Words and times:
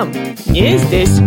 вам 0.00 0.12
не 0.46 0.78
здесь. 0.78 1.20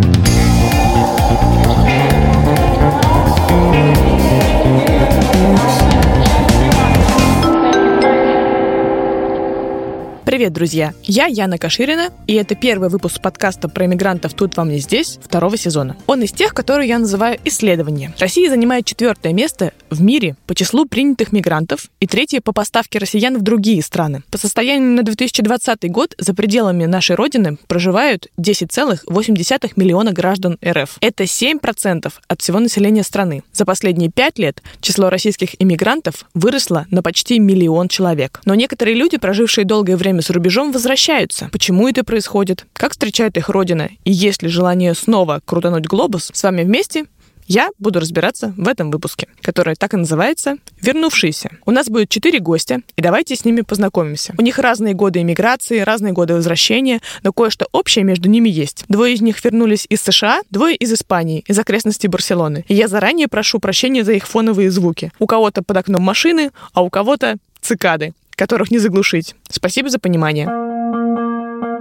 Привет, 10.44 10.56
друзья! 10.56 10.92
Я 11.04 11.24
Яна 11.24 11.56
Каширина, 11.56 12.10
и 12.26 12.34
это 12.34 12.54
первый 12.54 12.90
выпуск 12.90 13.22
подкаста 13.22 13.70
про 13.70 13.86
иммигрантов 13.86 14.34
«Тут 14.34 14.58
вам 14.58 14.68
не 14.68 14.78
здесь» 14.78 15.18
второго 15.22 15.56
сезона. 15.56 15.96
Он 16.06 16.22
из 16.22 16.32
тех, 16.32 16.52
которые 16.52 16.86
я 16.86 16.98
называю 16.98 17.38
исследования. 17.46 18.12
Россия 18.18 18.50
занимает 18.50 18.84
четвертое 18.84 19.32
место 19.32 19.72
в 19.88 20.02
мире 20.02 20.36
по 20.46 20.54
числу 20.54 20.84
принятых 20.84 21.32
мигрантов 21.32 21.88
и 21.98 22.06
третье 22.06 22.42
по 22.42 22.52
поставке 22.52 22.98
россиян 22.98 23.38
в 23.38 23.40
другие 23.40 23.82
страны. 23.82 24.22
По 24.30 24.36
состоянию 24.36 24.90
на 24.90 25.02
2020 25.02 25.90
год 25.90 26.14
за 26.18 26.34
пределами 26.34 26.84
нашей 26.84 27.16
родины 27.16 27.56
проживают 27.66 28.28
10,8 28.38 29.72
миллиона 29.76 30.12
граждан 30.12 30.58
РФ. 30.62 30.98
Это 31.00 31.24
7% 31.24 32.12
от 32.28 32.42
всего 32.42 32.60
населения 32.60 33.02
страны. 33.02 33.44
За 33.54 33.64
последние 33.64 34.10
пять 34.10 34.38
лет 34.38 34.62
число 34.82 35.08
российских 35.08 35.58
иммигрантов 35.58 36.26
выросло 36.34 36.86
на 36.90 37.02
почти 37.02 37.38
миллион 37.38 37.88
человек. 37.88 38.42
Но 38.44 38.54
некоторые 38.54 38.94
люди, 38.94 39.16
прожившие 39.16 39.64
долгое 39.64 39.96
время 39.96 40.20
рубежом 40.34 40.72
возвращаются. 40.72 41.48
Почему 41.50 41.88
это 41.88 42.04
происходит? 42.04 42.66
Как 42.74 42.92
встречает 42.92 43.36
их 43.36 43.48
родина? 43.48 43.90
И 44.04 44.12
есть 44.12 44.42
ли 44.42 44.48
желание 44.48 44.94
снова 44.94 45.40
крутануть 45.44 45.86
глобус? 45.86 46.30
С 46.32 46.42
вами 46.42 46.62
вместе 46.62 47.06
я 47.46 47.70
буду 47.78 48.00
разбираться 48.00 48.54
в 48.56 48.66
этом 48.68 48.90
выпуске, 48.90 49.28
который 49.42 49.74
так 49.74 49.92
и 49.94 49.98
называется 49.98 50.56
«Вернувшиеся». 50.80 51.50
У 51.66 51.70
нас 51.70 51.88
будет 51.88 52.08
четыре 52.08 52.38
гостя, 52.38 52.80
и 52.96 53.02
давайте 53.02 53.36
с 53.36 53.44
ними 53.44 53.60
познакомимся. 53.60 54.34
У 54.38 54.42
них 54.42 54.58
разные 54.58 54.94
годы 54.94 55.20
иммиграции, 55.20 55.80
разные 55.80 56.12
годы 56.12 56.34
возвращения, 56.34 57.00
но 57.22 57.32
кое-что 57.32 57.66
общее 57.72 58.04
между 58.04 58.28
ними 58.28 58.48
есть. 58.48 58.84
Двое 58.88 59.14
из 59.14 59.20
них 59.20 59.44
вернулись 59.44 59.86
из 59.88 60.00
США, 60.00 60.40
двое 60.50 60.74
из 60.74 60.92
Испании, 60.92 61.44
из 61.46 61.58
окрестностей 61.58 62.08
Барселоны. 62.08 62.64
И 62.68 62.74
я 62.74 62.88
заранее 62.88 63.28
прошу 63.28 63.58
прощения 63.58 64.04
за 64.04 64.12
их 64.12 64.26
фоновые 64.26 64.70
звуки. 64.70 65.12
У 65.18 65.26
кого-то 65.26 65.62
под 65.62 65.76
окном 65.76 66.02
машины, 66.02 66.50
а 66.72 66.82
у 66.82 66.88
кого-то 66.88 67.36
цикады 67.60 68.14
которых 68.36 68.70
не 68.70 68.78
заглушить. 68.78 69.34
Спасибо 69.48 69.88
за 69.88 69.98
понимание. 69.98 70.48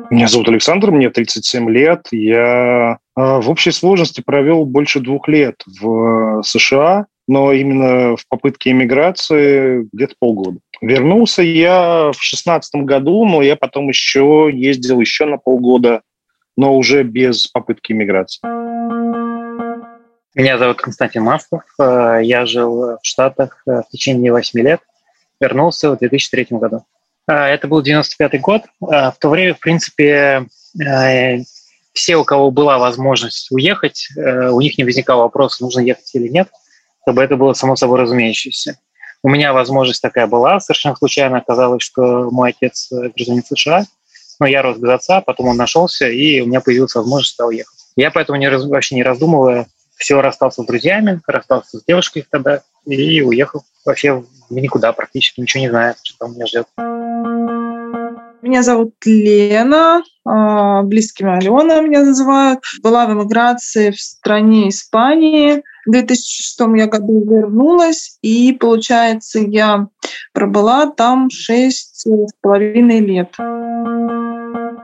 Меня 0.09 0.27
зовут 0.27 0.47
Александр, 0.49 0.91
мне 0.91 1.09
37 1.09 1.69
лет. 1.71 2.07
Я 2.11 2.99
а, 3.15 3.41
в 3.41 3.49
общей 3.49 3.71
сложности 3.71 4.21
провел 4.21 4.65
больше 4.65 4.99
двух 4.99 5.27
лет 5.27 5.63
в 5.65 6.43
США, 6.43 7.07
но 7.27 7.51
именно 7.51 8.15
в 8.15 8.27
попытке 8.27 8.71
иммиграции 8.71 9.87
где-то 9.91 10.15
полгода. 10.19 10.59
Вернулся 10.81 11.41
я 11.41 12.11
в 12.11 12.21
шестнадцатом 12.21 12.85
году, 12.85 13.25
но 13.25 13.41
я 13.41 13.55
потом 13.55 13.87
еще 13.87 14.49
ездил 14.53 14.99
еще 14.99 15.25
на 15.25 15.37
полгода, 15.37 16.01
но 16.57 16.75
уже 16.75 17.03
без 17.03 17.47
попытки 17.47 17.93
иммиграции. 17.93 18.39
Меня 20.35 20.57
зовут 20.57 20.81
Константин 20.81 21.23
Маслов. 21.23 21.63
Э, 21.79 22.19
я 22.21 22.45
жил 22.45 22.97
в 22.97 22.99
Штатах 23.03 23.61
э, 23.67 23.81
в 23.87 23.89
течение 23.91 24.31
восьми 24.31 24.63
лет 24.63 24.81
вернулся 25.43 25.91
в 25.91 25.97
2003 25.97 26.47
году. 26.51 26.85
А, 27.27 27.47
это 27.47 27.67
был 27.67 27.81
95 27.81 28.41
год. 28.41 28.63
А, 28.81 29.11
в 29.11 29.17
то 29.17 29.29
время, 29.29 29.53
в 29.53 29.59
принципе, 29.59 30.47
э, 30.81 31.37
все, 31.93 32.15
у 32.15 32.23
кого 32.23 32.51
была 32.51 32.77
возможность 32.77 33.51
уехать, 33.51 34.07
э, 34.17 34.49
у 34.49 34.59
них 34.61 34.77
не 34.77 34.83
возникал 34.83 35.19
вопроса, 35.19 35.63
нужно 35.63 35.81
ехать 35.81 36.09
или 36.15 36.27
нет, 36.27 36.49
чтобы 37.03 37.23
это 37.23 37.35
было 37.35 37.53
само 37.53 37.75
собой 37.75 37.99
разумеющееся. 37.99 38.77
У 39.21 39.29
меня 39.29 39.53
возможность 39.53 40.01
такая 40.01 40.27
была. 40.27 40.59
Совершенно 40.59 40.95
случайно 40.95 41.37
оказалось, 41.37 41.83
что 41.83 42.29
мой 42.29 42.49
отец 42.49 42.89
гражданин 42.91 43.43
США, 43.43 43.85
но 44.39 44.47
я 44.47 44.61
рос 44.61 44.77
без 44.77 44.89
отца, 44.89 45.21
потом 45.21 45.47
он 45.47 45.57
нашелся, 45.57 46.09
и 46.09 46.41
у 46.41 46.45
меня 46.45 46.59
появилась 46.59 46.95
возможность 46.95 47.37
туда 47.37 47.47
уехать. 47.47 47.79
Я 47.95 48.11
поэтому 48.11 48.37
не, 48.37 48.49
вообще 48.49 48.95
не 48.95 49.03
раздумывая, 49.03 49.67
все 49.95 50.19
расстался 50.19 50.63
с 50.63 50.65
друзьями, 50.65 51.21
расстался 51.27 51.79
с 51.79 51.85
девушкой 51.85 52.25
тогда 52.29 52.63
и 52.85 53.21
уехал 53.21 53.63
вообще 53.85 54.23
никуда, 54.49 54.93
практически 54.93 55.41
ничего 55.41 55.61
не 55.61 55.69
знаю, 55.69 55.95
что 56.03 56.17
там 56.19 56.35
меня 56.35 56.45
ждет. 56.45 56.67
Меня 58.41 58.61
зовут 58.61 58.93
Лена, 59.05 60.03
а, 60.25 60.83
близкими 60.83 61.37
Алена 61.37 61.79
меня 61.79 62.03
называют. 62.03 62.59
Была 62.81 63.05
в 63.05 63.13
эмиграции 63.13 63.91
в 63.91 63.99
стране 63.99 64.67
Испании. 64.67 65.63
В 65.85 65.91
2006 65.91 66.59
я 66.75 66.87
году 66.87 67.23
вернулась, 67.25 68.17
и, 68.21 68.51
получается, 68.51 69.39
я 69.39 69.87
пробыла 70.33 70.87
там 70.87 71.29
шесть 71.29 72.05
с 72.05 72.33
половиной 72.41 72.99
лет. 72.99 73.33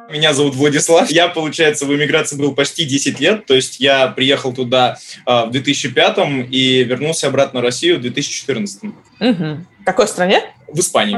Меня 0.09 0.33
зовут 0.33 0.55
Владислав. 0.55 1.09
Я, 1.11 1.27
получается, 1.27 1.85
в 1.85 1.95
эмиграции 1.95 2.35
был 2.35 2.55
почти 2.55 2.85
10 2.85 3.19
лет. 3.19 3.45
То 3.45 3.53
есть 3.53 3.79
я 3.79 4.07
приехал 4.07 4.53
туда 4.53 4.97
э, 5.25 5.45
в 5.45 5.51
2005 5.51 6.17
и 6.49 6.83
вернулся 6.83 7.27
обратно 7.27 7.59
в 7.59 7.63
Россию 7.63 7.97
в 7.97 8.01
2014. 8.01 8.83
Угу. 8.83 8.93
В 9.19 9.83
какой 9.85 10.07
стране? 10.07 10.41
В 10.67 10.79
Испании. 10.79 11.17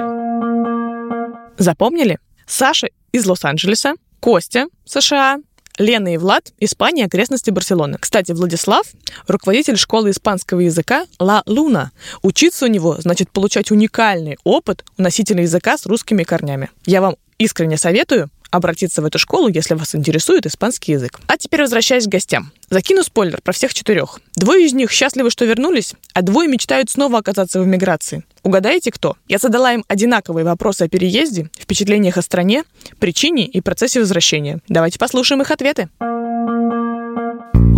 Запомнили? 1.57 2.19
Саша 2.46 2.90
из 3.13 3.25
Лос-Анджелеса, 3.25 3.94
Костя, 4.19 4.68
США, 4.85 5.40
Лена 5.78 6.13
и 6.13 6.18
Влад, 6.18 6.52
Испания, 6.59 7.06
окрестности 7.06 7.50
Барселоны. 7.50 7.97
Кстати, 7.97 8.34
Владислав– 8.34 8.85
руководитель 9.28 9.78
школы 9.78 10.12
испанского 10.12 10.59
языка 10.59 11.06
«Ла 11.18 11.44
Луна». 11.46 11.91
Учиться 12.23 12.66
у 12.66 12.68
него 12.68 12.97
значит 13.00 13.31
получать 13.31 13.72
уникальный 13.72 14.38
опыт 14.44 14.84
у 14.97 15.02
носителя 15.02 15.44
языка 15.44 15.78
с 15.78 15.85
русскими 15.85 16.23
корнями. 16.23 16.69
Я 16.85 17.02
вам 17.02 17.16
искренне 17.38 17.78
советую 17.78 18.29
обратиться 18.52 19.02
в 19.02 19.06
эту 19.06 19.18
школу, 19.18 19.48
если 19.48 19.74
вас 19.74 19.96
интересует 19.96 20.46
испанский 20.46 20.92
язык. 20.92 21.20
А 21.28 21.38
теперь 21.38 21.62
возвращаясь 21.62 22.06
к 22.06 22.10
гостям. 22.10 22.52
Закину 22.70 23.04
спойлер 23.04 23.42
про 23.42 23.54
всех 23.54 23.74
четырех. 23.74 24.20
Двое 24.36 24.66
из 24.66 24.74
них 24.74 24.92
счастливы, 24.92 25.30
что 25.30 25.46
вернулись, 25.46 25.94
а 26.14 26.22
двое 26.22 26.48
мечтают 26.48 26.90
снова 26.90 27.20
оказаться 27.20 27.60
в 27.60 27.66
эмиграции. 27.66 28.24
Угадаете, 28.44 28.92
кто? 28.92 29.18
Я 29.28 29.38
задала 29.38 29.74
им 29.74 29.84
одинаковые 29.88 30.46
вопросы 30.46 30.84
о 30.84 30.90
переезде, 30.90 31.50
впечатлениях 31.58 32.18
о 32.18 32.22
стране, 32.22 32.64
причине 33.00 33.46
и 33.46 33.62
процессе 33.62 34.00
возвращения. 34.00 34.60
Давайте 34.68 35.00
послушаем 35.00 35.42
их 35.42 35.52
ответы. 35.52 35.90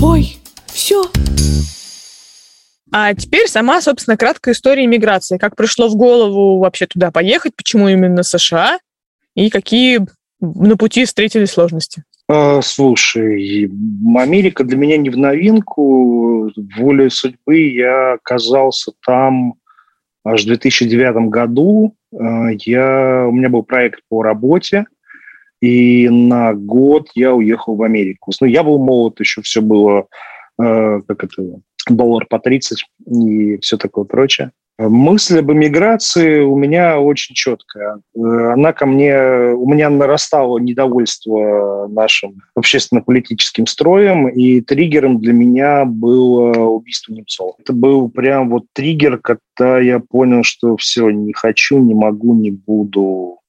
Ой, 0.01 0.37
все. 0.67 1.09
А 2.91 3.13
теперь 3.15 3.47
сама, 3.47 3.81
собственно, 3.81 4.17
краткая 4.17 4.53
история 4.53 4.85
иммиграции. 4.85 5.39
Как 5.39 5.55
пришло 5.55 5.87
в 5.87 5.95
голову 5.95 6.59
вообще 6.59 6.85
туда 6.85 7.09
поехать, 7.09 7.55
почему 7.55 7.89
именно 7.89 8.21
США 8.21 8.79
и 9.33 9.49
какие 9.49 10.05
на 10.43 10.77
пути 10.77 11.05
встретили 11.05 11.45
сложности? 11.45 12.03
А, 12.27 12.61
слушай, 12.61 13.71
Америка 14.15 14.63
для 14.63 14.77
меня 14.77 14.97
не 14.97 15.09
в 15.09 15.17
новинку. 15.17 16.51
Волей 16.77 17.09
судьбы 17.09 17.59
я 17.59 18.13
оказался 18.13 18.91
там 19.05 19.55
аж 20.25 20.43
в 20.43 20.47
2009 20.47 21.29
году. 21.29 21.95
А, 22.17 22.49
я, 22.51 23.25
у 23.27 23.31
меня 23.31 23.49
был 23.49 23.63
проект 23.63 24.01
по 24.09 24.23
работе, 24.23 24.85
и 25.61 26.09
на 26.09 26.53
год 26.53 27.09
я 27.15 27.33
уехал 27.33 27.75
в 27.75 27.83
Америку. 27.83 28.31
Ну, 28.39 28.47
я 28.47 28.63
был 28.63 28.79
молод, 28.79 29.19
еще 29.19 29.41
все 29.41 29.61
было, 29.61 30.07
а, 30.59 31.01
как 31.01 31.23
это, 31.23 31.61
доллар 31.89 32.25
по 32.29 32.39
30 32.39 32.85
и 33.07 33.57
все 33.59 33.77
такое 33.77 34.05
прочее. 34.05 34.51
Мысль 34.79 35.39
об 35.39 35.51
эмиграции 35.51 36.39
у 36.39 36.55
меня 36.55 36.99
очень 36.99 37.35
четкая. 37.35 38.01
Она 38.15 38.73
ко 38.73 38.87
мне, 38.87 39.53
у 39.53 39.69
меня 39.69 39.89
нарастало 39.91 40.57
недовольство 40.57 41.87
нашим 41.87 42.41
общественно-политическим 42.55 43.67
строем, 43.67 44.27
и 44.29 44.61
триггером 44.61 45.19
для 45.19 45.33
меня 45.33 45.85
было 45.85 46.57
убийство 46.69 47.13
Немцова. 47.13 47.53
Это 47.59 47.71
был 47.71 48.09
прям 48.09 48.49
вот 48.49 48.63
триггер, 48.73 49.19
когда 49.19 49.79
я 49.79 49.99
понял, 49.99 50.41
что 50.41 50.75
все, 50.77 51.11
не 51.11 51.33
хочу, 51.33 51.77
не 51.77 51.93
могу, 51.93 52.33
не 52.33 52.49
буду, 52.49 53.41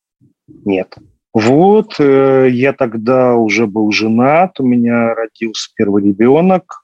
нет. 0.67 0.95
Вот, 1.33 1.97
э, 1.99 2.49
я 2.51 2.73
тогда 2.73 3.35
уже 3.35 3.67
был 3.67 3.91
женат, 3.91 4.61
у 4.61 4.65
меня 4.65 5.15
родился 5.15 5.71
первый 5.75 6.05
ребенок, 6.05 6.84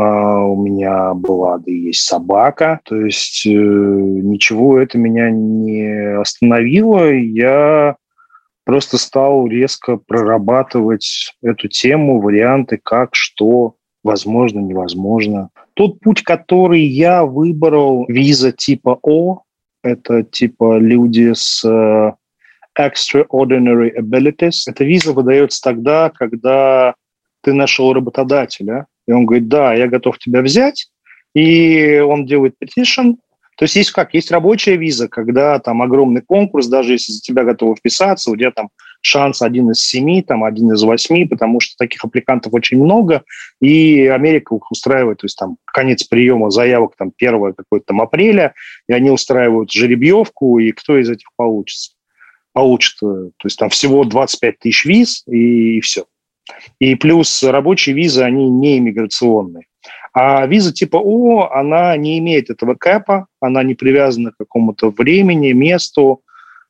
у 0.00 0.62
меня 0.62 1.14
была, 1.14 1.58
да 1.58 1.70
и 1.70 1.76
есть 1.76 2.02
собака, 2.02 2.80
то 2.84 2.96
есть 2.96 3.46
э, 3.46 3.50
ничего 3.50 4.78
это 4.78 4.98
меня 4.98 5.30
не 5.30 6.18
остановило, 6.18 7.12
я 7.12 7.96
просто 8.64 8.98
стал 8.98 9.46
резко 9.46 9.96
прорабатывать 9.96 11.34
эту 11.42 11.68
тему, 11.68 12.20
варианты, 12.20 12.78
как, 12.82 13.14
что, 13.14 13.76
возможно, 14.02 14.60
невозможно. 14.60 15.50
Тот 15.74 16.00
путь, 16.00 16.22
который 16.22 16.82
я 16.82 17.24
выбрал, 17.24 18.06
виза 18.08 18.52
типа 18.52 18.98
О, 19.02 19.42
это 19.82 20.22
типа 20.22 20.78
люди 20.78 21.32
с 21.34 21.64
э, 21.64 22.12
extraordinary 22.78 23.92
abilities. 23.96 24.62
Эта 24.66 24.84
виза 24.84 25.12
выдается 25.12 25.60
тогда, 25.62 26.10
когда 26.10 26.94
ты 27.42 27.52
нашел 27.52 27.92
работодателя, 27.92 28.86
и 29.06 29.12
он 29.12 29.26
говорит, 29.26 29.48
да, 29.48 29.74
я 29.74 29.86
готов 29.88 30.18
тебя 30.18 30.42
взять. 30.42 30.88
И 31.34 31.98
он 31.98 32.26
делает 32.26 32.54
petition. 32.62 33.16
То 33.56 33.64
есть 33.64 33.76
есть 33.76 33.90
как? 33.92 34.14
Есть 34.14 34.30
рабочая 34.30 34.76
виза, 34.76 35.08
когда 35.08 35.58
там 35.60 35.82
огромный 35.82 36.22
конкурс, 36.22 36.66
даже 36.66 36.92
если 36.92 37.12
за 37.12 37.20
тебя 37.20 37.44
готовы 37.44 37.76
вписаться, 37.76 38.30
у 38.30 38.36
тебя 38.36 38.50
там 38.50 38.70
шанс 39.00 39.42
один 39.42 39.70
из 39.70 39.80
семи, 39.84 40.22
там 40.22 40.42
один 40.42 40.72
из 40.72 40.82
восьми, 40.82 41.26
потому 41.26 41.60
что 41.60 41.76
таких 41.76 42.04
аппликантов 42.04 42.52
очень 42.54 42.82
много, 42.82 43.22
и 43.60 44.06
Америка 44.06 44.54
их 44.56 44.70
устраивает, 44.70 45.18
то 45.18 45.26
есть 45.26 45.36
там 45.36 45.58
конец 45.66 46.02
приема 46.04 46.50
заявок 46.50 46.94
там 46.96 47.12
1 47.16 47.52
какой-то 47.52 47.86
там 47.86 48.00
апреля, 48.00 48.54
и 48.88 48.92
они 48.92 49.10
устраивают 49.10 49.70
жеребьевку, 49.70 50.58
и 50.58 50.72
кто 50.72 50.98
из 50.98 51.10
этих 51.10 51.28
получится? 51.36 51.92
Получит, 52.54 52.94
э, 53.02 53.30
то 53.36 53.46
есть 53.46 53.58
там 53.58 53.68
всего 53.68 54.04
25 54.04 54.58
тысяч 54.58 54.84
виз, 54.84 55.22
и 55.26 55.80
все. 55.80 56.06
И 56.78 56.94
плюс 56.94 57.42
рабочие 57.42 57.94
визы, 57.94 58.22
они 58.22 58.48
не 58.50 58.78
иммиграционные. 58.78 59.66
А 60.12 60.46
виза 60.46 60.72
типа 60.72 60.96
О, 60.96 61.50
она 61.50 61.96
не 61.96 62.18
имеет 62.18 62.50
этого 62.50 62.74
кэпа, 62.74 63.26
она 63.40 63.62
не 63.62 63.74
привязана 63.74 64.30
к 64.30 64.36
какому-то 64.36 64.90
времени, 64.90 65.52
месту, 65.52 66.22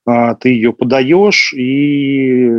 а, 0.07 0.35
ты 0.35 0.51
ее 0.51 0.73
подаешь, 0.73 1.53
и 1.53 2.51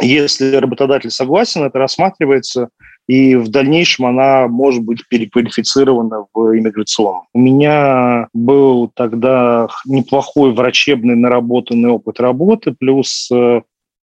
если 0.00 0.56
работодатель 0.56 1.10
согласен, 1.10 1.64
это 1.64 1.78
рассматривается, 1.78 2.68
и 3.08 3.34
в 3.34 3.48
дальнейшем 3.48 4.06
она 4.06 4.46
может 4.46 4.84
быть 4.84 5.08
переквалифицирована 5.08 6.26
в 6.32 6.56
иммиграционном. 6.56 7.24
У 7.32 7.40
меня 7.40 8.28
был 8.32 8.90
тогда 8.94 9.66
неплохой 9.86 10.52
врачебный 10.52 11.16
наработанный 11.16 11.90
опыт 11.90 12.20
работы, 12.20 12.74
плюс 12.78 13.28
э, 13.32 13.62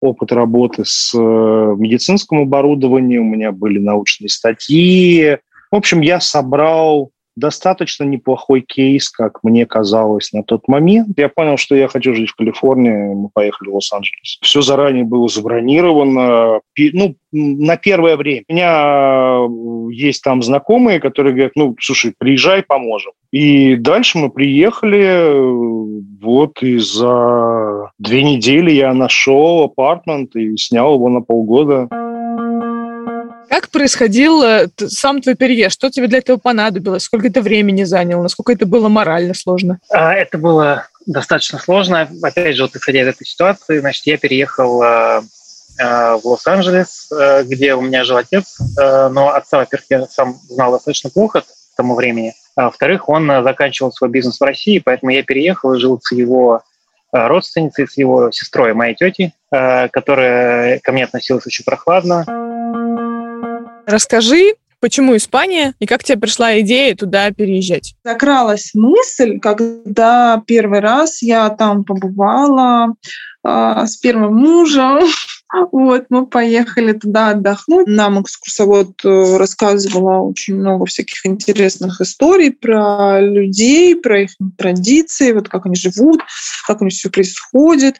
опыт 0.01 0.31
работы 0.31 0.83
с 0.85 1.13
э, 1.13 1.17
медицинским 1.17 2.41
оборудованием, 2.41 3.23
у 3.23 3.35
меня 3.35 3.51
были 3.51 3.79
научные 3.79 4.29
статьи, 4.29 5.37
в 5.71 5.75
общем, 5.75 6.01
я 6.01 6.19
собрал 6.19 7.11
достаточно 7.39 8.03
неплохой 8.03 8.61
кейс, 8.61 9.09
как 9.09 9.43
мне 9.43 9.65
казалось 9.65 10.31
на 10.33 10.43
тот 10.43 10.67
момент. 10.67 11.17
Я 11.17 11.29
понял, 11.29 11.57
что 11.57 11.75
я 11.75 11.87
хочу 11.87 12.13
жить 12.13 12.29
в 12.29 12.35
Калифорнии, 12.35 13.13
мы 13.13 13.29
поехали 13.33 13.69
в 13.69 13.75
Лос-Анджелес. 13.75 14.39
Все 14.41 14.61
заранее 14.61 15.03
было 15.03 15.27
забронировано, 15.27 16.61
ну, 16.77 17.15
на 17.31 17.77
первое 17.77 18.17
время. 18.17 18.43
У 18.47 18.53
меня 18.53 19.47
э, 19.47 19.93
есть 19.93 20.23
там 20.23 20.41
знакомые, 20.41 20.99
которые 20.99 21.33
говорят, 21.33 21.53
ну, 21.55 21.75
слушай, 21.79 22.13
приезжай, 22.17 22.63
поможем. 22.63 23.11
И 23.31 23.75
дальше 23.75 24.17
мы 24.17 24.29
приехали, 24.31 25.31
вот, 26.21 26.63
и 26.63 26.79
за 26.79 27.91
две 27.99 28.23
недели 28.23 28.71
я 28.71 28.93
нашел 28.93 29.63
апартмент 29.63 30.35
и 30.35 30.57
снял 30.57 30.95
его 30.95 31.09
на 31.09 31.21
полгода. 31.21 31.87
Как 33.49 33.69
происходил 33.69 34.43
э, 34.43 34.67
сам 34.77 35.21
твой 35.21 35.35
переезд? 35.35 35.73
Что 35.73 35.89
тебе 35.89 36.07
для 36.07 36.19
этого 36.19 36.37
понадобилось? 36.37 37.03
Сколько 37.03 37.27
это 37.27 37.41
времени 37.41 37.83
заняло? 37.83 38.21
Насколько 38.21 38.53
это 38.53 38.67
было 38.67 38.89
морально 38.89 39.33
сложно? 39.33 39.79
А, 39.89 40.13
это 40.13 40.37
было 40.37 40.85
достаточно 41.07 41.57
сложно. 41.57 42.07
Опять 42.21 42.55
же, 42.55 42.63
вот 42.63 42.75
исходя 42.75 43.01
из 43.01 43.07
этой 43.07 43.25
ситуации, 43.25 43.79
значит, 43.79 44.05
я 44.05 44.17
переехал 44.17 44.83
э, 44.83 45.21
э, 45.79 46.13
в 46.13 46.21
Лос-Анджелес, 46.25 47.11
где 47.45 47.73
у 47.73 47.81
меня 47.81 48.03
жил 48.03 48.17
отец, 48.17 48.59
но 48.77 49.33
отца, 49.33 49.57
во-первых, 49.57 49.85
я 49.89 50.05
сам 50.07 50.39
знал 50.47 50.71
достаточно 50.71 51.09
плохо 51.09 51.41
к 51.41 51.45
тому 51.75 51.95
времени. 51.95 52.35
А 52.55 52.65
во-вторых, 52.65 53.09
он 53.09 53.27
заканчивал 53.43 53.91
свой 53.91 54.11
бизнес 54.11 54.39
в 54.39 54.43
России, 54.43 54.79
поэтому 54.79 55.11
я 55.11 55.23
переехал 55.23 55.73
и 55.73 55.79
жил 55.79 55.99
с 56.01 56.11
его 56.11 56.61
родственницей, 57.11 57.87
с 57.87 57.97
его 57.97 58.29
сестрой, 58.31 58.73
моей 58.73 58.93
тети, 58.93 59.33
которая 59.49 60.79
ко 60.79 60.91
мне 60.91 61.05
относилась 61.05 61.47
очень 61.47 61.65
прохладно. 61.65 62.25
Расскажи, 63.89 64.53
Почему 64.81 65.17
Испания 65.17 65.73
и 65.79 65.85
как 65.85 66.05
тебе 66.05 66.17
пришла 66.17 66.57
идея 66.61 66.95
туда 66.95 67.31
переезжать? 67.31 67.95
Закралась 68.05 68.71
мысль, 68.73 69.37
когда 69.39 70.41
первый 70.47 70.79
раз 70.79 71.21
я 71.21 71.49
там 71.49 71.83
побывала 71.83 72.93
э, 73.45 73.83
с 73.85 73.97
первым 73.97 74.35
мужем. 74.35 74.99
Вот, 75.71 76.05
мы 76.09 76.27
поехали 76.27 76.91
туда 76.91 77.29
отдохнуть. 77.29 77.87
Нам 77.87 78.21
экскурсовод 78.21 79.03
э, 79.03 79.37
рассказывала 79.37 80.19
очень 80.19 80.53
много 80.53 80.85
всяких 80.85 81.25
интересных 81.25 81.99
историй 82.01 82.51
про 82.51 83.19
людей, 83.19 83.95
про 83.95 84.21
их 84.21 84.29
традиции, 84.59 85.31
вот 85.31 85.49
как 85.49 85.65
они 85.65 85.73
живут, 85.73 86.21
как 86.67 86.81
у 86.81 86.85
них 86.85 86.93
все 86.93 87.09
происходит. 87.09 87.99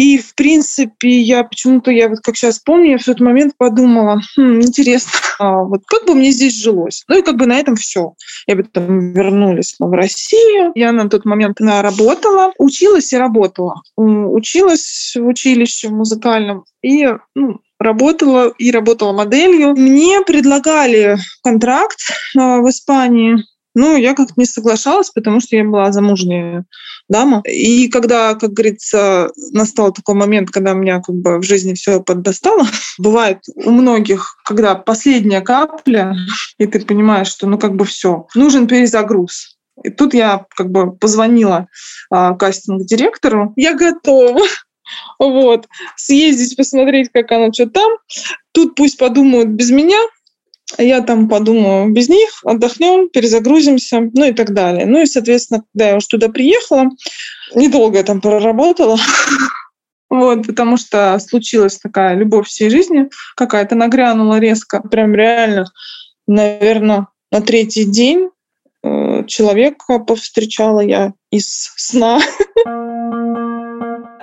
И, 0.00 0.16
в 0.16 0.34
принципе, 0.34 1.10
я 1.10 1.44
почему-то, 1.44 1.90
я 1.90 2.08
вот 2.08 2.20
как 2.20 2.34
сейчас 2.34 2.58
помню, 2.58 2.92
я 2.92 2.98
в 2.98 3.04
тот 3.04 3.20
момент 3.20 3.52
подумала, 3.58 4.22
хм, 4.34 4.62
интересно, 4.62 5.12
а 5.38 5.62
вот 5.62 5.82
как 5.86 6.06
бы 6.06 6.14
мне 6.14 6.30
здесь 6.30 6.54
жилось? 6.54 7.04
Ну 7.06 7.18
и 7.18 7.22
как 7.22 7.36
бы 7.36 7.44
на 7.44 7.58
этом 7.58 7.76
все. 7.76 8.14
Я 8.46 8.56
бы 8.56 8.62
там 8.62 9.12
вернулись 9.12 9.74
в 9.78 9.92
Россию. 9.92 10.72
Я 10.74 10.92
на 10.92 11.10
тот 11.10 11.26
момент 11.26 11.60
работала, 11.60 12.54
училась 12.56 13.12
и 13.12 13.18
работала. 13.18 13.82
Училась 13.94 15.12
в 15.16 15.26
училище 15.26 15.90
музыкальном 15.90 16.64
и 16.80 17.06
ну, 17.34 17.60
работала 17.78 18.54
и 18.56 18.70
работала 18.70 19.12
моделью. 19.12 19.74
Мне 19.76 20.22
предлагали 20.22 21.18
контракт 21.42 21.98
а, 22.38 22.60
в 22.60 22.70
Испании 22.70 23.36
ну, 23.74 23.96
я 23.96 24.14
как-то 24.14 24.34
не 24.36 24.46
соглашалась, 24.46 25.10
потому 25.10 25.40
что 25.40 25.56
я 25.56 25.64
была 25.64 25.92
замужняя 25.92 26.64
дама. 27.08 27.42
И 27.46 27.88
когда, 27.88 28.34
как 28.34 28.52
говорится, 28.52 29.30
настал 29.52 29.92
такой 29.92 30.14
момент, 30.14 30.50
когда 30.50 30.72
меня 30.72 31.00
как 31.00 31.14
бы 31.14 31.38
в 31.38 31.42
жизни 31.42 31.74
все 31.74 32.02
поддостало, 32.02 32.66
бывает 32.98 33.38
у 33.54 33.70
многих, 33.70 34.36
когда 34.44 34.74
последняя 34.74 35.40
капля, 35.40 36.16
и 36.58 36.66
ты 36.66 36.80
понимаешь, 36.80 37.28
что 37.28 37.46
ну 37.46 37.58
как 37.58 37.74
бы 37.74 37.84
все, 37.84 38.26
нужен 38.34 38.66
перезагруз. 38.66 39.56
И 39.82 39.90
тут 39.90 40.14
я 40.14 40.46
как 40.56 40.70
бы 40.70 40.92
позвонила 40.92 41.68
а, 42.10 42.34
кастинг-директору. 42.34 43.52
Я 43.56 43.74
готова 43.74 44.40
вот, 45.18 45.68
съездить, 45.96 46.56
посмотреть, 46.56 47.10
как 47.12 47.30
она 47.32 47.52
что 47.52 47.66
там. 47.66 47.90
Тут 48.52 48.74
пусть 48.74 48.98
подумают 48.98 49.48
без 49.48 49.70
меня, 49.70 49.98
я 50.78 51.00
там 51.00 51.28
подумаю 51.28 51.92
без 51.92 52.08
них, 52.08 52.28
отдохнем, 52.44 53.08
перезагрузимся, 53.08 54.00
ну 54.12 54.24
и 54.26 54.32
так 54.32 54.52
далее. 54.52 54.86
Ну 54.86 55.00
и, 55.00 55.06
соответственно, 55.06 55.62
когда 55.72 55.90
я 55.90 55.96
уже 55.96 56.08
туда 56.08 56.28
приехала, 56.28 56.90
недолго 57.54 57.98
я 57.98 58.04
там 58.04 58.20
проработала, 58.20 58.98
вот, 60.10 60.46
потому 60.46 60.76
что 60.76 61.18
случилась 61.18 61.78
такая 61.78 62.14
любовь 62.16 62.48
всей 62.48 62.70
жизни, 62.70 63.08
какая-то 63.36 63.74
нагрянула 63.74 64.38
резко, 64.38 64.80
прям 64.80 65.14
реально, 65.14 65.66
наверное, 66.26 67.08
на 67.32 67.40
третий 67.40 67.84
день 67.84 68.30
э, 68.82 69.24
человека 69.26 69.98
повстречала 70.00 70.80
я 70.80 71.12
из 71.30 71.72
сна. 71.76 72.20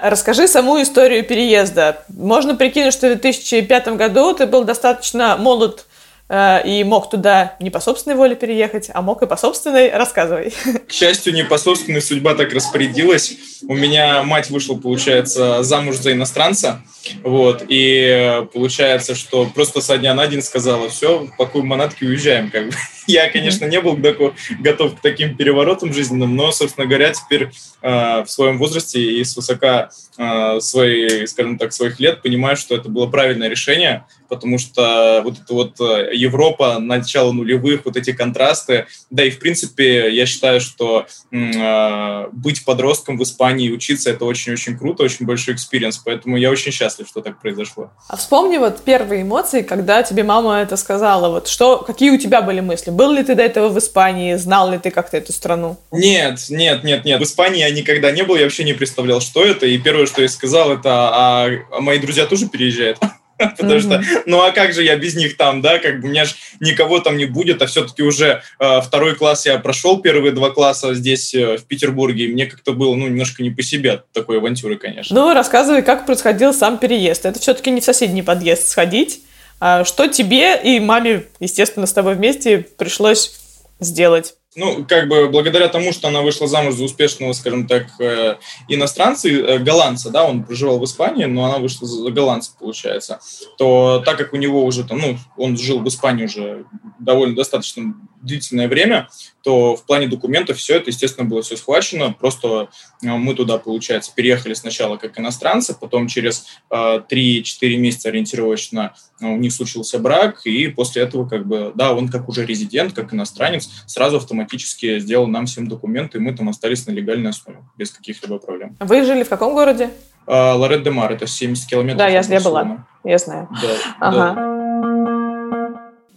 Расскажи 0.01 0.47
саму 0.47 0.79
историю 0.81 1.23
переезда. 1.23 2.05
Можно 2.09 2.55
прикинуть, 2.55 2.93
что 2.93 3.07
в 3.07 3.19
2005 3.19 3.87
году 3.95 4.33
ты 4.33 4.45
был 4.45 4.63
достаточно 4.63 5.37
молод 5.37 5.87
и 6.29 6.83
мог 6.85 7.09
туда 7.09 7.55
не 7.59 7.69
по 7.69 7.79
собственной 7.79 8.17
воле 8.17 8.35
переехать, 8.35 8.89
а 8.93 9.01
мог 9.01 9.21
и 9.21 9.27
по 9.27 9.37
собственной. 9.37 9.91
Рассказывай. 9.91 10.53
К 10.87 10.91
счастью, 10.91 11.33
не 11.33 11.45
по 11.45 11.57
собственной 11.57 12.01
судьба 12.01 12.35
так 12.35 12.53
распорядилась. 12.53 13.37
У 13.67 13.73
меня 13.73 14.23
мать 14.23 14.49
вышла, 14.49 14.75
получается, 14.75 15.63
замуж 15.63 15.95
за 15.95 16.11
иностранца. 16.11 16.81
Вот, 17.23 17.63
и 17.67 18.43
получается, 18.53 19.15
что 19.15 19.45
просто 19.45 19.81
со 19.81 19.97
дня 19.97 20.13
на 20.13 20.27
день 20.27 20.41
сказала, 20.41 20.89
все, 20.89 21.27
пакуем 21.37 21.67
манатки, 21.67 22.03
уезжаем, 22.03 22.51
как 22.51 22.67
бы. 22.67 22.71
Я, 23.07 23.29
конечно, 23.29 23.65
не 23.65 23.79
был 23.79 23.95
готов 23.95 24.95
к 24.97 25.01
таким 25.01 25.37
переворотам 25.37 25.93
жизненным, 25.93 26.35
но, 26.35 26.51
собственно 26.51 26.85
говоря, 26.85 27.13
теперь 27.13 27.49
э, 27.81 28.23
в 28.23 28.27
своем 28.27 28.57
возрасте 28.57 29.01
и 29.01 29.23
с 29.23 29.35
высока 29.35 29.89
э, 30.17 30.59
своей, 30.59 31.25
скажем 31.27 31.57
так, 31.57 31.71
своих 31.71 31.99
лет 32.01 32.21
понимаю, 32.21 32.57
что 32.57 32.75
это 32.75 32.89
было 32.89 33.07
правильное 33.07 33.47
решение, 33.47 34.05
потому 34.27 34.57
что 34.57 35.21
вот 35.23 35.35
эта 35.39 35.53
вот 35.53 35.79
э, 35.79 36.11
Европа, 36.13 36.79
начало 36.79 37.31
нулевых, 37.31 37.85
вот 37.85 37.97
эти 37.97 38.11
контрасты, 38.11 38.87
да 39.09 39.23
и 39.23 39.29
в 39.29 39.39
принципе 39.39 40.13
я 40.13 40.25
считаю, 40.25 40.61
что 40.61 41.05
э, 41.31 42.27
быть 42.31 42.65
подростком 42.65 43.17
в 43.17 43.23
Испании 43.23 43.67
и 43.67 43.71
учиться 43.71 44.09
это 44.09 44.25
очень-очень 44.25 44.77
круто, 44.77 45.03
очень 45.03 45.25
большой 45.25 45.55
experience, 45.55 45.97
поэтому 45.97 46.37
я 46.37 46.51
очень 46.51 46.71
счастлив, 46.71 47.07
что 47.07 47.21
так 47.21 47.39
произошло. 47.41 47.91
А 48.07 48.17
вспомни 48.17 48.57
вот 48.57 48.81
первые 48.83 49.23
эмоции, 49.23 49.61
когда 49.61 50.03
тебе 50.03 50.23
мама 50.23 50.59
это 50.59 50.77
сказала, 50.77 51.29
вот 51.29 51.47
что, 51.47 51.77
какие 51.77 52.09
у 52.09 52.17
тебя 52.17 52.41
были 52.41 52.59
мысли? 52.59 52.91
Был 52.91 53.11
ли 53.11 53.23
ты 53.23 53.35
до 53.35 53.43
этого 53.43 53.69
в 53.69 53.77
Испании? 53.77 54.35
Знал 54.35 54.71
ли 54.71 54.77
ты 54.77 54.91
как-то 54.91 55.17
эту 55.17 55.33
страну? 55.33 55.77
Нет, 55.91 56.39
нет, 56.49 56.83
нет, 56.83 57.05
нет. 57.05 57.19
В 57.19 57.23
Испании 57.23 57.59
я 57.59 57.69
никогда 57.71 58.11
не 58.11 58.23
был, 58.23 58.35
я 58.35 58.43
вообще 58.43 58.63
не 58.63 58.73
представлял, 58.73 59.21
что 59.21 59.43
это. 59.43 59.65
И 59.65 59.77
первое, 59.77 60.05
что 60.05 60.21
я 60.21 60.29
сказал, 60.29 60.71
это, 60.71 60.89
а, 60.89 61.49
а 61.71 61.81
мои 61.81 61.99
друзья 61.99 62.25
тоже 62.25 62.47
переезжают? 62.47 62.97
Потому 63.37 63.79
что, 63.79 64.03
ну 64.25 64.41
а 64.41 64.51
как 64.51 64.73
же 64.73 64.83
я 64.83 64.95
без 64.95 65.15
них 65.15 65.37
там, 65.37 65.61
да, 65.61 65.79
как 65.79 66.01
бы 66.01 66.07
у 66.07 66.11
меня 66.11 66.25
же 66.25 66.33
никого 66.59 66.99
там 66.99 67.17
не 67.17 67.25
будет, 67.25 67.61
а 67.61 67.67
все-таки 67.67 68.03
уже 68.03 68.41
э, 68.59 68.81
второй 68.81 69.15
класс 69.15 69.45
я 69.45 69.57
прошел, 69.59 69.99
первые 69.99 70.31
два 70.31 70.49
класса 70.49 70.93
здесь, 70.93 71.33
э, 71.33 71.57
в 71.57 71.65
Петербурге, 71.65 72.25
и 72.25 72.33
мне 72.33 72.45
как-то 72.45 72.73
было, 72.73 72.95
ну, 72.95 73.07
немножко 73.07 73.43
не 73.43 73.51
по 73.51 73.61
себе 73.61 73.93
от 73.93 74.11
такой 74.11 74.37
авантюры, 74.37 74.77
конечно. 74.77 75.15
Ну, 75.15 75.33
рассказывай, 75.33 75.81
как 75.81 76.05
происходил 76.05 76.53
сам 76.53 76.77
переезд. 76.77 77.25
Это 77.25 77.39
все-таки 77.39 77.71
не 77.71 77.81
в 77.81 77.83
соседний 77.83 78.23
подъезд 78.23 78.67
сходить, 78.67 79.21
а 79.59 79.85
что 79.85 80.07
тебе 80.07 80.59
и 80.61 80.79
маме, 80.79 81.25
естественно, 81.39 81.87
с 81.87 81.93
тобой 81.93 82.15
вместе 82.15 82.59
пришлось 82.77 83.31
сделать? 83.79 84.35
Ну, 84.57 84.83
как 84.89 85.07
бы 85.07 85.29
благодаря 85.29 85.67
тому, 85.67 85.93
что 85.93 86.07
она 86.07 86.23
вышла 86.23 86.47
замуж 86.47 86.73
за 86.73 86.83
успешного, 86.83 87.31
скажем 87.33 87.67
так, 87.67 87.87
э, 87.99 88.37
иностранца, 88.67 89.29
э, 89.29 89.59
голландца, 89.59 90.09
да, 90.09 90.25
он 90.25 90.43
проживал 90.43 90.79
в 90.79 90.83
Испании, 90.83 91.25
но 91.25 91.45
она 91.45 91.59
вышла 91.59 91.87
за 91.87 92.09
голландца, 92.09 92.53
получается, 92.59 93.19
то 93.59 94.01
так 94.03 94.17
как 94.17 94.33
у 94.33 94.37
него 94.37 94.65
уже 94.65 94.83
там, 94.83 94.97
ну, 94.97 95.17
он 95.37 95.57
жил 95.57 95.79
в 95.79 95.87
Испании 95.87 96.25
уже 96.25 96.65
довольно 96.97 97.35
достаточно 97.35 97.93
длительное 98.23 98.67
время, 98.67 99.09
то 99.47 99.77
в 99.77 99.85
плане 99.85 100.09
документов 100.09 100.57
все 100.57 100.75
это, 100.75 100.89
естественно, 100.89 101.25
было 101.25 101.41
все 101.41 101.55
схвачено. 101.55 102.11
Просто 102.11 102.67
э, 103.01 103.07
мы 103.07 103.33
туда, 103.33 103.57
получается, 103.57 104.11
переехали 104.13 104.53
сначала 104.53 104.97
как 104.97 105.17
иностранцы, 105.17 105.73
потом 105.73 106.07
через 106.07 106.47
э, 106.69 106.99
3-4 107.09 107.77
месяца 107.77 108.09
ориентировочно 108.09 108.93
у 109.21 109.37
них 109.37 109.53
случился 109.53 109.99
брак, 109.99 110.41
и 110.43 110.67
после 110.67 111.03
этого, 111.03 111.29
как 111.29 111.47
бы, 111.47 111.71
да, 111.75 111.93
он 111.93 112.09
как 112.09 112.27
уже 112.27 112.45
резидент, 112.45 112.91
как 112.91 113.13
иностранец, 113.13 113.69
сразу 113.85 114.17
автоматически 114.17 114.99
сделал 114.99 115.27
нам 115.27 115.45
всем 115.45 115.69
документы, 115.69 116.17
и 116.17 116.21
мы 116.21 116.33
там 116.33 116.49
остались 116.49 116.85
на 116.85 116.91
легальной 116.91 117.29
основе, 117.29 117.59
без 117.77 117.91
каких-либо 117.91 118.39
проблем. 118.39 118.75
Вы 118.81 119.05
жили 119.05 119.23
в 119.23 119.29
каком 119.29 119.53
городе? 119.53 119.91
Э, 120.27 120.51
Лорет 120.55 120.83
де 120.83 120.91
Мар, 120.91 121.13
это 121.13 121.25
70 121.25 121.69
километров. 121.69 121.99
Да, 121.99 122.09
я, 122.09 122.19
я 122.19 122.41
была, 122.41 122.85
я 123.05 123.17
знаю. 123.17 123.47
Да, 123.61 123.69
ага. 124.01 124.33
да. 124.35 124.57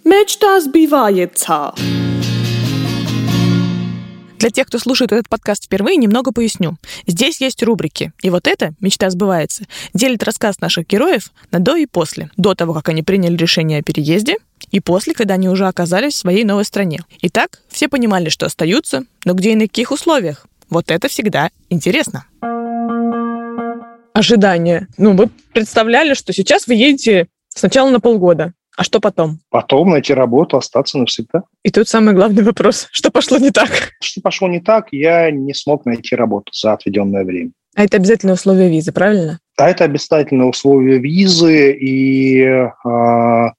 Мечта 0.04 0.60
сбивается. 0.60 1.72
Для 4.40 4.49
тех, 4.49 4.68
кто 4.68 4.78
слушает 4.78 5.12
этот 5.12 5.28
подкаст 5.28 5.66
впервые, 5.66 5.99
немного 5.99 6.32
поясню. 6.32 6.78
Здесь 7.06 7.42
есть 7.42 7.62
рубрики. 7.62 8.14
И 8.23 8.30
вот 8.30 8.47
это 8.47 8.73
«Мечта 8.80 9.11
сбывается» 9.11 9.64
делит 9.92 10.23
рассказ 10.23 10.61
наших 10.62 10.87
героев 10.87 11.30
на 11.50 11.59
до 11.59 11.76
и 11.76 11.85
после. 11.85 12.30
До 12.38 12.54
того, 12.54 12.73
как 12.73 12.88
они 12.88 13.02
приняли 13.02 13.37
решение 13.37 13.80
о 13.80 13.82
переезде, 13.82 14.37
и 14.70 14.80
после, 14.80 15.12
когда 15.12 15.35
они 15.35 15.50
уже 15.50 15.66
оказались 15.66 16.14
в 16.14 16.16
своей 16.16 16.44
новой 16.44 16.64
стране. 16.64 17.00
Итак, 17.20 17.61
все 17.68 17.87
понимали, 17.90 18.30
что 18.30 18.47
остаются, 18.47 19.04
но 19.26 19.35
где 19.35 19.52
и 19.52 19.56
на 19.56 19.68
каких 19.68 19.90
условиях. 19.90 20.47
Вот 20.70 20.90
это 20.90 21.09
всегда 21.09 21.50
интересно. 21.68 22.25
Ожидания. 24.14 24.88
Ну, 24.97 25.12
вы 25.12 25.28
представляли, 25.52 26.14
что 26.14 26.32
сейчас 26.32 26.66
вы 26.66 26.76
едете 26.76 27.28
сначала 27.54 27.90
на 27.90 28.00
полгода, 28.00 28.54
а 28.77 28.85
что 28.85 29.00
потом? 29.00 29.41
Потом 29.50 29.91
найти 29.91 30.15
работу, 30.15 30.57
остаться 30.57 30.99
навсегда. 30.99 31.43
И 31.65 31.71
тут 31.71 31.89
самый 31.89 32.15
главный 32.15 32.43
вопрос. 32.43 32.89
Что 32.93 33.11
пошло 33.11 33.39
не 33.39 33.50
так? 33.50 33.71
Что 34.00 34.21
пошло 34.21 34.49
не 34.49 34.61
так, 34.61 34.89
я 34.93 35.31
не 35.31 35.55
смог 35.55 35.85
найти 35.87 36.17
работу 36.17 36.53
за 36.53 36.73
отведенное 36.73 37.25
время. 37.25 37.50
А 37.77 37.85
это 37.85 37.97
обязательное 37.97 38.35
условие 38.35 38.69
визы, 38.69 38.93
правильно? 38.93 39.39
А 39.57 39.69
это 39.69 39.85
обязательное 39.85 40.47
условие 40.47 40.99
визы, 40.99 41.73
и 41.73 42.43
а, 42.85 43.53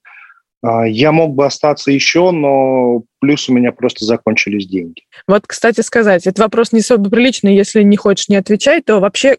а, 0.62 0.86
я 0.86 1.12
мог 1.12 1.34
бы 1.34 1.46
остаться 1.46 1.90
еще, 1.90 2.30
но 2.30 3.02
плюс 3.20 3.48
у 3.48 3.52
меня 3.52 3.72
просто 3.72 4.04
закончились 4.04 4.66
деньги. 4.66 5.02
Вот, 5.26 5.46
кстати 5.46 5.80
сказать, 5.80 6.26
это 6.26 6.42
вопрос 6.42 6.72
не 6.72 6.80
особо 6.80 7.10
приличный, 7.10 7.56
если 7.56 7.82
не 7.82 7.96
хочешь 7.96 8.28
не 8.28 8.36
отвечать, 8.36 8.84
то 8.84 9.00
вообще 9.00 9.38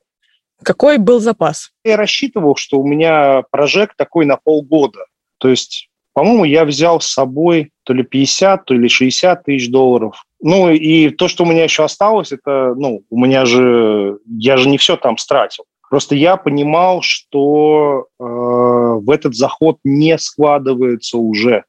какой 0.63 0.97
был 0.97 1.19
запас? 1.19 1.71
Я 1.83 1.97
рассчитывал, 1.97 2.55
что 2.55 2.79
у 2.79 2.87
меня 2.87 3.43
прожект 3.51 3.97
такой 3.97 4.25
на 4.25 4.37
полгода. 4.37 5.05
То 5.43 5.49
есть, 5.49 5.89
по-моему, 6.13 6.45
я 6.45 6.63
взял 6.63 7.01
с 7.01 7.07
собой 7.07 7.71
то 7.83 7.91
ли 7.91 8.03
50, 8.03 8.63
то 8.63 8.73
ли 8.73 8.87
60 8.87 9.43
тысяч 9.43 9.69
долларов. 9.69 10.23
Ну, 10.41 10.69
и 10.71 11.09
то, 11.09 11.27
что 11.27 11.43
у 11.43 11.45
меня 11.45 11.65
еще 11.65 11.83
осталось, 11.83 12.31
это, 12.31 12.73
ну, 12.77 13.03
у 13.09 13.19
меня 13.19 13.43
же, 13.43 14.19
я 14.25 14.55
же 14.55 14.69
не 14.69 14.77
все 14.77 14.95
там 14.95 15.17
стратил. 15.17 15.65
Просто 15.89 16.15
я 16.15 16.37
понимал, 16.37 17.01
что 17.01 18.05
э, 18.17 18.23
в 18.23 19.09
этот 19.09 19.35
заход 19.35 19.79
не 19.83 20.17
складывается 20.17 21.17
уже, 21.17 21.65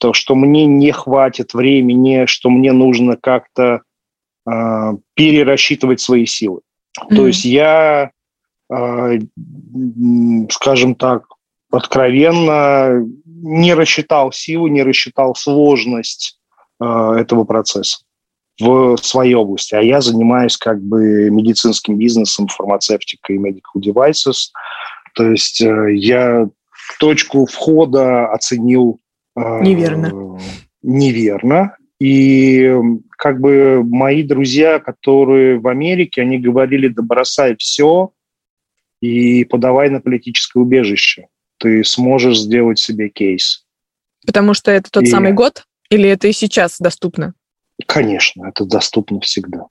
то, 0.00 0.14
что 0.14 0.34
мне 0.34 0.64
не 0.64 0.90
хватит 0.90 1.52
времени, 1.52 2.24
что 2.24 2.48
мне 2.48 2.72
нужно 2.72 3.18
как-то 3.18 3.82
э, 4.50 4.92
перерасчитывать 5.12 6.00
свои 6.00 6.24
силы. 6.24 6.60
Mm-hmm. 6.98 7.14
То 7.14 7.26
есть 7.26 7.44
я, 7.44 8.10
э, 8.72 9.18
скажем 10.50 10.94
так, 10.94 11.24
откровенно 11.70 13.04
не 13.24 13.74
рассчитал 13.74 14.32
силу, 14.32 14.68
не 14.68 14.82
рассчитал 14.82 15.34
сложность 15.34 16.38
э, 16.80 16.84
этого 16.84 17.44
процесса 17.44 17.98
в 18.60 18.96
своей 18.96 19.34
области. 19.34 19.74
А 19.74 19.80
я 19.80 20.00
занимаюсь 20.00 20.56
как 20.56 20.82
бы 20.82 21.30
медицинским 21.30 21.96
бизнесом, 21.96 22.48
фармацевтикой 22.48 23.36
и 23.36 23.38
medical 23.38 23.80
devices. 23.80 24.50
То 25.14 25.30
есть 25.30 25.60
э, 25.60 25.94
я 25.94 26.48
точку 26.98 27.46
входа 27.46 28.26
оценил 28.32 28.98
э, 29.36 29.60
неверно. 29.60 30.38
Неверно. 30.82 31.76
И 32.00 32.72
как 33.16 33.40
бы 33.40 33.82
мои 33.84 34.22
друзья, 34.22 34.78
которые 34.78 35.58
в 35.58 35.66
Америке, 35.66 36.22
они 36.22 36.38
говорили, 36.38 36.88
да 36.88 37.02
бросай 37.02 37.56
все 37.56 38.12
и 39.00 39.44
подавай 39.44 39.90
на 39.90 40.00
политическое 40.00 40.60
убежище 40.60 41.26
ты 41.58 41.84
сможешь 41.84 42.38
сделать 42.38 42.78
себе 42.78 43.08
кейс. 43.08 43.64
Потому 44.26 44.54
что 44.54 44.70
это 44.70 44.90
тот 44.90 45.04
и... 45.04 45.06
самый 45.06 45.32
год? 45.32 45.64
Или 45.90 46.08
это 46.08 46.28
и 46.28 46.32
сейчас 46.32 46.78
доступно? 46.78 47.34
Конечно, 47.86 48.46
это 48.46 48.64
доступно 48.64 49.20
всегда. 49.20 49.66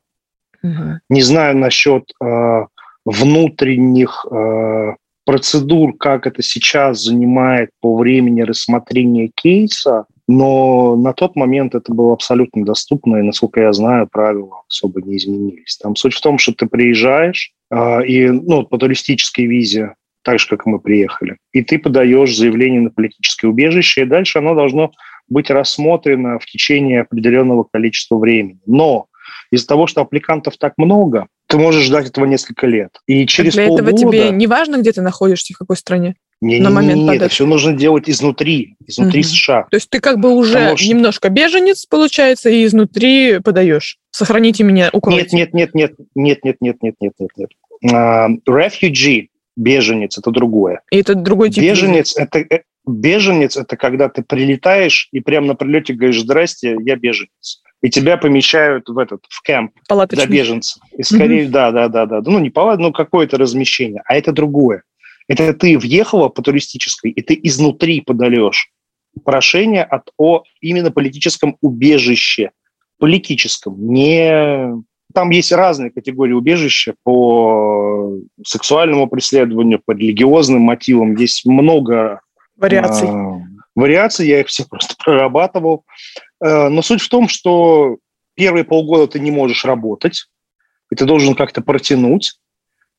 Угу. 0.63 0.99
Не 1.09 1.21
знаю 1.21 1.57
насчет 1.57 2.09
э, 2.23 2.65
внутренних 3.05 4.25
э, 4.31 4.95
процедур, 5.25 5.95
как 5.97 6.25
это 6.25 6.41
сейчас 6.41 7.03
занимает 7.03 7.69
по 7.81 7.95
времени 7.97 8.41
рассмотрения 8.41 9.29
кейса, 9.35 10.05
но 10.27 10.95
на 10.95 11.13
тот 11.13 11.35
момент 11.35 11.75
это 11.75 11.93
было 11.93 12.13
абсолютно 12.13 12.65
доступно, 12.65 13.17
и, 13.17 13.21
насколько 13.21 13.61
я 13.61 13.73
знаю, 13.73 14.07
правила 14.11 14.63
особо 14.67 15.01
не 15.01 15.17
изменились. 15.17 15.77
Там 15.77 15.95
суть 15.95 16.13
в 16.13 16.21
том, 16.21 16.37
что 16.37 16.53
ты 16.53 16.65
приезжаешь, 16.65 17.51
э, 17.69 18.05
и 18.05 18.29
ну, 18.29 18.65
по 18.65 18.77
туристической 18.77 19.45
визе 19.45 19.95
так 20.27 20.39
же, 20.39 20.47
как 20.49 20.65
мы 20.65 20.79
приехали. 20.79 21.37
И 21.53 21.61
ты 21.61 21.79
подаешь 21.79 22.35
заявление 22.35 22.81
на 22.81 22.89
политическое 22.89 23.47
убежище, 23.47 24.01
и 24.01 24.05
дальше 24.05 24.39
оно 24.39 24.55
должно 24.55 24.91
быть 25.29 25.49
рассмотрено 25.49 26.37
в 26.37 26.45
течение 26.45 27.01
определенного 27.01 27.63
количества 27.63 28.17
времени. 28.17 28.59
Но 28.65 29.05
из-за 29.51 29.67
того, 29.67 29.87
что 29.87 30.01
аппликантов 30.01 30.57
так 30.57 30.73
много, 30.75 31.27
ты 31.47 31.57
можешь 31.57 31.85
ждать 31.85 32.09
этого 32.09 32.25
несколько 32.25 32.67
лет. 32.67 32.89
И 33.07 33.25
через 33.25 33.53
Для 33.53 33.67
полгода... 33.67 33.91
этого 33.91 34.11
тебе 34.11 34.29
не 34.31 34.47
важно, 34.47 34.79
где 34.79 34.91
ты 34.91 35.01
находишься, 35.01 35.53
в 35.53 35.59
какой 35.59 35.77
стране? 35.77 36.15
Не, 36.41 36.59
на 36.59 36.67
не, 36.67 36.75
момент 36.75 36.97
не, 36.97 37.03
не, 37.05 37.15
это 37.15 37.29
все 37.29 37.45
нужно 37.45 37.71
делать 37.71 38.09
изнутри, 38.09 38.75
изнутри 38.85 39.21
угу. 39.21 39.29
США. 39.29 39.67
То 39.71 39.77
есть 39.77 39.89
ты 39.89 40.01
как 40.01 40.19
бы 40.19 40.33
уже 40.33 40.55
Потому 40.55 40.75
что... 40.75 40.89
немножко 40.89 41.29
беженец, 41.29 41.85
получается, 41.85 42.49
и 42.49 42.65
изнутри 42.65 43.39
подаешь. 43.39 43.97
Сохраните 44.11 44.65
меня, 44.65 44.89
укройте. 44.91 45.37
Нет, 45.37 45.53
нет, 45.53 45.73
нет, 45.73 45.93
нет, 46.15 46.43
нет, 46.43 46.57
нет, 46.61 46.77
нет, 46.81 46.95
нет, 46.99 47.13
нет, 47.17 47.31
нет. 47.37 47.49
Uh, 47.85 48.37
refugee 48.45 49.27
беженец– 49.57 50.17
это 50.19 50.31
другое. 50.31 50.81
И 50.91 50.97
это 50.97 51.15
другой 51.15 51.49
тип 51.49 51.63
Беженец– 51.63 52.15
это 52.17 52.39
э, 52.39 52.61
беженец– 52.87 53.57
это 53.57 53.75
когда 53.75 54.07
ты 54.07 54.23
прилетаешь 54.23 55.09
и 55.11 55.19
прямо 55.19 55.47
на 55.47 55.55
прилете 55.55 55.93
говоришь 55.93 56.21
«Здрасте, 56.21 56.77
я 56.85 56.95
беженец». 56.95 57.61
И 57.81 57.89
тебя 57.89 58.17
помещают 58.17 58.89
в 58.89 58.97
этот, 58.97 59.25
в 59.29 59.43
кемп 59.43 59.71
Палаточный. 59.87 60.25
для 60.25 60.35
беженцев. 60.35 60.81
И 60.97 61.03
скорее, 61.03 61.45
mm 61.45 61.49
да, 61.49 61.71
да, 61.71 61.87
да, 61.89 62.05
да. 62.05 62.21
Ну, 62.25 62.39
не 62.39 62.49
палат, 62.49 62.79
ну, 62.79 62.91
какое-то 62.91 63.37
размещение. 63.37 64.01
А 64.05 64.15
это 64.15 64.31
другое. 64.31 64.83
Это 65.27 65.53
ты 65.53 65.77
въехала 65.77 66.29
по 66.29 66.41
туристической, 66.41 67.11
и 67.11 67.21
ты 67.21 67.39
изнутри 67.43 68.01
подаешь 68.01 68.71
прошение 69.23 69.83
от, 69.83 70.09
о 70.17 70.43
именно 70.61 70.91
политическом 70.91 71.57
убежище. 71.61 72.51
Политическом, 72.99 73.75
не 73.93 74.73
там 75.17 75.31
есть 75.31 75.51
разные 75.51 75.89
категории 75.89 76.33
убежища 76.33 76.93
по 77.01 78.19
сексуальному 78.45 79.07
преследованию, 79.07 79.81
по 79.83 79.93
религиозным 79.93 80.61
мотивам. 80.61 81.15
Есть 81.15 81.43
много 81.43 82.21
вариаций. 82.55 83.07
Э, 83.07 83.41
вариаций, 83.73 84.27
я 84.27 84.41
их 84.41 84.47
все 84.47 84.65
просто 84.69 84.93
прорабатывал. 85.03 85.85
Э, 86.39 86.67
но 86.67 86.83
суть 86.83 87.01
в 87.01 87.09
том, 87.09 87.29
что 87.29 87.97
первые 88.35 88.63
полгода 88.63 89.07
ты 89.07 89.19
не 89.19 89.31
можешь 89.31 89.65
работать, 89.65 90.27
и 90.91 90.95
ты 90.95 91.05
должен 91.05 91.33
как-то 91.33 91.63
протянуть. 91.63 92.35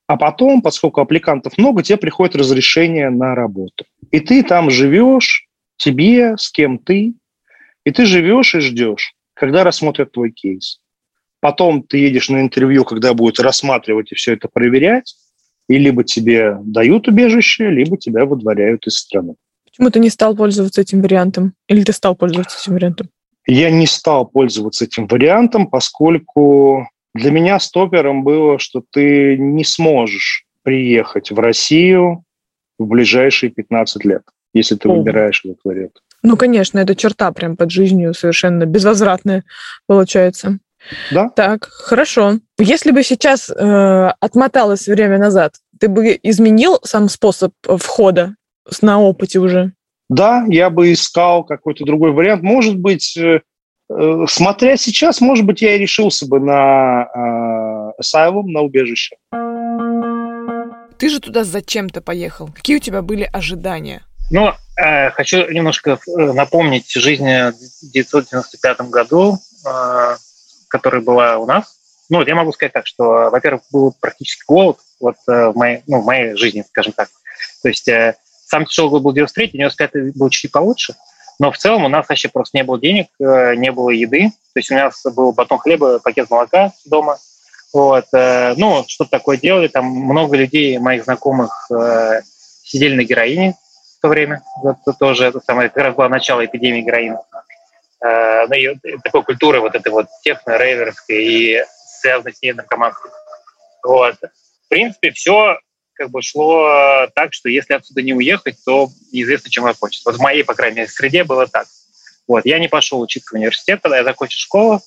А 0.09 0.17
потом, 0.17 0.61
поскольку 0.61 1.01
аппликантов 1.01 1.57
много, 1.57 1.85
тебе 1.85 1.99
приходит 1.99 2.35
разрешение 2.35 3.11
на 3.11 3.37
работу. 3.37 3.85
И 4.11 4.19
ты 4.19 4.43
там 4.43 4.71
живешь, 4.71 5.47
тебе, 5.77 6.37
с 6.37 6.51
кем 6.51 6.79
ты, 6.79 7.15
и 7.85 7.93
ты 7.93 8.07
живешь 8.07 8.57
и 8.57 8.59
ждешь, 8.59 9.15
когда 9.35 9.63
рассмотрят 9.63 10.11
твой 10.11 10.33
кейс. 10.33 10.81
Потом 11.41 11.83
ты 11.83 11.99
едешь 11.99 12.29
на 12.29 12.41
интервью, 12.41 12.85
когда 12.85 13.15
будут 13.15 13.39
рассматривать 13.41 14.13
и 14.13 14.15
все 14.15 14.35
это 14.35 14.49
проверять, 14.49 15.15
и 15.69 15.79
либо 15.79 16.03
тебе 16.03 16.59
дают 16.63 17.09
убежище, 17.09 17.71
либо 17.71 17.97
тебя 17.97 18.25
выдворяют 18.25 18.87
из 18.87 18.97
страны. 18.97 19.35
Почему 19.65 19.91
ты 19.91 20.01
не 20.01 20.11
стал 20.11 20.35
пользоваться 20.35 20.81
этим 20.81 21.03
вариантом? 21.03 21.55
Или 21.69 21.85
ты 21.85 21.93
стал 21.93 22.17
пользоваться 22.17 22.59
этим 22.59 22.75
вариантом? 22.75 23.11
Я 23.47 23.71
не 23.71 23.87
стал 23.87 24.27
пользоваться 24.27 24.85
этим 24.85 25.07
вариантом, 25.07 25.69
поскольку 25.69 26.89
для 27.15 27.31
меня 27.31 27.59
стопером 27.61 28.25
было, 28.25 28.59
что 28.59 28.83
ты 28.91 29.37
не 29.39 29.65
сможешь 29.65 30.45
приехать 30.63 31.31
в 31.31 31.39
Россию 31.39 32.25
в 32.79 32.87
ближайшие 32.87 33.51
15 33.51 34.05
лет, 34.05 34.23
если 34.53 34.75
ты 34.75 34.89
О. 34.89 34.97
выбираешь 34.97 35.43
этот 35.45 35.61
вариант. 35.65 36.03
Ну, 36.23 36.37
конечно, 36.37 36.79
эта 36.79 36.95
черта 36.97 37.31
прям 37.33 37.57
под 37.57 37.71
жизнью 37.71 38.13
совершенно 38.15 38.67
безвозвратная 38.67 39.45
получается. 39.87 40.59
Да. 41.11 41.29
Так, 41.31 41.69
хорошо. 41.69 42.39
Если 42.59 42.91
бы 42.91 43.03
сейчас 43.03 43.51
э, 43.51 44.13
отмоталось 44.21 44.87
время 44.87 45.19
назад, 45.19 45.55
ты 45.79 45.89
бы 45.89 46.19
изменил 46.23 46.79
сам 46.83 47.09
способ 47.09 47.53
входа 47.65 48.35
на 48.83 49.01
опыте 49.01 49.39
уже? 49.39 49.73
Да, 50.09 50.45
я 50.49 50.71
бы 50.71 50.93
искал 50.93 51.45
какой-то 51.45 51.85
другой 51.85 52.13
вариант. 52.13 52.43
Может 52.43 52.79
быть, 52.79 53.17
э, 53.17 53.41
э, 53.91 54.25
смотря 54.29 54.77
сейчас, 54.77 55.21
может 55.21 55.45
быть, 55.45 55.61
я 55.61 55.75
и 55.75 55.79
решился 55.79 56.27
бы 56.27 56.41
на 56.41 57.09
э, 57.15 58.03
asylum, 58.03 58.45
на 58.47 58.61
убежище. 58.61 59.17
Ты 60.99 61.11
же 61.11 61.21
туда 61.21 61.45
зачем-то 61.45 62.01
поехал. 62.01 62.49
Какие 62.55 62.77
у 62.77 62.81
тебя 62.81 63.03
были 63.03 63.29
ожидания? 63.33 64.03
Ну, 64.31 64.53
э, 64.77 65.11
хочу 65.11 65.49
немножко 65.51 65.99
э, 66.07 66.33
напомнить 66.33 66.91
жизнь 66.91 67.25
в 67.25 67.55
1995 67.91 68.81
году, 68.91 69.39
э, 69.67 70.17
которая 70.69 71.01
была 71.01 71.39
у 71.39 71.47
нас. 71.47 71.79
Ну, 72.11 72.25
я 72.25 72.35
могу 72.35 72.53
сказать 72.53 72.73
так, 72.73 72.87
что, 72.87 73.29
во-первых, 73.31 73.63
был 73.71 73.95
практически 74.01 74.43
голод 74.47 74.79
вот, 75.01 75.17
э, 75.29 75.49
в, 75.49 75.57
моей, 75.57 75.83
ну, 75.87 76.01
в 76.01 76.07
моей 76.07 76.35
жизни, 76.37 76.65
скажем 76.67 76.93
так. 76.93 77.09
То 77.63 77.69
есть 77.69 77.89
э, 77.89 78.17
сам 78.47 78.65
тяжелый 78.65 78.91
год 78.91 79.03
был 79.03 79.13
93, 79.13 79.51
95 79.53 80.17
был 80.17 80.31
чуть 80.31 80.51
получше, 80.51 80.95
но 81.39 81.53
в 81.53 81.59
целом 81.59 81.85
у 81.85 81.89
нас 81.89 82.09
вообще 82.09 82.29
просто 82.29 82.57
не 82.57 82.65
было 82.65 82.81
денег, 82.81 83.09
э, 83.21 83.55
не 83.57 83.71
было 83.71 83.91
еды. 83.91 84.31
То 84.55 84.59
есть 84.61 84.71
у 84.71 84.75
нас 84.75 85.03
был 85.05 85.33
батон 85.33 85.59
хлеба, 85.59 85.99
пакет 85.99 86.31
молока 86.31 86.73
дома. 86.87 87.19
Вот. 87.75 88.07
Э, 88.15 88.55
ну, 88.57 88.85
что-то 88.87 89.11
такое 89.11 89.37
делали. 89.37 89.69
Там 89.69 89.85
много 89.85 90.37
людей, 90.37 90.79
моих 90.79 91.05
знакомых, 91.05 91.71
сидели 92.63 92.95
на 92.95 93.05
героине 93.05 93.55
в 93.99 94.03
то 94.03 94.09
время. 94.09 94.43
Это 94.65 94.93
тоже 94.99 95.27
это 95.27 95.41
самое, 95.41 95.69
как 95.69 95.85
раз 95.85 95.95
было 95.95 96.09
начало 96.09 96.45
эпидемии 96.45 96.83
героина. 96.83 97.21
Ну, 98.01 98.55
и 98.55 98.77
такой 99.03 99.25
культуры 99.25 99.61
вот 99.61 99.75
этой 99.75 99.91
вот 99.91 100.07
техно-рейверской 100.23 101.25
и 101.25 101.65
связанной 102.01 102.33
с 102.33 102.43
ней 102.43 102.53
наркоманской. 102.53 103.11
Вот. 103.83 104.17
В 104.21 104.69
принципе, 104.69 105.11
все 105.11 105.59
как 105.95 106.11
бы 106.11 106.23
шло 106.23 107.09
так, 107.15 107.35
что 107.35 107.49
если 107.49 107.75
отсюда 107.75 108.03
не 108.03 108.15
уехать, 108.15 108.57
то 108.65 108.89
неизвестно, 109.13 109.51
чем 109.51 109.65
закончится. 109.65 110.11
Вот 110.11 110.19
в 110.19 110.23
моей, 110.23 110.45
по 110.45 110.55
крайней 110.55 110.77
мере, 110.77 110.89
среде 110.89 111.25
было 111.25 111.47
так. 111.47 111.67
Вот. 112.29 112.47
Я 112.47 112.59
не 112.61 112.69
пошел 112.69 113.01
учиться 113.01 113.31
в 113.33 113.37
университет, 113.37 113.81
когда 113.83 113.97
я 113.99 114.05
закончил 114.05 114.39
школу, 114.39 114.81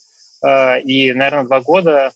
э, 0.43 0.81
и, 0.81 1.11
наверное, 1.11 1.43
два 1.43 1.59
года 1.59 2.13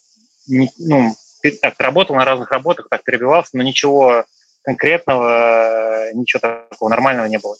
ну, 0.47 1.15
так, 1.61 1.79
работал 1.79 2.15
на 2.15 2.25
разных 2.25 2.51
работах, 2.51 2.87
так 2.89 3.03
перебивался, 3.03 3.51
но 3.53 3.63
ничего 3.63 4.25
конкретного, 4.63 6.11
ничего 6.13 6.39
такого 6.39 6.89
нормального 6.89 7.25
не 7.25 7.37
было. 7.37 7.55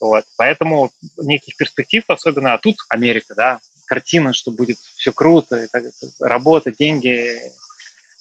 Вот. 0.00 0.24
Поэтому 0.36 0.90
никаких 1.16 1.56
перспектив, 1.56 2.04
особенно, 2.08 2.54
а 2.54 2.58
тут 2.58 2.76
Америка, 2.88 3.34
да, 3.34 3.60
картина, 3.86 4.32
что 4.32 4.50
будет 4.50 4.78
все 4.78 5.12
круто, 5.12 5.66
так, 5.72 5.84
работа, 6.20 6.70
деньги, 6.70 7.52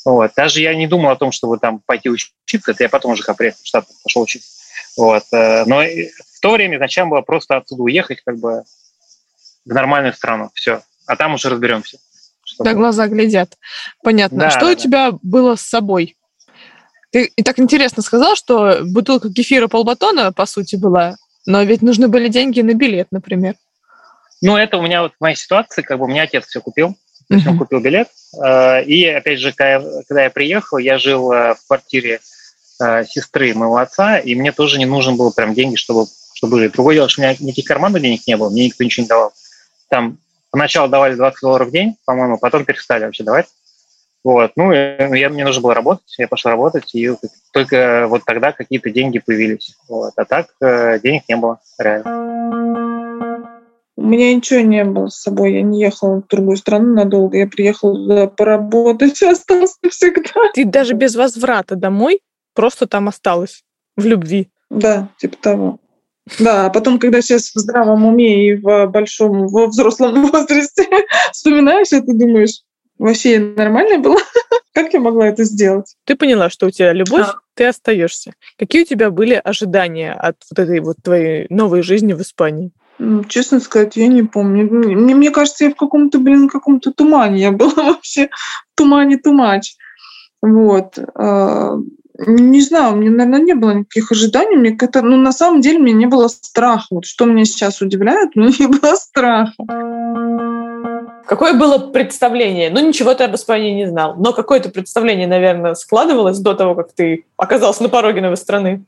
вот. 0.07 0.31
Даже 0.37 0.61
я 0.61 0.73
не 0.73 0.87
думал 0.87 1.09
о 1.09 1.17
том, 1.17 1.33
чтобы 1.33 1.59
там 1.59 1.81
пойти 1.85 2.09
учиться, 2.09 2.71
это 2.71 2.83
я 2.83 2.87
потом 2.87 3.11
уже 3.11 3.23
как 3.23 3.35
приехал 3.35 3.59
в 3.61 3.67
Штаты 3.67 3.87
пошел 4.03 4.21
учиться. 4.21 4.49
Вот. 4.95 5.23
Э, 5.33 5.65
но 5.65 5.81
в 5.81 6.39
то 6.39 6.53
время 6.53 6.77
изначально 6.77 7.09
было 7.09 7.21
просто 7.21 7.57
оттуда 7.57 7.83
уехать 7.83 8.21
как 8.23 8.37
бы 8.37 8.63
в 9.65 9.73
нормальную 9.73 10.13
страну, 10.13 10.49
все. 10.53 10.81
А 11.07 11.17
там 11.17 11.33
уже 11.33 11.49
разберемся. 11.49 11.99
Да, 12.59 12.73
глаза 12.73 13.07
глядят. 13.07 13.57
Понятно. 14.01 14.39
Да, 14.39 14.49
что 14.49 14.67
да, 14.67 14.71
у 14.71 14.75
тебя 14.75 15.11
да. 15.11 15.19
было 15.23 15.57
с 15.57 15.61
собой? 15.61 16.15
Ты 17.11 17.25
и 17.35 17.43
так 17.43 17.59
интересно 17.59 18.01
сказал, 18.01 18.37
что 18.37 18.83
бутылка 18.83 19.29
кефира 19.29 19.67
полбатона, 19.67 20.31
по 20.31 20.45
сути, 20.45 20.77
была, 20.77 21.17
но 21.47 21.63
ведь 21.63 21.81
нужны 21.81 22.09
были 22.09 22.27
деньги 22.27 22.61
на 22.61 22.73
билет, 22.73 23.07
например. 23.11 23.55
Ну, 24.41 24.55
это 24.55 24.77
у 24.77 24.81
меня 24.81 25.01
вот 25.01 25.13
в 25.13 25.21
моей 25.21 25.35
ситуации, 25.35 25.81
как 25.81 25.97
бы 25.97 26.03
у 26.03 26.07
меня 26.07 26.23
отец 26.23 26.45
все 26.45 26.61
купил. 26.61 26.95
То 27.29 27.35
есть 27.35 27.47
он 27.47 27.57
купил 27.57 27.79
билет. 27.79 28.09
Э, 28.41 28.83
и, 28.83 29.05
опять 29.05 29.39
же, 29.39 29.51
когда 29.53 30.23
я, 30.23 30.29
приехал, 30.29 30.77
я 30.77 30.97
жил 30.97 31.31
э, 31.31 31.55
в 31.55 31.67
квартире 31.67 32.19
э, 32.81 33.05
сестры 33.05 33.53
моего 33.53 33.77
отца, 33.77 34.17
и 34.17 34.35
мне 34.35 34.51
тоже 34.51 34.77
не 34.77 34.85
нужен 34.85 35.17
был 35.17 35.33
прям 35.33 35.53
деньги, 35.53 35.75
чтобы, 35.75 36.05
чтобы 36.33 36.59
жить. 36.59 36.73
Другое 36.73 36.95
дело, 36.95 37.09
что 37.09 37.21
у 37.21 37.23
меня 37.23 37.35
никаких 37.39 37.65
карманных 37.65 38.01
денег 38.01 38.21
не 38.27 38.37
было, 38.37 38.49
мне 38.49 38.65
никто 38.65 38.83
ничего 38.83 39.03
не 39.03 39.09
давал. 39.09 39.33
Там 39.89 40.19
поначалу 40.51 40.89
давали 40.89 41.15
20 41.15 41.41
долларов 41.41 41.69
в 41.69 41.71
день, 41.71 41.97
по-моему, 42.05 42.37
потом 42.37 42.65
перестали 42.65 43.05
вообще 43.05 43.23
давать. 43.23 43.47
Вот. 44.27 44.51
Ну, 44.57 44.73
и 44.73 45.17
я, 45.17 45.29
мне 45.29 45.45
нужно 45.45 45.61
было 45.61 45.73
работать, 45.73 46.13
я 46.17 46.27
пошел 46.27 46.51
работать, 46.51 46.93
и 46.93 47.09
только 47.53 48.07
вот 48.09 48.23
тогда 48.25 48.51
какие-то 48.51 48.89
деньги 48.89 49.19
появились. 49.19 49.77
Вот. 49.87 50.11
А 50.17 50.25
так 50.25 50.47
денег 51.01 51.23
не 51.29 51.37
было, 51.37 51.61
реально. 51.79 53.07
У 53.95 54.01
меня 54.01 54.35
ничего 54.35 54.59
не 54.59 54.83
было 54.83 55.07
с 55.07 55.21
собой. 55.21 55.53
Я 55.53 55.61
не 55.61 55.79
ехала 55.79 56.21
в 56.21 56.27
другую 56.27 56.57
страну 56.57 56.93
надолго. 56.93 57.37
Я 57.37 57.47
приехала 57.47 57.95
туда 57.95 58.27
поработать, 58.27 59.23
осталась 59.23 59.77
навсегда. 59.81 60.51
Ты 60.53 60.65
даже 60.65 60.93
без 60.93 61.15
возврата 61.15 61.77
домой 61.77 62.19
просто 62.53 62.85
там 62.85 63.07
осталась 63.07 63.63
в 63.95 64.05
любви. 64.05 64.49
Да, 64.69 65.07
типа 65.19 65.37
того. 65.37 65.79
Да, 66.37 66.65
а 66.65 66.69
потом, 66.69 66.99
когда 66.99 67.21
сейчас 67.21 67.51
в 67.55 67.59
здравом 67.59 68.03
уме 68.03 68.49
и 68.49 68.55
в 68.55 68.87
большом, 68.87 69.47
во 69.47 69.67
взрослом 69.67 70.25
возрасте 70.31 70.85
вспоминаешь 71.31 71.93
это, 71.93 72.13
думаешь, 72.13 72.63
вообще 72.97 73.39
нормально 73.39 73.99
было? 73.99 74.17
как 74.73 74.93
я 74.93 74.99
могла 74.99 75.27
это 75.27 75.43
сделать? 75.43 75.95
Ты 76.05 76.15
поняла, 76.15 76.49
что 76.49 76.67
у 76.67 76.69
тебя 76.69 76.93
любовь, 76.93 77.25
да. 77.25 77.35
ты 77.55 77.65
остаешься. 77.65 78.33
Какие 78.59 78.83
у 78.83 78.85
тебя 78.85 79.09
были 79.09 79.33
ожидания 79.43 80.13
от 80.13 80.35
вот 80.51 80.59
этой 80.59 80.79
вот 80.81 80.97
твоей 81.03 81.47
новой 81.49 81.81
жизни 81.81 82.13
в 82.13 82.21
Испании? 82.21 82.71
Ну, 82.99 83.23
честно 83.23 83.59
сказать, 83.59 83.95
я 83.95 84.07
не 84.07 84.23
помню. 84.23 84.67
Мне, 84.69 85.15
мне 85.15 85.31
кажется, 85.31 85.65
я 85.65 85.71
в 85.71 85.75
каком-то, 85.75 86.19
блин, 86.19 86.47
каком-то 86.47 86.91
тумане. 86.91 87.41
Я 87.41 87.51
была 87.51 87.73
вообще 87.75 88.27
в 88.27 88.77
тумане 88.77 89.17
тумач. 89.17 89.75
Вот. 90.41 90.99
А, 91.15 91.77
не 92.25 92.61
знаю, 92.61 92.93
у 92.93 92.97
меня, 92.97 93.11
наверное, 93.11 93.41
не 93.41 93.53
было 93.53 93.71
никаких 93.71 94.11
ожиданий. 94.11 94.57
Мне 94.57 94.77
это, 94.79 95.01
ну, 95.01 95.17
на 95.17 95.31
самом 95.31 95.61
деле, 95.61 95.79
мне 95.79 95.93
не 95.93 96.07
было 96.07 96.27
страха. 96.27 96.87
Вот 96.91 97.05
что 97.05 97.25
меня 97.25 97.45
сейчас 97.45 97.81
удивляет, 97.81 98.31
мне 98.35 98.53
не 98.59 98.67
было 98.67 98.95
страха. 98.95 99.53
Какое 101.27 101.53
было 101.53 101.77
представление? 101.77 102.69
Ну, 102.69 102.79
ничего 102.79 103.13
ты 103.13 103.25
об 103.25 103.35
Испании 103.35 103.73
не 103.73 103.85
знал, 103.85 104.15
но 104.15 104.31
какое-то 104.31 104.69
представление, 104.69 105.27
наверное, 105.27 105.75
складывалось 105.75 106.39
до 106.39 106.53
того, 106.53 106.73
как 106.73 106.93
ты 106.93 107.25
оказался 107.35 107.83
на 107.83 107.89
пороге 107.89 108.21
новой 108.21 108.37
страны? 108.37 108.85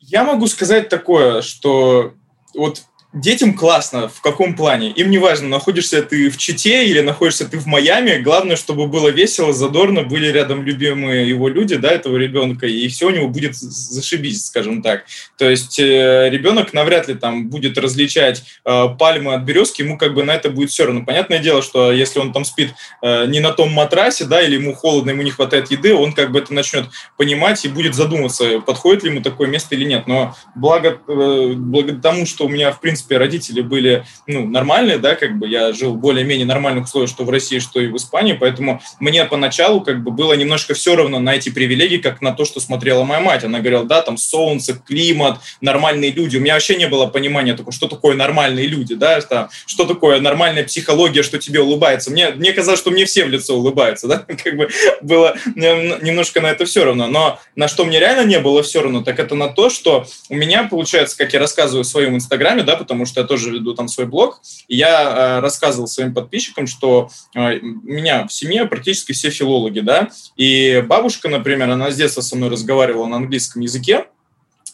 Я 0.00 0.24
могу 0.24 0.46
сказать 0.46 0.88
такое, 0.88 1.42
что 1.42 2.12
вот 2.54 2.82
Детям 3.12 3.52
классно. 3.52 4.08
В 4.08 4.22
каком 4.22 4.56
плане? 4.56 4.90
Им 4.90 5.10
не 5.10 5.18
важно, 5.18 5.46
находишься 5.46 6.00
ты 6.02 6.30
в 6.30 6.38
Чите 6.38 6.86
или 6.86 7.00
находишься 7.00 7.46
ты 7.46 7.58
в 7.58 7.66
Майами. 7.66 8.16
Главное, 8.16 8.56
чтобы 8.56 8.86
было 8.86 9.08
весело, 9.08 9.52
задорно, 9.52 10.02
были 10.02 10.28
рядом 10.28 10.64
любимые 10.64 11.28
его 11.28 11.48
люди, 11.48 11.76
да, 11.76 11.90
этого 11.90 12.16
ребенка, 12.16 12.66
и 12.66 12.88
все 12.88 13.08
у 13.08 13.10
него 13.10 13.28
будет 13.28 13.54
зашибись, 13.54 14.46
скажем 14.46 14.80
так. 14.80 15.04
То 15.36 15.50
есть 15.50 15.78
э, 15.78 16.30
ребенок 16.30 16.72
навряд 16.72 17.08
ли 17.08 17.14
там 17.14 17.50
будет 17.50 17.76
различать 17.76 18.44
э, 18.64 18.86
пальмы 18.98 19.34
от 19.34 19.42
березки, 19.42 19.82
ему 19.82 19.98
как 19.98 20.14
бы 20.14 20.24
на 20.24 20.34
это 20.34 20.48
будет 20.48 20.70
все 20.70 20.86
равно. 20.86 21.04
Понятное 21.04 21.38
дело, 21.38 21.60
что 21.60 21.92
если 21.92 22.18
он 22.18 22.32
там 22.32 22.46
спит 22.46 22.70
э, 23.02 23.26
не 23.26 23.40
на 23.40 23.52
том 23.52 23.70
матрасе, 23.72 24.24
да, 24.24 24.40
или 24.40 24.54
ему 24.54 24.72
холодно, 24.72 25.10
ему 25.10 25.20
не 25.20 25.30
хватает 25.32 25.70
еды, 25.70 25.94
он 25.94 26.14
как 26.14 26.32
бы 26.32 26.38
это 26.38 26.54
начнет 26.54 26.86
понимать 27.18 27.62
и 27.66 27.68
будет 27.68 27.94
задумываться, 27.94 28.60
подходит 28.60 29.02
ли 29.02 29.10
ему 29.10 29.20
такое 29.20 29.48
место 29.48 29.74
или 29.74 29.84
нет. 29.84 30.06
Но 30.06 30.34
благо, 30.54 30.98
э, 31.06 31.52
благо 31.54 31.92
тому, 31.96 32.24
что 32.24 32.46
у 32.46 32.48
меня, 32.48 32.72
в 32.72 32.80
принципе, 32.80 33.01
принципе, 33.02 33.18
родители 33.18 33.60
были 33.60 34.04
ну, 34.26 34.46
нормальные, 34.46 34.98
да, 34.98 35.14
как 35.14 35.38
бы 35.38 35.48
я 35.48 35.72
жил 35.72 35.94
в 35.94 35.98
более-менее 35.98 36.46
нормальных 36.46 36.84
условиях, 36.84 37.10
что 37.10 37.24
в 37.24 37.30
России, 37.30 37.58
что 37.58 37.80
и 37.80 37.88
в 37.88 37.96
Испании, 37.96 38.34
поэтому 38.34 38.80
мне 39.00 39.24
поначалу 39.24 39.80
как 39.80 40.02
бы 40.02 40.10
было 40.10 40.34
немножко 40.34 40.74
все 40.74 40.94
равно 40.96 41.18
на 41.18 41.34
эти 41.34 41.50
привилегии, 41.50 41.98
как 41.98 42.20
на 42.20 42.32
то, 42.32 42.44
что 42.44 42.60
смотрела 42.60 43.04
моя 43.04 43.20
мать. 43.20 43.44
Она 43.44 43.60
говорила, 43.60 43.84
да, 43.84 44.02
там 44.02 44.16
солнце, 44.16 44.74
климат, 44.74 45.38
нормальные 45.60 46.12
люди. 46.12 46.36
У 46.36 46.40
меня 46.40 46.54
вообще 46.54 46.76
не 46.76 46.88
было 46.88 47.06
понимания 47.06 47.54
такого, 47.54 47.72
что 47.72 47.88
такое 47.88 48.14
нормальные 48.14 48.66
люди, 48.66 48.94
да, 48.94 49.20
что, 49.20 49.48
что 49.66 49.84
такое 49.84 50.20
нормальная 50.20 50.64
психология, 50.64 51.22
что 51.22 51.38
тебе 51.38 51.60
улыбается. 51.60 52.10
Мне, 52.10 52.30
мне 52.30 52.52
казалось, 52.52 52.80
что 52.80 52.90
мне 52.90 53.04
все 53.04 53.24
в 53.24 53.28
лицо 53.28 53.56
улыбаются, 53.56 54.06
да, 54.06 54.18
как 54.44 54.56
бы 54.56 54.68
было 55.00 55.36
немножко 55.54 56.40
на 56.40 56.50
это 56.50 56.64
все 56.64 56.84
равно. 56.84 57.06
Но 57.06 57.40
на 57.56 57.68
что 57.68 57.84
мне 57.84 57.98
реально 57.98 58.24
не 58.26 58.38
было 58.38 58.62
все 58.62 58.82
равно, 58.82 59.02
так 59.02 59.18
это 59.18 59.34
на 59.34 59.48
то, 59.48 59.70
что 59.70 60.06
у 60.28 60.34
меня, 60.34 60.64
получается, 60.64 61.16
как 61.16 61.32
я 61.32 61.40
рассказываю 61.40 61.84
в 61.84 61.86
своем 61.88 62.14
инстаграме, 62.14 62.62
да, 62.62 62.76
потому 62.76 62.91
что 63.06 63.20
я 63.20 63.26
тоже 63.26 63.50
веду 63.50 63.74
там 63.74 63.88
свой 63.88 64.06
блог, 64.06 64.40
и 64.68 64.76
я 64.76 65.02
э, 65.02 65.40
рассказывал 65.40 65.86
своим 65.86 66.14
подписчикам, 66.14 66.66
что 66.66 67.10
э, 67.34 67.58
у 67.58 67.92
меня 67.92 68.26
в 68.26 68.32
семье 68.32 68.66
практически 68.66 69.12
все 69.12 69.30
филологи, 69.30 69.80
да, 69.80 70.10
и 70.36 70.82
бабушка, 70.86 71.28
например, 71.28 71.70
она 71.70 71.90
с 71.90 71.96
детства 71.96 72.20
со 72.20 72.36
мной 72.36 72.50
разговаривала 72.50 73.06
на 73.06 73.16
английском 73.16 73.62
языке, 73.62 74.06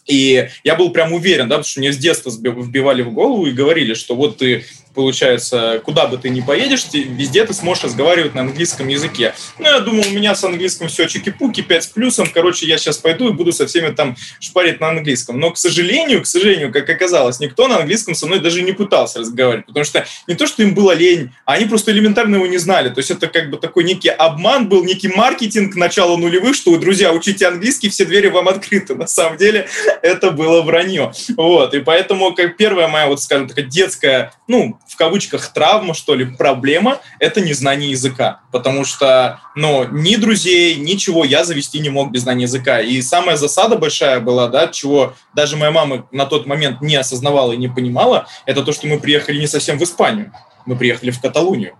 и 0.05 0.49
я 0.63 0.75
был 0.75 0.91
прям 0.91 1.13
уверен, 1.13 1.47
да, 1.47 1.57
потому 1.57 1.69
что 1.69 1.79
мне 1.79 1.93
с 1.93 1.97
детства 1.97 2.31
вбивали 2.31 3.03
в 3.03 3.13
голову 3.13 3.45
и 3.45 3.51
говорили, 3.51 3.93
что 3.93 4.15
вот 4.15 4.37
ты 4.37 4.65
получается, 4.93 5.81
куда 5.83 6.07
бы 6.07 6.17
ты 6.17 6.29
ни 6.29 6.41
поедешь, 6.41 6.85
везде 6.93 7.45
ты 7.45 7.53
сможешь 7.53 7.83
разговаривать 7.83 8.35
на 8.35 8.41
английском 8.41 8.87
языке. 8.87 9.33
Ну, 9.57 9.65
я 9.65 9.79
думал, 9.79 10.03
у 10.07 10.11
меня 10.11 10.35
с 10.35 10.43
английском 10.43 10.87
все 10.87 11.05
чики-пуки, 11.05 11.61
5 11.61 11.83
с 11.83 11.87
плюсом, 11.87 12.29
короче, 12.33 12.65
я 12.65 12.77
сейчас 12.77 12.97
пойду 12.97 13.29
и 13.29 13.33
буду 13.33 13.51
со 13.51 13.67
всеми 13.67 13.89
там 13.91 14.15
шпарить 14.39 14.79
на 14.79 14.89
английском. 14.89 15.39
Но, 15.39 15.51
к 15.51 15.57
сожалению, 15.57 16.21
к 16.21 16.25
сожалению, 16.25 16.71
как 16.71 16.89
оказалось, 16.89 17.39
никто 17.39 17.67
на 17.67 17.77
английском 17.77 18.15
со 18.15 18.25
мной 18.25 18.39
даже 18.39 18.61
не 18.61 18.71
пытался 18.71 19.19
разговаривать, 19.19 19.65
потому 19.67 19.85
что 19.85 20.05
не 20.27 20.35
то, 20.35 20.47
что 20.47 20.63
им 20.63 20.73
было 20.73 20.91
лень, 20.91 21.31
а 21.45 21.53
они 21.53 21.65
просто 21.65 21.91
элементарно 21.91 22.35
его 22.35 22.47
не 22.47 22.57
знали. 22.57 22.89
То 22.89 22.99
есть 22.99 23.11
это 23.11 23.27
как 23.27 23.49
бы 23.49 23.57
такой 23.57 23.83
некий 23.83 24.09
обман 24.09 24.67
был, 24.67 24.83
некий 24.83 25.07
маркетинг 25.07 25.75
начала 25.75 26.17
нулевых, 26.17 26.55
что, 26.55 26.75
друзья, 26.77 27.13
учите 27.13 27.47
английский, 27.47 27.89
все 27.89 28.05
двери 28.05 28.27
вам 28.27 28.47
открыты. 28.47 28.95
На 28.95 29.07
самом 29.07 29.37
деле 29.37 29.67
это 30.01 30.31
было 30.31 30.61
вранье. 30.61 31.11
Вот, 31.37 31.73
и 31.73 31.79
поэтому 31.79 32.33
как 32.33 32.57
первая 32.57 32.87
моя, 32.87 33.07
вот 33.07 33.21
скажем, 33.21 33.47
такая 33.47 33.65
детская, 33.65 34.33
ну, 34.47 34.79
в 34.89 34.95
кавычках 34.95 35.53
травма, 35.53 35.93
что 35.93 36.15
ли, 36.15 36.25
проблема– 36.25 36.99
это 37.19 37.41
незнание 37.41 37.91
языка. 37.91 38.41
Потому 38.51 38.83
что, 38.83 39.39
ну, 39.55 39.85
ни 39.85 40.15
друзей, 40.15 40.75
ничего 40.75 41.23
я 41.23 41.43
завести 41.43 41.79
не 41.79 41.89
мог 41.89 42.11
без 42.11 42.21
знания 42.21 42.43
языка. 42.43 42.81
И 42.81 43.01
самая 43.01 43.37
засада 43.37 43.75
большая 43.75 44.19
была, 44.19 44.47
да, 44.47 44.67
чего 44.67 45.13
даже 45.35 45.57
моя 45.57 45.71
мама 45.71 46.07
на 46.11 46.25
тот 46.25 46.47
момент 46.47 46.81
не 46.81 46.95
осознавала 46.95 47.51
и 47.51 47.57
не 47.57 47.67
понимала, 47.67 48.27
это 48.45 48.63
то, 48.63 48.71
что 48.71 48.87
мы 48.87 48.99
приехали 48.99 49.39
не 49.39 49.47
совсем 49.47 49.77
в 49.77 49.83
Испанию, 49.83 50.33
мы 50.65 50.75
приехали 50.75 51.11
в 51.11 51.21
Каталунию 51.21 51.75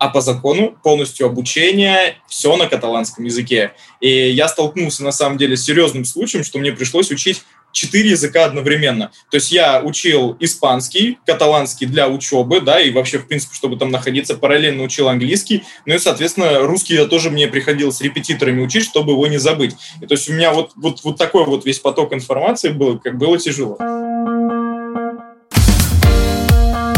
а 0.00 0.08
по 0.08 0.22
закону 0.22 0.78
полностью 0.82 1.26
обучение, 1.26 2.16
все 2.26 2.56
на 2.56 2.66
каталанском 2.66 3.26
языке. 3.26 3.74
И 4.00 4.30
я 4.30 4.48
столкнулся 4.48 5.04
на 5.04 5.12
самом 5.12 5.36
деле 5.36 5.58
с 5.58 5.64
серьезным 5.64 6.06
случаем, 6.06 6.42
что 6.42 6.58
мне 6.58 6.72
пришлось 6.72 7.10
учить 7.10 7.42
четыре 7.72 8.10
языка 8.10 8.44
одновременно. 8.44 9.10
То 9.30 9.36
есть 9.36 9.52
я 9.52 9.80
учил 9.82 10.36
испанский, 10.40 11.18
каталанский 11.26 11.86
для 11.86 12.08
учебы, 12.08 12.60
да, 12.60 12.80
и 12.80 12.90
вообще, 12.90 13.18
в 13.18 13.26
принципе, 13.26 13.54
чтобы 13.54 13.76
там 13.76 13.90
находиться, 13.90 14.34
параллельно 14.34 14.82
учил 14.82 15.08
английский, 15.08 15.64
ну 15.86 15.94
и, 15.94 15.98
соответственно, 15.98 16.60
русский 16.60 16.94
я 16.94 17.06
тоже 17.06 17.30
мне 17.30 17.48
приходилось 17.48 18.00
репетиторами 18.00 18.62
учить, 18.62 18.84
чтобы 18.84 19.12
его 19.12 19.26
не 19.26 19.38
забыть. 19.38 19.76
И 20.00 20.06
то 20.06 20.14
есть 20.14 20.28
у 20.28 20.32
меня 20.32 20.52
вот, 20.52 20.72
вот, 20.76 21.02
вот 21.04 21.16
такой 21.16 21.44
вот 21.44 21.64
весь 21.64 21.78
поток 21.78 22.12
информации 22.12 22.70
был, 22.70 22.98
как 22.98 23.18
было 23.18 23.38
тяжело. 23.38 23.78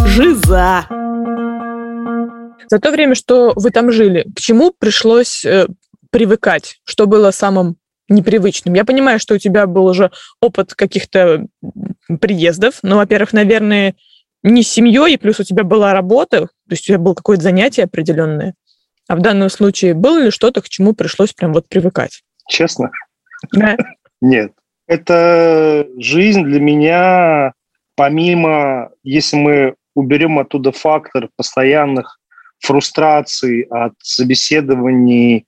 Жиза! 0.06 0.86
За 2.68 2.78
то 2.78 2.90
время, 2.90 3.14
что 3.14 3.52
вы 3.56 3.70
там 3.70 3.92
жили, 3.92 4.26
к 4.34 4.40
чему 4.40 4.72
пришлось 4.78 5.44
э, 5.44 5.66
привыкать? 6.10 6.80
Что 6.84 7.06
было 7.06 7.30
самым 7.30 7.76
непривычным. 8.14 8.74
Я 8.74 8.84
понимаю, 8.84 9.18
что 9.18 9.34
у 9.34 9.38
тебя 9.38 9.66
был 9.66 9.86
уже 9.86 10.10
опыт 10.40 10.74
каких-то 10.74 11.46
приездов, 12.20 12.78
но, 12.82 12.96
во-первых, 12.96 13.32
наверное, 13.32 13.94
не 14.42 14.62
с 14.62 14.68
семьей, 14.68 15.14
и 15.14 15.16
плюс 15.16 15.40
у 15.40 15.44
тебя 15.44 15.64
была 15.64 15.92
работа, 15.92 16.40
то 16.40 16.48
есть 16.70 16.84
у 16.84 16.86
тебя 16.88 16.98
было 16.98 17.14
какое-то 17.14 17.42
занятие 17.42 17.84
определенное. 17.84 18.54
А 19.08 19.16
в 19.16 19.20
данном 19.20 19.50
случае 19.50 19.94
было 19.94 20.18
ли 20.18 20.30
что-то, 20.30 20.62
к 20.62 20.68
чему 20.68 20.94
пришлось 20.94 21.32
прям 21.32 21.52
вот 21.52 21.68
привыкать? 21.68 22.22
Честно? 22.48 22.90
Да. 23.52 23.76
Нет. 24.20 24.52
Это 24.86 25.86
жизнь 25.98 26.42
для 26.44 26.60
меня, 26.60 27.52
помимо, 27.96 28.90
если 29.02 29.36
мы 29.36 29.74
уберем 29.94 30.38
оттуда 30.38 30.72
фактор 30.72 31.28
постоянных 31.36 32.18
фрустраций 32.58 33.62
от 33.70 33.94
собеседований, 34.02 35.46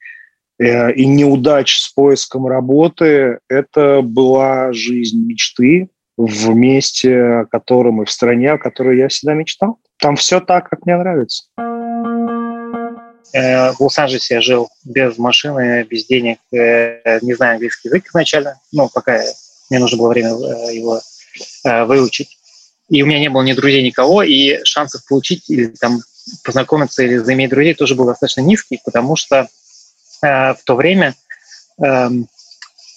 и 0.59 1.07
неудач 1.07 1.79
с 1.79 1.89
поиском 1.93 2.47
работы, 2.47 3.41
это 3.49 4.03
была 4.03 4.73
жизнь 4.73 5.19
мечты 5.27 5.89
в 6.17 6.55
месте, 6.55 7.23
о 7.23 7.45
котором 7.47 8.03
и 8.03 8.05
в 8.05 8.11
стране, 8.11 8.53
о 8.53 8.59
которой 8.59 8.99
я 8.99 9.09
всегда 9.09 9.35
мечтал. 9.35 9.79
Там 9.99 10.17
все 10.17 10.41
так, 10.41 10.69
как 10.71 10.87
мне 10.87 10.97
нравится. 10.97 11.45
Э, 13.33 13.73
в 13.73 13.81
Лос-Анджелесе 13.81 14.35
я 14.35 14.41
жил 14.41 14.69
без 14.85 15.19
машины, 15.19 15.85
без 15.91 16.07
денег, 16.07 16.39
э, 16.53 17.19
не 17.23 17.35
знаю 17.35 17.55
английский 17.55 17.89
язык 17.89 18.07
изначально, 18.07 18.61
ну, 18.71 18.89
пока 18.93 19.21
мне 19.71 19.81
нужно 19.81 19.99
было 19.99 20.09
время 20.11 20.29
его 20.71 21.01
выучить. 21.65 22.39
И 22.91 23.03
у 23.03 23.07
меня 23.07 23.19
не 23.19 23.29
было 23.29 23.43
ни 23.43 23.55
друзей, 23.55 23.83
никого, 23.83 24.23
и 24.23 24.63
шансов 24.63 25.05
получить 25.09 25.51
или 25.51 25.67
там 25.67 26.01
познакомиться 26.45 27.03
или 27.03 27.17
заиметь 27.17 27.51
друзей 27.51 27.75
тоже 27.75 27.97
был 27.97 28.05
достаточно 28.05 28.43
низкий, 28.43 28.81
потому 28.85 29.17
что 29.17 29.49
Э, 29.49 29.64
в 30.25 30.59
то 30.65 30.75
время 30.75 31.15
эм, 31.83 32.29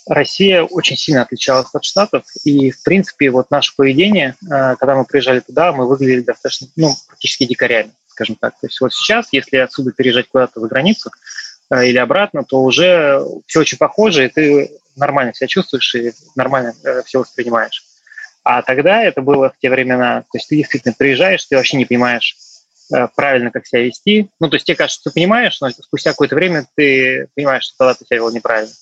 Россия 0.08 0.64
очень 0.64 0.98
сильно 0.98 1.24
отличалась 1.24 1.68
от 1.74 1.84
Штатов, 1.84 2.24
и, 2.44 2.72
в 2.72 2.82
принципе, 2.84 3.30
вот 3.30 3.52
наше 3.52 3.76
поведение, 3.76 4.36
э, 4.44 4.76
когда 4.78 4.96
мы 4.96 5.06
приезжали 5.06 5.42
туда, 5.42 5.74
мы 5.74 5.88
выглядели 5.88 6.22
достаточно, 6.22 6.68
ну, 6.76 6.94
практически 7.08 7.46
дикарями, 7.46 7.92
скажем 8.08 8.36
так. 8.36 8.54
То 8.60 8.68
есть 8.68 8.80
вот 8.80 8.94
сейчас, 8.94 9.28
если 9.32 9.58
отсюда 9.58 9.92
переезжать 9.92 10.30
куда-то 10.30 10.60
за 10.60 10.68
границу 10.68 11.12
э, 11.70 11.88
или 11.88 11.98
обратно, 11.98 12.44
то 12.44 12.62
уже 12.62 13.22
все 13.46 13.60
очень 13.60 13.78
похоже, 13.78 14.26
и 14.26 14.30
ты 14.30 14.72
нормально 14.96 15.34
себя 15.34 15.48
чувствуешь 15.48 15.94
и 15.96 16.14
нормально 16.36 16.74
все 17.06 17.20
воспринимаешь. 17.20 17.86
А 18.44 18.62
тогда 18.62 19.04
это 19.04 19.22
было 19.22 19.50
в 19.50 19.58
те 19.60 19.70
времена, 19.70 20.22
то 20.22 20.38
есть 20.38 20.48
ты 20.48 20.56
действительно 20.56 20.96
приезжаешь, 20.98 21.46
ты 21.46 21.58
вообще 21.58 21.78
не 21.78 21.86
понимаешь, 21.86 22.38
Э, 22.38 22.47
правильно, 23.16 23.52
как 23.52 23.66
себя 23.66 23.84
вести. 23.84 24.30
Ну, 24.40 24.50
то 24.50 24.56
есть 24.56 24.66
тебе 24.66 24.76
кажется, 24.76 25.04
ты 25.04 25.14
понимаешь, 25.14 25.60
но 25.62 25.70
спустя 25.70 26.12
какое-то 26.12 26.36
время 26.36 26.66
ты 26.76 27.28
понимаешь, 27.36 27.64
что 27.64 27.76
тогда 27.78 27.94
ты 27.94 28.06
себя 28.06 28.18
вел 28.18 28.32
неправильно. 28.32 28.74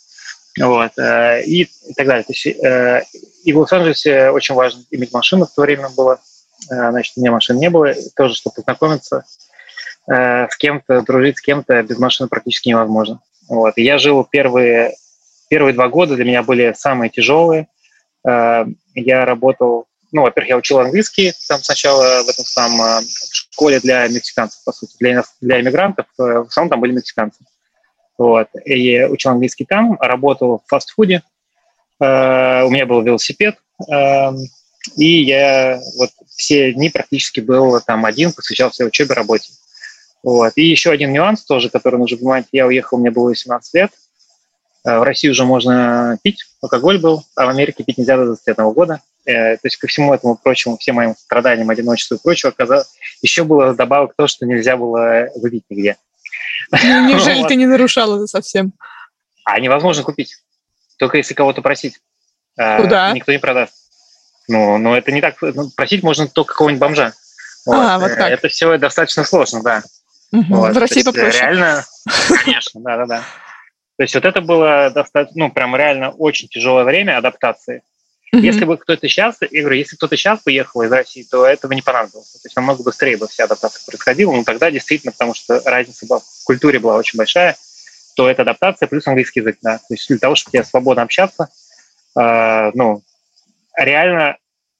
Вот, 0.59 0.97
э, 0.97 1.43
и, 1.43 1.67
так 1.95 2.07
далее. 2.07 2.23
То 2.23 2.31
есть, 2.31 2.45
э, 2.45 3.03
и 3.43 3.51
в 3.51 3.57
Лос-Анджелесе 3.57 4.29
очень 4.29 4.55
важно 4.55 4.83
иметь 4.91 5.11
машину 5.11 5.45
в 5.45 5.53
то 5.53 5.61
время 5.63 5.89
было. 5.89 6.19
Значит, 6.67 7.13
у 7.17 7.19
меня 7.19 7.31
машины 7.31 7.59
не 7.59 7.69
было. 7.69 7.93
Тоже, 8.15 8.35
чтобы 8.35 8.55
познакомиться 8.55 9.25
с 10.07 10.55
кем-то, 10.57 11.01
дружить 11.01 11.37
с 11.37 11.41
кем-то 11.41 11.83
без 11.83 11.97
машины 11.97 12.29
практически 12.29 12.69
невозможно. 12.69 13.19
Вот. 13.49 13.73
Я 13.75 13.97
жил 13.97 14.23
первые, 14.23 14.95
первые 15.49 15.73
два 15.73 15.89
года, 15.89 16.15
для 16.15 16.25
меня 16.25 16.43
были 16.43 16.73
самые 16.77 17.09
тяжелые. 17.09 17.67
Я 18.23 19.25
работал 19.25 19.87
ну, 20.11 20.23
во-первых, 20.23 20.49
я 20.49 20.57
учил 20.57 20.79
английский 20.79 21.33
там 21.47 21.61
сначала 21.61 22.23
в 22.23 22.29
этом 22.29 22.45
самом 22.45 23.03
школе 23.31 23.79
для 23.79 24.07
мексиканцев, 24.07 24.63
по 24.63 24.71
сути, 24.71 24.95
для, 24.99 25.23
для 25.41 25.61
иммигрантов. 25.61 26.05
Э, 26.19 26.43
в 26.43 26.47
основном 26.47 26.69
там 26.69 26.81
были 26.81 26.93
мексиканцы. 26.93 27.39
Вот. 28.17 28.47
И 28.65 29.03
учил 29.03 29.31
английский 29.31 29.65
там, 29.65 29.97
работал 29.99 30.61
в 30.65 30.69
фастфуде. 30.69 31.23
Uh, 32.01 32.65
у 32.65 32.71
меня 32.71 32.85
был 32.85 33.01
велосипед, 33.01 33.55
uh, 33.89 34.35
и 34.97 35.23
я 35.23 35.79
вот 35.97 36.09
все 36.35 36.73
дни 36.73 36.89
практически 36.89 37.39
был 37.39 37.79
там 37.79 38.03
один, 38.03 38.33
посвящал 38.33 38.73
своей 38.73 38.89
учебе, 38.89 39.13
работе. 39.13 39.53
Вот. 40.21 40.53
И 40.55 40.65
еще 40.65 40.91
один 40.91 41.13
нюанс 41.13 41.45
тоже, 41.45 41.69
который 41.69 41.97
нужно 41.97 42.17
понимать. 42.17 42.45
Я 42.51 42.67
уехал, 42.67 42.97
мне 42.97 43.11
было 43.11 43.29
18 43.29 43.73
лет. 43.75 43.91
Uh, 44.85 44.99
в 44.99 45.03
России 45.03 45.29
уже 45.29 45.45
можно 45.45 46.17
пить, 46.21 46.45
алкоголь 46.61 46.99
был, 46.99 47.23
а 47.35 47.45
в 47.45 47.49
Америке 47.49 47.83
пить 47.83 47.97
нельзя 47.97 48.17
до 48.17 48.25
21 48.25 48.71
года. 48.71 49.01
Э, 49.25 49.55
то 49.55 49.61
есть 49.63 49.77
ко 49.77 49.87
всему 49.87 50.13
этому 50.13 50.35
прочему, 50.35 50.77
всем 50.77 50.95
моим 50.95 51.15
страданиям, 51.15 51.69
одиночеству 51.71 52.15
и 52.15 52.19
прочему, 52.21 52.51
оказалось, 52.51 52.87
еще 53.23 53.43
было 53.43 53.73
добавок 53.73 54.13
то, 54.15 54.27
что 54.27 54.45
нельзя 54.45 54.77
было 54.77 55.29
выпить 55.35 55.63
нигде. 55.69 55.97
Ну, 56.71 57.09
неужели 57.09 57.47
ты 57.47 57.55
не 57.55 57.65
нарушал 57.65 58.15
это 58.15 58.27
совсем? 58.27 58.73
А 59.43 59.59
невозможно 59.59 60.03
купить. 60.03 60.37
Только 60.97 61.17
если 61.17 61.33
кого-то 61.33 61.61
просить. 61.61 61.99
Куда? 62.55 63.11
Никто 63.13 63.31
не 63.31 63.39
продаст. 63.39 63.73
Ну, 64.47 64.77
но 64.77 64.95
это 64.95 65.11
не 65.11 65.21
так. 65.21 65.35
Ну, 65.41 65.69
просить 65.75 66.03
можно 66.03 66.27
только 66.27 66.53
какого-нибудь 66.53 66.81
бомжа. 66.81 67.13
Вот. 67.65 67.75
А, 67.75 67.99
вот 67.99 68.15
так. 68.15 68.31
Это 68.31 68.47
все 68.47 68.77
достаточно 68.77 69.23
сложно, 69.23 69.63
да. 69.63 69.83
Угу. 70.31 70.55
Вот. 70.55 70.75
В 70.75 70.77
России 70.77 71.03
попроще. 71.03 71.41
Реально, 71.41 71.85
конечно, 72.43 72.81
да-да-да. 72.81 73.23
То 73.97 74.03
есть 74.03 74.15
вот 74.15 74.25
это 74.25 74.41
было 74.41 74.91
достаточно, 74.93 75.45
ну, 75.45 75.51
прям 75.51 75.75
реально 75.75 76.09
очень 76.11 76.47
тяжелое 76.47 76.83
время 76.83 77.17
адаптации. 77.17 77.81
Mm-hmm. 78.33 78.39
Если 78.39 78.65
бы 78.65 78.77
кто-то 78.77 79.07
сейчас, 79.07 79.37
я 79.49 79.61
говорю, 79.61 79.77
если 79.77 79.95
кто-то 79.95 80.17
сейчас 80.17 80.41
поехал 80.41 80.81
из 80.81 80.91
России, 80.91 81.23
то 81.23 81.45
этого 81.45 81.71
не 81.71 81.81
понадобилось. 81.81 82.31
То 82.31 82.39
есть 82.43 82.55
намного 82.55 82.83
быстрее 82.83 83.15
бы 83.15 83.27
вся 83.27 83.45
адаптация 83.45 83.85
происходила. 83.85 84.33
Но 84.33 84.43
тогда 84.43 84.69
действительно, 84.69 85.13
потому 85.13 85.33
что 85.33 85.61
разница 85.63 86.05
была, 86.05 86.19
в 86.19 86.43
культуре 86.43 86.79
была 86.79 86.95
очень 86.97 87.17
большая, 87.17 87.55
то 88.15 88.29
это 88.29 88.41
адаптация 88.41 88.87
плюс 88.87 89.07
английский 89.07 89.39
язык. 89.39 89.57
Да. 89.61 89.77
То 89.77 89.93
есть 89.93 90.07
для 90.09 90.17
того, 90.17 90.35
чтобы 90.35 90.53
тебе 90.53 90.63
свободно 90.65 91.03
общаться, 91.03 91.47
э, 92.17 92.71
ну, 92.73 93.03
реально, 93.77 94.37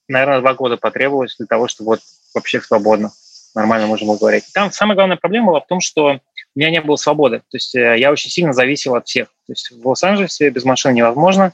наверное, 0.09 0.41
два 0.41 0.53
года 0.53 0.75
потребовалось 0.75 1.37
для 1.37 1.47
того, 1.47 1.69
чтобы 1.69 1.91
вот 1.91 2.01
вообще 2.33 2.59
свободно, 2.59 3.13
нормально 3.53 3.87
можно 3.87 4.07
было 4.07 4.17
говорить. 4.17 4.45
Там 4.53 4.71
самая 4.71 4.95
главная 4.95 5.17
проблема 5.17 5.47
была 5.47 5.61
в 5.61 5.67
том, 5.67 5.79
что 5.79 6.19
у 6.55 6.59
меня 6.59 6.71
не 6.71 6.81
было 6.81 6.95
свободы. 6.95 7.39
То 7.39 7.57
есть 7.57 7.75
э, 7.75 7.97
я 7.99 8.11
очень 8.11 8.29
сильно 8.29 8.53
зависел 8.53 8.95
от 8.95 9.07
всех. 9.07 9.27
То 9.45 9.53
есть 9.53 9.71
в 9.71 9.87
Лос-Анджелесе 9.87 10.49
без 10.49 10.63
машины 10.63 10.93
невозможно 10.93 11.53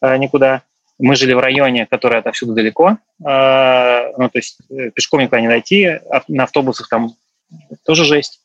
э, 0.00 0.16
никуда. 0.16 0.62
Мы 0.98 1.14
жили 1.14 1.32
в 1.32 1.38
районе, 1.38 1.86
который 1.86 2.18
отовсюду 2.18 2.54
далеко, 2.54 2.98
э, 3.24 4.12
ну, 4.16 4.28
то 4.28 4.38
есть 4.38 4.58
пешком 4.94 5.20
никуда 5.20 5.40
не 5.40 5.48
дойти, 5.48 6.00
на 6.26 6.44
автобусах 6.44 6.88
там 6.88 7.14
тоже 7.84 8.04
жесть. 8.04 8.40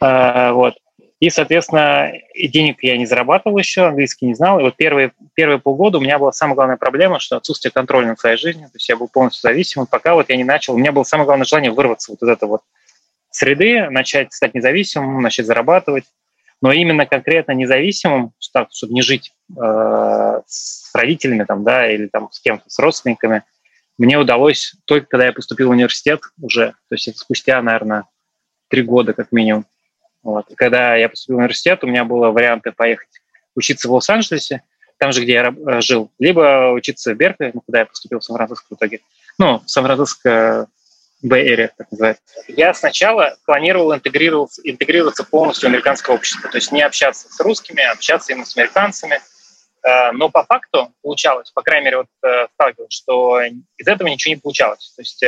Вот. 0.00 0.74
И, 1.20 1.30
соответственно, 1.30 2.12
и 2.34 2.48
денег 2.48 2.82
я 2.82 2.98
не 2.98 3.06
зарабатывал 3.06 3.56
еще, 3.56 3.86
английский 3.86 4.26
не 4.26 4.34
знал. 4.34 4.60
И 4.60 4.62
вот 4.62 4.76
первые, 4.76 5.12
первые 5.32 5.58
полгода 5.58 5.96
у 5.96 6.00
меня 6.00 6.18
была 6.18 6.32
самая 6.32 6.54
главная 6.54 6.76
проблема, 6.76 7.18
что 7.18 7.36
отсутствие 7.36 7.72
контроля 7.72 8.08
над 8.08 8.20
своей 8.20 8.36
жизнью. 8.36 8.66
То 8.66 8.76
есть 8.76 8.88
я 8.88 8.96
был 8.96 9.08
полностью 9.08 9.40
зависимым, 9.40 9.86
пока 9.86 10.14
вот 10.14 10.28
я 10.28 10.36
не 10.36 10.44
начал. 10.44 10.74
У 10.74 10.78
меня 10.78 10.92
было 10.92 11.04
самое 11.04 11.24
главное 11.24 11.46
желание 11.46 11.70
вырваться 11.70 12.12
вот 12.12 12.22
из 12.22 12.28
этого 12.28 12.50
вот 12.50 12.60
среды, 13.34 13.90
начать 13.90 14.32
стать 14.32 14.54
независимым, 14.54 15.20
начать 15.20 15.46
зарабатывать. 15.46 16.04
Но 16.62 16.72
именно 16.72 17.04
конкретно 17.04 17.52
независимым, 17.52 18.32
чтобы 18.38 18.68
не 18.94 19.02
жить 19.02 19.32
э, 19.50 20.40
с 20.46 20.94
родителями 20.94 21.44
там, 21.44 21.64
да, 21.64 21.90
или 21.90 22.06
там 22.06 22.30
с 22.30 22.40
кем-то, 22.40 22.64
с 22.70 22.78
родственниками, 22.78 23.42
мне 23.98 24.18
удалось 24.18 24.74
только 24.86 25.08
когда 25.08 25.26
я 25.26 25.32
поступил 25.32 25.68
в 25.68 25.72
университет 25.72 26.20
уже, 26.40 26.70
то 26.88 26.94
есть 26.94 27.08
это 27.08 27.18
спустя, 27.18 27.60
наверное, 27.60 28.04
три 28.68 28.82
года 28.82 29.12
как 29.12 29.32
минимум. 29.32 29.66
Вот. 30.22 30.50
И 30.50 30.54
когда 30.54 30.94
я 30.94 31.08
поступил 31.08 31.36
в 31.36 31.40
университет, 31.40 31.82
у 31.82 31.88
меня 31.88 32.04
было 32.04 32.30
варианты 32.30 32.70
поехать 32.72 33.08
учиться 33.56 33.88
в 33.88 33.92
Лос-Анджелесе, 33.92 34.62
там 34.98 35.12
же, 35.12 35.22
где 35.22 35.32
я 35.32 35.54
э, 35.54 35.80
жил, 35.80 36.12
либо 36.20 36.70
учиться 36.72 37.12
в 37.12 37.16
Беркли, 37.16 37.50
ну, 37.52 37.62
куда 37.62 37.80
я 37.80 37.86
поступил 37.86 38.20
в 38.20 38.24
Сан-Франциско 38.24 38.66
в 38.70 38.76
итоге. 38.76 39.00
Ну, 39.38 39.60
Сан-Франциско 39.66 40.68
Bay 41.24 41.46
Area, 41.46 41.70
так 41.76 41.90
называется. 41.90 42.22
Я 42.48 42.74
сначала 42.74 43.36
планировал 43.46 43.94
интегрироваться, 43.94 44.60
интегрироваться 44.64 45.24
полностью 45.24 45.68
в 45.68 45.72
американское 45.72 46.14
общество, 46.14 46.50
то 46.50 46.56
есть 46.56 46.70
не 46.72 46.82
общаться 46.82 47.28
с 47.32 47.40
русскими, 47.40 47.82
а 47.82 47.92
общаться 47.92 48.32
именно 48.32 48.46
с 48.46 48.56
американцами. 48.56 49.20
Э, 49.82 50.12
но 50.12 50.28
по 50.28 50.44
факту 50.44 50.92
получалось, 51.02 51.50
по 51.50 51.62
крайней 51.62 51.86
мере, 51.86 51.96
вот 51.98 52.08
э, 52.22 52.46
сталкивался, 52.54 52.96
что 52.96 53.40
из 53.42 53.86
этого 53.86 54.08
ничего 54.08 54.34
не 54.34 54.40
получалось. 54.40 54.92
То 54.96 55.02
есть 55.02 55.24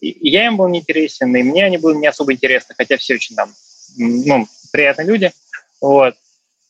и 0.00 0.30
я 0.30 0.46
им 0.46 0.56
был 0.56 0.68
неинтересен, 0.68 1.34
и 1.34 1.42
мне 1.42 1.64
они 1.64 1.78
были 1.78 1.96
не 1.96 2.06
особо 2.06 2.32
интересны, 2.32 2.74
хотя 2.76 2.96
все 2.96 3.14
очень 3.14 3.36
там 3.36 3.52
ну, 3.96 4.46
приятные 4.72 5.06
люди. 5.06 5.32
Вот. 5.80 6.14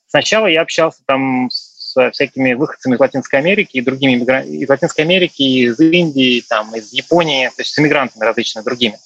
Сначала 0.07 0.47
я 0.47 0.63
общался 0.63 1.03
там 1.07 1.51
с 1.51 1.74
всякими 2.13 2.55
выходцами 2.55 2.95
из 2.95 3.01
Латинской 3.01 3.39
Америки 3.39 3.77
и 3.77 3.81
другими 3.81 4.13
из 4.15 4.69
Латинской 4.69 5.05
Америки, 5.05 5.43
из 5.43 5.79
Индии, 5.81 6.43
там, 6.49 6.75
из 6.75 6.93
Японии, 6.93 7.49
то 7.49 7.63
есть 7.63 7.73
с 7.73 7.79
иммигрантами 7.79 8.25
различными 8.25 8.65
другими. 8.65 8.99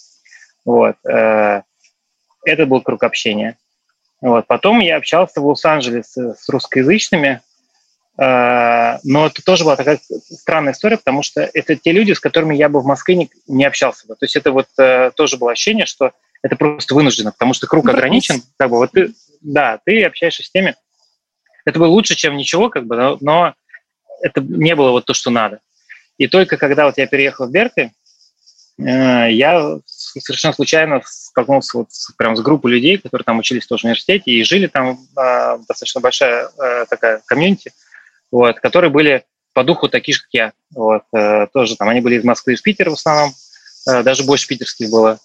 Вот. 0.64 0.96
Э, 1.06 1.62
это 2.44 2.66
был 2.66 2.80
круг 2.80 3.02
общения. 3.02 3.56
Вот. 4.20 4.46
Потом 4.46 4.80
я 4.80 4.96
общался 4.96 5.40
в 5.40 5.46
Лос-Анджелесе 5.46 6.34
с 6.34 6.48
русскоязычными, 6.48 7.40
э, 8.18 8.98
но 9.04 9.26
это 9.26 9.42
тоже 9.44 9.64
была 9.64 9.76
такая 9.76 10.00
странная 10.30 10.72
история, 10.72 10.96
потому 10.96 11.22
что 11.22 11.48
это 11.52 11.76
те 11.76 11.92
люди, 11.92 12.12
с 12.12 12.20
которыми 12.20 12.56
я 12.56 12.68
бы 12.68 12.80
в 12.80 12.84
Москве 12.84 13.14
не, 13.14 13.30
не 13.46 13.64
общался 13.64 14.06
бы. 14.06 14.14
То 14.14 14.24
есть 14.24 14.36
это 14.36 14.52
вот 14.52 14.68
э, 14.78 15.10
тоже 15.14 15.36
было 15.36 15.52
ощущение, 15.52 15.86
что 15.86 16.12
это 16.42 16.56
просто 16.56 16.94
вынуждено, 16.94 17.32
потому 17.32 17.54
что 17.54 17.66
круг 17.66 17.88
ограничен. 17.88 18.42
Как 18.56 18.70
бы, 18.70 18.76
вот 18.76 18.92
ты, 18.92 19.12
да, 19.40 19.80
ты 19.84 20.04
общаешься 20.04 20.42
с 20.42 20.50
теми. 20.50 20.74
Это 21.68 21.80
было 21.80 21.88
лучше, 21.88 22.14
чем 22.14 22.38
ничего, 22.38 22.70
как 22.70 22.86
бы, 22.86 22.96
но, 22.96 23.18
но 23.20 23.54
это 24.22 24.40
не 24.40 24.74
было 24.74 24.90
вот 24.90 25.04
то, 25.04 25.12
что 25.12 25.28
надо. 25.28 25.60
И 26.16 26.26
только 26.26 26.56
когда 26.56 26.86
вот 26.86 26.96
я 26.96 27.06
переехал 27.06 27.46
в 27.46 27.50
Беркли, 27.50 27.92
э, 28.78 29.30
я 29.30 29.78
совершенно 29.84 30.54
случайно 30.54 31.02
столкнулся 31.04 31.76
вот 31.76 31.92
с, 31.92 32.10
прям 32.12 32.36
с 32.36 32.40
группой 32.40 32.70
людей, 32.70 32.96
которые 32.96 33.22
там 33.22 33.38
учились 33.38 33.66
в 33.66 33.72
университете 33.84 34.30
и 34.30 34.44
жили 34.44 34.66
там 34.66 34.98
э, 35.14 35.58
достаточно 35.68 36.00
большая 36.00 36.48
э, 36.58 36.86
такая 36.88 37.20
комьюнити, 37.26 37.74
вот, 38.32 38.58
которые 38.60 38.90
были 38.90 39.26
по 39.52 39.62
духу 39.62 39.90
такие 39.90 40.14
же, 40.14 40.22
как 40.22 40.30
я. 40.32 40.52
Вот, 40.74 41.02
э, 41.14 41.48
тоже 41.52 41.76
там 41.76 41.90
они 41.90 42.00
были 42.00 42.14
из 42.14 42.24
Москвы, 42.24 42.54
из 42.54 42.62
Питера 42.62 42.88
в 42.88 42.94
основном, 42.94 43.34
э, 43.86 44.02
даже 44.02 44.24
больше 44.24 44.48
питерских 44.48 44.88
было 44.88 45.18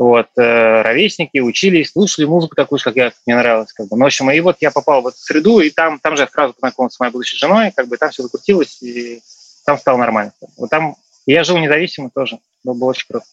вот, 0.00 0.28
э, 0.38 0.80
ровесники, 0.80 1.40
учились, 1.40 1.90
слушали 1.90 2.24
музыку 2.24 2.54
такую 2.56 2.78
же, 2.78 2.84
как 2.84 2.96
я, 2.96 3.12
мне 3.26 3.36
нравилось. 3.36 3.70
Как 3.74 3.86
бы. 3.86 3.98
Ну, 3.98 4.04
в 4.04 4.06
общем, 4.06 4.30
и 4.30 4.40
вот 4.40 4.56
я 4.60 4.70
попал 4.70 5.02
в 5.02 5.08
эту 5.08 5.18
среду, 5.18 5.60
и 5.60 5.68
там, 5.68 5.98
там 5.98 6.16
же 6.16 6.22
я 6.22 6.28
сразу 6.28 6.54
познакомился 6.54 6.96
с 6.96 7.00
моей 7.00 7.12
будущей 7.12 7.36
женой, 7.36 7.70
как 7.76 7.86
бы 7.86 7.98
там 7.98 8.08
все 8.08 8.22
закрутилось, 8.22 8.80
и 8.80 9.20
там 9.66 9.78
стало 9.78 9.98
нормально. 9.98 10.32
Вот 10.56 10.70
там 10.70 10.96
я 11.26 11.44
жил 11.44 11.58
независимо 11.58 12.08
тоже, 12.08 12.38
было, 12.64 12.72
было 12.72 12.88
очень 12.88 13.08
круто. 13.10 13.26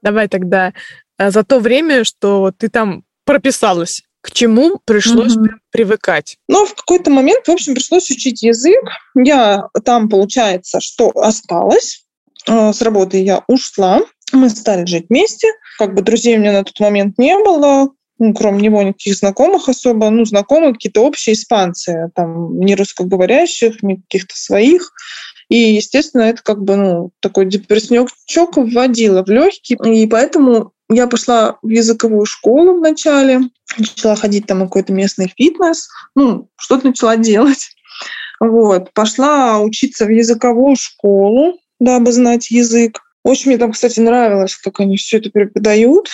Давай 0.00 0.28
тогда 0.28 0.72
э, 1.18 1.30
за 1.30 1.44
то 1.44 1.58
время, 1.58 2.04
что 2.04 2.50
ты 2.56 2.70
там 2.70 3.04
прописалась, 3.26 4.02
к 4.22 4.30
чему 4.30 4.80
пришлось 4.86 5.36
угу. 5.36 5.48
привыкать? 5.70 6.38
Ну, 6.48 6.64
в 6.64 6.74
какой-то 6.74 7.10
момент, 7.10 7.46
в 7.46 7.50
общем, 7.50 7.74
пришлось 7.74 8.10
учить 8.10 8.42
язык. 8.42 8.80
Я 9.14 9.68
там, 9.84 10.08
получается, 10.08 10.80
что 10.80 11.10
осталось. 11.16 12.06
Э, 12.48 12.72
с 12.72 12.80
работы 12.80 13.22
я 13.22 13.44
ушла. 13.46 14.00
Мы 14.32 14.48
стали 14.50 14.86
жить 14.86 15.06
вместе. 15.08 15.48
Как 15.78 15.94
бы 15.94 16.02
друзей 16.02 16.36
у 16.36 16.40
меня 16.40 16.52
на 16.52 16.64
тот 16.64 16.78
момент 16.80 17.18
не 17.18 17.36
было, 17.38 17.90
ну, 18.18 18.34
кроме 18.34 18.60
него 18.60 18.82
никаких 18.82 19.16
знакомых 19.16 19.68
особо. 19.68 20.10
Ну, 20.10 20.24
знакомые 20.24 20.74
какие-то 20.74 21.02
общие 21.02 21.34
испанцы, 21.34 22.10
там, 22.14 22.60
не 22.60 22.74
русскоговорящих, 22.74 23.82
ни 23.82 23.96
каких-то 23.96 24.36
своих. 24.36 24.92
И, 25.48 25.56
естественно, 25.56 26.22
это 26.22 26.42
как 26.42 26.62
бы 26.62 26.76
ну, 26.76 27.10
такой 27.20 27.46
депресснячок 27.46 28.56
вводило 28.56 29.24
в 29.24 29.28
легкий. 29.28 29.76
И 29.84 30.06
поэтому 30.06 30.72
я 30.90 31.06
пошла 31.06 31.58
в 31.62 31.68
языковую 31.68 32.26
школу 32.26 32.74
вначале, 32.74 33.40
начала 33.78 34.16
ходить 34.16 34.46
там 34.46 34.60
какой-то 34.60 34.92
местный 34.92 35.32
фитнес, 35.36 35.88
ну, 36.14 36.48
что-то 36.56 36.88
начала 36.88 37.16
делать. 37.16 37.70
Вот. 38.40 38.92
Пошла 38.92 39.60
учиться 39.60 40.06
в 40.06 40.10
языковую 40.10 40.76
школу, 40.76 41.58
дабы 41.78 42.12
знать 42.12 42.50
язык. 42.50 43.00
Очень 43.22 43.50
мне 43.50 43.58
там, 43.58 43.72
кстати, 43.72 44.00
нравилось, 44.00 44.56
как 44.56 44.80
они 44.80 44.96
все 44.96 45.18
это 45.18 45.30
преподают. 45.30 46.08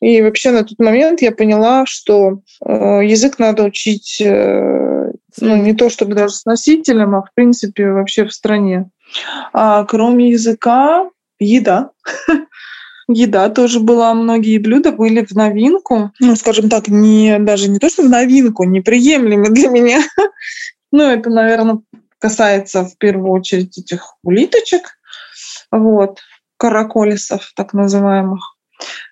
И 0.00 0.22
вообще 0.22 0.50
на 0.50 0.64
тот 0.64 0.78
момент 0.78 1.20
я 1.20 1.30
поняла, 1.30 1.84
что 1.86 2.40
э, 2.64 3.00
язык 3.04 3.38
надо 3.38 3.64
учить 3.64 4.20
э, 4.24 5.12
ну, 5.40 5.56
не 5.56 5.74
то 5.74 5.90
чтобы 5.90 6.14
даже 6.14 6.34
с 6.34 6.44
носителем, 6.46 7.14
а 7.14 7.22
в 7.22 7.34
принципе 7.34 7.90
вообще 7.90 8.24
в 8.24 8.32
стране. 8.32 8.90
А 9.52 9.84
кроме 9.84 10.30
языка, 10.30 11.08
еда. 11.38 11.90
Еда 13.12 13.48
тоже 13.48 13.80
была, 13.80 14.14
многие 14.14 14.58
блюда 14.58 14.92
были 14.92 15.24
в 15.24 15.32
новинку. 15.32 16.12
Ну, 16.20 16.36
скажем 16.36 16.68
так, 16.68 16.86
не, 16.86 17.40
даже 17.40 17.68
не 17.68 17.80
то, 17.80 17.88
что 17.88 18.04
в 18.04 18.08
новинку, 18.08 18.62
неприемлемы 18.62 19.50
для 19.50 19.68
меня. 19.68 20.00
ну, 20.92 21.02
это, 21.02 21.28
наверное, 21.28 21.80
касается 22.20 22.84
в 22.84 22.96
первую 22.98 23.32
очередь 23.32 23.76
этих 23.78 24.14
улиточек. 24.22 24.99
Вот 25.70 26.20
караколисов, 26.60 27.52
так 27.56 27.72
называемых. 27.72 28.56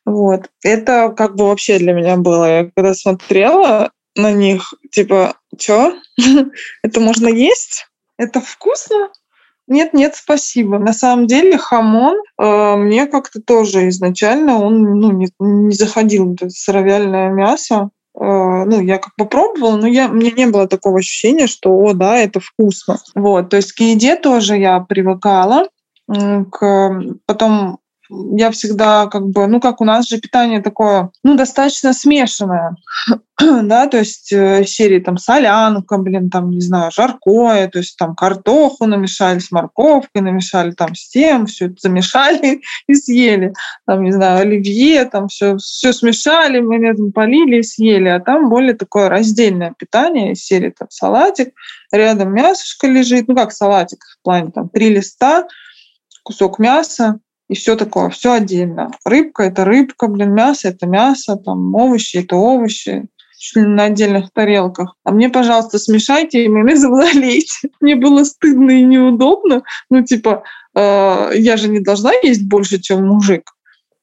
Вот. 0.05 0.51
Это 0.63 1.09
как 1.17 1.35
бы 1.35 1.47
вообще 1.47 1.79
для 1.79 1.93
меня 1.93 2.17
было. 2.17 2.45
Я 2.45 2.71
когда 2.75 2.95
смотрела 2.95 3.91
на 4.15 4.33
них, 4.33 4.75
типа, 4.91 5.37
что? 5.59 5.95
Это 6.83 7.01
можно 7.01 7.29
есть? 7.29 7.87
Это 8.19 8.41
вкусно? 8.41 9.11
Нет, 9.67 9.93
нет, 9.93 10.15
спасибо. 10.17 10.79
На 10.79 10.93
самом 10.93 11.27
деле 11.27 11.59
хамон 11.59 12.17
э, 12.39 12.77
мне 12.77 13.07
как-то 13.07 13.41
тоже 13.41 13.89
изначально 13.89 14.59
он 14.59 14.83
ну, 14.99 15.13
не, 15.13 15.29
не 15.39 15.75
заходил. 15.75 16.35
Это 16.35 16.49
сыровяльное 16.49 17.31
мясо. 17.31 17.91
Э, 18.19 18.65
ну, 18.65 18.81
я 18.81 18.97
как 18.99 19.15
попробовала, 19.17 19.77
но 19.77 19.87
я, 19.87 20.09
мне 20.09 20.31
не 20.31 20.47
было 20.47 20.67
такого 20.67 20.99
ощущения, 20.99 21.47
что, 21.47 21.71
о, 21.71 21.93
да, 21.93 22.17
это 22.17 22.41
вкусно. 22.41 22.99
Вот, 23.15 23.51
то 23.51 23.57
есть 23.57 23.73
к 23.73 23.81
еде 23.81 24.17
тоже 24.17 24.57
я 24.57 24.81
привыкала 24.81 25.69
к 26.09 27.03
потом 27.27 27.81
я 28.11 28.51
всегда 28.51 29.07
как 29.07 29.27
бы, 29.29 29.47
ну 29.47 29.61
как 29.61 29.81
у 29.81 29.85
нас 29.85 30.09
же 30.09 30.19
питание 30.19 30.63
такое, 30.63 31.11
ну 31.23 31.37
достаточно 31.37 31.93
смешанное, 31.93 32.77
да, 33.39 33.87
то 33.87 33.99
есть 33.99 34.33
э, 34.33 34.65
серии 34.65 34.99
там 34.99 35.19
солянка, 35.19 35.99
блин, 35.99 36.31
там, 36.31 36.51
не 36.51 36.61
знаю, 36.61 36.91
жаркое, 36.91 37.69
то 37.69 37.79
есть 37.79 37.97
там 37.97 38.15
картоху 38.15 38.87
намешали 38.87 39.39
с 39.39 39.51
морковкой, 39.51 40.23
намешали 40.23 40.73
там 40.73 40.95
с 40.95 41.09
тем, 41.09 41.47
все 41.47 41.67
это 41.67 41.77
замешали 41.81 42.63
и 42.87 42.95
съели, 42.95 43.53
там, 43.87 44.03
не 44.03 44.13
знаю, 44.13 44.41
оливье, 44.41 45.05
там 45.05 45.29
все, 45.29 45.57
все 45.59 45.93
смешали, 45.93 46.61
мы 46.61 46.77
этом 46.85 47.13
полили 47.13 47.59
и 47.59 47.63
съели, 47.63 48.09
а 48.09 48.21
там 48.21 48.49
более 48.49 48.75
такое 48.75 49.09
раздельное 49.09 49.75
питание, 49.79 50.35
серии 50.35 50.71
там 50.71 50.89
салатик, 50.91 51.53
рядом 51.93 52.33
мясышко 52.33 52.87
лежит, 52.87 53.29
ну 53.29 53.37
как 53.37 53.53
салатик 53.53 53.99
в 54.19 54.23
плане 54.23 54.51
там 54.51 54.69
три 54.69 54.89
листа, 54.89 55.47
кусок 56.23 56.59
мяса 56.59 57.21
и 57.49 57.55
все 57.55 57.77
такое, 57.77 58.11
все 58.11 58.33
отдельно. 58.33 58.91
Рыбка– 59.05 59.43
это 59.45 59.65
рыбка, 59.65 60.09
блин, 60.09 60.35
мясо– 60.35 60.69
это 60.69 60.87
мясо, 60.87 61.37
там 61.37 61.75
овощи– 61.75 62.17
это 62.19 62.37
овощи, 62.37 63.09
на 63.55 63.85
отдельных 63.85 64.33
тарелках. 64.33 64.95
А 65.05 65.13
мне, 65.13 65.29
пожалуйста, 65.29 65.79
смешайте 65.79 66.45
и 66.45 66.49
майонезом 66.49 66.95
залейте. 66.97 67.69
Мне 67.81 67.97
было 67.97 68.25
стыдно 68.25 68.73
и 68.73 68.83
неудобно. 68.83 69.63
Ну, 69.91 70.03
типа, 70.03 70.43
э, 70.75 71.31
я 71.35 71.57
же 71.57 71.69
не 71.69 71.81
должна 71.81 72.13
есть 72.23 72.49
больше, 72.49 72.81
чем 72.81 73.07
мужик. 73.07 73.53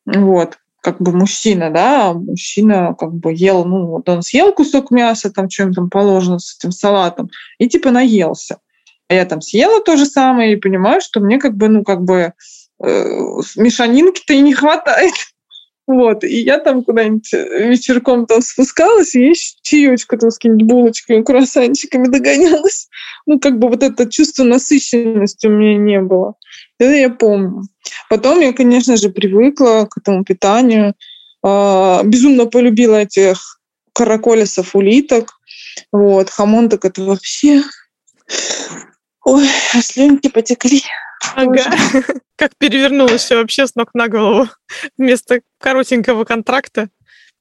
Вот 0.06 0.58
как 0.86 1.02
бы 1.02 1.12
мужчина, 1.12 1.72
да, 1.72 2.14
мужчина 2.14 2.96
как 2.98 3.12
бы 3.12 3.34
ел, 3.34 3.66
ну, 3.66 3.88
вот 3.88 4.08
он 4.08 4.22
съел 4.22 4.54
кусок 4.54 4.92
мяса, 4.92 5.32
там, 5.32 5.50
чем 5.50 5.74
там 5.74 5.90
положено 5.90 6.38
с 6.38 6.56
этим 6.56 6.72
салатом, 6.72 7.32
и 7.58 7.68
типа 7.68 7.90
наелся. 7.90 8.60
А 9.08 9.14
я 9.14 9.26
там 9.26 9.42
съела 9.42 9.82
то 9.82 9.98
же 9.98 10.06
самое 10.06 10.54
и 10.54 10.60
понимаю, 10.60 11.02
что 11.02 11.20
мне 11.20 11.38
как 11.38 11.56
бы, 11.56 11.68
ну, 11.68 11.84
как 11.84 12.04
бы 12.04 12.34
э, 12.84 13.10
мешанинки-то 13.56 14.34
и 14.34 14.42
не 14.42 14.54
хватает. 14.54 15.14
Вот, 15.88 16.24
и 16.24 16.38
я 16.38 16.58
там 16.58 16.84
куда-нибудь 16.84 17.32
вечерком 17.32 18.26
там 18.26 18.42
спускалась, 18.42 19.14
и 19.14 19.34
чаечку 19.62 20.18
там 20.18 20.32
с 20.32 20.40
какими-нибудь 20.40 20.68
булочками, 20.68 21.22
круассанчиками 21.22 22.08
догонялась. 22.08 22.88
Ну, 23.28 23.40
как 23.40 23.60
бы 23.60 23.70
вот 23.70 23.84
это 23.84 24.10
чувство 24.10 24.44
насыщенности 24.46 25.46
у 25.46 25.52
меня 25.52 25.78
не 25.78 26.02
было. 26.02 26.34
Это 26.80 26.92
я 26.92 27.12
помню. 27.12 27.62
Потом 28.10 28.40
я, 28.40 28.52
конечно 28.52 28.98
же, 28.98 29.10
привыкла 29.10 29.88
к 29.88 30.00
этому 30.00 30.24
питанию. 30.24 30.96
А, 31.44 32.02
безумно 32.04 32.48
полюбила 32.48 32.96
этих 32.96 33.60
караколесов, 33.94 34.76
улиток. 34.76 35.40
Вот, 35.92 36.32
хамон 36.32 36.70
так 36.70 36.86
это 36.86 37.04
вообще... 37.04 37.62
Ой, 39.26 39.48
слюнки 39.82 40.30
потекли. 40.30 40.84
Ага. 41.36 41.64
Как 42.38 42.52
перевернулось 42.58 43.24
все 43.24 43.36
вообще 43.36 43.66
с 43.66 43.76
ног 43.76 43.94
на 43.96 44.08
голову. 44.08 44.48
Вместо 44.98 45.42
коротенького 45.60 46.26
контракта 46.26 46.90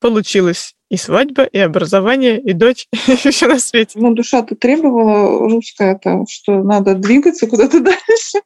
получилось 0.00 0.74
и 0.94 0.96
свадьба, 0.96 1.42
и 1.44 1.58
образование, 1.58 2.40
и 2.40 2.52
дочь, 2.52 2.86
и 3.08 3.30
все 3.30 3.46
на 3.46 3.58
свете. 3.58 3.98
Ну, 3.98 4.14
душа-то 4.14 4.54
требовала 4.54 5.48
русская, 5.48 5.98
то, 5.98 6.24
что 6.28 6.62
надо 6.62 6.94
двигаться 6.94 7.46
куда-то 7.46 7.80
дальше. 7.90 8.40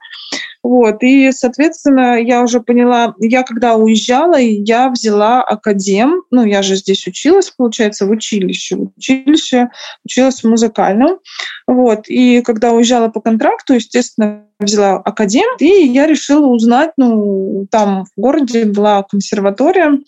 Вот. 0.63 1.03
И, 1.03 1.31
соответственно, 1.33 2.21
я 2.21 2.43
уже 2.43 2.61
поняла, 2.61 3.15
я 3.21 3.43
когда 3.43 3.77
уезжала, 3.77 4.37
я 4.39 4.89
взяла 4.91 5.43
академ, 5.43 6.23
ну, 6.31 6.45
я 6.45 6.63
же 6.63 6.77
здесь 6.77 7.07
училась, 7.07 7.51
получается, 7.51 8.07
в 8.07 8.11
училище, 8.11 8.77
в 8.77 8.91
училище, 8.97 9.69
училась 10.05 10.43
в 10.43 10.49
музыкальном. 10.49 11.19
Вот. 11.67 12.09
И 12.09 12.41
когда 12.43 12.73
уезжала 12.73 13.09
по 13.09 13.21
контракту, 13.21 13.75
естественно, 13.75 14.47
взяла 14.59 14.97
академ, 14.97 15.57
и 15.61 15.87
я 15.87 16.07
решила 16.07 16.47
узнать, 16.47 16.93
ну, 16.97 17.67
там 17.71 18.07
в 18.07 18.21
городе 18.21 18.65
была 18.65 19.03
консерватория, 19.05 19.99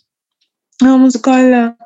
музыкальная, 0.83 1.77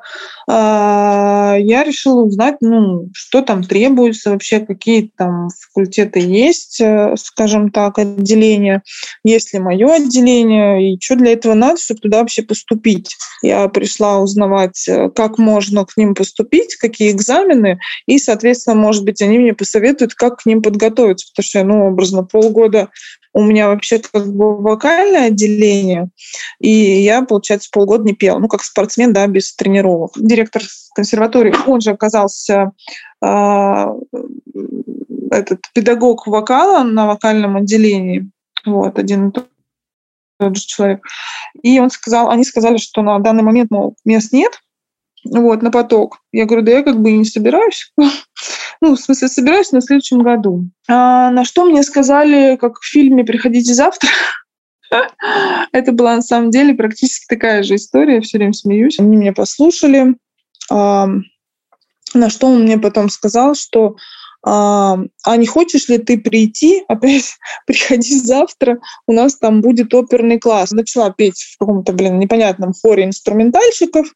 а, 0.47 1.55
я 1.59 1.83
решила 1.83 2.21
узнать, 2.21 2.57
ну, 2.61 3.09
что 3.13 3.41
там 3.41 3.63
требуется, 3.63 4.31
вообще 4.31 4.59
какие 4.59 5.11
там 5.17 5.49
факультеты 5.49 6.19
есть, 6.19 6.79
э, 6.79 7.15
скажем 7.17 7.71
так, 7.71 7.97
отделения, 7.97 8.83
есть 9.23 9.53
ли 9.53 9.59
мое 9.59 9.95
отделение, 9.95 10.93
и 10.93 10.99
что 11.01 11.15
для 11.15 11.33
этого 11.33 11.55
надо, 11.55 11.79
чтобы 11.79 11.99
туда 12.01 12.19
вообще 12.19 12.43
поступить. 12.43 13.15
Я 13.41 13.67
пришла 13.69 14.19
узнавать, 14.19 14.87
э, 14.87 15.09
как 15.09 15.39
можно 15.39 15.85
к 15.85 15.97
ним 15.97 16.13
поступить, 16.13 16.75
какие 16.75 17.11
экзамены, 17.11 17.79
и, 18.05 18.19
соответственно, 18.19 18.75
может 18.75 19.03
быть, 19.03 19.21
они 19.21 19.39
мне 19.39 19.53
посоветуют, 19.53 20.13
как 20.13 20.41
к 20.41 20.45
ним 20.45 20.61
подготовиться, 20.61 21.27
потому 21.31 21.45
что 21.45 21.59
я, 21.59 21.65
ну, 21.65 21.87
образно, 21.87 22.23
полгода 22.23 22.89
у 23.35 23.43
меня 23.43 23.67
вообще 23.67 23.99
как 23.99 24.27
бы 24.33 24.57
вокальное 24.61 25.27
отделение, 25.27 26.07
и 26.59 26.69
я, 26.69 27.21
получается, 27.21 27.69
полгода 27.69 28.05
не 28.05 28.13
пела. 28.13 28.39
Ну, 28.39 28.47
как 28.47 28.63
спортсмен, 28.63 29.11
да, 29.11 29.27
без 29.27 29.53
тренировок. 29.53 30.13
Директор 30.15 30.63
консерватории, 30.95 31.53
он 31.67 31.81
же 31.81 31.91
оказался 31.91 32.71
э, 33.21 33.85
этот 35.31 35.65
педагог 35.73 36.27
вокала 36.27 36.83
на 36.83 37.07
вокальном 37.07 37.57
отделении. 37.57 38.29
Вот, 38.65 38.97
один 38.97 39.29
и 39.29 39.31
тот 39.33 40.55
же 40.55 40.65
человек. 40.65 41.03
И 41.61 41.77
он 41.77 41.89
сказал, 41.89 42.29
они 42.29 42.45
сказали, 42.45 42.77
что 42.77 43.01
на 43.01 43.19
данный 43.19 43.43
момент, 43.43 43.69
мол, 43.69 43.97
мест 44.05 44.31
нет, 44.31 44.61
вот, 45.25 45.61
на 45.61 45.71
поток. 45.71 46.19
Я 46.31 46.45
говорю, 46.45 46.63
да 46.65 46.71
я 46.71 46.83
как 46.83 47.01
бы 47.01 47.11
и 47.11 47.17
не 47.17 47.25
собираюсь. 47.25 47.91
ну, 48.81 48.95
в 48.95 48.99
смысле, 48.99 49.27
собираюсь 49.27 49.71
на 49.71 49.81
следующем 49.81 50.21
году. 50.21 50.65
А 50.87 51.31
на 51.31 51.45
что 51.45 51.65
мне 51.65 51.83
сказали, 51.83 52.57
как 52.57 52.79
в 52.79 52.85
фильме 52.85 53.23
«Приходите 53.23 53.73
завтра», 53.73 54.09
это 55.71 55.91
была 55.91 56.15
на 56.15 56.21
самом 56.21 56.51
деле 56.51 56.73
практически 56.73 57.25
такая 57.27 57.63
же 57.63 57.75
история, 57.75 58.15
я 58.15 58.21
все 58.21 58.37
время 58.37 58.53
смеюсь. 58.53 58.99
Они 58.99 59.17
меня 59.17 59.33
послушали, 59.33 60.15
на 60.69 62.29
что 62.29 62.47
он 62.47 62.63
мне 62.63 62.77
потом 62.77 63.09
сказал, 63.09 63.55
что 63.55 63.95
а, 64.45 64.99
а 65.23 65.37
не 65.37 65.47
хочешь 65.47 65.89
ли 65.89 65.97
ты 65.97 66.19
прийти, 66.19 66.83
опять 66.87 67.35
приходи 67.65 68.19
завтра, 68.19 68.79
у 69.07 69.13
нас 69.13 69.37
там 69.37 69.61
будет 69.61 69.93
оперный 69.93 70.39
класс. 70.39 70.71
Начала 70.71 71.09
петь 71.09 71.41
в 71.41 71.57
каком-то, 71.57 71.93
блин, 71.93 72.19
непонятном 72.19 72.73
хоре 72.73 73.05
инструментальщиков, 73.05 74.07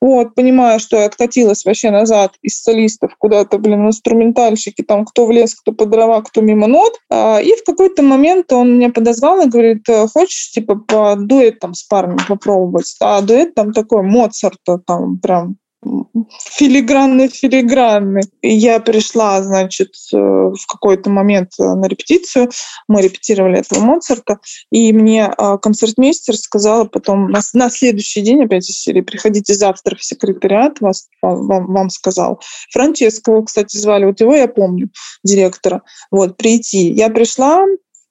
вот, 0.00 0.34
понимая, 0.34 0.78
что 0.78 0.98
я 0.98 1.06
откатилась 1.06 1.64
вообще 1.64 1.90
назад 1.90 2.34
из 2.42 2.60
солистов 2.60 3.12
куда-то, 3.18 3.58
блин, 3.58 3.86
инструментальщики, 3.86 4.82
там 4.82 5.06
кто 5.06 5.26
в 5.26 5.30
лес, 5.30 5.54
кто 5.54 5.72
по 5.72 5.86
дрова, 5.86 6.20
кто 6.22 6.42
мимо 6.42 6.66
нот. 6.66 6.92
А, 7.10 7.40
и 7.40 7.54
в 7.56 7.64
какой-то 7.64 8.02
момент 8.02 8.52
он 8.52 8.76
меня 8.76 8.90
подозвал 8.90 9.40
и 9.40 9.48
говорит, 9.48 9.88
«Э, 9.88 10.06
хочешь, 10.08 10.50
типа, 10.50 10.76
по 10.76 11.16
дуэт 11.16 11.58
там 11.58 11.72
с 11.72 11.82
парнем 11.84 12.18
попробовать? 12.28 12.94
А 13.00 13.22
дуэт 13.22 13.54
там 13.54 13.72
такой 13.72 14.02
Моцарта, 14.02 14.78
там 14.86 15.18
прям 15.18 15.56
филигранный 15.82 17.28
филигранный. 17.28 18.22
Я 18.42 18.80
пришла, 18.80 19.42
значит, 19.42 19.94
э, 20.12 20.16
в 20.16 20.66
какой-то 20.68 21.08
момент 21.10 21.52
э, 21.58 21.62
на 21.62 21.86
репетицию. 21.86 22.50
Мы 22.88 23.02
репетировали 23.02 23.60
этого 23.60 23.80
Моцарта. 23.80 24.40
И 24.70 24.92
мне 24.92 25.32
э, 25.36 25.58
концертмейстер 25.58 26.36
сказала 26.36 26.84
потом 26.84 27.30
на, 27.30 27.40
на 27.54 27.70
следующий 27.70 28.20
день 28.20 28.44
опять 28.44 28.68
из 28.68 28.78
серии 28.78 29.00
«Приходите 29.00 29.54
завтра 29.54 29.96
в 29.96 30.04
секретариат», 30.04 30.80
вас, 30.80 31.08
вам, 31.22 31.72
вам 31.72 31.90
сказал. 31.90 32.40
Франческо, 32.70 33.42
кстати, 33.42 33.76
звали, 33.76 34.04
вот 34.04 34.20
его 34.20 34.34
я 34.34 34.48
помню, 34.48 34.90
директора. 35.24 35.82
Вот, 36.10 36.36
прийти. 36.36 36.92
Я 36.92 37.08
пришла 37.08 37.64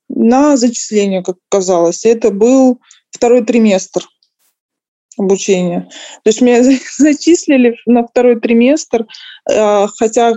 на 0.09 0.57
зачисление, 0.57 1.23
как 1.23 1.37
казалось. 1.49 2.03
Это 2.05 2.31
был 2.31 2.81
второй 3.11 3.43
триместр 3.43 4.05
обучения. 5.19 5.89
То 6.23 6.29
есть 6.29 6.41
меня 6.41 6.63
зачислили 6.97 7.75
на 7.85 8.05
второй 8.05 8.39
триместр, 8.39 9.05
э, 9.51 9.87
хотя 9.97 10.35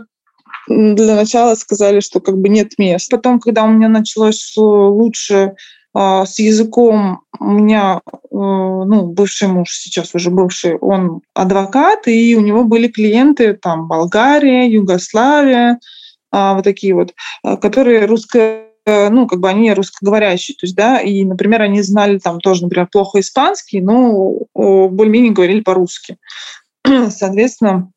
для 0.69 1.17
начала 1.17 1.55
сказали, 1.55 2.01
что 2.01 2.21
как 2.21 2.39
бы 2.39 2.49
нет 2.49 2.79
мест. 2.79 3.11
Потом, 3.11 3.41
когда 3.41 3.65
у 3.65 3.69
меня 3.69 3.89
началось 3.89 4.53
лучше 4.57 5.55
э, 5.95 6.25
с 6.27 6.39
языком, 6.39 7.21
у 7.41 7.51
меня 7.51 8.01
э, 8.05 8.19
ну, 8.31 9.07
бывший 9.07 9.49
муж, 9.49 9.71
сейчас 9.71 10.15
уже 10.15 10.31
бывший, 10.31 10.77
он 10.77 11.23
адвокат, 11.35 12.07
и 12.07 12.37
у 12.37 12.41
него 12.41 12.65
были 12.65 12.89
клиенты 12.89 13.55
там 13.55 13.89
Болгария, 13.89 14.69
Югославия, 14.69 15.79
вот 16.35 16.65
такие 16.65 16.95
вот, 16.95 17.13
которые 17.61 18.07
русское 18.07 18.72
Э, 18.72 18.72
ну, 18.87 19.27
как 19.27 19.41
бы 19.41 19.49
они 19.49 19.73
русскоговорящие, 19.73 20.57
то 20.57 20.67
есть, 20.67 20.75
да, 20.75 21.01
и, 21.01 21.25
например, 21.25 21.63
они 21.63 21.83
знали 21.83 22.19
там 22.19 22.41
тоже, 22.41 22.63
например, 22.65 22.89
плохо 22.91 23.21
испанский, 23.21 23.81
но 23.81 24.39
более-менее 24.55 25.33
говорили 25.33 25.61
по-русски. 25.61 26.17
Соответственно, 27.11 27.93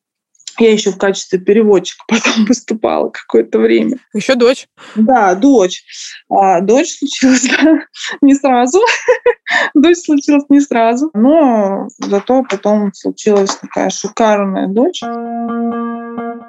я 0.57 0.71
еще 0.71 0.91
в 0.91 0.97
качестве 0.97 1.39
переводчика 1.39 2.03
потом 2.07 2.45
выступала 2.45 3.09
какое-то 3.09 3.59
время. 3.59 3.97
Еще 4.13 4.35
дочь? 4.35 4.67
Да, 4.95 5.35
дочь. 5.35 5.83
А, 6.29 6.61
дочь 6.61 6.97
случилась 6.97 7.43
да, 7.61 7.79
не 8.21 8.35
сразу. 8.35 8.79
дочь 9.73 9.97
случилась 9.97 10.45
не 10.49 10.61
сразу, 10.61 11.09
но 11.13 11.87
зато 11.97 12.43
потом 12.49 12.93
случилась 12.93 13.55
такая 13.55 13.89
шикарная 13.89 14.67
дочь. 14.67 15.01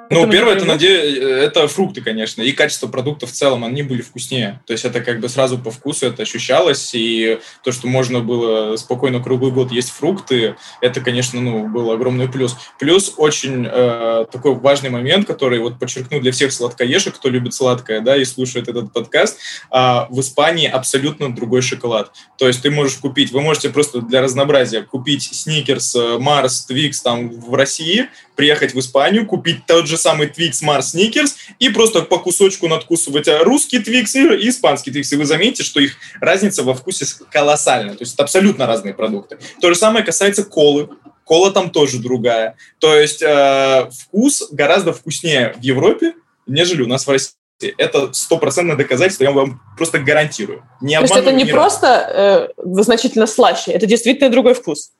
Ну, 0.09 0.29
первое, 0.29 0.55
это, 0.55 0.65
наде... 0.65 1.19
это 1.19 1.67
фрукты, 1.67 2.01
конечно, 2.01 2.41
и 2.41 2.51
качество 2.51 2.87
продуктов 2.87 3.31
в 3.31 3.33
целом, 3.33 3.63
они 3.63 3.83
были 3.83 4.01
вкуснее. 4.01 4.61
То 4.65 4.73
есть 4.73 4.85
это 4.85 5.01
как 5.01 5.19
бы 5.19 5.29
сразу 5.29 5.57
по 5.57 5.71
вкусу 5.71 6.07
это 6.07 6.23
ощущалось, 6.23 6.91
и 6.93 7.39
то, 7.63 7.71
что 7.71 7.87
можно 7.87 8.21
было 8.21 8.75
спокойно 8.77 9.21
круглый 9.21 9.51
год 9.51 9.71
есть 9.71 9.89
фрукты, 9.89 10.55
это, 10.81 11.01
конечно, 11.01 11.41
ну, 11.41 11.67
был 11.67 11.91
огромный 11.91 12.27
плюс. 12.27 12.55
Плюс 12.79 13.13
очень 13.17 13.67
э, 13.69 14.25
такой 14.31 14.55
важный 14.55 14.89
момент, 14.89 15.27
который 15.27 15.59
вот 15.59 15.79
подчеркну 15.79 16.19
для 16.19 16.31
всех 16.31 16.51
сладкоежек, 16.51 17.15
кто 17.15 17.29
любит 17.29 17.53
сладкое, 17.53 18.01
да, 18.01 18.15
и 18.15 18.25
слушает 18.25 18.67
этот 18.67 18.93
подкаст, 18.93 19.39
э, 19.71 19.77
в 20.09 20.19
Испании 20.19 20.67
абсолютно 20.67 21.33
другой 21.33 21.61
шоколад. 21.61 22.11
То 22.37 22.47
есть 22.47 22.61
ты 22.61 22.71
можешь 22.71 22.97
купить, 22.97 23.31
вы 23.31 23.41
можете 23.41 23.69
просто 23.69 24.01
для 24.01 24.21
разнообразия 24.21 24.81
купить 24.81 25.23
сникерс, 25.23 25.95
Марс, 26.19 26.65
Твикс 26.65 27.01
там 27.01 27.29
в 27.29 27.53
России, 27.53 28.07
приехать 28.37 28.73
в 28.73 28.79
Испанию, 28.79 29.25
купить 29.25 29.65
тот 29.65 29.87
же 29.87 29.97
самый 29.97 30.27
Twix 30.27 30.63
Mars 30.63 30.93
Snickers 30.93 31.33
и 31.59 31.69
просто 31.69 32.03
по 32.03 32.19
кусочку 32.19 32.67
надкусывать 32.69 33.27
русский 33.41 33.79
Twix 33.79 34.37
и 34.37 34.47
испанский 34.47 34.91
Twix. 34.91 35.07
И 35.11 35.15
вы 35.17 35.25
заметите, 35.25 35.63
что 35.63 35.81
их 35.81 35.95
разница 36.21 36.63
во 36.63 36.73
вкусе 36.73 37.05
колоссальная. 37.29 37.95
То 37.95 38.03
есть 38.03 38.13
это 38.13 38.23
абсолютно 38.23 38.67
разные 38.67 38.93
продукты. 38.93 39.39
То 39.59 39.69
же 39.69 39.75
самое 39.75 40.05
касается 40.05 40.45
колы. 40.45 40.87
Кола 41.25 41.51
там 41.51 41.71
тоже 41.71 41.99
другая. 41.99 42.55
То 42.79 42.95
есть 42.95 43.21
э, 43.21 43.89
вкус 43.91 44.47
гораздо 44.51 44.93
вкуснее 44.93 45.55
в 45.57 45.61
Европе, 45.61 46.13
нежели 46.45 46.83
у 46.83 46.87
нас 46.87 47.05
в 47.05 47.11
России. 47.11 47.33
Это 47.79 48.13
стопроцентное 48.13 48.75
доказательство, 48.75 49.23
я 49.23 49.31
вам 49.31 49.59
просто 49.77 49.97
гарантирую. 49.97 50.63
Не 50.79 50.95
То 50.97 51.01
есть 51.01 51.15
это 51.15 51.31
не 51.31 51.45
просто 51.45 52.51
э, 52.55 52.61
значительно 52.63 53.25
слаще, 53.25 53.71
это 53.71 53.87
действительно 53.87 54.29
другой 54.29 54.53
вкус 54.53 54.91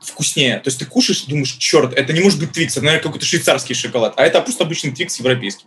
вкуснее. 0.00 0.58
То 0.58 0.68
есть 0.68 0.78
ты 0.78 0.86
кушаешь, 0.86 1.24
думаешь, 1.24 1.52
черт, 1.52 1.92
это 1.94 2.12
не 2.12 2.20
может 2.20 2.38
быть 2.38 2.52
твикс, 2.52 2.76
это, 2.76 2.84
наверное, 2.84 3.04
какой-то 3.04 3.26
швейцарский 3.26 3.74
шоколад, 3.74 4.14
а 4.16 4.24
это 4.24 4.40
просто 4.40 4.64
обычный 4.64 4.92
твикс 4.92 5.18
европейский. 5.18 5.64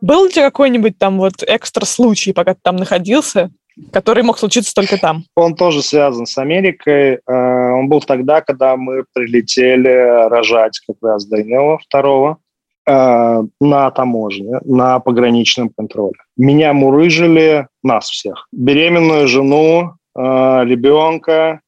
Был 0.00 0.24
ли 0.24 0.28
у 0.28 0.32
тебя 0.32 0.44
какой-нибудь 0.44 0.98
там 0.98 1.18
вот 1.18 1.42
экстра 1.46 1.84
случай, 1.84 2.32
пока 2.32 2.54
ты 2.54 2.60
там 2.62 2.76
находился, 2.76 3.50
Который 3.92 4.22
мог 4.22 4.38
случиться 4.38 4.74
только 4.74 4.98
там. 4.98 5.24
Он 5.36 5.54
тоже 5.54 5.82
связан 5.82 6.26
с 6.26 6.36
Америкой. 6.38 7.14
Э, 7.14 7.72
он 7.72 7.88
был 7.88 8.00
тогда, 8.00 8.40
когда 8.40 8.76
мы 8.76 9.04
прилетели 9.12 10.28
рожать 10.28 10.80
как 10.86 10.96
раз 11.02 11.26
Данила 11.26 11.78
второго 11.78 12.38
э, 12.86 13.42
на 13.60 13.90
таможне, 13.90 14.60
на 14.64 15.00
пограничном 15.00 15.70
контроле. 15.70 16.18
Меня 16.36 16.72
мурыжили, 16.72 17.68
нас 17.82 18.10
всех. 18.10 18.46
Беременную 18.52 19.28
жену, 19.28 19.94
э, 20.16 20.20
ребенка. 20.64 21.60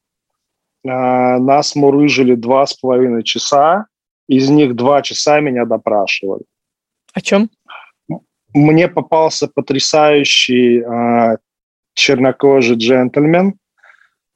Нас 0.83 1.75
мурыжили 1.75 2.35
два 2.35 2.65
с 2.65 2.73
половиной 2.73 3.23
часа. 3.23 3.85
Из 4.27 4.49
них 4.49 4.75
два 4.75 5.01
часа 5.01 5.39
меня 5.39 5.65
допрашивали. 5.65 6.43
О 7.13 7.21
чем? 7.21 7.49
Мне 8.53 8.87
попался 8.87 9.47
потрясающий 9.47 10.83
чернокожий 11.93 12.75
джентльмен, 12.75 13.53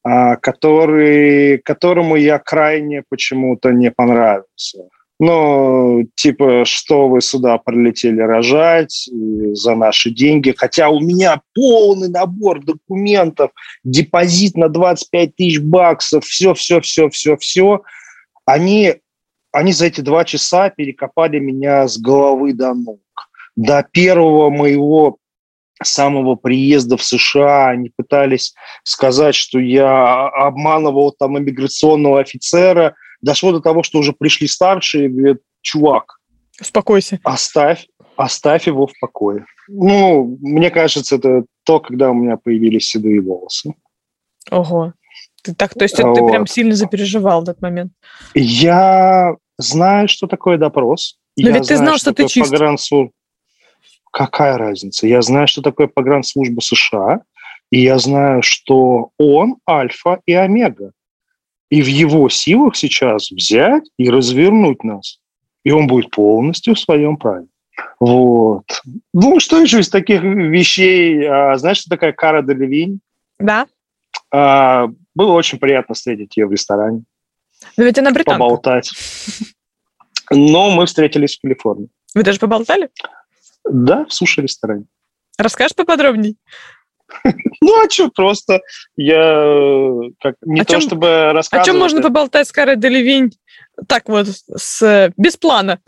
а, 0.04 0.36
который, 0.38 1.58
которому 1.60 2.16
я 2.16 2.40
крайне 2.40 3.04
почему-то 3.10 3.72
не 3.72 3.92
понравился. 3.92 4.88
Ну, 5.20 6.08
типа, 6.16 6.64
что 6.66 7.10
вы 7.10 7.22
сюда 7.22 7.58
прилетели 7.58 8.22
рожать 8.22 9.10
за 9.54 9.76
наши 9.76 10.12
деньги, 10.12 10.54
хотя 10.56 10.90
у 10.90 11.00
меня 11.00 11.42
полный 11.56 12.08
набор 12.08 12.64
документов, 12.64 13.50
депозит 13.84 14.56
на 14.56 14.70
25 14.70 15.36
тысяч 15.36 15.60
баксов, 15.60 16.24
все, 16.24 16.54
все, 16.54 16.82
все, 16.82 17.10
все, 17.10 17.36
все. 17.38 17.82
Они, 18.46 18.94
они 19.52 19.74
за 19.74 19.88
эти 19.88 20.02
два 20.02 20.24
часа 20.24 20.70
перекопали 20.70 21.40
меня 21.40 21.88
с 21.88 21.98
головы 21.98 22.54
до 22.54 22.76
ног. 22.76 23.02
До 23.56 23.84
первого 23.92 24.52
моего 24.52 25.18
самого 25.84 26.36
приезда 26.36 26.96
в 26.96 27.04
США 27.04 27.70
они 27.70 27.90
пытались 27.96 28.54
сказать, 28.84 29.34
что 29.34 29.60
я 29.60 30.28
обманывал 30.28 31.12
там 31.12 31.40
иммиграционного 31.40 32.20
офицера. 32.20 32.96
Дошло 33.22 33.52
до 33.52 33.60
того, 33.60 33.84
что 33.84 34.00
уже 34.00 34.14
пришли 34.14 34.48
старшие 34.48 35.06
и 35.06 35.10
говорят, 35.10 35.38
чувак, 35.62 36.18
успокойся. 36.60 37.20
Оставь, 37.24 37.88
оставь 38.16 38.68
его 38.68 38.88
в 38.88 38.94
покое. 39.00 39.46
Ну, 39.68 40.38
мне 40.42 40.70
кажется, 40.70 41.16
это 41.16 41.46
то, 41.64 41.80
когда 41.80 42.12
у 42.12 42.14
меня 42.14 42.38
появились 42.38 42.88
седые 42.88 43.22
волосы. 43.22 43.74
Ого. 44.50 44.94
Ты 45.44 45.54
так, 45.54 45.74
то 45.74 45.84
есть 45.84 46.02
вот. 46.02 46.16
ты 46.16 46.26
прям 46.26 46.48
сильно 46.48 46.76
запереживал 46.76 47.44
этот 47.44 47.62
момент? 47.62 47.94
Я 48.34 49.36
знаю, 49.58 50.08
что 50.08 50.28
такое 50.28 50.58
допрос. 50.58 51.20
Но 51.38 51.50
я 51.50 51.56
ведь 51.56 51.68
ты 51.68 51.78
знал, 51.78 51.98
что, 51.98 52.12
что 52.12 52.14
ты 52.14 52.28
чист. 52.28 52.52
Погранцу 52.52 53.12
какая 54.12 54.58
разница? 54.58 55.08
Я 55.08 55.22
знаю, 55.22 55.48
что 55.48 55.62
такое 55.62 55.88
погранслужба 55.88 56.62
США, 56.62 57.22
и 57.72 57.82
я 57.82 58.00
знаю, 58.00 58.42
что 58.42 59.12
он 59.20 59.58
альфа 59.70 60.22
и 60.26 60.34
омега. 60.34 60.92
И 61.70 61.82
в 61.82 61.88
его 61.88 62.30
силах 62.30 62.76
сейчас 62.76 63.32
взять 63.32 63.84
и 63.98 64.10
развернуть 64.10 64.84
нас. 64.84 65.20
И 65.64 65.72
он 65.72 65.88
будет 65.88 66.12
полностью 66.12 66.76
в 66.76 66.80
своем 66.80 67.18
праве. 67.18 67.48
Вот. 68.00 68.66
Ну, 69.14 69.40
что 69.40 69.60
еще 69.60 69.80
из 69.80 69.90
таких 69.90 70.22
вещей? 70.24 71.28
А, 71.28 71.58
знаешь, 71.58 71.78
что 71.78 71.90
такая 71.90 72.14
Кара 72.14 72.42
Делевинь? 72.42 73.02
Да. 73.40 73.68
А, 74.32 74.88
было 75.14 75.34
очень 75.34 75.60
приятно 75.60 75.96
встретить 75.96 76.38
ее 76.38 76.48
в 76.48 76.52
ресторане. 76.52 77.04
Но 77.76 77.84
ведь 77.84 77.98
она 77.98 78.12
британка. 78.12 78.40
Поболтать. 78.40 78.92
Но 80.32 80.70
мы 80.70 80.86
встретились 80.86 81.38
в 81.38 81.42
Калифорнии. 81.42 81.90
Вы 82.16 82.24
даже 82.24 82.40
поболтали? 82.40 82.90
Да, 83.70 84.06
в 84.06 84.14
суши-ресторане. 84.14 84.86
Расскажешь 85.38 85.76
поподробней? 85.76 86.38
Ну, 87.62 87.84
а 87.84 87.90
что, 87.90 88.10
просто 88.10 88.62
я 88.96 89.92
как, 90.22 90.36
не 90.42 90.62
о 90.62 90.66
то 90.66 90.74
чем, 90.74 90.82
чтобы 90.82 91.32
рассказывать... 91.34 91.68
О 91.68 91.72
чем 91.72 91.80
можно 91.80 92.02
поболтать 92.02 92.48
с 92.48 92.52
Карой 92.52 92.78
Делевинь 92.78 93.32
так 93.88 94.08
вот, 94.10 94.28
с, 94.28 95.12
без 95.18 95.38
плана? 95.38 95.80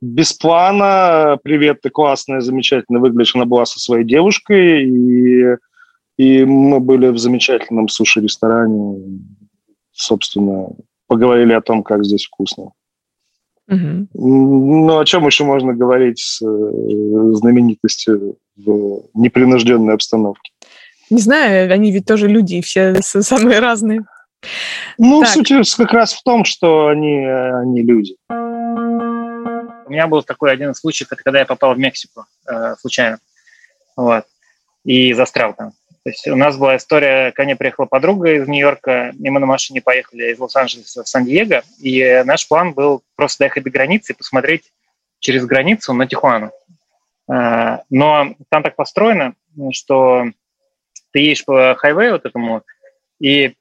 Без 0.00 0.32
плана. 0.32 1.38
Привет, 1.42 1.82
ты 1.82 1.90
классная, 1.90 2.40
замечательно 2.40 3.00
выглядишь. 3.00 3.34
Она 3.34 3.44
была 3.44 3.66
со 3.66 3.78
своей 3.78 4.04
девушкой, 4.04 4.88
и, 4.88 5.56
и 6.16 6.44
мы 6.46 6.80
были 6.80 7.08
в 7.08 7.18
замечательном 7.18 7.88
суши-ресторане. 7.88 9.20
Собственно, 9.92 10.68
поговорили 11.06 11.52
о 11.52 11.60
том, 11.60 11.82
как 11.82 12.02
здесь 12.02 12.24
вкусно. 12.24 12.70
Угу. 13.70 14.08
Ну, 14.14 14.98
о 14.98 15.04
чем 15.04 15.26
еще 15.26 15.44
можно 15.44 15.72
говорить 15.74 16.18
с 16.18 16.42
э, 16.42 17.34
знаменитостью 17.34 18.36
в 18.56 19.02
непринужденной 19.14 19.94
обстановке? 19.94 20.50
Не 21.08 21.20
знаю, 21.20 21.72
они 21.72 21.92
ведь 21.92 22.04
тоже 22.04 22.26
люди, 22.26 22.56
и 22.56 22.62
все 22.62 23.00
самые 23.00 23.60
разные. 23.60 24.04
Ну, 24.98 25.20
так. 25.20 25.30
суть 25.30 25.76
как 25.76 25.92
раз 25.92 26.12
в 26.14 26.22
том, 26.22 26.44
что 26.44 26.88
они, 26.88 27.24
они 27.24 27.82
люди. 27.82 28.16
У 28.28 29.92
меня 29.92 30.06
был 30.06 30.22
такой 30.22 30.52
один 30.52 30.74
случай, 30.74 31.04
когда 31.04 31.40
я 31.40 31.46
попал 31.46 31.74
в 31.74 31.78
Мексику 31.78 32.26
э, 32.48 32.74
случайно. 32.80 33.18
Вот. 33.96 34.24
И 34.84 35.12
застрял 35.12 35.54
там. 35.54 35.72
То 36.02 36.10
есть 36.10 36.26
у 36.28 36.36
нас 36.36 36.56
была 36.56 36.76
история, 36.76 37.30
ко 37.32 37.44
мне 37.44 37.56
приехала 37.56 37.84
подруга 37.84 38.32
из 38.32 38.48
Нью-Йорка, 38.48 39.12
и 39.18 39.30
мы 39.30 39.38
на 39.38 39.46
машине 39.46 39.82
поехали 39.82 40.32
из 40.32 40.38
Лос-Анджелеса 40.38 41.04
в 41.04 41.08
Сан-Диего, 41.08 41.62
и 41.78 42.22
наш 42.24 42.48
план 42.48 42.72
был 42.72 43.02
просто 43.16 43.40
доехать 43.40 43.64
до 43.64 43.70
границы 43.70 44.12
и 44.12 44.16
посмотреть 44.16 44.72
через 45.18 45.44
границу 45.44 45.92
на 45.92 46.06
Тихуану. 46.06 46.52
А, 47.30 47.82
но 47.90 48.34
там 48.48 48.62
так 48.62 48.76
построено, 48.76 49.34
что 49.72 50.24
ты 51.12 51.20
едешь 51.20 51.44
по 51.44 51.74
хайвею 51.76 52.12
вот 52.12 52.24
этому, 52.24 52.62
и 53.20 53.54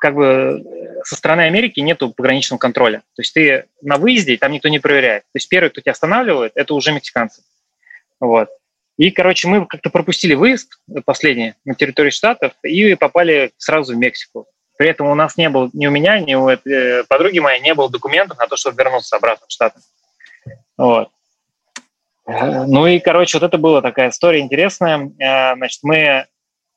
как 0.00 0.14
бы 0.14 0.64
со 1.04 1.16
стороны 1.16 1.42
Америки 1.42 1.80
нету 1.80 2.10
пограничного 2.10 2.58
контроля. 2.58 3.00
То 3.14 3.22
есть 3.22 3.34
ты 3.34 3.66
на 3.82 3.98
выезде, 3.98 4.38
там 4.38 4.52
никто 4.52 4.68
не 4.68 4.78
проверяет. 4.78 5.24
То 5.24 5.36
есть 5.36 5.48
первый, 5.48 5.68
кто 5.68 5.82
тебя 5.82 5.92
останавливает, 5.92 6.52
это 6.54 6.72
уже 6.72 6.92
мексиканцы. 6.92 7.42
Вот. 8.20 8.48
И, 8.98 9.12
короче, 9.12 9.46
мы 9.46 9.64
как-то 9.64 9.90
пропустили 9.90 10.34
выезд 10.34 10.80
последний 11.06 11.54
на 11.64 11.74
территории 11.74 12.10
Штатов 12.10 12.52
и 12.64 12.94
попали 12.96 13.52
сразу 13.56 13.94
в 13.94 13.96
Мексику. 13.96 14.46
При 14.76 14.88
этом 14.88 15.06
у 15.06 15.14
нас 15.14 15.36
не 15.36 15.48
было, 15.48 15.70
ни 15.72 15.86
у 15.86 15.90
меня, 15.90 16.18
ни 16.18 16.34
у 16.34 16.48
этой 16.48 17.04
подруги 17.04 17.38
моей 17.38 17.60
не 17.60 17.74
было 17.74 17.88
документов 17.88 18.38
на 18.38 18.48
то, 18.48 18.56
чтобы 18.56 18.76
вернуться 18.76 19.16
обратно 19.16 19.46
в 19.46 19.52
Штаты. 19.52 19.80
Вот. 20.76 21.10
Ну 22.26 22.86
и, 22.86 22.98
короче, 22.98 23.38
вот 23.38 23.46
это 23.46 23.56
была 23.56 23.80
такая 23.80 24.10
история 24.10 24.40
интересная. 24.40 25.10
Э, 25.18 25.54
значит, 25.56 25.80
мы 25.82 26.26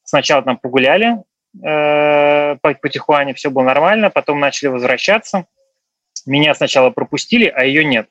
сначала 0.03 0.43
там 0.43 0.57
погуляли 0.57 1.23
э, 1.61 2.55
по, 2.61 2.73
по 2.73 2.89
Тихуане, 2.89 3.33
все 3.33 3.49
было 3.49 3.63
нормально, 3.63 4.09
потом 4.09 4.39
начали 4.39 4.69
возвращаться. 4.69 5.45
Меня 6.25 6.53
сначала 6.53 6.91
пропустили, 6.91 7.47
а 7.47 7.65
ее 7.65 7.83
нет. 7.83 8.07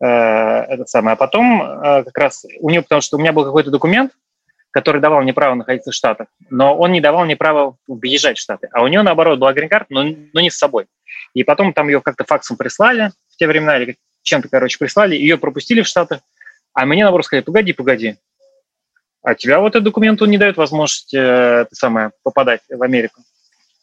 Э, 0.00 0.06
это 0.06 0.86
самое. 0.86 1.14
А 1.14 1.16
потом 1.16 1.62
э, 1.62 2.04
как 2.04 2.16
раз 2.16 2.46
у 2.60 2.70
нее, 2.70 2.82
потому 2.82 3.00
что 3.00 3.16
у 3.16 3.20
меня 3.20 3.32
был 3.32 3.44
какой-то 3.44 3.70
документ, 3.70 4.12
который 4.70 5.00
давал 5.00 5.22
мне 5.22 5.32
право 5.32 5.54
находиться 5.54 5.90
в 5.90 5.94
Штатах, 5.94 6.28
но 6.48 6.76
он 6.76 6.92
не 6.92 7.00
давал 7.00 7.24
мне 7.24 7.36
право 7.36 7.76
въезжать 7.86 8.38
в 8.38 8.40
Штаты. 8.40 8.68
А 8.72 8.82
у 8.82 8.86
нее, 8.86 9.02
наоборот, 9.02 9.38
была 9.38 9.52
грин-карта, 9.52 9.86
но, 9.90 10.04
но 10.04 10.40
не 10.40 10.50
с 10.50 10.56
собой. 10.56 10.86
И 11.34 11.44
потом 11.44 11.72
там 11.72 11.88
ее 11.88 12.00
как-то 12.00 12.24
факсом 12.24 12.56
прислали 12.56 13.10
в 13.32 13.36
те 13.36 13.46
времена, 13.46 13.78
или 13.78 13.96
чем-то, 14.22 14.48
короче, 14.48 14.78
прислали, 14.78 15.16
ее 15.16 15.38
пропустили 15.38 15.82
в 15.82 15.86
Штаты, 15.86 16.20
а 16.72 16.86
мне, 16.86 17.02
наоборот, 17.02 17.26
сказали, 17.26 17.42
погоди, 17.42 17.72
погоди, 17.72 18.16
а 19.22 19.34
тебя 19.34 19.60
вот 19.60 19.70
этот 19.70 19.84
документ, 19.84 20.22
он 20.22 20.30
не 20.30 20.38
дает 20.38 20.56
возможность 20.56 21.12
э, 21.12 21.18
это 21.18 21.74
самое, 21.74 22.12
попадать 22.22 22.62
в 22.68 22.82
Америку. 22.82 23.22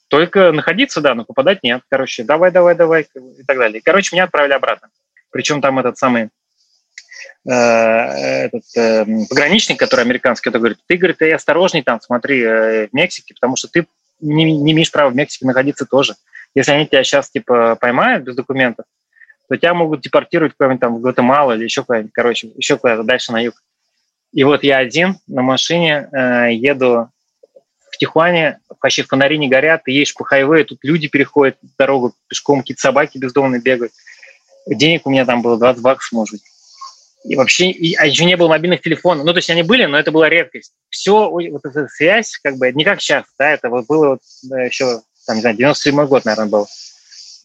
Только 0.07 0.51
находиться, 0.51 1.01
да, 1.01 1.13
но 1.13 1.25
попадать 1.25 1.63
нет. 1.63 1.81
Короче, 1.89 2.23
давай, 2.23 2.51
давай, 2.51 2.75
давай, 2.75 3.03
и 3.03 3.43
так 3.43 3.57
далее. 3.57 3.81
Короче, 3.83 4.15
меня 4.15 4.23
отправили 4.23 4.53
обратно. 4.53 4.89
Причем 5.37 5.61
там 5.61 5.77
этот 5.77 5.99
самый 5.99 6.29
э, 7.45 7.51
этот 7.51 8.63
э, 8.75 9.05
пограничник, 9.29 9.77
который 9.77 10.01
американский, 10.01 10.45
который 10.45 10.61
говорит, 10.61 10.79
ты, 10.87 10.97
говорит, 10.97 11.19
ты 11.19 11.31
осторожней 11.31 11.83
там, 11.83 12.01
смотри, 12.01 12.41
э, 12.41 12.87
в 12.87 12.93
Мексике, 12.93 13.35
потому 13.35 13.55
что 13.55 13.67
ты 13.67 13.85
не, 14.19 14.51
не 14.51 14.71
имеешь 14.71 14.91
права 14.91 15.11
в 15.11 15.15
Мексике 15.15 15.45
находиться 15.45 15.85
тоже. 15.85 16.15
Если 16.55 16.71
они 16.71 16.87
тебя 16.87 17.03
сейчас, 17.03 17.29
типа, 17.29 17.75
поймают 17.75 18.23
без 18.23 18.35
документов, 18.35 18.87
то 19.47 19.55
тебя 19.55 19.75
могут 19.75 20.01
депортировать 20.01 20.53
куда-нибудь 20.57 20.81
там 20.81 20.95
в 20.95 21.01
Гватемалу 21.01 21.53
или 21.53 21.65
еще 21.65 21.83
куда-нибудь, 21.83 22.13
короче, 22.15 22.49
еще 22.55 22.77
куда-то 22.77 23.03
дальше 23.03 23.31
на 23.31 23.39
юг. 23.39 23.61
И 24.33 24.43
вот 24.43 24.63
я 24.63 24.79
один 24.79 25.19
на 25.27 25.43
машине 25.43 26.09
э, 26.11 26.47
еду 26.53 27.11
в 27.91 27.97
Тихуане, 27.99 28.57
вообще 28.81 29.03
фонари 29.03 29.37
не 29.37 29.49
горят, 29.49 29.83
ты 29.83 29.91
едешь 29.91 30.15
по 30.15 30.23
хайвею, 30.23 30.65
тут 30.65 30.79
люди 30.81 31.07
переходят 31.07 31.59
дорогу 31.77 32.15
пешком, 32.27 32.61
какие-то 32.61 32.81
собаки 32.81 33.19
бездомные 33.19 33.61
бегают 33.61 33.91
денег 34.75 35.05
у 35.05 35.09
меня 35.09 35.25
там 35.25 35.41
было 35.41 35.57
20 35.57 35.81
баксов, 35.81 36.11
может 36.11 36.33
быть. 36.33 36.43
И 37.23 37.35
вообще, 37.35 37.71
и, 37.71 37.95
а 37.95 38.05
еще 38.05 38.25
не 38.25 38.37
было 38.37 38.47
мобильных 38.47 38.81
телефонов. 38.81 39.25
Ну, 39.25 39.33
то 39.33 39.39
есть 39.39 39.49
они 39.49 39.63
были, 39.63 39.85
но 39.85 39.97
это 39.97 40.11
была 40.11 40.29
редкость. 40.29 40.71
Все, 40.89 41.29
вот 41.29 41.65
эта 41.65 41.87
связь, 41.87 42.37
как 42.37 42.57
бы, 42.57 42.71
не 42.71 42.85
как 42.85 43.01
сейчас, 43.01 43.25
да, 43.37 43.49
это 43.49 43.69
вот 43.69 43.85
было 43.85 44.09
вот 44.09 44.19
да, 44.43 44.61
еще, 44.61 45.01
там, 45.25 45.35
не 45.35 45.41
знаю, 45.41 45.57
97 45.57 46.05
год, 46.05 46.25
наверное, 46.25 46.49
был. 46.49 46.67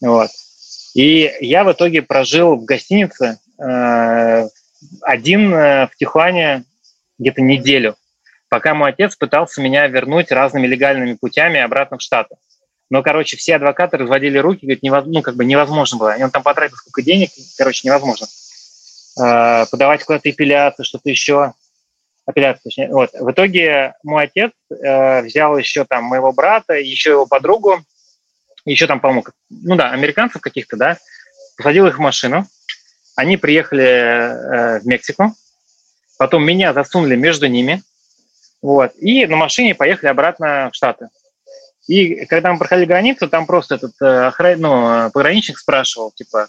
Вот. 0.01 0.29
И 0.93 1.31
я 1.41 1.63
в 1.63 1.71
итоге 1.71 2.01
прожил 2.01 2.55
в 2.55 2.65
гостинице 2.65 3.39
э, 3.59 4.47
один 5.01 5.53
э, 5.53 5.87
в 5.87 5.95
Тихуане 5.97 6.65
где-то 7.19 7.41
неделю. 7.41 7.95
пока 8.49 8.75
мой 8.75 8.91
отец 8.91 9.15
пытался 9.15 9.61
меня 9.61 9.87
вернуть 9.87 10.31
разными 10.31 10.67
легальными 10.67 11.13
путями 11.13 11.59
обратно 11.59 11.97
в 11.97 12.01
Штаты. 12.01 12.35
Но, 12.93 13.01
короче, 13.01 13.37
все 13.37 13.55
адвокаты 13.55 13.97
разводили 13.97 14.37
руки, 14.37 14.67
говорят, 14.67 15.07
ну, 15.07 15.23
как 15.23 15.35
бы 15.35 15.45
невозможно 15.45 15.97
было. 15.97 16.15
Он 16.19 16.29
там 16.29 16.43
потратил 16.43 16.77
сколько 16.77 17.01
денег, 17.01 17.31
короче, 17.57 17.87
невозможно. 17.87 18.27
Э, 19.19 19.65
подавать 19.65 20.03
куда-то 20.03 20.29
эпиляцию, 20.29 20.85
что-то 20.85 21.09
еще. 21.09 21.53
Апелляцию, 22.27 22.61
точнее. 22.65 22.89
Вот. 22.89 23.09
В 23.13 23.31
итоге 23.31 23.95
мой 24.03 24.25
отец 24.25 24.51
э, 24.69 25.23
взял 25.23 25.57
еще 25.57 25.85
там 25.85 26.03
моего 26.03 26.33
брата, 26.33 26.75
еще 26.75 27.09
его 27.09 27.25
подругу, 27.25 27.83
еще 28.63 28.85
там, 28.85 28.99
по-моему, 28.99 29.25
ну 29.49 29.75
да, 29.75 29.89
американцев 29.89 30.39
каких-то, 30.39 30.77
да, 30.77 30.99
посадил 31.57 31.87
их 31.87 31.97
в 31.97 32.01
машину. 32.01 32.45
Они 33.15 33.37
приехали 33.37 33.85
э, 33.85 34.79
в 34.81 34.85
Мексику, 34.85 35.33
потом 36.19 36.45
меня 36.45 36.73
засунули 36.73 37.15
между 37.15 37.47
ними, 37.47 37.81
вот, 38.61 38.91
и 38.99 39.25
на 39.25 39.35
машине 39.35 39.73
поехали 39.73 40.11
обратно 40.11 40.69
в 40.71 40.75
Штаты. 40.75 41.09
И 41.87 42.25
когда 42.25 42.51
мы 42.53 42.59
проходили 42.59 42.85
границу, 42.85 43.29
там 43.29 43.45
просто 43.45 43.75
этот 43.75 43.93
э, 44.01 44.27
охран... 44.27 44.59
ну, 44.59 45.11
пограничник 45.11 45.57
спрашивал, 45.57 46.11
типа, 46.11 46.47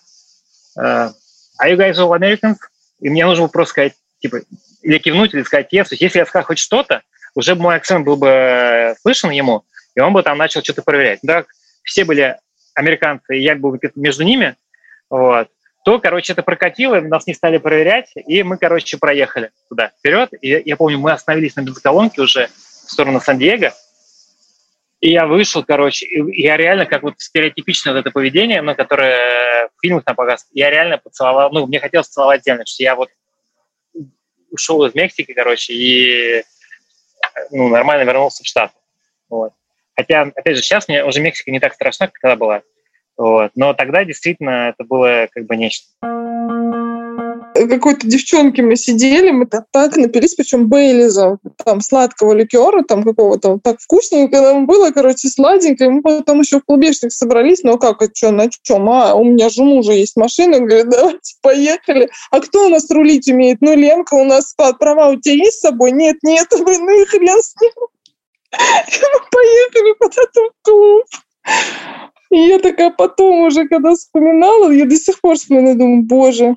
э, 0.78 0.80
are 0.80 1.12
you 1.70 1.76
guys 1.76 1.94
all 1.94 2.16
Americans? 2.16 2.56
И 3.00 3.10
мне 3.10 3.26
нужно 3.26 3.44
было 3.44 3.48
просто 3.50 3.70
сказать, 3.72 3.94
типа, 4.20 4.42
или 4.82 4.98
кивнуть, 4.98 5.34
или 5.34 5.42
сказать 5.42 5.72
yes. 5.72 5.84
То 5.84 5.94
есть 5.94 6.02
если 6.02 6.18
я 6.18 6.26
сказал 6.26 6.46
хоть 6.46 6.58
что-то, 6.58 7.02
уже 7.34 7.56
мой 7.56 7.76
акцент 7.76 8.06
был 8.06 8.16
бы 8.16 8.28
э, 8.28 8.94
слышен 9.02 9.30
ему, 9.30 9.64
и 9.96 10.00
он 10.00 10.12
бы 10.12 10.22
там 10.22 10.38
начал 10.38 10.62
что-то 10.62 10.82
проверять. 10.82 11.18
Да, 11.22 11.44
все 11.82 12.04
были 12.04 12.38
американцы, 12.74 13.36
и 13.36 13.42
я 13.42 13.56
был 13.56 13.76
между 13.96 14.22
ними, 14.22 14.56
вот, 15.10 15.48
то, 15.84 15.98
короче, 15.98 16.32
это 16.32 16.42
прокатило, 16.42 17.00
нас 17.00 17.26
не 17.26 17.34
стали 17.34 17.58
проверять, 17.58 18.10
и 18.14 18.42
мы, 18.42 18.56
короче, 18.56 18.96
проехали 18.96 19.50
туда, 19.68 19.92
вперед. 19.98 20.30
И 20.40 20.62
я 20.64 20.76
помню, 20.76 20.98
мы 20.98 21.12
остановились 21.12 21.56
на 21.56 21.60
бензоколонке 21.62 22.22
уже 22.22 22.48
в 22.86 22.90
сторону 22.90 23.20
Сан-Диего, 23.20 23.74
и 25.04 25.10
я 25.10 25.26
вышел, 25.26 25.62
короче, 25.62 26.06
я 26.32 26.56
реально, 26.56 26.86
как 26.86 27.02
вот 27.02 27.16
стереотипичное 27.18 27.92
вот 27.92 28.00
это 28.00 28.10
поведение, 28.10 28.62
ну, 28.62 28.74
которое 28.74 29.68
в 29.68 29.80
фильмах 29.82 30.02
там 30.02 30.16
показывают, 30.16 30.48
я 30.54 30.70
реально 30.70 30.96
поцеловал, 30.96 31.52
ну, 31.52 31.66
мне 31.66 31.78
хотелось 31.78 32.08
целовать 32.08 32.42
землю, 32.42 32.64
что 32.66 32.82
я 32.82 32.96
вот 32.96 33.10
ушел 34.50 34.82
из 34.86 34.94
Мексики, 34.94 35.34
короче, 35.34 35.74
и 35.74 36.42
ну, 37.50 37.68
нормально 37.68 38.08
вернулся 38.08 38.42
в 38.42 38.46
Штаты. 38.46 38.72
Вот. 39.28 39.52
Хотя, 39.94 40.22
опять 40.22 40.56
же, 40.56 40.62
сейчас 40.62 40.88
мне 40.88 41.04
уже 41.04 41.20
Мексика 41.20 41.50
не 41.50 41.60
так 41.60 41.74
страшна, 41.74 42.06
как 42.06 42.14
когда 42.14 42.36
была. 42.36 42.62
Вот. 43.18 43.50
Но 43.56 43.74
тогда 43.74 44.06
действительно 44.06 44.70
это 44.70 44.84
было 44.84 45.28
как 45.30 45.44
бы 45.44 45.54
нечто 45.56 45.86
какой-то 47.54 48.06
девчонки 48.06 48.60
мы 48.60 48.76
сидели, 48.76 49.30
мы 49.30 49.46
так, 49.46 49.66
так 49.70 49.96
напились, 49.96 50.34
причем 50.34 50.68
Бейлиза, 50.68 51.38
там, 51.64 51.80
сладкого 51.80 52.32
ликера, 52.32 52.82
там, 52.82 53.04
какого-то, 53.04 53.60
так 53.62 53.80
вкусненько 53.80 54.40
нам 54.40 54.66
было, 54.66 54.90
короче, 54.90 55.28
сладенько, 55.28 55.84
и 55.84 55.88
мы 55.88 56.02
потом 56.02 56.40
еще 56.40 56.58
в 56.58 56.64
клубешник 56.64 57.12
собрались, 57.12 57.62
ну, 57.62 57.78
как, 57.78 58.02
а 58.02 58.08
что, 58.12 58.32
на 58.32 58.50
чем? 58.50 58.90
А, 58.90 59.14
у 59.14 59.24
меня 59.24 59.48
же 59.48 59.62
мужа 59.62 59.92
есть 59.92 60.16
машина, 60.16 60.58
говорит, 60.58 60.88
давайте 60.90 61.34
поехали. 61.42 62.10
А 62.30 62.40
кто 62.40 62.66
у 62.66 62.68
нас 62.68 62.90
рулить 62.90 63.28
умеет? 63.28 63.58
Ну, 63.60 63.74
Ленка 63.76 64.14
у 64.14 64.24
нас 64.24 64.54
права 64.78 65.10
у 65.10 65.20
тебя 65.20 65.34
есть 65.34 65.58
с 65.58 65.60
собой? 65.60 65.92
Нет, 65.92 66.16
нет, 66.22 66.48
ну 66.50 67.02
и 67.02 67.04
хрен 67.04 67.40
с 67.40 67.54
ним. 67.60 67.72
Мы 68.52 69.20
поехали 69.30 69.94
куда-то 69.98 70.40
в 70.40 70.52
клуб. 70.62 71.04
И 72.30 72.38
я 72.48 72.58
такая 72.58 72.90
потом 72.90 73.40
уже, 73.40 73.68
когда 73.68 73.94
вспоминала, 73.94 74.70
я 74.72 74.86
до 74.86 74.96
сих 74.96 75.20
пор 75.20 75.36
вспоминаю, 75.36 75.76
думаю, 75.76 76.02
боже, 76.02 76.56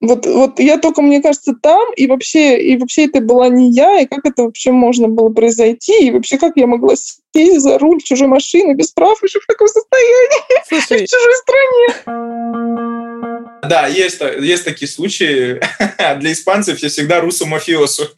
вот, 0.00 0.26
вот 0.26 0.60
я 0.60 0.78
только, 0.78 1.02
мне 1.02 1.20
кажется, 1.20 1.54
там, 1.60 1.92
и 1.94 2.06
вообще, 2.06 2.60
и 2.60 2.76
вообще 2.76 3.06
это 3.06 3.20
была 3.20 3.48
не 3.48 3.70
я, 3.72 4.00
и 4.00 4.06
как 4.06 4.24
это 4.24 4.44
вообще 4.44 4.70
можно 4.70 5.08
было 5.08 5.30
произойти, 5.30 6.06
и 6.06 6.12
вообще 6.12 6.38
как 6.38 6.52
я 6.56 6.68
могла 6.68 6.94
сесть 7.34 7.60
за 7.60 7.78
руль 7.78 8.00
чужой 8.02 8.28
машины 8.28 8.74
без 8.74 8.92
прав 8.92 9.20
еще 9.22 9.40
в 9.40 9.46
таком 9.46 9.66
состоянии 9.66 10.62
Слушай, 10.68 11.04
в 11.04 11.10
чужой 11.10 11.34
стране. 11.42 12.18
Да, 13.68 13.88
есть, 13.88 14.20
есть 14.40 14.64
такие 14.64 14.88
случаи. 14.88 15.60
Для 16.20 16.32
испанцев 16.32 16.78
я 16.78 16.88
всегда 16.88 17.20
русу 17.20 17.46
мафиосу. 17.46 18.08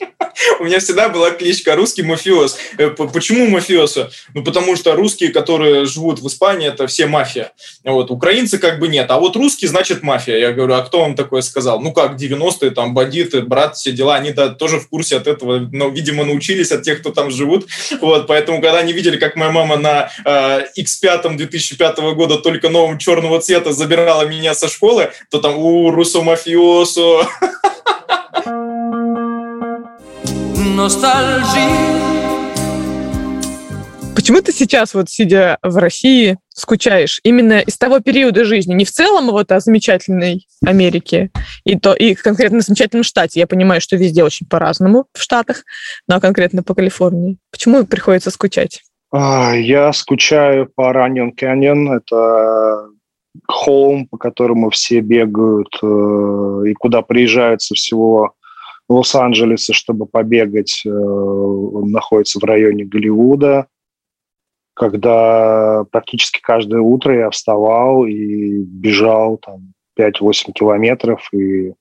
У 0.59 0.64
меня 0.64 0.81
всегда 0.81 1.09
была 1.09 1.31
кличка 1.31 1.74
русский 1.76 2.03
мафиоз. 2.03 2.57
Э, 2.78 2.91
почему 2.91 3.49
мафиоса? 3.49 4.11
Ну, 4.35 4.45
потому 4.45 4.76
что 4.76 4.95
русские, 4.95 5.31
которые 5.31 5.87
живут 5.87 6.20
в 6.20 6.26
Испании, 6.26 6.68
это 6.68 6.87
все 6.87 7.07
мафия. 7.07 7.53
Вот. 7.85 8.11
Украинцы 8.11 8.59
как 8.59 8.78
бы 8.78 8.89
нет. 8.89 9.11
А 9.11 9.18
вот 9.18 9.37
русский, 9.37 9.66
значит, 9.66 10.03
мафия. 10.03 10.39
Я 10.39 10.53
говорю, 10.53 10.74
а 10.74 10.83
кто 10.83 11.01
вам 11.01 11.14
такое 11.14 11.43
сказал? 11.43 11.81
Ну, 11.81 11.93
как 11.93 12.16
90-е, 12.16 12.70
там, 12.70 12.95
бандиты, 12.95 13.43
брат, 13.43 13.76
все 13.76 13.93
дела. 13.93 14.16
Они 14.16 14.33
да, 14.33 14.49
тоже 14.49 14.78
в 14.78 14.89
курсе 14.89 15.16
от 15.16 15.26
этого, 15.26 15.68
но, 15.72 15.89
видимо, 15.89 16.24
научились 16.24 16.72
от 16.72 16.83
тех, 16.83 17.01
кто 17.01 17.11
там 17.11 17.31
живут. 17.31 17.66
Вот. 18.01 18.26
Поэтому, 18.26 18.61
когда 18.61 18.78
они 18.78 18.93
видели, 18.93 19.16
как 19.16 19.37
моя 19.37 19.51
мама 19.51 19.76
на 19.76 20.11
э, 20.24 20.66
X5 20.78 21.37
2005 21.37 21.99
года 22.14 22.39
только 22.39 22.68
новым 22.68 22.99
черного 22.99 23.41
цвета 23.41 23.72
забирала 23.72 24.24
меня 24.24 24.55
со 24.55 24.68
школы, 24.68 25.11
то 25.31 25.39
там, 25.41 25.57
у, 25.57 25.91
русо 25.91 26.22
мафиосо. 26.22 27.28
Почему 34.14 34.41
ты 34.41 34.51
сейчас, 34.51 34.95
вот 34.95 35.11
сидя 35.11 35.59
в 35.62 35.76
России, 35.76 36.39
скучаешь 36.55 37.20
именно 37.22 37.61
из 37.61 37.76
того 37.76 38.01
периода 38.01 38.47
жизни, 38.47 38.72
не 38.72 38.87
в 38.87 38.91
целом 38.91 39.26
вот 39.31 39.53
о 39.53 39.61
замечательной 39.61 40.47
Америке 40.64 41.31
и 41.64 41.78
то 41.78 41.93
и 41.93 42.14
конкретно 42.14 42.62
замечательном 42.62 43.05
штате. 43.05 43.41
Я 43.41 43.47
понимаю, 43.47 43.83
что 43.83 43.97
везде 43.97 44.24
очень 44.24 44.47
по-разному 44.47 45.05
в 45.12 45.20
Штатах, 45.20 45.64
но 46.09 46.18
конкретно 46.18 46.62
по 46.62 46.74
Калифорнии. 46.74 47.37
Почему 47.51 47.85
приходится 47.85 48.31
скучать? 48.31 48.81
А, 49.12 49.53
я 49.55 49.93
скучаю 49.93 50.66
по 50.74 50.95
Раньон 50.95 51.35
Canyon. 51.39 51.95
Это 51.95 52.89
холм, 53.47 54.07
по 54.07 54.16
которому 54.16 54.70
все 54.70 55.01
бегают 55.01 55.78
э, 55.83 56.70
и 56.70 56.72
куда 56.72 57.03
приезжают 57.03 57.61
со 57.61 57.74
всего 57.74 58.35
Лос-Анджелеса, 58.91 59.72
чтобы 59.72 60.07
побегать, 60.07 60.82
э, 60.84 60.91
он 60.91 61.93
находится 61.93 62.41
в 62.41 62.45
районе 62.45 62.84
Голливуда, 62.84 63.68
когда 64.74 65.84
практически 65.93 66.41
каждое 66.41 66.80
утро 66.80 67.16
я 67.16 67.30
вставал 67.30 68.05
и 68.05 68.64
бежал 68.64 69.38
там 69.38 69.74
5-8 69.97 70.53
километров, 70.53 71.28
и 71.32 71.72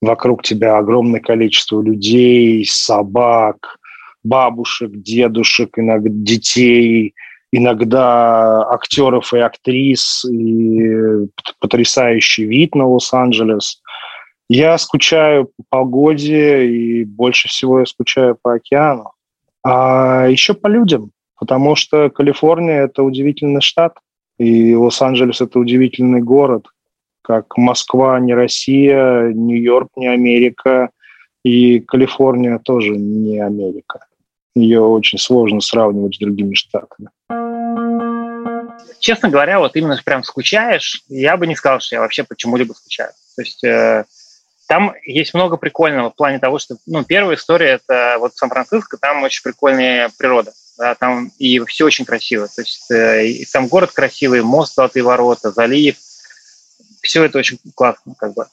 вокруг 0.00 0.44
тебя 0.44 0.78
огромное 0.78 1.20
количество 1.20 1.82
людей, 1.82 2.64
собак, 2.64 3.78
бабушек, 4.22 4.92
дедушек, 4.92 5.76
иногда 5.76 6.10
детей, 6.12 7.14
иногда 7.50 8.62
актеров 8.70 9.34
и 9.34 9.38
актрис, 9.38 10.24
и 10.26 11.26
потрясающий 11.58 12.44
вид 12.44 12.76
на 12.76 12.86
Лос-Анджелес– 12.86 13.82
я 14.48 14.78
скучаю 14.78 15.46
по 15.56 15.64
погоде 15.68 16.66
и 16.66 17.04
больше 17.04 17.48
всего 17.48 17.80
я 17.80 17.86
скучаю 17.86 18.36
по 18.40 18.54
океану. 18.54 19.12
А 19.64 20.26
еще 20.28 20.54
по 20.54 20.68
людям, 20.68 21.10
потому 21.38 21.74
что 21.74 22.08
Калифорния– 22.10 22.82
это 22.84 23.02
удивительный 23.02 23.60
штат, 23.60 23.98
и 24.38 24.74
Лос-Анджелес– 24.74 25.40
это 25.42 25.58
удивительный 25.58 26.20
город, 26.20 26.66
как 27.22 27.56
Москва 27.56 28.20
не 28.20 28.34
Россия, 28.34 29.32
Нью-Йорк 29.32 29.88
не 29.96 30.06
Америка, 30.06 30.90
и 31.42 31.80
Калифорния 31.80 32.58
тоже 32.58 32.96
не 32.96 33.40
Америка. 33.40 34.06
Ее 34.54 34.80
очень 34.80 35.18
сложно 35.18 35.60
сравнивать 35.60 36.14
с 36.14 36.18
другими 36.18 36.54
штатами. 36.54 37.08
Честно 39.00 39.28
говоря, 39.28 39.58
вот 39.58 39.76
именно 39.76 40.00
прям 40.04 40.22
скучаешь, 40.22 41.02
я 41.08 41.36
бы 41.36 41.46
не 41.46 41.56
сказал, 41.56 41.80
что 41.80 41.96
я 41.96 42.00
вообще 42.00 42.24
почему-либо 42.24 42.72
скучаю. 42.72 43.10
То 43.36 43.42
есть 43.42 43.62
э, 43.64 44.04
там 44.66 44.94
есть 45.04 45.34
много 45.34 45.56
прикольного 45.56 46.10
в 46.10 46.16
плане 46.16 46.38
того, 46.38 46.58
что, 46.58 46.76
ну, 46.86 47.04
первая 47.04 47.36
история– 47.36 47.80
это 47.86 48.16
вот 48.18 48.34
Сан-Франциско, 48.36 48.96
там 48.98 49.22
очень 49.22 49.42
прикольная 49.42 50.10
природа, 50.18 50.52
да, 50.78 50.94
там 50.94 51.30
и 51.38 51.60
все 51.60 51.84
очень 51.84 52.04
красиво. 52.04 52.48
То 52.48 52.62
есть 52.62 52.90
э, 52.90 53.26
и 53.26 53.44
сам 53.44 53.68
город 53.68 53.92
красивый, 53.92 54.42
мост 54.42 54.74
Золотые 54.74 55.04
ворота, 55.04 55.52
залив, 55.52 55.96
все 57.02 57.24
это 57.24 57.38
очень 57.38 57.58
классно, 57.74 58.14
как 58.18 58.34
бы. 58.34 58.46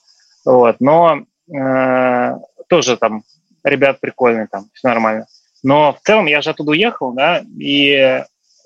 Вот, 0.45 0.78
но 0.80 1.26
э, 1.51 2.38
тоже 2.68 2.97
там 2.97 3.24
ребят 3.64 3.99
прикольные, 3.99 4.47
там 4.47 4.70
все 4.74 4.88
нормально. 4.88 5.26
Но 5.64 5.93
в 5.93 6.05
целом 6.05 6.26
я 6.28 6.41
же 6.41 6.49
оттуда 6.49 6.72
уехал, 6.72 7.14
да, 7.14 7.43
и 7.59 8.24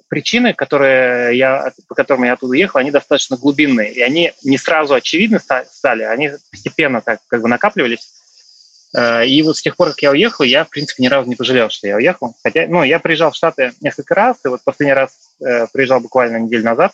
причины, 0.08 0.54
которые 0.54 1.38
я, 1.38 1.72
по 1.88 1.96
которым 1.96 2.24
я 2.24 2.34
оттуда 2.34 2.52
уехал, 2.52 2.80
они 2.80 2.92
достаточно 2.92 3.38
глубинные, 3.38 3.94
и 3.94 4.02
они 4.02 4.34
не 4.44 4.58
сразу 4.58 4.94
очевидны 4.94 5.40
стали, 5.40 6.04
они 6.04 6.32
постепенно 6.52 7.02
так 7.02 7.20
как 7.28 7.42
бы 7.42 7.48
накапливались. 7.48 8.10
Э, 8.96 9.26
и 9.26 9.42
вот 9.44 9.58
с 9.58 9.62
тех 9.62 9.76
пор, 9.76 9.90
как 9.90 10.02
я 10.02 10.12
уехал, 10.12 10.44
я, 10.44 10.66
в 10.66 10.70
принципе, 10.70 11.04
ни 11.04 11.08
разу 11.08 11.30
не 11.30 11.36
пожалел, 11.36 11.70
что 11.70 11.88
я 11.88 11.98
уехал. 11.98 12.36
Хотя, 12.44 12.68
ну, 12.68 12.84
я 12.84 13.00
приезжал 13.00 13.32
в 13.32 13.36
Штаты 13.36 13.74
несколько 13.82 14.16
раз, 14.16 14.38
и 14.46 14.48
вот 14.48 14.62
последний 14.64 14.94
раз 14.94 15.12
э, 15.46 15.68
приезжал 15.74 16.00
буквально 16.00 16.38
неделю 16.38 16.64
назад, 16.64 16.94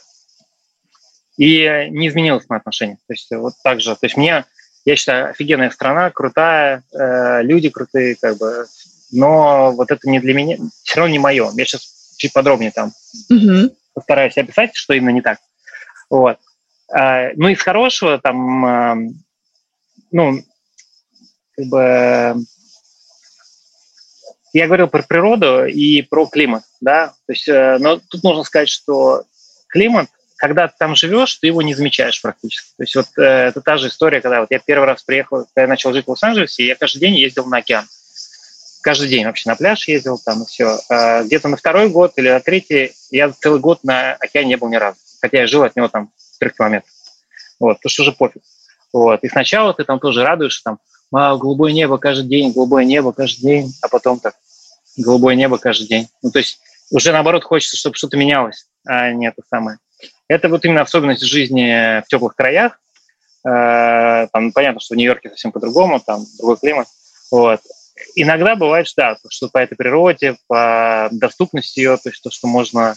и 1.37 1.87
не 1.89 2.07
изменилось 2.07 2.45
мое 2.49 2.59
отношение. 2.59 2.97
То 3.07 3.13
есть 3.13 3.31
вот 3.31 3.53
так 3.63 3.81
же. 3.81 3.95
То 3.95 4.05
есть 4.05 4.17
мне, 4.17 4.45
я 4.85 4.95
считаю, 4.95 5.29
офигенная 5.29 5.69
страна, 5.71 6.11
крутая, 6.11 6.83
э, 6.93 7.41
люди 7.43 7.69
крутые, 7.69 8.15
как 8.15 8.37
бы 8.37 8.65
но 9.13 9.71
вот 9.71 9.91
это 9.91 10.09
не 10.09 10.19
для 10.19 10.33
меня, 10.33 10.57
все 10.81 10.99
равно 10.99 11.13
не 11.13 11.19
мое. 11.19 11.51
Я 11.53 11.65
сейчас 11.65 12.02
чуть 12.17 12.33
подробнее 12.33 12.71
там 12.71 12.91
угу. 13.29 13.75
постараюсь 13.93 14.37
описать, 14.37 14.75
что 14.75 14.93
именно 14.93 15.11
не 15.11 15.21
так. 15.21 15.39
Вот. 16.09 16.37
А, 16.91 17.29
ну, 17.35 17.47
из 17.49 17.61
хорошего 17.61 18.19
там, 18.19 18.65
а, 18.65 18.95
ну, 20.11 20.43
как 21.55 21.65
бы 21.65 22.35
я 24.53 24.67
говорил 24.67 24.87
про 24.87 25.01
природу 25.01 25.65
и 25.65 26.03
про 26.03 26.27
климат, 26.27 26.63
да, 26.79 27.07
то 27.07 27.33
есть, 27.33 27.47
э, 27.47 27.77
но 27.79 27.97
тут 27.97 28.23
нужно 28.23 28.43
сказать, 28.43 28.69
что 28.69 29.23
климат, 29.67 30.09
когда 30.37 30.67
ты 30.67 30.75
там 30.77 30.95
живешь, 30.95 31.35
ты 31.37 31.47
его 31.47 31.63
не 31.63 31.73
замечаешь 31.73 32.21
практически. 32.21 32.69
То 32.77 32.83
есть 32.83 32.95
вот 32.95 33.07
э, 33.17 33.21
это 33.23 33.61
та 33.61 33.77
же 33.77 33.87
история, 33.87 34.21
когда 34.21 34.41
вот 34.41 34.51
я 34.51 34.59
первый 34.59 34.85
раз 34.85 35.01
приехал, 35.01 35.45
когда 35.45 35.63
я 35.63 35.67
начал 35.67 35.91
жить 35.91 36.05
в 36.05 36.09
Лос-Анджелесе, 36.09 36.67
я 36.67 36.75
каждый 36.75 36.99
день 36.99 37.15
ездил 37.15 37.45
на 37.45 37.57
океан. 37.57 37.85
Каждый 38.83 39.07
день 39.07 39.25
вообще 39.25 39.49
на 39.49 39.55
пляж 39.55 39.87
ездил 39.87 40.19
там 40.23 40.43
и 40.43 40.45
все. 40.45 40.77
А 40.89 41.23
где-то 41.23 41.47
на 41.47 41.55
второй 41.55 41.89
год 41.89 42.13
или 42.17 42.29
на 42.29 42.41
третий 42.41 42.91
я 43.11 43.31
целый 43.31 43.61
год 43.61 43.83
на 43.83 44.13
океане 44.15 44.49
не 44.49 44.57
был 44.57 44.67
ни 44.67 44.75
разу. 44.75 44.97
Хотя 45.21 45.39
я 45.39 45.47
жил 45.47 45.63
от 45.63 45.75
него 45.77 45.87
там 45.87 46.11
в 46.17 46.37
трех 46.37 46.53
километрах. 46.53 46.91
Вот, 47.61 47.77
потому 47.77 47.89
что 47.89 48.01
уже 48.03 48.11
пофиг. 48.11 48.43
Вот. 48.91 49.23
И 49.23 49.29
сначала 49.29 49.73
ты 49.73 49.85
там 49.85 50.01
тоже 50.01 50.23
радуешься, 50.23 50.61
там, 50.65 50.79
а, 51.13 51.37
голубое 51.37 51.71
небо 51.71 51.97
каждый 51.97 52.27
день, 52.27 52.51
голубое 52.51 52.83
небо 52.83 53.13
каждый 53.13 53.41
день, 53.41 53.73
а 53.81 53.87
потом 53.87 54.19
так, 54.19 54.35
голубое 54.97 55.35
небо 55.35 55.57
каждый 55.57 55.87
день. 55.87 56.09
Ну, 56.21 56.31
то 56.31 56.39
есть 56.39 56.59
уже 56.91 57.13
наоборот 57.13 57.45
хочется, 57.45 57.77
чтобы 57.77 57.95
что-то 57.95 58.17
менялось, 58.17 58.67
а 58.85 59.11
не 59.13 59.27
это 59.27 59.41
самое. 59.49 59.77
Это 60.27 60.49
вот 60.49 60.65
именно 60.65 60.81
особенность 60.81 61.23
жизни 61.23 62.01
в 62.01 62.07
теплых 62.07 62.35
краях. 62.35 62.79
Э, 63.47 64.27
там 64.33 64.51
понятно, 64.51 64.81
что 64.81 64.93
в 64.93 64.97
Нью-Йорке 64.97 65.29
совсем 65.29 65.53
по-другому, 65.53 66.01
там 66.01 66.25
другой 66.37 66.57
климат. 66.57 66.87
Вот. 67.31 67.61
Иногда 68.15 68.55
бывает, 68.55 68.87
да, 68.95 69.17
что 69.29 69.49
по 69.49 69.57
этой 69.57 69.75
природе, 69.75 70.37
по 70.47 71.09
доступности 71.11 71.79
ее, 71.79 71.97
то 71.97 72.09
есть 72.09 72.21
то, 72.21 72.29
что 72.29 72.47
можно 72.47 72.95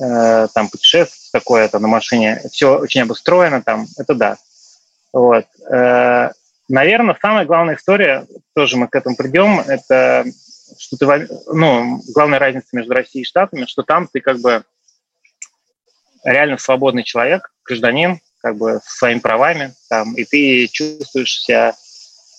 э, 0.00 0.48
там 0.54 0.68
путешествовать 0.68 1.30
такое 1.32 1.68
там, 1.68 1.82
на 1.82 1.88
машине, 1.88 2.42
все 2.52 2.78
очень 2.78 3.02
обустроено 3.02 3.62
там, 3.62 3.86
это 3.96 4.14
да. 4.14 4.36
Вот. 5.12 5.46
Э, 5.70 6.30
наверное, 6.68 7.16
самая 7.20 7.44
главная 7.44 7.76
история, 7.76 8.26
тоже 8.54 8.76
мы 8.76 8.88
к 8.88 8.94
этому 8.94 9.16
придем, 9.16 9.60
это 9.60 10.24
что 10.76 10.96
ты, 10.96 11.28
ну, 11.46 12.02
главная 12.14 12.38
разница 12.38 12.68
между 12.72 12.92
Россией 12.92 13.22
и 13.22 13.26
Штатами, 13.26 13.64
что 13.66 13.82
там 13.82 14.08
ты 14.12 14.20
как 14.20 14.38
бы 14.40 14.64
реально 16.24 16.58
свободный 16.58 17.04
человек, 17.04 17.50
гражданин, 17.64 18.20
как 18.40 18.56
бы 18.56 18.80
со 18.84 18.98
своими 18.98 19.18
правами, 19.18 19.74
там, 19.88 20.14
и 20.14 20.24
ты 20.24 20.68
чувствуешь 20.68 21.40
себя, 21.40 21.74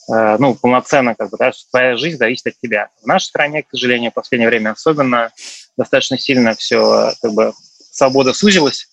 ну, 0.10 0.56
полноценно, 0.56 1.14
как 1.16 1.30
бы, 1.30 1.38
да, 1.38 1.52
что 1.52 1.70
твоя 1.70 1.96
жизнь 1.96 2.18
зависит 2.18 2.48
от 2.48 2.54
тебя. 2.60 2.90
В 3.04 3.06
нашей 3.06 3.26
стране, 3.26 3.64
к 3.64 3.70
сожалению, 3.70 4.12
в 4.12 4.16
последнее 4.16 4.50
время 4.50 4.72
особенно 4.72 5.32
достаточно 5.78 6.18
сильно 6.18 6.56
все, 6.56 7.14
как 7.22 7.34
бы, 7.34 7.54
свобода 7.92 8.34
сузилась, 8.34 8.88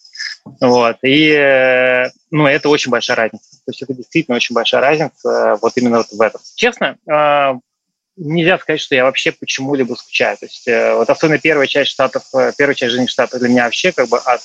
вот, 0.61 0.97
и, 1.03 1.31
э, 1.31 2.11
ну, 2.31 2.47
это 2.47 2.69
очень 2.69 2.91
большая 2.91 3.17
разница. 3.17 3.51
То 3.65 3.71
есть 3.71 3.83
это 3.83 3.95
действительно 3.95 4.37
очень 4.37 4.55
большая 4.55 4.81
разница 4.81 5.59
вот 5.61 5.73
именно 5.77 5.99
вот 5.99 6.13
в 6.13 6.21
этом. 6.21 6.41
Честно, 6.55 6.97
э, 7.11 7.55
нельзя 8.17 8.59
сказать, 8.59 8.81
что 8.81 8.95
я 8.95 9.05
вообще 9.05 9.33
почему-либо 9.33 9.95
скучаю. 9.95 10.37
То 10.39 10.47
есть 10.47 10.67
э, 10.69 10.95
вот 10.95 11.11
особенно 11.11 11.39
первая 11.39 11.67
часть 11.67 11.91
штатов, 11.91 12.25
э, 12.35 12.53
первая 12.57 12.75
часть 12.75 12.93
жизни 12.93 13.07
штатов 13.07 13.41
для 13.41 13.49
меня 13.49 13.65
вообще 13.65 13.93
как 13.93 14.09
бы 14.09 14.21
ад. 14.25 14.41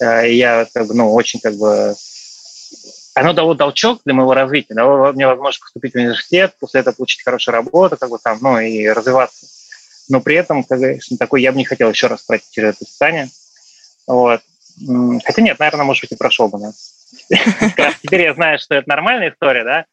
Э, 0.00 0.30
я 0.30 0.66
как 0.72 0.86
бы, 0.86 0.94
ну, 0.94 1.12
очень 1.12 1.40
как 1.40 1.54
бы... 1.54 1.94
Оно 3.14 3.32
дало 3.32 3.54
толчок 3.54 4.00
для 4.04 4.14
моего 4.14 4.34
развития, 4.34 4.74
дало 4.74 5.12
мне 5.12 5.26
возможность 5.26 5.60
поступить 5.60 5.92
в 5.92 5.96
университет, 5.96 6.54
после 6.60 6.80
этого 6.80 6.94
получить 6.94 7.24
хорошую 7.24 7.54
работу, 7.54 7.96
как 7.96 8.10
бы 8.10 8.18
там, 8.22 8.38
ну, 8.40 8.58
и 8.58 8.86
развиваться. 8.88 9.46
Но 10.08 10.20
при 10.20 10.36
этом, 10.36 10.64
конечно, 10.64 11.16
такой 11.18 11.42
я 11.42 11.52
бы 11.52 11.58
не 11.58 11.64
хотел 11.64 11.90
еще 11.90 12.06
раз 12.06 12.22
пройти 12.22 12.46
через 12.50 12.76
это 12.76 12.84
испытание. 12.84 13.28
Вот. 14.06 14.40
Хотя 15.24 15.42
нет, 15.42 15.58
наверное, 15.58 15.84
может 15.84 16.02
быть, 16.02 16.12
и 16.12 16.16
прошел 16.16 16.48
бы. 16.48 16.58
Да? 16.58 16.72
Теперь 18.02 18.22
я 18.22 18.34
знаю, 18.34 18.58
что 18.58 18.74
это 18.74 18.88
нормальная 18.88 19.30
история, 19.30 19.64
да, 19.64 19.84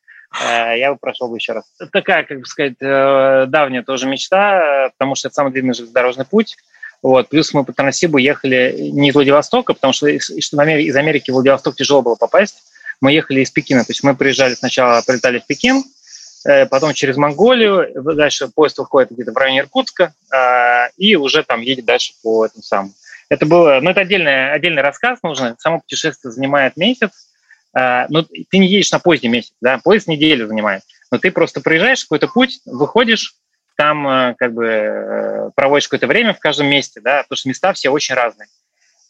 Э, 0.41 0.78
я 0.78 0.91
бы 0.91 0.97
прошел 0.97 1.30
бы 1.30 1.38
еще 1.38 1.53
раз. 1.53 1.65
Такая, 1.91 2.24
как 2.24 2.39
бы 2.39 2.45
сказать, 2.45 2.76
э, 2.82 3.45
давняя 3.47 3.84
тоже 3.84 4.07
мечта, 4.07 4.91
потому 4.97 5.15
что 5.15 5.28
это 5.28 5.36
самый 5.36 5.51
длинный 5.51 5.74
железнодорожный 5.74 6.26
путь. 6.26 6.57
Вот. 7.01 7.30
Плюс 7.30 7.53
мы 7.53 7.63
по 7.63 7.74
Транссибу 7.74 8.18
ехали 8.18 8.89
не 8.91 9.09
из 9.09 9.15
Владивостока, 9.15 9.74
потому 9.74 9.93
что 9.93 10.07
из, 10.07 10.30
из 10.30 10.53
Америки 10.53 11.32
в 11.32 11.36
Владивосток 11.36 11.76
тяжело 11.76 12.01
было 12.01 12.15
попасть. 12.15 12.63
Мы 13.02 13.12
ехали 13.12 13.41
из 13.41 13.52
Пекина. 13.52 13.84
То 13.84 13.91
есть 13.91 14.04
мы 14.04 14.16
приезжали 14.16 14.56
сначала, 14.56 15.02
прилетали 15.06 15.39
в 15.39 15.45
Пекин, 15.45 15.84
э, 16.45 16.66
потом 16.66 16.93
через 16.93 17.18
Монголию, 17.18 17.89
дальше 18.16 18.48
поезд 18.48 18.78
выходит 18.78 19.12
где-то 19.12 19.32
в 19.32 19.38
районе 19.38 19.60
Иркутска, 19.60 20.14
и 20.98 21.16
уже 21.16 21.43
там 21.43 21.62
едет 21.62 21.86
дальше 21.86 22.14
по 22.24 22.45
этому 22.45 22.64
самому. 22.64 22.93
Это 23.30 23.45
было, 23.45 23.80
ну, 23.82 23.89
это 23.89 24.02
отдельный, 24.02 24.52
отдельный 24.52 24.82
рассказ 24.82 25.20
нужно. 25.22 25.56
Само 25.60 25.80
путешествие 25.80 26.32
занимает 26.32 26.78
месяц, 26.78 27.12
а, 27.74 28.08
ну, 28.10 28.24
ты 28.24 28.58
не 28.58 28.68
едешь 28.68 28.91
на 28.91 29.00
поезде 29.00 29.28
месяц, 29.28 29.54
да, 29.62 29.78
поезд 29.78 30.08
неделю 30.08 30.48
занимает, 30.48 30.82
но 31.12 31.20
ты 31.20 31.32
просто 31.32 31.62
проезжаешь 31.62 32.04
какой-то 32.04 32.28
путь, 32.28 32.60
выходишь, 32.66 33.36
там 33.76 34.08
э, 34.08 34.36
как 34.39 34.54
бы 34.54 34.66
э, 34.66 35.50
проводишь 35.54 35.88
какое-то 35.88 36.08
время 36.08 36.34
в 36.34 36.39
каждом 36.39 36.66
месте, 36.66 37.00
да, 37.00 37.22
потому 37.22 37.38
что 37.38 37.50
места 37.50 37.74
все 37.74 37.89
очень 37.89 38.16
разные. 38.16 38.48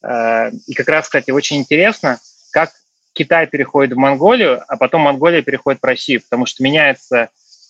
А, 0.02 0.50
и 0.66 0.74
как 0.74 0.90
раз, 0.90 1.06
кстати, 1.06 1.32
очень 1.32 1.56
интересно, 1.56 2.20
как 2.52 2.74
Китай 3.18 3.48
переходит 3.48 3.94
в 3.94 3.98
Монголию, 3.98 4.64
а 4.68 4.78
потом 4.78 5.02
Монголия 5.02 5.42
переходит 5.42 5.82
в 5.82 5.86
Россию, 5.86 6.22
потому 6.22 6.46
что 6.46 6.64
меняются 6.64 7.30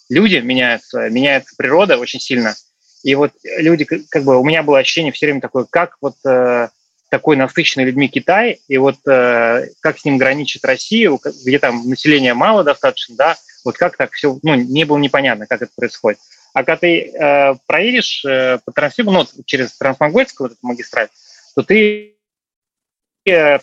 люди, 0.09 0.35
меняются, 0.37 1.09
меняется 1.09 1.55
природа 1.57 1.97
очень 1.97 2.19
сильно. 2.19 2.55
И 3.03 3.15
вот 3.15 3.31
люди, 3.43 3.85
как 3.85 4.23
бы 4.23 4.37
у 4.37 4.43
меня 4.43 4.63
было 4.63 4.79
ощущение 4.79 5.13
все 5.13 5.27
время 5.27 5.39
такое, 5.39 5.65
как 5.69 5.95
вот 6.01 6.15
э, 6.25 6.67
такой 7.09 7.37
насыщенный 7.37 7.85
людьми 7.85 8.09
Китай, 8.09 8.59
и 8.67 8.77
вот 8.77 8.97
э, 9.07 9.67
как 9.79 9.97
с 9.97 10.03
ним 10.03 10.17
граничит 10.17 10.65
Россия, 10.65 11.17
где 11.45 11.59
там 11.59 11.87
населения 11.87 12.33
мало 12.33 12.65
достаточно, 12.65 13.15
да, 13.15 13.37
вот 13.63 13.77
как 13.77 13.95
так 13.95 14.11
все, 14.11 14.37
ну, 14.43 14.55
не 14.55 14.83
было 14.83 14.97
непонятно, 14.97 15.47
как 15.47 15.61
это 15.61 15.71
происходит. 15.75 16.19
А 16.53 16.63
когда 16.63 16.77
ты 16.77 17.11
э, 17.11 17.53
проедешь 17.67 18.25
э, 18.25 18.59
по 18.65 18.73
Транссибу, 18.73 19.11
ну, 19.11 19.25
через 19.45 19.77
Трансмонгольскую 19.77 20.49
вот 20.49 20.57
эту 20.57 20.67
магистраль, 20.67 21.07
то 21.55 21.63
ты 21.63 22.16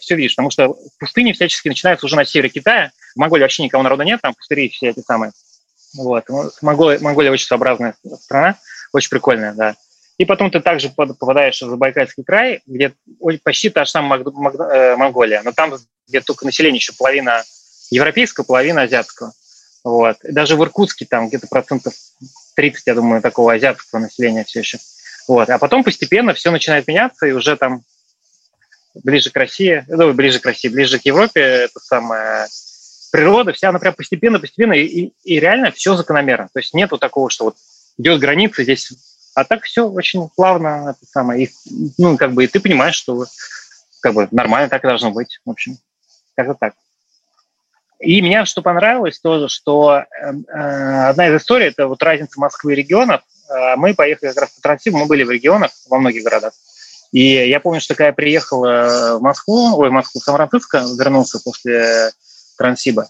все 0.00 0.16
видишь, 0.16 0.34
потому 0.34 0.50
что 0.50 0.76
пустыни 0.98 1.32
всячески 1.32 1.68
начинаются 1.68 2.06
уже 2.06 2.16
на 2.16 2.24
севере 2.24 2.50
Китая. 2.50 2.92
В 3.14 3.18
Монголии 3.18 3.42
вообще 3.42 3.62
никого 3.62 3.82
народа 3.82 4.04
нет, 4.04 4.20
там 4.20 4.34
пустыри 4.34 4.68
все 4.68 4.88
эти 4.88 5.00
самые. 5.00 5.32
Вот. 5.96 6.24
Монголия, 6.60 7.00
Монголия 7.00 7.30
очень 7.30 7.46
своеобразная 7.46 7.94
страна, 8.20 8.58
очень 8.92 9.10
прикольная, 9.10 9.54
да. 9.54 9.76
И 10.18 10.24
потом 10.24 10.50
ты 10.50 10.60
также 10.60 10.90
попадаешь 10.90 11.60
в 11.60 11.68
Забайкальский 11.68 12.22
край, 12.22 12.62
где 12.66 12.94
почти 13.42 13.70
та 13.70 13.84
же 13.84 13.90
самая 13.90 14.20
э, 14.20 14.96
Монголия, 14.96 15.42
но 15.42 15.52
там 15.52 15.74
где 16.06 16.20
только 16.20 16.44
население 16.44 16.78
еще 16.78 16.92
половина 16.92 17.42
европейского, 17.90 18.44
половина 18.44 18.82
азиатского. 18.82 19.32
Вот. 19.82 20.16
И 20.24 20.32
даже 20.32 20.56
в 20.56 20.62
Иркутске 20.62 21.04
там 21.04 21.28
где-то 21.28 21.46
процентов 21.48 21.94
30, 22.56 22.86
я 22.86 22.94
думаю, 22.94 23.22
такого 23.22 23.52
азиатского 23.52 24.00
населения 24.00 24.44
все 24.44 24.60
еще. 24.60 24.78
Вот. 25.26 25.50
А 25.50 25.58
потом 25.58 25.82
постепенно 25.84 26.32
все 26.34 26.50
начинает 26.50 26.86
меняться, 26.86 27.26
и 27.26 27.32
уже 27.32 27.56
там 27.56 27.82
ближе 29.02 29.30
к 29.30 29.36
России, 29.36 29.84
ну, 29.88 30.12
ближе 30.12 30.40
к 30.40 30.46
России, 30.46 30.68
ближе 30.68 30.98
к 30.98 31.06
Европе, 31.06 31.40
это 31.40 31.80
самая 31.80 32.48
природа, 33.10 33.52
вся 33.52 33.68
она 33.68 33.78
прям 33.78 33.94
постепенно, 33.94 34.40
постепенно, 34.40 34.72
и, 34.72 35.12
и 35.24 35.40
реально 35.40 35.70
все 35.70 35.94
закономерно. 35.96 36.48
То 36.52 36.60
есть 36.60 36.74
нету 36.74 36.98
такого, 36.98 37.30
что 37.30 37.44
вот 37.46 37.56
идет 37.96 38.20
граница, 38.20 38.62
здесь 38.62 38.92
а 39.34 39.44
так 39.44 39.64
все 39.64 39.88
очень 39.88 40.28
плавно, 40.36 40.94
это 40.96 41.10
самое. 41.10 41.44
И, 41.44 41.50
ну, 41.98 42.16
как 42.16 42.32
бы, 42.32 42.44
и 42.44 42.46
ты 42.46 42.60
понимаешь, 42.60 42.94
что 42.94 43.26
как 44.00 44.14
бы 44.14 44.28
нормально 44.30 44.68
так 44.68 44.84
и 44.84 44.86
должно 44.86 45.10
быть. 45.10 45.40
В 45.44 45.50
общем, 45.50 45.76
как-то 46.36 46.54
так. 46.54 46.74
И 47.98 48.20
мне 48.22 48.44
что 48.44 48.62
понравилось 48.62 49.18
тоже, 49.18 49.48
что 49.48 49.98
э, 49.98 50.04
э, 50.22 51.08
одна 51.08 51.28
из 51.28 51.40
историй, 51.40 51.68
это 51.68 51.88
вот 51.88 52.02
разница 52.02 52.38
Москвы 52.38 52.74
и 52.74 52.76
регионов. 52.76 53.22
Э, 53.48 53.76
мы 53.76 53.94
поехали 53.94 54.28
как 54.28 54.42
раз 54.42 54.50
по 54.50 54.60
Транссибу, 54.60 54.98
мы 54.98 55.06
были 55.06 55.24
в 55.24 55.30
регионах, 55.30 55.70
во 55.88 55.98
многих 55.98 56.22
городах. 56.22 56.52
И 57.14 57.48
я 57.48 57.60
помню, 57.60 57.80
что 57.80 57.94
когда 57.94 58.08
я 58.08 58.12
приехал 58.12 58.62
в 58.62 59.20
Москву, 59.20 59.76
ой, 59.78 59.88
в 59.88 59.92
Москву, 59.92 60.20
в 60.20 60.24
Сан-Франциско, 60.24 60.84
вернулся 60.98 61.38
после 61.38 62.10
Транссиба, 62.58 63.08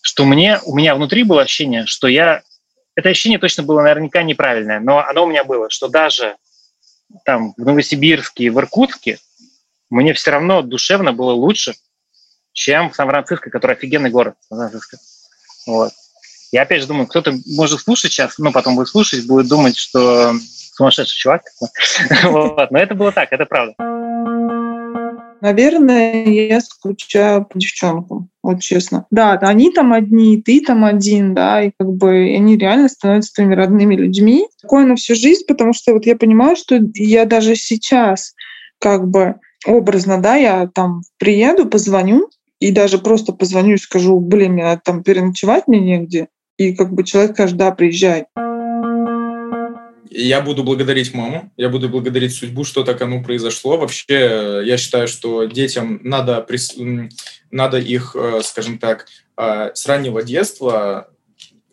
что 0.00 0.24
мне, 0.24 0.58
у 0.64 0.74
меня 0.74 0.94
внутри 0.94 1.22
было 1.22 1.42
ощущение, 1.42 1.84
что 1.84 2.08
я 2.08 2.40
это 2.94 3.10
ощущение 3.10 3.38
точно 3.38 3.62
было 3.62 3.82
наверняка 3.82 4.22
неправильное, 4.22 4.80
но 4.80 5.00
оно 5.00 5.24
у 5.24 5.26
меня 5.26 5.44
было, 5.44 5.68
что 5.68 5.88
даже 5.88 6.36
там 7.26 7.52
в 7.58 7.62
Новосибирске 7.62 8.44
и 8.44 8.48
в 8.50 8.58
Иркутске 8.58 9.18
мне 9.90 10.14
все 10.14 10.30
равно 10.30 10.62
душевно 10.62 11.12
было 11.12 11.32
лучше, 11.32 11.74
чем 12.54 12.88
в 12.88 12.96
Сан-Франциско, 12.96 13.50
который 13.50 13.76
офигенный 13.76 14.08
город. 14.08 14.36
Сан-Франциско. 14.48 14.96
Вот. 15.66 15.92
Я 16.52 16.62
опять 16.62 16.80
же 16.80 16.86
думаю, 16.86 17.06
кто-то 17.06 17.34
может 17.48 17.82
слушать 17.82 18.12
сейчас, 18.12 18.38
ну, 18.38 18.50
потом 18.50 18.76
будет 18.76 18.88
слушать, 18.88 19.26
будет 19.26 19.46
думать, 19.46 19.76
что 19.76 20.34
сумасшедший 20.74 21.16
чувак. 21.16 21.42
Но 22.70 22.78
это 22.78 22.94
было 22.94 23.12
так, 23.12 23.32
это 23.32 23.46
правда. 23.46 23.74
Наверное, 25.40 26.24
я 26.24 26.60
скучаю 26.60 27.44
по 27.44 27.58
девчонкам. 27.58 28.30
вот 28.42 28.62
честно. 28.62 29.04
Да, 29.10 29.32
они 29.42 29.70
там 29.70 29.92
одни, 29.92 30.40
ты 30.40 30.62
там 30.62 30.86
один, 30.86 31.34
да, 31.34 31.62
и 31.62 31.70
как 31.78 31.92
бы 31.92 32.34
они 32.34 32.56
реально 32.56 32.88
становятся 32.88 33.34
твоими 33.34 33.54
родными 33.54 33.94
людьми. 33.94 34.46
Такое 34.62 34.86
на 34.86 34.96
всю 34.96 35.14
жизнь, 35.14 35.42
потому 35.46 35.74
что 35.74 35.92
вот 35.92 36.06
я 36.06 36.16
понимаю, 36.16 36.56
что 36.56 36.80
я 36.94 37.26
даже 37.26 37.56
сейчас 37.56 38.32
как 38.80 39.06
бы 39.06 39.34
образно, 39.66 40.18
да, 40.20 40.36
я 40.36 40.66
там 40.66 41.02
приеду, 41.18 41.66
позвоню, 41.66 42.30
и 42.58 42.70
даже 42.70 42.96
просто 42.96 43.34
позвоню 43.34 43.74
и 43.74 43.78
скажу, 43.78 44.18
блин, 44.20 44.52
мне 44.52 44.64
надо 44.64 44.80
там 44.82 45.02
переночевать, 45.02 45.68
мне 45.68 45.80
негде. 45.80 46.28
И 46.56 46.74
как 46.74 46.92
бы 46.94 47.04
человек 47.04 47.32
скажет, 47.32 47.58
да, 47.58 47.70
приезжай. 47.70 48.24
Я 50.16 50.40
буду 50.42 50.62
благодарить 50.62 51.12
маму, 51.12 51.52
я 51.56 51.68
буду 51.68 51.88
благодарить 51.88 52.32
судьбу, 52.32 52.62
что 52.62 52.84
так 52.84 53.02
оно 53.02 53.20
произошло. 53.20 53.76
Вообще, 53.76 54.62
я 54.64 54.76
считаю, 54.76 55.08
что 55.08 55.42
детям 55.42 55.98
надо, 56.04 56.40
прис... 56.40 56.76
надо 57.50 57.78
их, 57.78 58.14
э, 58.14 58.42
скажем 58.44 58.78
так, 58.78 59.08
э, 59.36 59.72
с 59.74 59.84
раннего 59.86 60.22
детства 60.22 61.08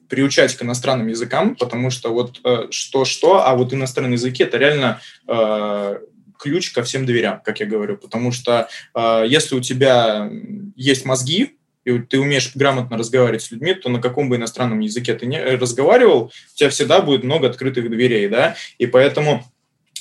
приучать 0.09 0.55
к 0.55 0.63
иностранным 0.63 1.07
языкам, 1.07 1.55
потому 1.55 1.91
что 1.91 2.11
вот 2.11 2.39
что-что, 2.71 3.37
э, 3.37 3.41
а 3.45 3.55
вот 3.55 3.75
иностранные 3.75 4.13
языки– 4.13 4.41
это 4.43 4.57
реально 4.57 4.99
ключ 6.39 6.71
ко 6.71 6.81
всем 6.81 7.05
дверям, 7.05 7.43
как 7.45 7.59
я 7.59 7.67
говорю. 7.67 7.97
Потому 7.97 8.31
что 8.31 8.67
если 8.95 9.53
у 9.53 9.61
тебя 9.61 10.31
есть 10.75 11.05
мозги, 11.05 11.59
и 11.85 11.99
ты 11.99 12.19
умеешь 12.19 12.55
грамотно 12.55 12.97
разговаривать 12.97 13.41
с 13.41 13.51
людьми, 13.51 13.73
то 13.73 13.89
на 13.89 14.01
каком 14.01 14.29
бы 14.29 14.35
иностранном 14.35 14.79
языке 14.79 15.13
ты 15.13 15.25
не 15.25 15.37
э, 15.37 15.57
разговаривал, 15.57 16.25
у 16.25 16.55
тебя 16.55 16.69
всегда 16.69 17.01
будет 17.01 17.23
много 17.23 17.47
открытых 17.47 17.89
дверей, 17.89 18.27
да, 18.27 18.55
и 18.77 18.85
поэтому 18.85 19.43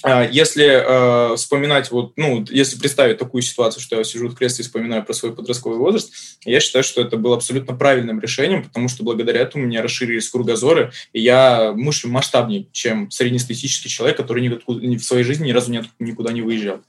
а, 0.02 0.24
если 0.24 0.64
э, 0.64 1.36
вспоминать, 1.36 1.90
вот, 1.90 2.14
ну, 2.16 2.44
если 2.48 2.78
представить 2.78 3.18
такую 3.18 3.42
ситуацию, 3.42 3.82
что 3.82 3.96
я 3.96 4.04
сижу 4.04 4.28
в 4.28 4.34
кресле 4.34 4.62
и 4.62 4.66
вспоминаю 4.66 5.04
про 5.04 5.12
свой 5.12 5.34
подростковый 5.34 5.78
возраст, 5.78 6.12
я 6.44 6.60
считаю, 6.60 6.82
что 6.84 7.02
это 7.02 7.18
было 7.18 7.36
абсолютно 7.36 7.76
правильным 7.76 8.18
решением, 8.18 8.62
потому 8.64 8.88
что 8.88 9.04
благодаря 9.04 9.40
этому 9.40 9.64
у 9.64 9.66
меня 9.66 9.82
расширились 9.82 10.28
кругозоры, 10.30 10.92
и 11.12 11.20
я 11.20 11.72
мыслю 11.74 12.08
масштабнее, 12.10 12.66
чем 12.72 13.10
среднестатистический 13.10 13.90
человек, 13.90 14.16
который 14.16 14.42
никуда, 14.42 14.80
в 14.80 15.04
своей 15.04 15.24
жизни 15.24 15.48
ни 15.48 15.52
разу 15.52 15.70
никуда 15.98 16.32
не 16.32 16.40
выезжал. 16.40 16.80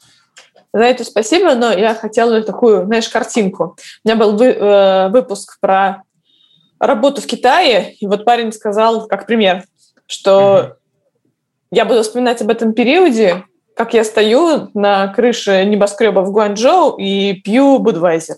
За 0.74 0.84
это 0.84 1.04
спасибо, 1.04 1.54
но 1.56 1.72
я 1.72 1.94
хотела 1.96 2.42
такую, 2.44 2.86
знаешь, 2.86 3.10
картинку. 3.10 3.78
У 4.04 4.08
меня 4.08 4.16
был 4.18 4.38
вы, 4.38 4.48
э, 4.48 5.10
выпуск 5.10 5.58
про 5.60 6.04
работу 6.80 7.22
в 7.22 7.28
Китае, 7.28 7.94
и 8.00 8.08
вот 8.08 8.24
парень 8.26 8.54
сказал, 8.54 9.08
как 9.08 9.28
пример, 9.28 9.66
что 10.08 10.32
mm-hmm. 10.32 10.74
я 11.72 11.86
буду 11.86 12.04
вспоминать 12.04 12.42
об 12.42 12.50
этом 12.50 12.74
периоде, 12.74 13.44
как 13.76 13.94
я 13.94 14.04
стою 14.04 14.70
на 14.74 15.08
крыше 15.10 15.66
небоскреба 15.66 16.22
в 16.22 16.32
Гуанчжоу 16.32 16.98
и 16.98 17.34
пью 17.34 17.80
Будвайзер. 17.80 18.38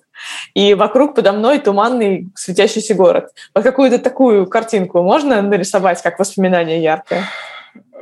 И 0.54 0.74
вокруг 0.74 1.16
подо 1.16 1.34
мной 1.34 1.60
туманный 1.60 2.30
светящийся 2.36 2.96
город. 2.96 3.30
Вот 3.54 3.64
какую-то 3.64 4.00
такую 4.00 4.48
картинку 4.48 5.02
можно 5.02 5.42
нарисовать, 5.42 6.02
как 6.02 6.20
воспоминание 6.20 6.82
яркое? 6.82 7.26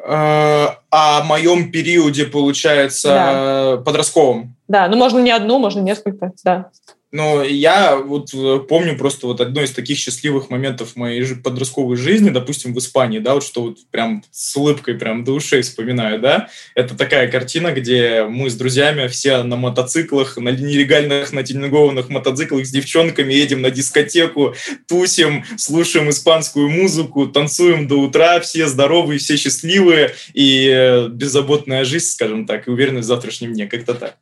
Э, 0.04 0.68
о 0.90 1.24
моем 1.24 1.72
периоде, 1.72 2.26
получается, 2.26 3.08
да. 3.08 3.78
подростковом. 3.84 4.56
Да, 4.68 4.88
ну 4.88 4.98
можно 4.98 5.20
не 5.20 5.32
одну, 5.32 5.60
можно 5.60 5.80
несколько, 5.82 6.32
да. 6.44 6.70
Но 7.12 7.44
я 7.44 7.98
вот 7.98 8.34
э, 8.34 8.60
помню 8.68 8.98
просто 8.98 9.28
вот 9.28 9.42
одно 9.42 9.62
из 9.62 9.72
таких 9.72 9.98
счастливых 9.98 10.50
моментов 10.50 10.96
моей 10.96 11.22
подростковой 11.36 11.98
жизни, 11.98 12.30
допустим, 12.30 12.74
в 12.74 12.80
Испании, 12.80 13.20
да, 13.20 13.34
вот 13.34 13.44
что 13.44 13.64
вот 13.64 13.80
прям 13.92 14.24
с 14.32 14.56
улыбкой 14.56 14.96
прям 14.96 15.26
до 15.26 15.34
ушей 15.34 15.62
вспоминаю, 15.62 16.20
да. 16.20 16.50
Это 16.74 16.96
такая 16.96 17.30
картина, 17.30 17.74
где 17.74 18.24
мы 18.24 18.50
с 18.50 18.56
друзьями 18.56 19.08
все 19.08 19.44
на 19.44 19.58
мотоциклах, 19.58 20.38
на 20.38 20.50
нелегальных, 20.50 21.34
на 21.34 21.44
тюнингованных 21.44 22.10
мотоциклах 22.10 22.66
с 22.66 22.72
девчонками 22.72 23.34
едем 23.34 23.62
на 23.62 23.72
дискотеку, 23.72 24.56
тусим, 24.88 25.44
слушаем 25.58 26.10
испанскую 26.10 26.70
музыку, 26.70 27.28
танцуем 27.28 27.88
до 27.90 27.96
утра, 27.96 28.40
все 28.40 28.68
здоровые, 28.68 29.20
все 29.20 29.36
счастливые 29.36 30.16
и 30.34 30.70
э, 30.72 31.10
беззаботная 31.10 31.84
жизнь, 31.84 32.06
скажем 32.06 32.46
так, 32.46 32.68
и 32.68 32.72
уверенность 32.72 33.06
в 33.06 33.10
завтрашнем 33.10 33.54
дне, 33.54 33.68
как-то 33.68 33.96
так. 33.96 34.16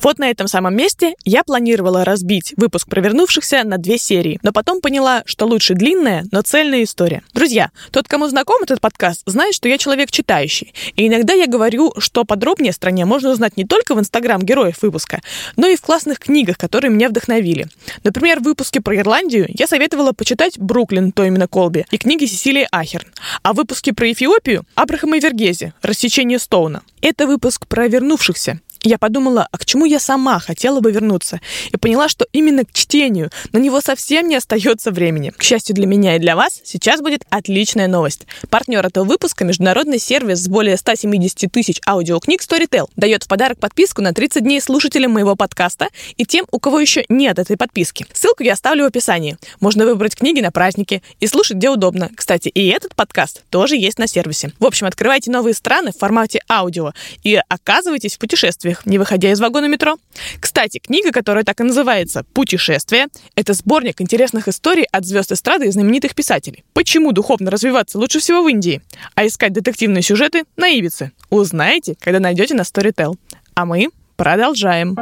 Вот 0.00 0.18
на 0.18 0.30
этом 0.30 0.46
самом 0.46 0.76
месте 0.76 1.14
я 1.24 1.42
планировала 1.42 2.04
разбить 2.04 2.54
выпуск 2.56 2.88
провернувшихся 2.88 3.64
на 3.64 3.78
две 3.78 3.98
серии, 3.98 4.38
но 4.42 4.52
потом 4.52 4.80
поняла, 4.80 5.22
что 5.26 5.44
лучше 5.44 5.74
длинная, 5.74 6.24
но 6.30 6.42
цельная 6.42 6.84
история. 6.84 7.22
Друзья, 7.34 7.70
тот, 7.90 8.06
кому 8.06 8.28
знаком 8.28 8.62
этот 8.62 8.80
подкаст, 8.80 9.22
знает, 9.26 9.54
что 9.54 9.68
я 9.68 9.76
человек 9.76 10.12
читающий. 10.12 10.72
И 10.94 11.08
иногда 11.08 11.34
я 11.34 11.48
говорю, 11.48 11.94
что 11.98 12.24
подробнее 12.24 12.70
о 12.70 12.74
стране 12.74 13.06
можно 13.06 13.30
узнать 13.30 13.56
не 13.56 13.64
только 13.64 13.96
в 13.96 14.00
инстаграм 14.00 14.40
героев 14.40 14.82
выпуска, 14.82 15.20
но 15.56 15.66
и 15.66 15.74
в 15.74 15.80
классных 15.80 16.20
книгах, 16.20 16.58
которые 16.58 16.92
меня 16.92 17.08
вдохновили. 17.08 17.66
Например, 18.04 18.38
в 18.38 18.44
выпуске 18.44 18.80
про 18.80 18.96
Ирландию 18.96 19.46
я 19.48 19.66
советовала 19.66 20.12
почитать 20.12 20.58
«Бруклин» 20.58 21.10
то 21.10 21.24
именно 21.24 21.48
Колби 21.48 21.86
и 21.90 21.98
книги 21.98 22.24
Сесилии 22.24 22.68
Ахерн. 22.70 23.08
А 23.42 23.52
в 23.52 23.56
выпуске 23.56 23.92
про 23.92 24.12
Эфиопию– 24.12 24.64
Абрахама 24.76 25.18
Вергези 25.18 25.72
«Рассечение 25.82 26.38
Стоуна». 26.38 26.82
Это 27.00 27.26
выпуск 27.26 27.66
про 27.66 27.88
вернувшихся, 27.88 28.60
я 28.82 28.98
подумала, 28.98 29.48
а 29.50 29.58
к 29.58 29.64
чему 29.64 29.84
я 29.84 29.98
сама 29.98 30.38
хотела 30.38 30.80
бы 30.80 30.92
вернуться? 30.92 31.40
И 31.72 31.76
поняла, 31.76 32.08
что 32.08 32.26
именно 32.32 32.64
к 32.64 32.72
чтению 32.72 33.30
на 33.52 33.58
него 33.58 33.80
совсем 33.80 34.28
не 34.28 34.36
остается 34.36 34.90
времени. 34.90 35.30
К 35.36 35.42
счастью 35.42 35.74
для 35.74 35.86
меня 35.86 36.16
и 36.16 36.18
для 36.18 36.36
вас, 36.36 36.60
сейчас 36.64 37.00
будет 37.00 37.22
отличная 37.30 37.88
новость. 37.88 38.26
Партнер 38.50 38.86
этого 38.86 39.04
выпуска– 39.04 39.44
международный 39.46 39.98
сервис 39.98 40.38
с 40.38 40.48
более 40.48 40.76
170 40.76 41.50
тысяч 41.50 41.80
аудиокниг 41.86 42.40
Storytel. 42.42 42.88
Дает 42.96 43.24
в 43.24 43.28
подарок 43.28 43.58
подписку 43.58 44.02
на 44.02 44.12
30 44.12 44.42
дней 44.42 44.60
слушателям 44.60 45.12
моего 45.12 45.36
подкаста 45.36 45.88
и 46.16 46.24
тем, 46.24 46.46
у 46.50 46.58
кого 46.58 46.80
еще 46.80 47.04
нет 47.08 47.38
этой 47.38 47.56
подписки. 47.56 48.06
Ссылку 48.12 48.42
я 48.42 48.52
оставлю 48.52 48.84
в 48.84 48.88
описании. 48.88 49.36
Можно 49.60 49.86
выбрать 49.86 50.16
книги 50.16 50.40
на 50.40 50.52
праздники 50.52 51.02
и 51.20 51.26
слушать 51.26 51.56
где 51.56 51.70
удобно. 51.70 52.10
Кстати, 52.14 52.48
и 52.48 52.68
этот 52.68 52.94
подкаст 52.94 53.42
тоже 53.50 53.76
есть 53.76 53.98
на 53.98 54.06
сервисе. 54.06 54.52
В 54.58 54.66
общем, 54.66 54.86
открывайте 54.86 55.30
новые 55.30 55.54
страны 55.54 55.92
в 55.92 55.98
формате 55.98 56.40
аудио 56.48 56.92
и 57.24 57.40
оказывайтесь 57.48 58.16
в 58.16 58.18
путешествии 58.18 58.67
путешествиях, 58.68 58.86
не 58.86 58.98
выходя 58.98 59.30
из 59.30 59.40
вагона 59.40 59.66
метро. 59.68 59.96
Кстати, 60.40 60.78
книга, 60.78 61.12
которая 61.12 61.44
так 61.44 61.60
и 61.60 61.64
называется 61.64 62.24
«Путешествие», 62.34 63.06
это 63.34 63.52
сборник 63.52 64.00
интересных 64.00 64.48
историй 64.48 64.86
от 64.92 65.04
звезд 65.04 65.32
эстрады 65.32 65.66
и 65.66 65.70
знаменитых 65.70 66.14
писателей. 66.14 66.64
Почему 66.74 67.12
духовно 67.12 67.50
развиваться 67.50 67.98
лучше 67.98 68.18
всего 68.18 68.42
в 68.42 68.48
Индии, 68.48 68.80
а 69.14 69.26
искать 69.26 69.52
детективные 69.52 70.02
сюжеты 70.02 70.44
на 70.56 70.68
Ибице? 70.68 71.12
Узнаете, 71.30 71.96
когда 72.00 72.20
найдете 72.20 72.54
на 72.54 72.62
Storytel. 72.62 73.14
А 73.54 73.64
мы 73.64 73.88
продолжаем. 74.16 74.96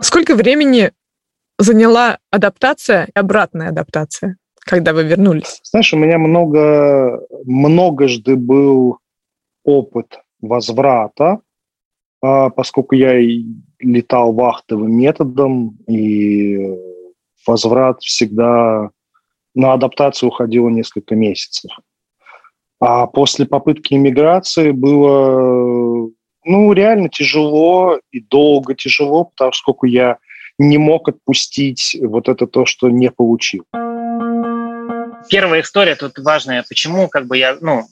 Сколько 0.00 0.34
времени 0.34 0.92
заняла 1.58 2.18
адаптация 2.30 3.08
и 3.14 3.18
обратная 3.18 3.68
адаптация, 3.68 4.36
когда 4.60 4.92
вы 4.92 5.04
вернулись? 5.04 5.60
Знаешь, 5.62 5.92
у 5.92 5.96
меня 5.96 6.18
много, 6.18 7.20
многожды 7.44 8.36
был 8.36 8.98
опыт 9.64 10.18
возврата 10.40 11.38
поскольку 12.22 12.94
я 12.94 13.20
летал 13.80 14.32
вахтовым 14.32 14.92
методом, 14.92 15.76
и 15.88 16.78
возврат 17.46 18.00
всегда 18.00 18.90
на 19.54 19.72
адаптацию 19.72 20.28
уходило 20.28 20.68
несколько 20.68 21.16
месяцев. 21.16 21.72
А 22.80 23.06
после 23.06 23.46
попытки 23.46 23.94
иммиграции 23.94 24.70
было 24.70 26.10
ну, 26.44 26.72
реально 26.72 27.08
тяжело 27.08 27.98
и 28.10 28.20
долго 28.20 28.74
тяжело, 28.74 29.24
потому 29.24 29.52
что 29.52 29.76
я 29.84 30.18
не 30.58 30.78
мог 30.78 31.08
отпустить 31.08 31.96
вот 32.00 32.28
это 32.28 32.46
то, 32.46 32.66
что 32.66 32.88
не 32.88 33.10
получил. 33.10 33.64
Первая 35.30 35.60
история 35.60 35.94
тут 35.94 36.18
важная. 36.18 36.64
Почему 36.68 37.08
как 37.08 37.26
бы 37.26 37.38
я, 37.38 37.56
ну, 37.60 37.84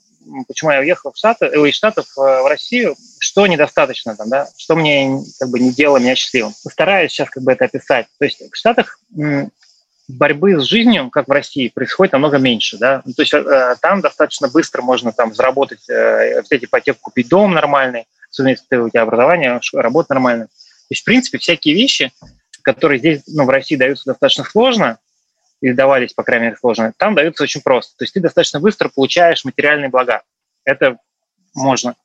почему 0.47 0.71
я 0.71 0.79
уехал 0.79 1.11
в 1.11 1.17
Штаты, 1.17 1.45
э, 1.45 1.69
из 1.69 1.75
Штатов 1.75 2.05
э, 2.17 2.21
в 2.21 2.47
Россию, 2.47 2.95
что 3.19 3.47
недостаточно 3.47 4.15
там, 4.15 4.29
да, 4.29 4.47
что 4.57 4.75
мне 4.75 5.19
как 5.39 5.49
бы 5.49 5.59
не 5.59 5.71
делало 5.71 5.97
меня 5.97 6.15
счастливым. 6.15 6.53
Постараюсь 6.63 7.11
сейчас 7.11 7.29
как 7.29 7.43
бы 7.43 7.51
это 7.51 7.65
описать. 7.65 8.07
То 8.19 8.25
есть 8.25 8.41
в 8.41 8.55
Штатах 8.55 8.99
борьбы 10.07 10.59
с 10.59 10.63
жизнью, 10.63 11.09
как 11.09 11.27
в 11.27 11.31
России, 11.31 11.69
происходит 11.69 12.13
намного 12.13 12.37
меньше, 12.37 12.77
да. 12.77 13.01
Ну, 13.05 13.13
то 13.13 13.21
есть 13.21 13.33
э, 13.33 13.75
там 13.81 14.01
достаточно 14.01 14.47
быстро 14.47 14.81
можно 14.81 15.11
там 15.11 15.33
заработать, 15.33 15.81
взять 15.81 16.63
ипотеку, 16.63 16.99
купить 17.01 17.29
дом 17.29 17.53
нормальный, 17.53 18.05
особенно 18.29 18.49
если 18.49 18.75
у 18.77 18.89
тебя 18.89 19.03
образование, 19.03 19.59
работа 19.73 20.13
нормальная. 20.13 20.47
То 20.47 20.93
есть, 20.93 21.01
в 21.01 21.05
принципе, 21.05 21.37
всякие 21.37 21.75
вещи, 21.75 22.11
которые 22.63 22.99
здесь, 22.99 23.23
ну, 23.27 23.45
в 23.45 23.49
России 23.49 23.75
даются 23.75 24.05
достаточно 24.05 24.43
сложно, 24.43 24.99
или 25.61 25.73
давались, 25.73 26.13
по 26.13 26.23
крайней 26.23 26.45
мере, 26.45 26.57
сложно, 26.57 26.93
там 26.97 27.15
даются 27.15 27.43
очень 27.43 27.61
просто. 27.61 27.95
То 27.97 28.03
есть 28.03 28.13
ты 28.13 28.19
достаточно 28.19 28.59
быстро 28.59 28.89
получаешь 28.89 29.45
материальные 29.45 29.89
блага. 29.89 30.23
Это 30.65 30.97
можно. 31.53 31.95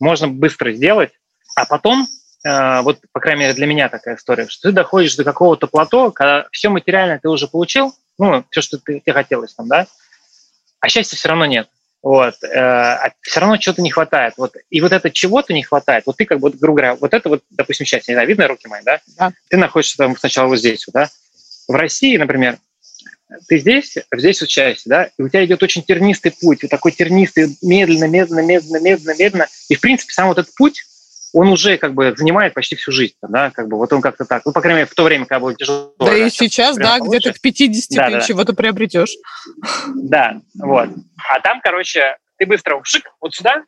Можно 0.00 0.28
быстро 0.28 0.72
сделать, 0.72 1.12
а 1.54 1.66
потом, 1.66 2.08
э, 2.44 2.80
вот, 2.80 2.98
по 3.12 3.20
крайней 3.20 3.42
мере, 3.42 3.54
для 3.54 3.66
меня 3.66 3.88
такая 3.88 4.16
история, 4.16 4.48
что 4.48 4.68
ты 4.68 4.74
доходишь 4.74 5.16
до 5.16 5.24
какого-то 5.24 5.66
плато, 5.66 6.10
когда 6.10 6.46
все 6.50 6.70
материальное 6.70 7.18
ты 7.18 7.28
уже 7.28 7.46
получил, 7.46 7.94
ну, 8.18 8.44
все, 8.50 8.62
что 8.62 8.78
ты, 8.78 9.00
тебе 9.00 9.12
хотелось 9.12 9.54
там, 9.54 9.68
да, 9.68 9.86
а 10.80 10.88
счастья 10.88 11.16
все 11.16 11.28
равно 11.28 11.46
нет. 11.46 11.68
Вот. 12.02 12.34
Э, 12.42 12.58
а 12.58 13.12
все 13.20 13.40
равно 13.40 13.56
чего-то 13.58 13.80
не 13.80 13.90
хватает. 13.90 14.34
Вот. 14.36 14.56
И 14.70 14.80
вот 14.80 14.92
это 14.92 15.10
чего-то 15.10 15.52
не 15.52 15.62
хватает. 15.62 16.04
Вот 16.06 16.16
ты 16.16 16.24
как 16.24 16.40
бы, 16.40 16.50
грубо 16.50 16.78
говоря, 16.78 16.94
вот 16.96 17.14
это 17.14 17.28
вот, 17.28 17.44
допустим, 17.50 17.86
сейчас, 17.86 18.08
не 18.08 18.14
знаю, 18.14 18.26
видно 18.26 18.48
руки 18.48 18.66
мои, 18.66 18.82
да? 18.82 19.00
Да. 19.16 19.32
Ты 19.48 19.56
находишься 19.56 19.98
там 19.98 20.16
сначала 20.16 20.48
вот 20.48 20.58
здесь, 20.58 20.84
вот, 20.86 20.94
да? 20.94 21.08
В 21.68 21.74
России, 21.74 22.16
например, 22.16 22.58
ты 23.48 23.58
здесь, 23.58 23.96
здесь 24.14 24.42
учаешься, 24.42 24.88
да, 24.88 25.10
и 25.16 25.22
у 25.22 25.28
тебя 25.28 25.44
идет 25.44 25.62
очень 25.62 25.82
тернистый 25.82 26.32
путь, 26.32 26.62
вот 26.62 26.70
такой 26.70 26.92
тернистый, 26.92 27.56
медленно, 27.62 28.08
медленно, 28.08 28.40
медленно, 28.40 28.82
медленно, 28.82 29.14
медленно. 29.18 29.48
И, 29.68 29.74
в 29.74 29.80
принципе, 29.80 30.12
сам 30.12 30.28
вот 30.28 30.38
этот 30.38 30.54
путь, 30.54 30.84
он 31.32 31.48
уже 31.48 31.78
как 31.78 31.94
бы 31.94 32.14
занимает 32.16 32.54
почти 32.54 32.76
всю 32.76 32.92
жизнь, 32.92 33.14
да, 33.22 33.50
как 33.50 33.68
бы 33.68 33.76
вот 33.78 33.92
он 33.92 34.02
как-то 34.02 34.24
так, 34.24 34.44
ну, 34.44 34.52
по 34.52 34.60
крайней 34.60 34.80
мере, 34.80 34.90
в 34.90 34.94
то 34.94 35.04
время, 35.04 35.24
когда 35.24 35.40
было 35.40 35.54
тяжело. 35.54 35.94
Да, 35.98 36.06
да 36.06 36.16
и 36.16 36.30
сейчас, 36.30 36.76
да, 36.76 36.98
где-то 37.00 37.32
к 37.32 37.40
50 37.40 37.96
да, 37.96 38.06
ты 38.06 38.12
да. 38.12 38.20
чего-то 38.20 38.52
приобретешь. 38.52 39.14
Да, 39.94 40.40
вот. 40.54 40.90
А 41.30 41.40
там, 41.40 41.60
короче, 41.62 42.16
ты 42.38 42.46
быстро 42.46 42.80
шик, 42.84 43.04
вот 43.20 43.34
сюда, 43.34 43.62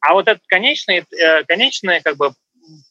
а 0.00 0.14
вот 0.14 0.28
этот 0.28 0.42
конечный, 0.46 1.04
э, 1.10 1.44
конечный 1.44 2.00
как 2.00 2.16
бы 2.16 2.32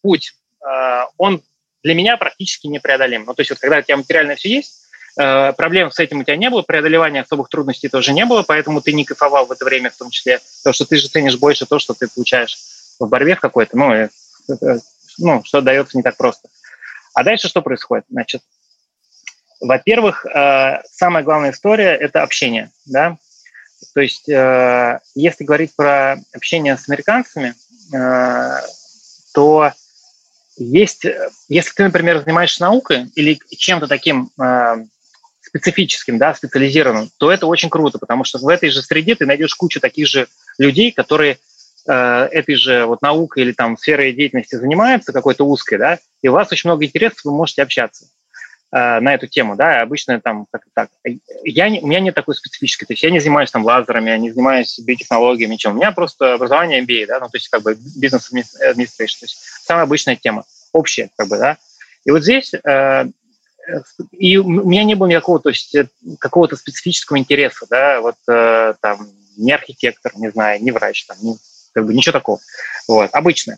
путь, 0.01 0.34
э, 0.66 1.01
он 1.18 1.41
для 1.84 1.93
меня 1.93 2.18
практически 2.18 2.68
непреодолим. 2.68 3.26
Ну, 3.26 3.34
то 3.34 3.41
есть 3.41 3.49
вот 3.49 3.60
когда 3.60 3.78
у 3.78 3.82
тебя 3.82 3.97
материально 3.97 4.36
все 4.36 4.49
есть, 4.49 4.76
проблем 5.18 5.91
с 5.91 5.99
этим 5.99 6.20
у 6.20 6.24
тебя 6.24 6.38
не 6.38 6.49
было, 6.49 6.61
преодолевания 6.61 7.22
особых 7.22 7.49
трудностей 7.49 7.89
тоже 7.89 8.13
не 8.13 8.26
было, 8.26 8.43
поэтому 8.43 8.82
ты 8.82 8.93
не 8.93 9.03
кайфовал 9.03 9.47
в 9.47 9.51
это 9.51 9.65
время 9.65 9.89
в 9.89 9.97
том 9.97 10.11
числе, 10.11 10.39
потому 10.59 10.74
что 10.74 10.86
ты 10.86 10.97
же 10.97 11.07
ценишь 11.07 11.38
больше 11.38 11.65
то, 11.65 11.80
что 11.80 11.93
ты 11.93 12.07
получаешь 12.07 12.55
в 12.99 13.07
борьбе 13.07 13.36
в 13.36 13.39
какой-то, 13.39 13.78
ну, 13.78 13.93
э, 13.93 14.09
э, 14.49 14.80
ну, 15.18 15.43
что 15.43 15.61
дается 15.61 15.97
не 15.97 16.03
так 16.03 16.18
просто. 16.18 16.49
А 17.13 17.24
дальше 17.24 17.47
что 17.47 17.61
происходит? 17.61 18.05
Значит, 18.09 18.43
во-первых, 19.59 20.26
э, 20.26 20.82
самая 20.91 21.24
главная 21.24 21.51
история– 21.51 21.95
это 21.99 22.22
общение, 22.22 22.70
да, 22.86 23.18
то 23.93 24.01
есть 24.01 24.30
э, 24.30 24.99
если 25.15 25.43
говорить 25.43 25.76
про 25.76 26.18
общение 26.34 26.78
с 26.78 26.88
американцами, 26.89 27.53
э, 27.93 28.61
то 29.34 29.72
есть, 30.57 31.05
если 31.47 31.74
ты, 31.76 31.84
например, 31.84 32.20
занимаешься 32.20 32.63
наукой 32.63 33.11
или 33.15 33.39
чем-то 33.55 33.88
таким 33.88 34.32
э, 34.39 34.86
специфическим, 35.48 36.18
да, 36.18 36.34
специализированным, 36.34 37.10
то 37.18 37.32
это 37.32 37.48
очень 37.48 37.70
круто, 37.70 37.98
потому 38.00 38.24
что 38.24 38.38
в 38.39 38.48
этой 38.48 38.70
же 38.70 38.82
среде 38.82 39.16
ты 39.16 39.26
найдешь 39.26 39.56
кучу 39.56 39.80
таких 39.80 40.08
же 40.08 40.28
людей, 40.58 40.91
которые 40.91 41.39
э, 41.88 41.93
этой 42.32 42.56
же 42.56 42.86
вот 42.86 43.02
наукой 43.02 43.43
или 43.43 43.52
там 43.54 43.78
сферой 43.78 44.14
деятельности 44.14 44.56
занимаются, 44.56 45.14
какой-то 45.14 45.45
узкой, 45.45 45.78
да, 45.78 46.00
и 46.22 46.28
у 46.28 46.34
вас 46.34 46.52
очень 46.52 46.70
много 46.70 46.86
интересов, 46.86 47.20
вы 47.24 47.32
можете 47.32 47.64
общаться 47.64 48.06
э, 48.72 49.00
на 49.00 49.14
эту 49.14 49.28
тему, 49.28 49.56
да, 49.56 49.82
обычно 49.82 50.20
там 50.20 50.45
как 50.52 50.64
так. 50.74 50.89
Я 51.43 51.70
не, 51.70 51.80
у 51.80 51.88
меня 51.88 52.02
нет 52.02 52.16
такой 52.16 52.36
специфической, 52.36 52.86
то 52.86 52.93
есть 52.93 53.04
я 53.04 53.10
не 53.10 53.20
занимаюсь 53.20 53.52
там 53.52 53.64
лазерами, 53.64 54.10
я 54.10 54.18
не 54.18 54.32
занимаюсь 54.32 54.78
биотехнологиями, 54.80 55.54
ничем. 55.54 55.72
У 55.72 55.76
меня 55.76 55.91
просто 55.91 56.34
образование 56.34 56.82
MBA, 56.82 57.08
да, 57.08 57.20
ну, 57.20 57.28
то 57.30 57.38
есть 57.38 57.48
как 57.48 57.64
бы 57.64 57.76
бизнес-администрация, 57.95 59.20
то 59.20 59.26
есть 59.26 59.39
самая 59.64 59.86
обычная 59.86 60.18
тема, 60.18 60.43
общая, 60.74 61.10
как 61.16 61.30
бы, 61.30 61.38
да. 61.38 61.58
И 62.06 62.12
вот 62.12 62.24
здесь 62.24 62.54
э, 62.54 63.06
и 64.11 64.38
у 64.38 64.47
меня 64.47 64.84
не 64.84 64.95
было 64.95 65.07
никакого, 65.07 65.39
то 65.39 65.49
есть 65.49 65.76
э, 65.76 65.88
какого-то 66.20 66.55
специфического 66.55 67.18
интереса, 67.18 67.65
да, 67.70 68.01
вот 68.01 68.15
э, 68.28 68.74
там 68.82 69.09
не 69.38 69.51
архитектор, 69.51 70.11
не 70.15 70.32
знаю, 70.32 70.61
не 70.61 70.72
врач, 70.72 71.05
там, 71.05 71.18
не, 71.22 71.38
как 71.74 71.86
бы 71.86 71.93
ничего 71.93 72.13
такого, 72.13 72.39
вот, 72.88 73.09
обычно. 73.13 73.57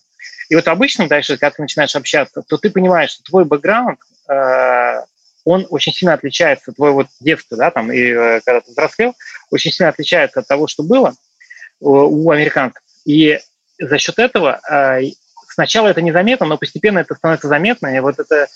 И 0.49 0.55
вот 0.55 0.67
обычно 0.67 1.07
дальше, 1.07 1.37
когда 1.37 1.51
ты 1.51 1.61
начинаешь 1.61 1.95
общаться, 1.95 2.41
то 2.41 2.57
ты 2.57 2.71
понимаешь, 2.71 3.11
что 3.11 3.23
твой 3.23 3.45
бэкграунд, 3.45 3.99
э, 4.29 5.01
он 5.45 5.67
очень 5.69 5.93
сильно 5.93 6.13
отличается, 6.13 6.71
твое 6.71 6.93
вот 6.93 7.07
детство, 7.19 7.57
да, 7.57 7.71
там, 7.71 7.91
и 7.91 7.99
э, 7.99 8.41
когда 8.43 8.61
ты 8.61 8.71
взрослел, 8.71 9.15
очень 9.51 9.71
сильно 9.71 9.89
отличается 9.89 10.39
от 10.39 10.47
того, 10.47 10.67
что 10.67 10.83
было 10.83 11.13
у 11.81 12.29
американцев. 12.29 12.83
И 13.05 13.39
за 13.79 13.97
счет 13.97 14.19
этого 14.19 14.59
э, 14.69 15.11
сначала 15.47 15.87
это 15.87 16.01
незаметно, 16.01 16.45
но 16.45 16.57
постепенно 16.57 16.99
это 16.99 17.15
становится 17.15 17.47
заметно, 17.47 17.95
и 17.95 17.99
вот 17.99 18.19
это 18.19 18.47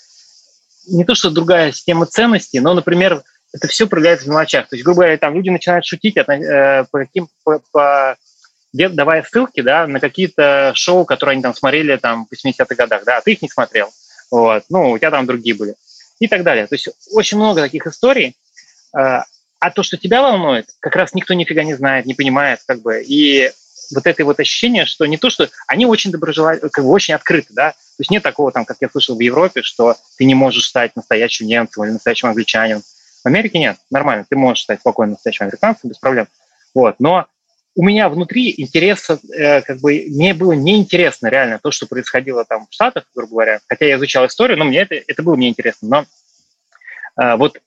не 0.86 1.04
то, 1.04 1.14
что 1.14 1.30
другая 1.30 1.72
система 1.72 2.06
ценностей, 2.06 2.60
но, 2.60 2.74
например, 2.74 3.22
это 3.52 3.68
все 3.68 3.86
проявляется 3.86 4.26
в 4.26 4.28
мелочах. 4.28 4.68
То 4.68 4.76
есть, 4.76 4.84
грубо 4.84 5.02
говоря, 5.02 5.18
там 5.18 5.34
люди 5.34 5.48
начинают 5.48 5.86
шутить 5.86 6.16
э, 6.16 6.84
по 6.90 6.98
каким, 6.98 7.28
по, 7.44 7.60
по, 7.72 8.16
давая 8.72 9.22
ссылки 9.22 9.60
да, 9.60 9.86
на 9.86 10.00
какие-то 10.00 10.72
шоу, 10.74 11.04
которые 11.04 11.34
они 11.34 11.42
там 11.42 11.54
смотрели 11.54 11.96
там, 11.96 12.26
в 12.26 12.32
80-х 12.32 12.74
годах, 12.74 13.04
да, 13.04 13.18
а 13.18 13.20
ты 13.20 13.32
их 13.32 13.42
не 13.42 13.48
смотрел. 13.48 13.90
Вот. 14.30 14.64
Ну, 14.68 14.90
у 14.90 14.98
тебя 14.98 15.10
там 15.10 15.26
другие 15.26 15.54
были. 15.54 15.76
И 16.18 16.26
так 16.26 16.42
далее. 16.42 16.66
То 16.66 16.74
есть 16.74 16.88
очень 17.12 17.38
много 17.38 17.60
таких 17.60 17.86
историй. 17.86 18.36
Э, 18.96 19.20
а 19.60 19.70
то, 19.70 19.82
что 19.82 19.96
тебя 19.96 20.20
волнует, 20.20 20.66
как 20.80 20.96
раз 20.96 21.14
никто 21.14 21.32
нифига 21.32 21.62
не 21.62 21.74
знает, 21.74 22.06
не 22.06 22.14
понимает, 22.14 22.60
как 22.66 22.82
бы. 22.82 23.02
И 23.02 23.50
вот 23.92 24.06
это 24.06 24.24
вот 24.24 24.40
ощущение, 24.40 24.86
что 24.86 25.06
не 25.06 25.16
то, 25.16 25.30
что 25.30 25.48
они 25.66 25.86
очень 25.86 26.10
доброжелательны, 26.10 26.70
как 26.70 26.84
бы 26.84 26.90
очень 26.90 27.14
открыты, 27.14 27.48
да, 27.50 27.72
то 27.72 28.00
есть 28.00 28.10
нет 28.10 28.22
такого, 28.22 28.52
там, 28.52 28.64
как 28.64 28.78
я 28.80 28.88
слышал 28.88 29.16
в 29.16 29.20
Европе, 29.20 29.62
что 29.62 29.96
ты 30.16 30.24
не 30.24 30.34
можешь 30.34 30.66
стать 30.66 30.96
настоящим 30.96 31.46
немцем 31.46 31.84
или 31.84 31.92
настоящим 31.92 32.28
англичанином. 32.28 32.82
В 33.22 33.26
Америке 33.26 33.58
нет, 33.58 33.76
нормально, 33.90 34.26
ты 34.28 34.36
можешь 34.36 34.64
стать 34.64 34.80
спокойно 34.80 35.12
настоящим 35.12 35.46
американцем 35.46 35.90
без 35.90 35.98
проблем. 35.98 36.28
Вот, 36.74 36.96
но 36.98 37.26
у 37.76 37.82
меня 37.82 38.08
внутри 38.08 38.54
интереса, 38.56 39.18
э, 39.32 39.62
как 39.62 39.80
бы, 39.80 40.04
мне 40.08 40.32
было 40.34 40.52
неинтересно 40.52 41.26
реально 41.28 41.58
то, 41.60 41.70
что 41.70 41.86
происходило 41.86 42.44
там 42.44 42.66
в 42.66 42.72
Штатах, 42.72 43.04
грубо 43.14 43.32
говоря. 43.32 43.60
Хотя 43.68 43.86
я 43.86 43.96
изучал 43.96 44.26
историю, 44.26 44.58
но 44.58 44.64
мне 44.64 44.80
это, 44.80 44.94
это 44.94 45.22
было 45.22 45.34
мне 45.34 45.48
интересно. 45.48 45.88
Но 47.16 47.22
э, 47.22 47.36
вот 47.36 47.58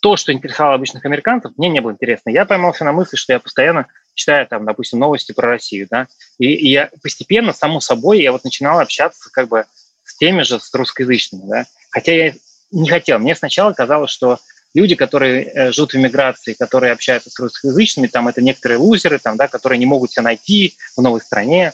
то, 0.00 0.16
что 0.16 0.32
интересовало 0.32 0.74
обычных 0.74 1.04
американцев, 1.04 1.52
мне 1.56 1.68
не 1.68 1.80
было 1.80 1.92
интересно. 1.92 2.30
Я 2.30 2.44
поймался 2.44 2.84
на 2.84 2.92
мысли, 2.92 3.16
что 3.16 3.32
я 3.32 3.40
постоянно 3.40 3.88
читаю 4.20 4.46
там, 4.46 4.64
допустим, 4.64 4.98
новости 4.98 5.32
про 5.32 5.48
Россию, 5.48 5.88
да, 5.90 6.06
и, 6.38 6.52
и 6.52 6.70
я 6.70 6.90
постепенно, 7.02 7.52
само 7.52 7.80
собой, 7.80 8.22
я 8.22 8.32
вот 8.32 8.44
начинал 8.44 8.78
общаться 8.78 9.30
как 9.32 9.48
бы 9.48 9.64
с 10.04 10.16
теми 10.16 10.42
же, 10.42 10.60
с 10.60 10.72
русскоязычными, 10.74 11.48
да, 11.48 11.66
хотя 11.90 12.12
я 12.12 12.34
не 12.70 12.88
хотел. 12.88 13.18
Мне 13.18 13.34
сначала 13.34 13.72
казалось, 13.72 14.10
что 14.10 14.38
люди, 14.74 14.94
которые 14.94 15.44
э, 15.44 15.72
живут 15.72 15.92
в 15.92 15.96
эмиграции, 15.96 16.52
которые 16.52 16.92
общаются 16.92 17.30
с 17.30 17.38
русскоязычными, 17.38 18.06
там 18.06 18.28
это 18.28 18.42
некоторые 18.42 18.78
лузеры, 18.78 19.18
там, 19.18 19.36
да, 19.36 19.48
которые 19.48 19.78
не 19.78 19.86
могут 19.86 20.12
себя 20.12 20.22
найти 20.22 20.76
в 20.96 21.02
новой 21.02 21.20
стране, 21.20 21.72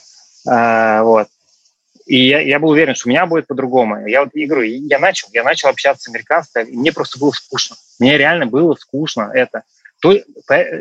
э, 0.49 1.01
вот. 1.03 1.29
И 2.07 2.29
я, 2.29 2.41
я 2.41 2.61
был 2.61 2.69
уверен, 2.69 2.95
что 2.95 3.09
у 3.09 3.11
меня 3.11 3.27
будет 3.27 3.49
по-другому. 3.49 4.07
Я 4.07 4.23
вот 4.23 4.31
и 4.33 4.47
говорю, 4.47 4.63
я 4.65 5.01
начал, 5.01 5.29
я 5.33 5.43
начал 5.43 5.69
общаться 5.69 6.05
с 6.05 6.09
американцами, 6.09 6.71
и 6.71 6.77
мне 6.77 6.93
просто 6.93 7.19
было 7.19 7.33
скучно. 7.33 7.77
Мне 7.99 8.17
реально 8.17 8.47
было 8.47 8.77
скучно 8.77 9.29
это 9.35 9.65
то 10.01 10.15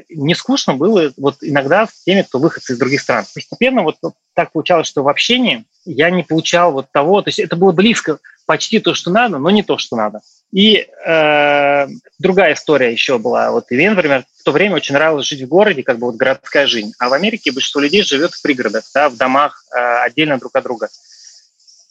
не 0.09 0.35
скучно 0.35 0.73
было 0.73 1.11
вот 1.17 1.37
иногда 1.41 1.87
с 1.87 2.03
теми, 2.03 2.21
кто 2.21 2.39
выходцы 2.39 2.73
из 2.73 2.77
других 2.77 3.01
стран. 3.01 3.25
Постепенно 3.33 3.83
вот 3.83 3.97
так 4.33 4.51
получалось, 4.51 4.87
что 4.87 5.03
в 5.03 5.09
общении 5.09 5.65
я 5.85 6.09
не 6.09 6.23
получал 6.23 6.71
вот 6.71 6.91
того, 6.91 7.21
то 7.21 7.29
есть 7.29 7.39
это 7.39 7.55
было 7.55 7.71
близко 7.71 8.19
почти 8.45 8.79
то, 8.79 8.93
что 8.93 9.11
надо, 9.11 9.37
но 9.37 9.49
не 9.49 9.63
то, 9.63 9.77
что 9.77 9.95
надо. 9.95 10.21
И 10.51 10.87
э, 11.05 11.87
другая 12.19 12.53
история 12.53 12.91
еще 12.91 13.17
была. 13.17 13.51
Вот 13.51 13.71
и 13.71 13.75
мне, 13.75 13.89
например, 13.89 14.25
в 14.39 14.43
то 14.43 14.51
время 14.51 14.75
очень 14.75 14.93
нравилось 14.93 15.27
жить 15.27 15.41
в 15.41 15.47
городе, 15.47 15.83
как 15.83 15.97
бы 15.97 16.07
вот 16.07 16.15
городская 16.15 16.67
жизнь. 16.67 16.93
А 16.99 17.09
в 17.09 17.13
Америке 17.13 17.51
большинство 17.51 17.81
людей 17.81 18.03
живет 18.03 18.33
в 18.33 18.41
пригородах, 18.41 18.83
да, 18.93 19.09
в 19.09 19.17
домах 19.17 19.63
э, 19.75 19.79
отдельно 20.03 20.37
друг 20.37 20.55
от 20.55 20.63
друга. 20.63 20.89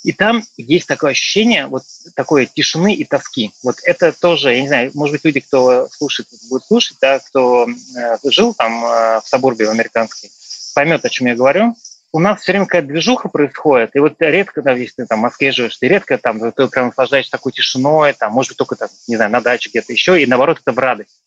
И 0.04 0.12
там 0.12 0.42
есть 0.58 0.86
такое 0.86 1.12
ощущение 1.12 1.66
вот 1.66 1.82
такой 2.14 2.44
тишины 2.44 2.94
и 2.94 3.04
тоски. 3.04 3.52
Вот 3.62 3.76
это 3.84 4.12
тоже, 4.12 4.52
я 4.52 4.60
не 4.60 4.68
знаю, 4.68 4.90
может 4.92 5.14
быть, 5.14 5.24
люди, 5.24 5.40
кто 5.40 5.88
слушает, 5.88 6.28
будут 6.50 6.66
слушать, 6.66 6.98
да, 7.00 7.18
кто 7.20 7.66
э, 7.66 8.18
жил 8.24 8.52
там 8.52 8.84
э, 8.84 9.20
в 9.22 9.24
Сабурбе 9.24 9.66
в 9.66 9.70
американской, 9.70 10.30
поймет, 10.74 11.06
о 11.06 11.08
чем 11.08 11.28
я 11.28 11.34
говорю. 11.34 11.74
У 12.12 12.18
нас 12.18 12.42
все 12.42 12.52
время 12.52 12.66
какая-то 12.66 12.88
движуха 12.88 13.30
происходит, 13.30 13.96
и 13.96 13.98
вот 13.98 14.16
редко, 14.20 14.60
да, 14.60 14.72
если 14.72 15.02
ты 15.02 15.06
там 15.06 15.20
в 15.20 15.22
Москве 15.22 15.52
живешь, 15.52 15.78
ты 15.78 15.88
редко 15.88 16.18
там, 16.18 16.52
ты 16.52 16.68
прям 16.68 16.88
наслаждаешься 16.88 17.32
такой 17.32 17.52
тишиной, 17.52 18.12
там, 18.12 18.30
может 18.30 18.50
быть, 18.50 18.58
только 18.58 18.76
там, 18.76 18.90
не 19.08 19.16
знаю, 19.16 19.30
на 19.30 19.40
даче 19.40 19.70
где-то 19.70 19.90
еще, 19.90 20.22
и 20.22 20.26
наоборот, 20.26 20.58
это 20.60 20.72
в 20.72 20.78
радость. 20.78 21.18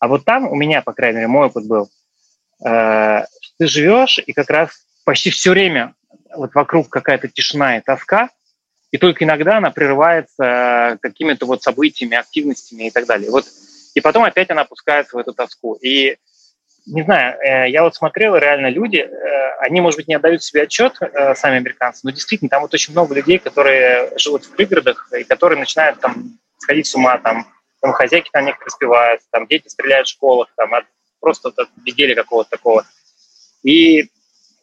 А 0.00 0.08
вот 0.08 0.24
там 0.24 0.50
у 0.50 0.54
меня, 0.54 0.80
по 0.80 0.94
крайней 0.94 1.18
мере, 1.18 1.28
мой 1.28 1.46
опыт 1.48 1.66
был, 1.66 1.90
э, 2.64 3.24
ты 3.58 3.66
живешь, 3.66 4.18
и 4.26 4.32
как 4.32 4.48
раз 4.48 4.70
почти 5.04 5.30
все 5.30 5.50
время 5.50 5.94
вот 6.36 6.54
вокруг 6.54 6.88
какая-то 6.88 7.28
тишина 7.28 7.78
и 7.78 7.80
тоска, 7.80 8.30
и 8.90 8.98
только 8.98 9.24
иногда 9.24 9.58
она 9.58 9.70
прерывается 9.70 10.98
какими-то 11.00 11.46
вот 11.46 11.62
событиями, 11.62 12.16
активностями 12.16 12.88
и 12.88 12.90
так 12.90 13.06
далее. 13.06 13.30
Вот, 13.30 13.46
и 13.94 14.00
потом 14.00 14.24
опять 14.24 14.50
она 14.50 14.62
опускается 14.62 15.16
в 15.16 15.18
эту 15.20 15.32
тоску. 15.32 15.74
И 15.74 16.16
не 16.86 17.02
знаю, 17.02 17.38
э, 17.40 17.70
я 17.70 17.82
вот 17.82 17.94
смотрел, 17.94 18.36
реально 18.36 18.68
люди, 18.68 18.98
э, 18.98 19.56
они, 19.60 19.80
может 19.80 19.98
быть, 19.98 20.08
не 20.08 20.14
отдают 20.14 20.42
себе 20.42 20.62
отчет, 20.62 20.96
э, 21.00 21.34
сами 21.36 21.56
американцы, 21.56 22.00
но 22.02 22.10
действительно 22.10 22.48
там 22.48 22.62
вот 22.62 22.74
очень 22.74 22.92
много 22.92 23.14
людей, 23.14 23.38
которые 23.38 24.10
живут 24.18 24.44
в 24.44 24.50
пригородах 24.50 25.08
и 25.12 25.24
которые 25.24 25.58
начинают 25.60 26.00
там 26.00 26.38
сходить 26.58 26.86
с 26.86 26.94
ума, 26.94 27.18
там, 27.18 27.46
там 27.80 27.92
хозяйки 27.92 28.30
там 28.32 28.46
некоторые 28.46 28.70
спиваются, 28.72 29.28
там 29.30 29.46
дети 29.46 29.68
стреляют 29.68 30.08
в 30.08 30.10
школах, 30.10 30.48
там 30.56 30.74
от 30.74 30.84
просто 31.20 31.50
от 31.50 31.68
безделия 31.76 32.16
какого-то 32.16 32.50
такого. 32.50 32.84
И 33.62 34.10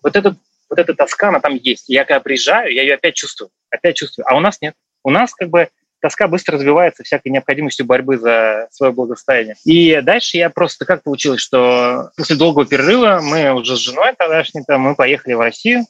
вот 0.03 0.15
этот 0.15 0.37
вот 0.69 0.79
эта 0.79 0.93
тоска, 0.93 1.29
она 1.29 1.39
там 1.39 1.55
есть. 1.55 1.85
Я 1.87 2.05
когда 2.05 2.19
приезжаю, 2.19 2.73
я 2.73 2.83
ее 2.83 2.95
опять 2.95 3.15
чувствую, 3.15 3.49
опять 3.69 3.97
чувствую. 3.97 4.25
А 4.29 4.35
у 4.35 4.39
нас 4.39 4.59
нет. 4.61 4.75
У 5.03 5.09
нас 5.09 5.33
как 5.33 5.49
бы 5.49 5.69
тоска 6.01 6.27
быстро 6.27 6.55
развивается 6.55 7.03
всякой 7.03 7.29
необходимостью 7.29 7.85
борьбы 7.85 8.17
за 8.17 8.67
свое 8.71 8.93
благосостояние. 8.93 9.55
И 9.65 9.99
дальше 10.01 10.37
я 10.37 10.49
просто 10.49 10.85
как 10.85 11.03
получилось, 11.03 11.41
что 11.41 12.11
после 12.15 12.35
долгого 12.35 12.65
перерыва 12.65 13.19
мы 13.21 13.51
уже 13.53 13.75
с 13.75 13.79
женой 13.79 14.13
тогдашней, 14.17 14.63
там, 14.65 14.81
мы 14.81 14.95
поехали 14.95 15.33
в 15.33 15.41
Россию, 15.41 15.85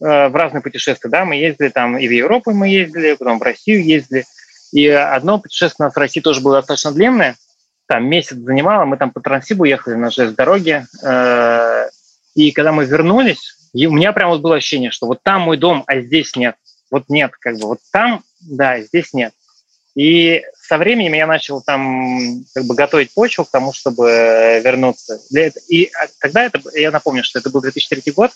э, 0.00 0.28
в 0.28 0.34
разные 0.34 0.62
путешествия, 0.62 1.10
да, 1.10 1.24
мы 1.24 1.36
ездили 1.36 1.68
там 1.68 1.98
и 1.98 2.08
в 2.08 2.10
Европу 2.10 2.52
мы 2.52 2.68
ездили, 2.68 3.14
потом 3.14 3.38
в 3.38 3.42
Россию 3.42 3.84
ездили. 3.84 4.24
И 4.72 4.86
одно 4.88 5.38
путешествие 5.38 5.86
у 5.86 5.88
нас 5.88 5.94
в 5.94 5.98
России 5.98 6.20
тоже 6.20 6.40
было 6.40 6.56
достаточно 6.56 6.92
длинное, 6.92 7.36
там 7.86 8.06
месяц 8.06 8.36
занимало, 8.36 8.84
мы 8.84 8.98
там 8.98 9.10
по 9.10 9.20
Транссибу 9.20 9.64
ехали 9.64 9.94
на 9.94 10.10
железной 10.10 10.36
дороге, 10.36 10.86
э, 11.02 11.88
и 12.38 12.52
когда 12.52 12.70
мы 12.70 12.84
вернулись, 12.84 13.56
у 13.74 13.90
меня 13.90 14.12
прям 14.12 14.30
вот 14.30 14.42
было 14.42 14.54
ощущение, 14.54 14.92
что 14.92 15.08
вот 15.08 15.24
там 15.24 15.40
мой 15.40 15.56
дом, 15.56 15.82
а 15.88 16.00
здесь 16.00 16.36
нет. 16.36 16.54
Вот 16.88 17.06
нет, 17.08 17.32
как 17.32 17.58
бы 17.58 17.66
вот 17.66 17.80
там, 17.90 18.22
да, 18.40 18.80
здесь 18.80 19.12
нет. 19.12 19.32
И 19.96 20.44
со 20.62 20.78
временем 20.78 21.14
я 21.14 21.26
начал 21.26 21.60
там 21.62 22.44
как 22.54 22.64
бы 22.64 22.76
готовить 22.76 23.12
почву 23.12 23.44
к 23.44 23.50
тому, 23.50 23.72
чтобы 23.72 24.62
вернуться. 24.64 25.20
И 25.66 25.90
тогда 26.20 26.44
это, 26.44 26.60
я 26.74 26.92
напомню, 26.92 27.24
что 27.24 27.40
это 27.40 27.50
был 27.50 27.60
2003 27.60 28.12
год, 28.12 28.30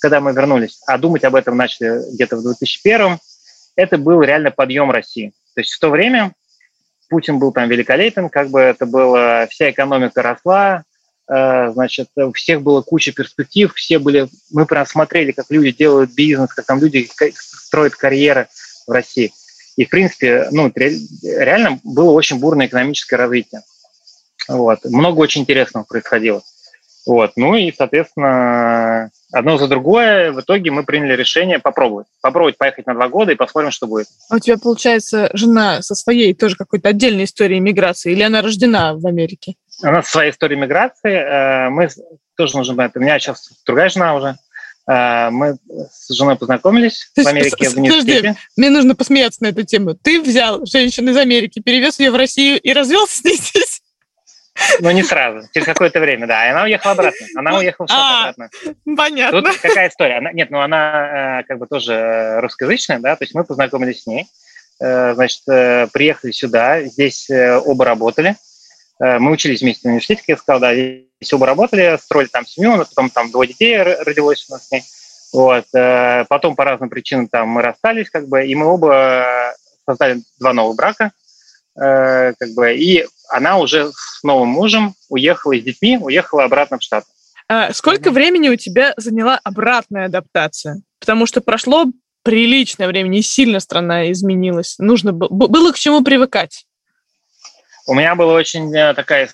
когда 0.00 0.20
мы 0.20 0.32
вернулись, 0.32 0.80
а 0.86 0.96
думать 0.96 1.24
об 1.24 1.34
этом 1.34 1.56
начали 1.56 2.14
где-то 2.14 2.36
в 2.36 2.44
2001. 2.44 3.18
Это 3.74 3.98
был 3.98 4.22
реально 4.22 4.52
подъем 4.52 4.92
России. 4.92 5.32
То 5.56 5.62
есть 5.62 5.72
в 5.72 5.80
то 5.80 5.90
время 5.90 6.32
Путин 7.08 7.40
был 7.40 7.50
там 7.50 7.68
великолепен, 7.68 8.28
как 8.28 8.50
бы 8.50 8.60
это 8.60 8.86
было, 8.86 9.48
вся 9.50 9.68
экономика 9.68 10.22
росла, 10.22 10.84
значит, 11.28 12.08
у 12.16 12.32
всех 12.32 12.62
было 12.62 12.80
куча 12.82 13.12
перспектив, 13.12 13.72
все 13.74 13.98
были, 13.98 14.28
мы 14.50 14.64
прям 14.64 14.86
смотрели, 14.86 15.32
как 15.32 15.46
люди 15.50 15.72
делают 15.72 16.14
бизнес, 16.14 16.52
как 16.54 16.64
там 16.64 16.80
люди 16.80 17.08
строят 17.34 17.94
карьеры 17.94 18.48
в 18.86 18.90
России. 18.90 19.32
И, 19.76 19.84
в 19.84 19.90
принципе, 19.90 20.48
ну, 20.50 20.72
реально 20.74 21.78
было 21.84 22.10
очень 22.10 22.38
бурное 22.38 22.66
экономическое 22.66 23.16
развитие. 23.16 23.62
Вот. 24.48 24.84
Много 24.84 25.20
очень 25.20 25.42
интересного 25.42 25.84
происходило. 25.84 26.42
Вот. 27.06 27.32
Ну 27.36 27.54
и, 27.54 27.72
соответственно, 27.72 29.10
одно 29.32 29.56
за 29.56 29.68
другое, 29.68 30.32
в 30.32 30.40
итоге 30.40 30.70
мы 30.70 30.84
приняли 30.84 31.14
решение 31.14 31.58
попробовать. 31.58 32.06
Попробовать 32.20 32.58
поехать 32.58 32.86
на 32.86 32.94
два 32.94 33.08
года 33.08 33.32
и 33.32 33.36
посмотрим, 33.36 33.70
что 33.70 33.86
будет. 33.86 34.08
А 34.28 34.36
у 34.36 34.38
тебя, 34.38 34.58
получается, 34.58 35.30
жена 35.32 35.80
со 35.80 35.94
своей 35.94 36.34
тоже 36.34 36.56
какой-то 36.56 36.88
отдельной 36.88 37.24
историей 37.24 37.60
миграции, 37.60 38.12
или 38.12 38.22
она 38.22 38.42
рождена 38.42 38.94
в 38.94 39.06
Америке? 39.06 39.54
У 39.82 39.86
нас 39.86 40.08
своя 40.08 40.30
история 40.30 40.56
миграции. 40.56 41.12
Э, 41.12 41.68
мы 41.68 41.88
тоже 42.36 42.56
нужно 42.56 42.74
знать. 42.74 42.92
У 42.96 43.00
меня 43.00 43.18
сейчас 43.18 43.48
другая 43.64 43.88
жена 43.88 44.14
уже. 44.16 44.36
Э, 44.90 45.30
мы 45.30 45.56
с 45.92 46.12
женой 46.12 46.36
познакомились 46.36 47.10
в 47.14 47.26
Америке 47.26 47.68
в 47.68 47.76
университете. 47.76 48.36
Мне 48.56 48.70
нужно 48.70 48.96
посмеяться 48.96 49.42
на 49.44 49.48
эту 49.48 49.62
тему. 49.64 49.94
Ты 49.94 50.20
взял 50.20 50.66
женщину 50.66 51.12
из 51.12 51.16
Америки, 51.16 51.60
перевез 51.60 52.00
ее 52.00 52.10
в 52.10 52.16
Россию 52.16 52.60
и 52.60 52.72
развелся 52.72 53.18
с 53.18 53.24
ней 53.24 53.36
здесь? 53.36 53.82
Ну, 54.80 54.90
не 54.90 55.04
сразу, 55.04 55.46
через 55.54 55.66
какое-то 55.66 56.00
время, 56.00 56.26
да. 56.26 56.44
И 56.44 56.50
она 56.50 56.64
уехала 56.64 56.92
обратно. 56.92 57.26
Она 57.36 57.58
уехала 57.58 57.86
в 57.86 57.90
Штаты 57.90 58.02
а, 58.02 58.28
обратно. 58.30 58.50
Понятно. 58.96 59.42
Тут 59.42 59.58
какая 59.58 59.88
история? 59.88 60.18
Она, 60.18 60.32
нет, 60.32 60.50
ну 60.50 60.58
она 60.58 61.38
э, 61.38 61.44
как 61.44 61.58
бы 61.58 61.68
тоже 61.68 62.40
русскоязычная, 62.40 62.98
да, 62.98 63.14
то 63.14 63.22
есть 63.22 63.36
мы 63.36 63.44
познакомились 63.44 64.02
с 64.02 64.06
ней. 64.08 64.26
Значит, 64.80 65.42
приехали 65.92 66.30
сюда, 66.30 66.82
здесь 66.82 67.28
оба 67.30 67.84
работали. 67.84 68.36
Мы 69.00 69.30
учились 69.30 69.60
вместе 69.60 69.82
в 69.82 69.86
университете, 69.86 70.22
как 70.22 70.28
я 70.28 70.36
сказал, 70.36 70.60
да, 70.60 70.74
здесь 70.74 71.32
оба 71.32 71.46
работали, 71.46 71.98
строили 72.02 72.28
там 72.28 72.46
семью, 72.46 72.78
потом 72.78 73.10
там 73.10 73.30
двое 73.30 73.48
детей 73.48 73.80
родилось 73.80 74.46
у 74.48 74.52
нас 74.52 74.66
с 74.66 74.70
ней. 74.72 74.82
Вот. 75.32 75.66
Потом 76.28 76.56
по 76.56 76.64
разным 76.64 76.90
причинам 76.90 77.28
там 77.28 77.48
мы 77.48 77.62
расстались, 77.62 78.10
как 78.10 78.28
бы, 78.28 78.46
и 78.46 78.54
мы 78.54 78.66
оба 78.66 79.54
создали 79.86 80.22
два 80.40 80.52
новых 80.52 80.76
брака, 80.76 81.12
как 81.74 82.54
бы, 82.56 82.74
и 82.74 83.06
она 83.30 83.58
уже 83.58 83.92
с 83.92 84.22
новым 84.22 84.48
мужем 84.48 84.94
уехала 85.08 85.56
с 85.56 85.62
детьми, 85.62 85.98
уехала 85.98 86.44
обратно 86.44 86.78
в 86.78 86.82
Штаты. 86.82 87.06
А 87.48 87.72
сколько 87.72 88.10
времени 88.10 88.48
у 88.48 88.56
тебя 88.56 88.94
заняла 88.96 89.38
обратная 89.44 90.06
адаптация? 90.06 90.82
Потому 90.98 91.24
что 91.26 91.40
прошло 91.40 91.86
приличное 92.24 92.88
время, 92.88 93.16
и 93.16 93.22
сильно 93.22 93.60
страна 93.60 94.10
изменилась. 94.10 94.74
Нужно 94.78 95.12
было, 95.12 95.28
было 95.28 95.72
к 95.72 95.78
чему 95.78 96.02
привыкать. 96.02 96.66
У 97.88 97.94
меня 97.94 98.14
была 98.14 98.34
очень 98.34 98.74
э, 98.76 98.92
такая 98.92 99.30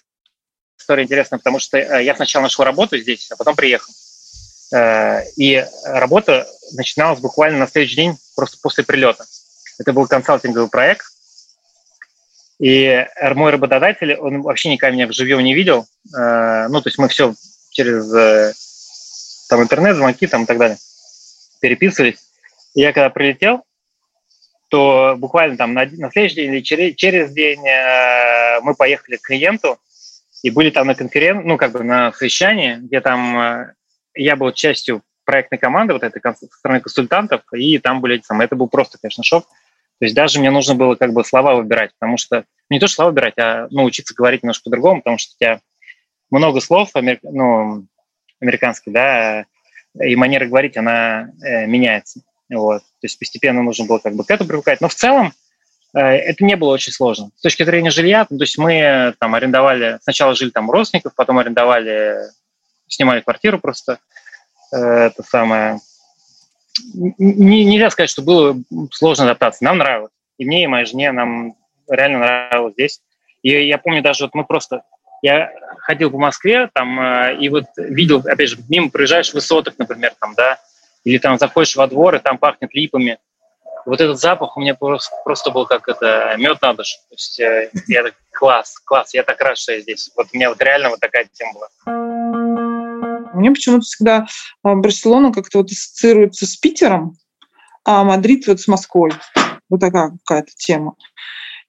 история 0.79 1.03
интересная, 1.03 1.41
потому 1.41 1.59
что 1.59 1.77
э, 1.77 2.05
я 2.05 2.15
сначала 2.15 2.45
нашел 2.45 2.65
работу 2.65 2.97
здесь, 2.97 3.29
а 3.33 3.37
потом 3.37 3.57
приехал. 3.57 3.93
Э, 4.73 5.25
и 5.37 5.67
работа 5.85 6.47
начиналась 6.73 7.19
буквально 7.19 7.59
на 7.59 7.67
следующий 7.67 7.97
день, 7.97 8.17
просто 8.37 8.59
после 8.63 8.85
прилета. 8.85 9.25
Это 9.81 9.93
был 9.93 10.07
консалтинговый 10.07 10.71
проект, 10.71 11.05
и 12.61 13.05
мой 13.35 13.51
работодатель, 13.51 14.15
он 14.15 14.43
вообще 14.43 14.71
никогда 14.71 14.95
меня 14.95 15.09
вживую 15.09 15.43
не 15.43 15.53
видел. 15.53 15.89
Ну, 16.05 16.81
то 16.81 16.85
есть 16.85 16.99
мы 16.99 17.09
все 17.09 17.35
через 17.71 18.07
там 19.49 19.61
интернет, 19.61 19.97
звонки 19.97 20.29
там 20.29 20.45
и 20.45 20.47
так 20.47 20.59
далее 20.59 20.79
переписывались. 21.61 22.21
И 22.75 22.83
я 22.83 22.93
когда 22.93 23.11
прилетел, 23.11 23.65
то 24.75 25.15
буквально 25.17 25.57
там 25.57 25.73
на, 25.73 25.87
на 25.87 26.11
следующий 26.11 26.35
день 26.35 26.55
или 26.55 26.61
через, 26.61 26.97
через 26.97 27.33
день 27.33 27.65
э, 27.65 28.61
мы 28.63 28.75
поехали 28.75 29.17
к 29.17 29.23
клиенту 29.23 29.79
и 30.43 30.51
были 30.51 30.71
там 30.71 30.89
на 30.89 30.97
конференции, 30.97 31.47
ну, 31.47 31.57
как 31.57 31.71
бы 31.71 31.85
на 31.85 32.13
совещании, 32.13 32.75
где 32.75 33.01
там 33.01 33.73
я 34.17 34.35
был 34.35 34.51
частью 34.51 35.03
проектной 35.25 35.59
команды, 35.59 35.93
вот 35.93 36.03
этой 36.03 36.21
стороны 36.51 36.81
консультантов, 36.81 37.43
и 37.53 37.79
там 37.79 38.01
были 38.01 38.17
эти 38.17 38.25
самые. 38.25 38.47
Это 38.47 38.57
был 38.57 38.69
просто, 38.69 38.99
конечно, 39.01 39.23
шок. 39.23 39.45
То 39.45 40.07
есть 40.07 40.15
даже 40.17 40.41
мне 40.41 40.51
нужно 40.51 40.75
было 40.75 40.97
как 40.97 41.13
бы 41.13 41.25
слова 41.25 41.55
выбирать, 41.55 41.93
потому 41.99 42.17
что 42.17 42.45
не 42.69 42.81
то, 42.81 42.89
что 42.89 42.97
слова 42.97 43.11
выбирать, 43.11 43.39
а 43.39 43.69
научиться 43.71 44.13
говорить 44.13 44.43
немножко 44.43 44.65
по-другому, 44.65 45.03
потому 45.03 45.19
что 45.19 45.35
у 45.35 45.39
тебя 45.39 45.61
много 46.31 46.61
слов 46.61 46.91
амер... 46.95 47.21
ну, 47.23 47.87
американских, 48.41 48.93
да, 48.93 49.47
и 50.03 50.17
манера 50.17 50.47
говорить, 50.47 50.77
она 50.77 51.31
э, 51.43 51.67
меняется. 51.67 52.23
Вот. 52.51 52.83
То 52.83 53.05
есть 53.05 53.19
постепенно 53.19 53.63
нужно 53.63 53.87
было 53.87 53.99
как 53.99 54.15
бы 54.15 54.25
к 54.25 54.31
этому 54.31 54.49
привыкать. 54.49 54.81
Но 54.81 54.89
в 54.89 54.95
целом 54.95 55.33
э, 55.95 56.01
это 56.01 56.45
не 56.45 56.57
было 56.57 56.71
очень 56.71 56.93
сложно. 56.93 57.31
С 57.37 57.43
точки 57.43 57.65
зрения 57.65 57.91
жилья, 57.91 58.25
то 58.25 58.37
есть 58.39 58.59
мы 58.59 59.15
там 59.19 59.35
арендовали, 59.35 59.99
сначала 60.03 60.35
жили 60.35 60.51
там 60.51 60.69
у 60.69 60.73
родственников, 60.73 61.15
потом 61.15 61.39
арендовали, 61.39 62.17
снимали 62.87 63.21
квартиру 63.21 63.59
просто, 63.59 63.99
э, 64.73 64.77
это 64.77 65.23
самое, 65.23 65.81
не, 66.95 67.65
нельзя 67.65 67.91
сказать, 67.91 68.11
что 68.11 68.23
было 68.23 68.57
сложно 68.93 69.25
адаптация. 69.25 69.67
Нам 69.67 69.79
нравилось. 69.79 70.13
И 70.39 70.45
мне, 70.45 70.65
и 70.65 70.67
моей 70.67 70.87
жене 70.87 71.13
нам 71.13 71.55
реально 71.89 72.19
нравилось 72.19 72.75
здесь. 72.75 73.01
И 73.43 73.67
я 73.67 73.79
помню 73.79 74.03
даже, 74.03 74.25
вот 74.25 74.35
мы 74.35 74.45
просто... 74.45 74.83
Я 75.23 75.51
ходил 75.79 76.11
по 76.11 76.19
Москве, 76.19 76.69
там, 76.75 77.01
э, 77.01 77.39
и 77.41 77.49
вот 77.49 77.65
видел, 77.77 78.23
опять 78.27 78.51
же, 78.51 78.59
мимо 78.69 78.91
проезжаешь 78.91 79.33
высоток, 79.33 79.75
например, 79.79 80.13
там, 80.21 80.35
да, 80.35 80.59
или 81.05 81.19
там 81.19 81.39
заходишь 81.39 81.77
во 81.77 81.87
двор, 81.87 82.17
и 82.17 82.19
там 82.19 82.39
пахнет 82.39 82.75
липами. 82.75 83.19
Вот 83.87 84.01
этот 84.01 84.19
запах 84.19 84.57
у 84.57 84.61
меня 84.61 84.75
просто, 84.75 85.15
просто 85.25 85.51
был 85.51 85.67
как 85.67 85.89
это 85.89 86.35
мед 86.39 86.61
на 86.63 86.73
душу. 86.73 86.97
То 87.11 87.15
есть 87.15 87.39
э, 87.39 87.71
я 87.87 88.03
так, 88.03 88.15
класс, 88.33 88.79
класс, 88.79 89.13
я 89.13 89.23
так 89.23 89.41
рад, 89.41 89.59
что 89.59 89.73
я 89.73 89.81
здесь. 89.81 90.11
Вот 90.17 90.29
у 90.33 90.37
меня 90.37 90.49
вот 90.49 90.63
реально 90.63 90.89
вот 90.89 91.01
такая 91.01 91.29
тема 91.33 91.53
была. 91.53 91.69
Мне 93.35 93.51
почему-то 93.51 93.85
всегда 93.85 94.27
а, 94.63 94.75
Барселона 94.75 95.33
как-то 95.33 95.59
вот 95.59 95.71
ассоциируется 95.71 96.47
с 96.47 96.57
Питером, 96.57 97.17
а 97.85 98.05
Мадрид 98.05 98.47
вот 98.47 98.61
с 98.61 98.69
Москвой. 98.69 99.13
Вот 99.69 99.81
такая 99.81 100.17
какая-то 100.25 100.53
тема. 100.57 100.95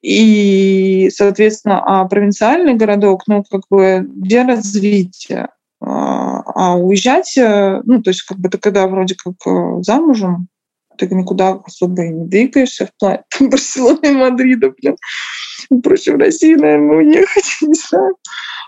И, 0.01 1.09
соответственно, 1.11 1.81
а 1.83 2.05
провинциальный 2.05 2.75
городок, 2.75 3.23
ну, 3.27 3.43
как 3.43 3.61
бы 3.69 4.05
где 4.07 4.43
развитие? 4.43 5.49
А, 6.57 6.77
уезжать, 6.77 7.37
э, 7.37 7.81
ну, 7.83 8.01
то 8.01 8.11
есть, 8.11 8.21
как 8.21 8.39
бы 8.39 8.47
ты 8.47 8.57
когда 8.57 8.87
вроде 8.87 9.15
как 9.15 9.33
э, 9.45 9.81
замужем, 9.81 10.47
ты 10.97 11.05
никуда 11.07 11.59
особо 11.65 12.05
и 12.05 12.09
не 12.09 12.27
двигаешься 12.27 12.87
в 12.87 12.97
плане 12.97 13.23
Барселоны 13.41 14.05
и 14.05 14.11
Мадрида, 14.11 14.69
блин. 14.69 14.95
Проще 15.83 16.13
в 16.13 16.17
Россию, 16.17 16.61
наверное, 16.61 16.97
уехать, 16.97 17.57
не 17.61 17.73
знаю. 17.73 18.15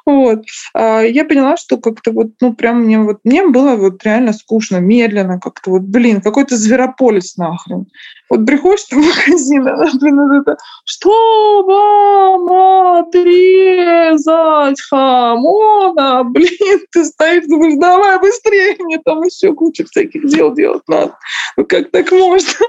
Вот. 0.08 0.46
А 0.74 1.02
я 1.02 1.26
поняла, 1.26 1.58
что 1.58 1.76
как-то 1.76 2.14
вот, 2.14 2.28
ну, 2.40 2.54
прям 2.54 2.84
мне 2.84 2.98
вот, 2.98 3.18
мне 3.26 3.46
было 3.46 3.76
вот 3.76 4.02
реально 4.06 4.32
скучно, 4.32 4.78
медленно 4.78 5.38
как-то 5.38 5.72
вот, 5.72 5.82
блин, 5.82 6.22
какой-то 6.22 6.56
зверополис 6.56 7.36
нахрен. 7.36 7.88
Вот 8.30 8.46
приходишь 8.46 8.86
в 8.90 8.96
магазин, 8.96 9.64
блин, 10.00 10.42
это, 10.42 10.56
что 10.86 11.64
вам 11.64 13.00
отрезать 13.00 14.80
хамона, 14.90 16.24
блин, 16.24 16.80
ты 16.94 17.04
стоишь, 17.04 17.48
думаешь, 17.48 17.78
давай 17.78 18.18
быстрее, 18.22 18.78
мне 18.80 19.00
там 19.04 19.24
еще 19.24 19.54
куча 19.54 19.84
всяких 19.84 20.26
дел 20.30 20.54
делать 20.54 20.84
надо. 20.88 21.18
Ну, 21.58 21.66
как 21.66 21.92
так 21.92 22.10
можно? 22.14 22.66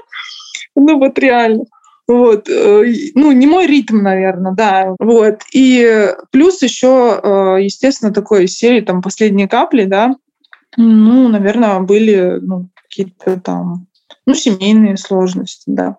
Ну, 0.75 0.99
вот 0.99 1.17
реально. 1.17 1.63
Вот, 2.09 2.49
э, 2.49 3.11
ну, 3.13 3.31
не 3.33 3.45
мой 3.45 3.67
ритм, 3.67 4.01
наверное, 4.01 4.53
да. 4.53 4.95
Вот. 4.97 5.41
И 5.53 6.09
плюс 6.31 6.59
еще, 6.63 7.19
э, 7.21 7.57
естественно, 7.61 8.11
такой 8.11 8.47
серии, 8.47 8.81
там, 8.81 9.03
последние 9.03 9.47
капли, 9.47 9.83
да, 9.85 10.15
ну, 10.75 11.27
наверное, 11.27 11.81
были 11.81 12.39
ну, 12.41 12.69
какие-то 12.81 13.39
там, 13.39 13.85
ну, 14.25 14.33
семейные 14.33 14.97
сложности, 14.97 15.65
да. 15.67 15.97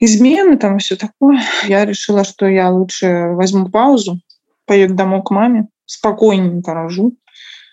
измены 0.00 0.56
там 0.56 0.78
и 0.78 0.80
все 0.80 0.96
такое. 0.96 1.42
Я 1.68 1.84
решила, 1.84 2.24
что 2.24 2.46
я 2.46 2.68
лучше 2.68 3.28
возьму 3.34 3.68
паузу, 3.68 4.20
поеду 4.66 4.94
домой 4.94 5.22
к 5.24 5.30
маме, 5.30 5.68
спокойненько 5.86 6.74
рожу, 6.74 7.16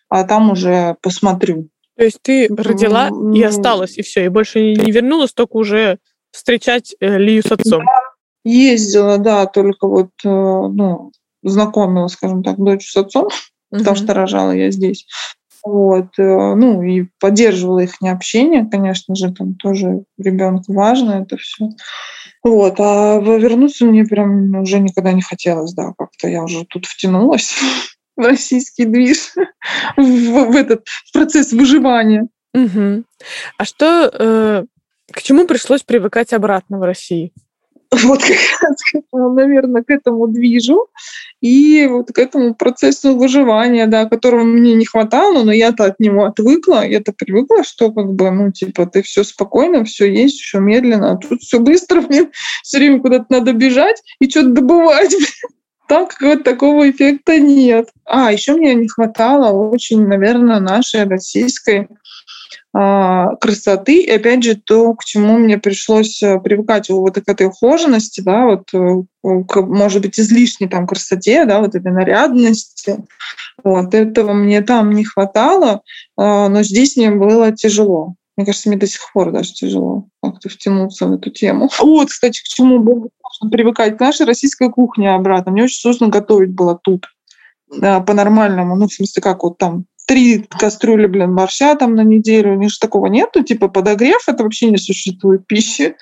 а 0.10 0.26
там 0.26 0.52
уже 0.52 0.96
посмотрю. 1.02 1.70
То 1.98 2.04
есть 2.04 2.20
ты 2.22 2.48
родила 2.56 3.10
и 3.34 3.42
осталась, 3.42 3.98
и 3.98 4.04
все, 4.04 4.26
и 4.26 4.30
больше 4.30 4.60
не 4.60 4.92
вернулась, 4.92 5.34
только 5.34 5.58
уже 5.58 5.98
встречать 6.36 6.96
э, 7.00 7.18
Лию 7.18 7.42
с 7.42 7.52
отцом. 7.52 7.86
Да, 7.86 8.02
ездила, 8.44 9.18
да, 9.18 9.46
только 9.46 9.88
вот, 9.88 10.12
э, 10.24 10.30
ну, 10.30 11.12
знакомила, 11.44 12.08
скажем 12.08 12.44
так, 12.44 12.58
дочь 12.58 12.90
с 12.90 12.98
отцом, 12.98 13.26
угу. 13.26 13.80
потому 13.80 13.96
что 13.96 14.14
рожала 14.14 14.52
я 14.52 14.72
здесь. 14.72 15.08
Вот, 15.64 16.20
э, 16.20 16.56
ну, 16.56 16.84
и 16.84 17.08
поддерживала 17.20 17.80
их 17.80 18.00
не 18.02 18.10
общение, 18.10 18.68
конечно 18.70 19.16
же, 19.16 19.34
там 19.34 19.56
тоже 19.56 20.04
ребенку 20.20 20.74
важно 20.74 21.24
это 21.24 21.38
все. 21.38 21.70
Вот, 22.44 22.76
а 22.80 23.20
вернуться 23.20 23.86
мне 23.86 24.04
прям 24.04 24.54
уже 24.56 24.80
никогда 24.80 25.12
не 25.14 25.24
хотелось, 25.24 25.74
да, 25.74 25.94
как-то 25.98 26.28
я 26.28 26.44
уже 26.44 26.66
тут 26.66 26.86
втянулась 26.86 27.56
в 28.16 28.22
российский 28.22 28.86
движ, 28.86 29.34
в, 29.98 30.02
в 30.02 30.56
этот 30.56 30.86
процесс 31.12 31.52
выживания. 31.52 32.28
Угу. 32.54 33.04
А 33.58 33.66
что, 33.66 34.10
э, 34.14 34.66
к 35.16 35.22
чему 35.22 35.48
пришлось 35.48 35.82
привыкать 35.82 36.34
обратно 36.34 36.78
в 36.78 36.84
России? 36.84 37.32
вот 38.04 38.22
как 38.22 38.38
раз, 38.62 39.04
наверное, 39.14 39.84
к 39.84 39.90
этому 39.90 40.28
движу 40.28 40.88
и 41.40 41.88
вот 41.90 42.12
к 42.12 42.20
этому 42.20 42.54
процессу 42.54 43.16
выживания, 43.16 43.88
да, 43.88 44.06
которого 44.06 44.44
мне 44.44 44.74
не 44.74 44.86
хватало, 44.86 45.44
но 45.44 45.54
я-то 45.54 45.86
от 45.86 46.00
него 46.00 46.26
отвыкла, 46.26 46.86
я-то 46.86 47.14
привыкла, 47.14 47.64
что 47.64 47.92
как 47.92 48.14
бы, 48.14 48.30
ну, 48.32 48.52
типа, 48.52 48.88
ты 48.88 49.04
все 49.04 49.24
спокойно, 49.24 49.86
все 49.86 50.12
есть, 50.12 50.42
все 50.42 50.60
медленно, 50.60 51.14
а 51.14 51.18
тут 51.18 51.42
все 51.42 51.60
быстро, 51.60 52.02
мне 52.10 52.30
все 52.64 52.80
время 52.80 53.00
куда-то 53.00 53.26
надо 53.30 53.54
бежать 53.54 54.02
и 54.20 54.30
что-то 54.30 54.50
добывать. 54.50 55.16
Там 55.88 56.08
какого-то 56.08 56.44
такого 56.44 56.90
эффекта 56.90 57.38
нет. 57.38 57.90
А, 58.06 58.34
еще 58.34 58.54
мне 58.54 58.74
не 58.74 58.88
хватало 58.90 59.52
очень, 59.70 60.08
наверное, 60.08 60.60
нашей 60.60 61.04
российской 61.04 61.88
красоты. 62.74 64.02
И 64.02 64.12
опять 64.12 64.44
же, 64.44 64.56
то, 64.56 64.94
к 64.96 65.06
чему 65.06 65.38
мне 65.38 65.58
пришлось 65.58 66.22
э, 66.22 66.40
привыкать 66.40 66.90
вот 66.90 67.16
к 67.16 67.30
этой 67.30 67.48
ухоженности, 67.48 68.20
да, 68.22 68.46
вот 68.46 68.74
э, 68.74 69.04
к, 69.48 69.62
может 69.62 70.02
быть, 70.02 70.20
излишней 70.20 70.68
там 70.68 70.86
красоте, 70.86 71.46
да, 71.46 71.62
вот 71.62 71.76
этой 71.76 71.92
нарядности. 71.92 72.98
Вот 73.64 73.94
этого 73.94 74.34
мне 74.34 74.62
там 74.62 74.92
не 74.92 75.06
хватало, 75.06 75.82
а, 76.18 76.50
но 76.50 76.64
здесь 76.64 76.98
мне 76.98 77.12
было 77.12 77.52
тяжело. 77.54 78.16
Мне 78.36 78.46
кажется, 78.46 78.68
мне 78.68 78.78
до 78.78 78.88
сих 78.88 79.02
пор 79.14 79.32
даже 79.32 79.54
тяжело 79.54 80.08
как-то 80.22 80.50
втянуться 80.50 81.08
в 81.08 81.14
эту 81.14 81.32
тему. 81.32 81.70
Вот, 81.80 82.10
кстати, 82.10 82.42
к 82.42 82.48
чему 82.48 82.80
было 82.80 83.08
сложно 83.22 83.52
привыкать. 83.52 83.98
К 83.98 84.02
нашей 84.02 84.26
российской 84.26 84.70
кухне 84.70 85.14
обратно. 85.14 85.52
Мне 85.52 85.64
очень 85.64 85.80
сложно 85.80 86.10
готовить 86.10 86.52
было 86.52 86.78
тут. 86.82 87.08
По-нормальному. 87.70 88.76
Ну, 88.76 88.88
в 88.88 88.94
смысле, 88.94 89.24
как 89.24 89.44
вот 89.44 89.58
там 89.58 89.86
три 90.06 90.46
кастрюли, 90.50 91.08
блин, 91.08 91.36
борща 91.36 91.76
там 91.76 91.96
на 91.96 92.02
неделю. 92.02 92.54
У 92.54 92.60
них 92.60 92.72
же 92.72 92.80
такого 92.80 93.08
нету. 93.08 93.44
Типа 93.44 93.68
подогрев— 93.68 94.24
это 94.28 94.44
вообще 94.44 94.70
не 94.70 94.78
существует 94.78 95.48
пищи. 95.48 95.96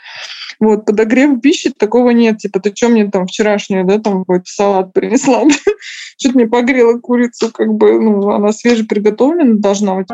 Вот, 0.59 0.85
подогрев 0.85 1.41
пищи 1.41 1.71
такого 1.71 2.11
нет. 2.11 2.37
Типа, 2.37 2.59
ты 2.59 2.73
что 2.75 2.89
мне 2.89 3.09
там 3.09 3.27
вчерашнюю, 3.27 3.85
да, 3.85 3.99
там 3.99 4.19
какой-то 4.19 4.45
салат 4.45 4.93
принесла? 4.93 5.43
Что-то 6.17 6.35
мне 6.35 6.47
погрела 6.47 6.99
курицу, 6.99 7.51
как 7.51 7.73
бы, 7.73 7.99
ну, 7.99 8.29
она 8.29 8.51
свежеприготовленная 8.51 9.55
должна 9.55 9.95
быть 9.95 10.07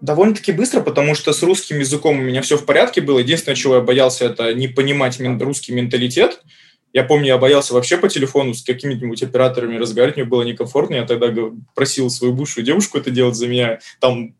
довольно-таки 0.00 0.52
быстро, 0.52 0.80
потому 0.80 1.14
что 1.14 1.32
с 1.32 1.42
русским 1.42 1.80
языком 1.80 2.18
у 2.18 2.22
меня 2.22 2.40
все 2.42 2.56
в 2.56 2.64
порядке 2.64 3.00
было. 3.00 3.18
Единственное, 3.18 3.56
чего 3.56 3.76
я 3.76 3.80
боялся, 3.80 4.26
это 4.26 4.54
не 4.54 4.68
понимать 4.68 5.20
русский 5.40 5.72
менталитет. 5.72 6.40
Я 6.92 7.04
помню, 7.04 7.26
я 7.26 7.38
боялся 7.38 7.74
вообще 7.74 7.98
по 7.98 8.08
телефону 8.08 8.54
с 8.54 8.62
какими-нибудь 8.64 9.22
операторами 9.22 9.76
разговаривать, 9.76 10.16
мне 10.16 10.24
было 10.24 10.42
некомфортно. 10.42 10.94
Я 10.94 11.04
тогда 11.04 11.32
просил 11.74 12.10
свою 12.10 12.32
бывшую 12.32 12.64
девушку 12.64 12.98
это 12.98 13.10
делать 13.10 13.36
за 13.36 13.46
меня. 13.46 13.78
Там 14.00 14.34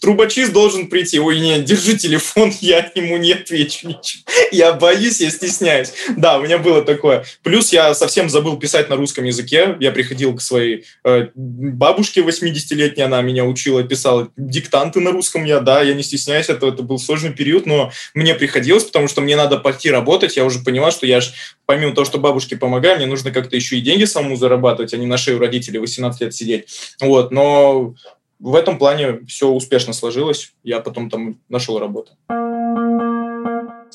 трубочист 0.00 0.52
должен 0.52 0.88
прийти. 0.88 1.20
Ой, 1.20 1.40
нет, 1.40 1.64
держи 1.64 1.96
телефон, 1.96 2.52
я 2.60 2.90
ему 2.94 3.16
не 3.18 3.32
отвечу 3.32 3.88
ничего. 3.88 4.22
Я 4.50 4.72
боюсь, 4.72 5.20
я 5.20 5.30
стесняюсь. 5.30 5.92
Да, 6.16 6.38
у 6.38 6.42
меня 6.42 6.58
было 6.58 6.82
такое. 6.82 7.24
Плюс 7.42 7.72
я 7.72 7.94
совсем 7.94 8.28
забыл 8.28 8.58
писать 8.58 8.88
на 8.88 8.96
русском 8.96 9.24
языке. 9.24 9.76
Я 9.80 9.92
приходил 9.92 10.34
к 10.34 10.40
своей 10.40 10.84
э, 11.04 11.28
бабушке 11.34 12.22
80-летней, 12.22 13.04
она 13.04 13.22
меня 13.22 13.44
учила, 13.44 13.82
писала 13.82 14.30
диктанты 14.36 15.00
на 15.00 15.12
русском. 15.12 15.44
Я, 15.44 15.60
да, 15.60 15.82
я 15.82 15.94
не 15.94 16.02
стесняюсь, 16.02 16.48
это, 16.48 16.66
это 16.66 16.82
был 16.82 16.98
сложный 16.98 17.32
период, 17.32 17.66
но 17.66 17.92
мне 18.14 18.34
приходилось, 18.34 18.84
потому 18.84 19.08
что 19.08 19.20
мне 19.20 19.36
надо 19.36 19.58
пойти 19.58 19.90
работать. 19.90 20.36
Я 20.36 20.44
уже 20.44 20.60
поняла, 20.60 20.90
что 20.90 21.06
я 21.06 21.20
же, 21.20 21.30
помимо 21.66 21.94
того, 21.94 22.04
что 22.04 22.18
бабушке 22.18 22.56
помогаю, 22.56 22.96
мне 22.96 23.06
нужно 23.06 23.30
как-то 23.30 23.56
еще 23.56 23.76
и 23.76 23.80
деньги 23.80 24.04
самому 24.04 24.36
зарабатывать, 24.36 24.94
а 24.94 24.96
не 24.96 25.06
на 25.06 25.16
шею 25.16 25.38
родителей 25.38 25.78
18 25.78 26.20
лет 26.20 26.34
сидеть. 26.34 26.68
Вот, 27.00 27.30
но 27.30 27.94
в 28.40 28.54
этом 28.54 28.78
плане 28.78 29.20
все 29.26 29.48
успешно 29.48 29.92
сложилось. 29.92 30.52
Я 30.62 30.80
потом 30.80 31.10
там 31.10 31.36
нашел 31.48 31.78
работу. 31.78 32.12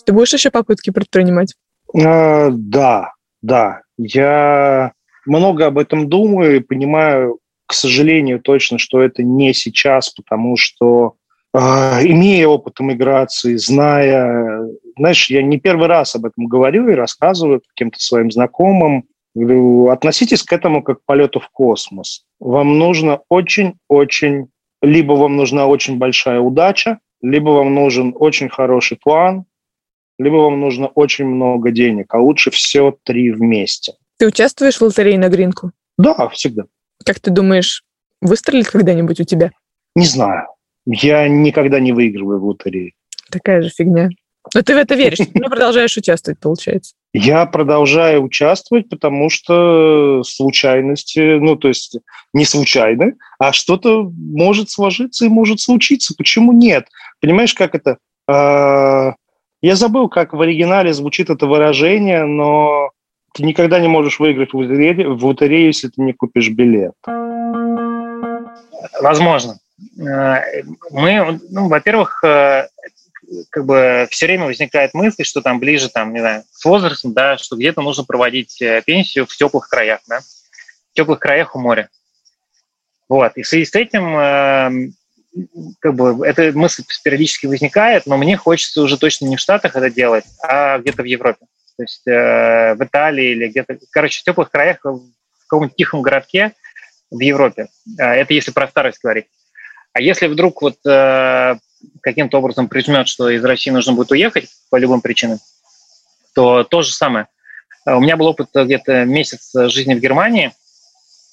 Ты 0.06 0.14
будешь 0.14 0.34
еще 0.34 0.52
попытки 0.52 0.91
предпринимать? 0.91 1.56
А, 1.93 2.50
да, 2.52 3.14
да. 3.41 3.82
Я 3.98 4.93
много 5.26 5.66
об 5.66 5.80
этом 5.80 6.08
думаю 6.08 6.58
и 6.58 6.60
понимаю, 6.60 7.39
к 7.66 7.74
сожалению, 7.74 8.39
точно, 8.39 8.78
что 8.78 9.02
это 9.02 9.24
не 9.24 9.54
сейчас, 9.54 10.10
потому 10.10 10.58
что 10.58 11.16
э, 11.54 11.60
имея 12.06 12.48
опыт 12.48 12.80
миграции, 12.80 13.56
зная, 13.56 14.62
знаешь, 14.98 15.30
я 15.30 15.41
не 15.41 15.60
первый 15.60 15.88
раз 15.88 16.16
об 16.16 16.26
этом 16.26 16.46
говорю 16.46 16.88
и 16.89 16.93
рассказываю 16.93 17.62
каким-то 17.68 18.00
своим 18.00 18.30
знакомым, 18.30 19.06
Говорю, 19.36 19.89
относитесь 19.89 20.43
к 20.43 20.53
этому 20.53 20.81
как 20.81 21.01
к 21.01 21.05
полету 21.05 21.41
в 21.41 21.49
космос. 21.49 22.23
Вам 22.39 22.79
нужно 22.79 23.19
очень-очень, 23.27 24.47
либо 24.81 25.11
вам 25.11 25.36
нужна 25.36 25.67
очень 25.67 25.97
большая 25.97 26.39
удача, 26.39 26.99
либо 27.21 27.49
вам 27.49 27.75
нужен 27.75 28.13
очень 28.17 28.47
хороший 28.47 28.97
план, 28.97 29.45
либо 30.17 30.38
вам 30.38 30.61
нужно 30.61 30.88
очень 30.88 31.25
много 31.25 31.71
денег, 31.71 32.13
а 32.13 32.19
лучше 32.19 32.49
все 32.49 32.97
три 33.03 33.31
вместе. 33.31 33.93
Ты 34.17 34.27
участвуешь 34.27 34.77
в 34.77 34.81
лотерее 34.81 35.19
на 35.19 35.27
Гринку? 35.27 35.71
Да, 35.97 36.29
всегда. 36.29 36.63
Как 37.03 37.19
ты 37.19 37.29
думаешь, 37.29 37.83
выстрелит 38.21 38.69
когда-нибудь 38.69 39.19
у 39.19 39.25
тебя? 39.25 39.51
Не 39.95 40.05
знаю. 40.05 40.47
Я 40.86 41.27
никогда 41.27 41.81
не 41.81 41.91
выигрываю 41.91 42.39
в 42.39 42.45
лотерее. 42.45 42.93
Такая 43.29 43.61
же 43.61 43.69
фигня. 43.69 44.09
Но 44.54 44.62
ты 44.62 44.76
в 44.76 44.78
это 44.78 44.96
веришь, 44.96 45.18
ты 45.18 45.39
продолжаешь 45.39 45.98
участвовать, 45.98 46.39
получается. 46.39 46.93
Я 47.14 47.46
продолжаю 47.46 48.24
участвовать, 48.24 48.89
потому 48.89 49.30
что 49.30 50.22
случайности, 50.24 51.39
ну, 51.39 51.56
то 51.56 51.70
есть 51.70 51.98
не 52.34 52.46
случайно, 52.46 53.14
а 53.39 53.54
что-то 53.54 54.12
может 54.16 54.70
сложиться 54.70 55.26
и 55.26 55.30
может 55.30 55.62
случиться. 55.62 56.14
Почему 56.18 56.52
нет? 56.52 56.88
Понимаешь, 57.22 57.54
как 57.54 57.74
это? 57.74 57.98
А, 58.28 59.14
я 59.62 59.76
забыл, 59.76 60.10
как 60.10 60.34
в 60.34 60.41
оригинале 60.41 60.93
звучит 60.93 61.30
это 61.30 61.48
выражение, 61.48 62.26
но 62.26 62.91
ты 63.34 63.43
никогда 63.43 63.80
не 63.80 63.88
можешь 63.88 64.20
выиграть 64.20 64.54
в 64.54 64.58
лотерею, 64.58 65.16
в 65.16 65.26
лотерею 65.26 65.68
если 65.68 65.88
ты 65.88 66.02
не 66.02 66.14
купишь 66.14 66.50
билет. 66.50 66.93
Возможно. 69.02 69.58
Э, 70.00 70.64
мы, 70.91 71.39
ну, 71.50 71.68
во-первых, 71.68 72.24
э, 72.24 72.68
как 73.49 73.65
бы 73.65 74.07
все 74.11 74.26
время 74.26 74.45
возникает 74.45 74.93
мысль, 74.93 75.23
что 75.23 75.41
там 75.41 75.59
ближе, 75.59 75.89
там, 75.89 76.13
не 76.13 76.19
знаю, 76.19 76.43
с 76.51 76.63
возрастом, 76.65 77.13
да, 77.13 77.38
что 77.38 77.55
где-то 77.55 77.82
нужно 77.82 78.03
проводить 78.03 78.61
э, 78.61 78.82
пенсию 78.86 79.26
в 79.26 79.36
теплых 79.36 79.69
краях, 79.69 80.01
да, 80.07 80.19
в 80.19 80.93
теплых 80.93 81.19
краях 81.19 81.55
у 81.55 81.59
моря. 81.59 81.89
Вот. 83.07 83.34
И 83.36 83.43
в 83.43 83.47
связи 83.47 83.65
с 83.65 83.76
этим 83.76 84.17
э, 84.17 84.91
как 85.80 85.95
бы 85.95 86.26
эта 86.26 86.51
мысль 86.57 86.84
периодически 87.03 87.45
возникает, 87.45 88.05
но 88.05 88.17
мне 88.17 88.38
хочется 88.38 88.82
уже 88.82 88.97
точно 88.97 89.26
не 89.26 89.38
в 89.38 89.41
Штатах 89.41 89.76
это 89.76 89.89
делать, 89.89 90.26
а 90.41 90.80
где-то 90.80 91.03
в 91.03 91.05
Европе. 91.05 91.45
То 91.78 91.84
есть 91.84 92.07
э, 92.07 92.75
в 92.75 92.83
Италии 92.83 93.32
или 93.32 93.47
где-то, 93.47 93.78
короче, 93.91 94.21
в 94.21 94.24
теплых 94.24 94.50
краях, 94.50 94.79
в 94.83 95.01
каком-нибудь 95.47 95.75
тихом 95.75 96.01
городке 96.01 96.54
в 97.12 97.20
Европе. 97.20 97.67
Э, 98.00 98.13
это 98.13 98.33
если 98.33 98.51
про 98.51 98.67
старость 98.67 99.00
говорить. 99.04 99.28
А 99.93 100.01
если 100.01 100.28
вдруг 100.28 100.62
вот 100.62 100.78
э, 100.86 101.55
каким-то 102.01 102.37
образом 102.37 102.67
прижмет, 102.67 103.07
что 103.07 103.29
из 103.29 103.43
России 103.43 103.71
нужно 103.71 103.93
будет 103.93 104.12
уехать 104.12 104.49
по 104.70 104.78
любым 104.78 105.01
причинам, 105.01 105.39
то 106.33 106.63
то 106.63 106.82
же 106.82 106.91
самое. 106.91 107.28
У 107.86 107.99
меня 107.99 108.17
был 108.17 108.28
опыт 108.28 108.49
где-то 108.53 109.05
месяц 109.05 109.51
жизни 109.70 109.93
в 109.93 109.99
Германии, 109.99 110.53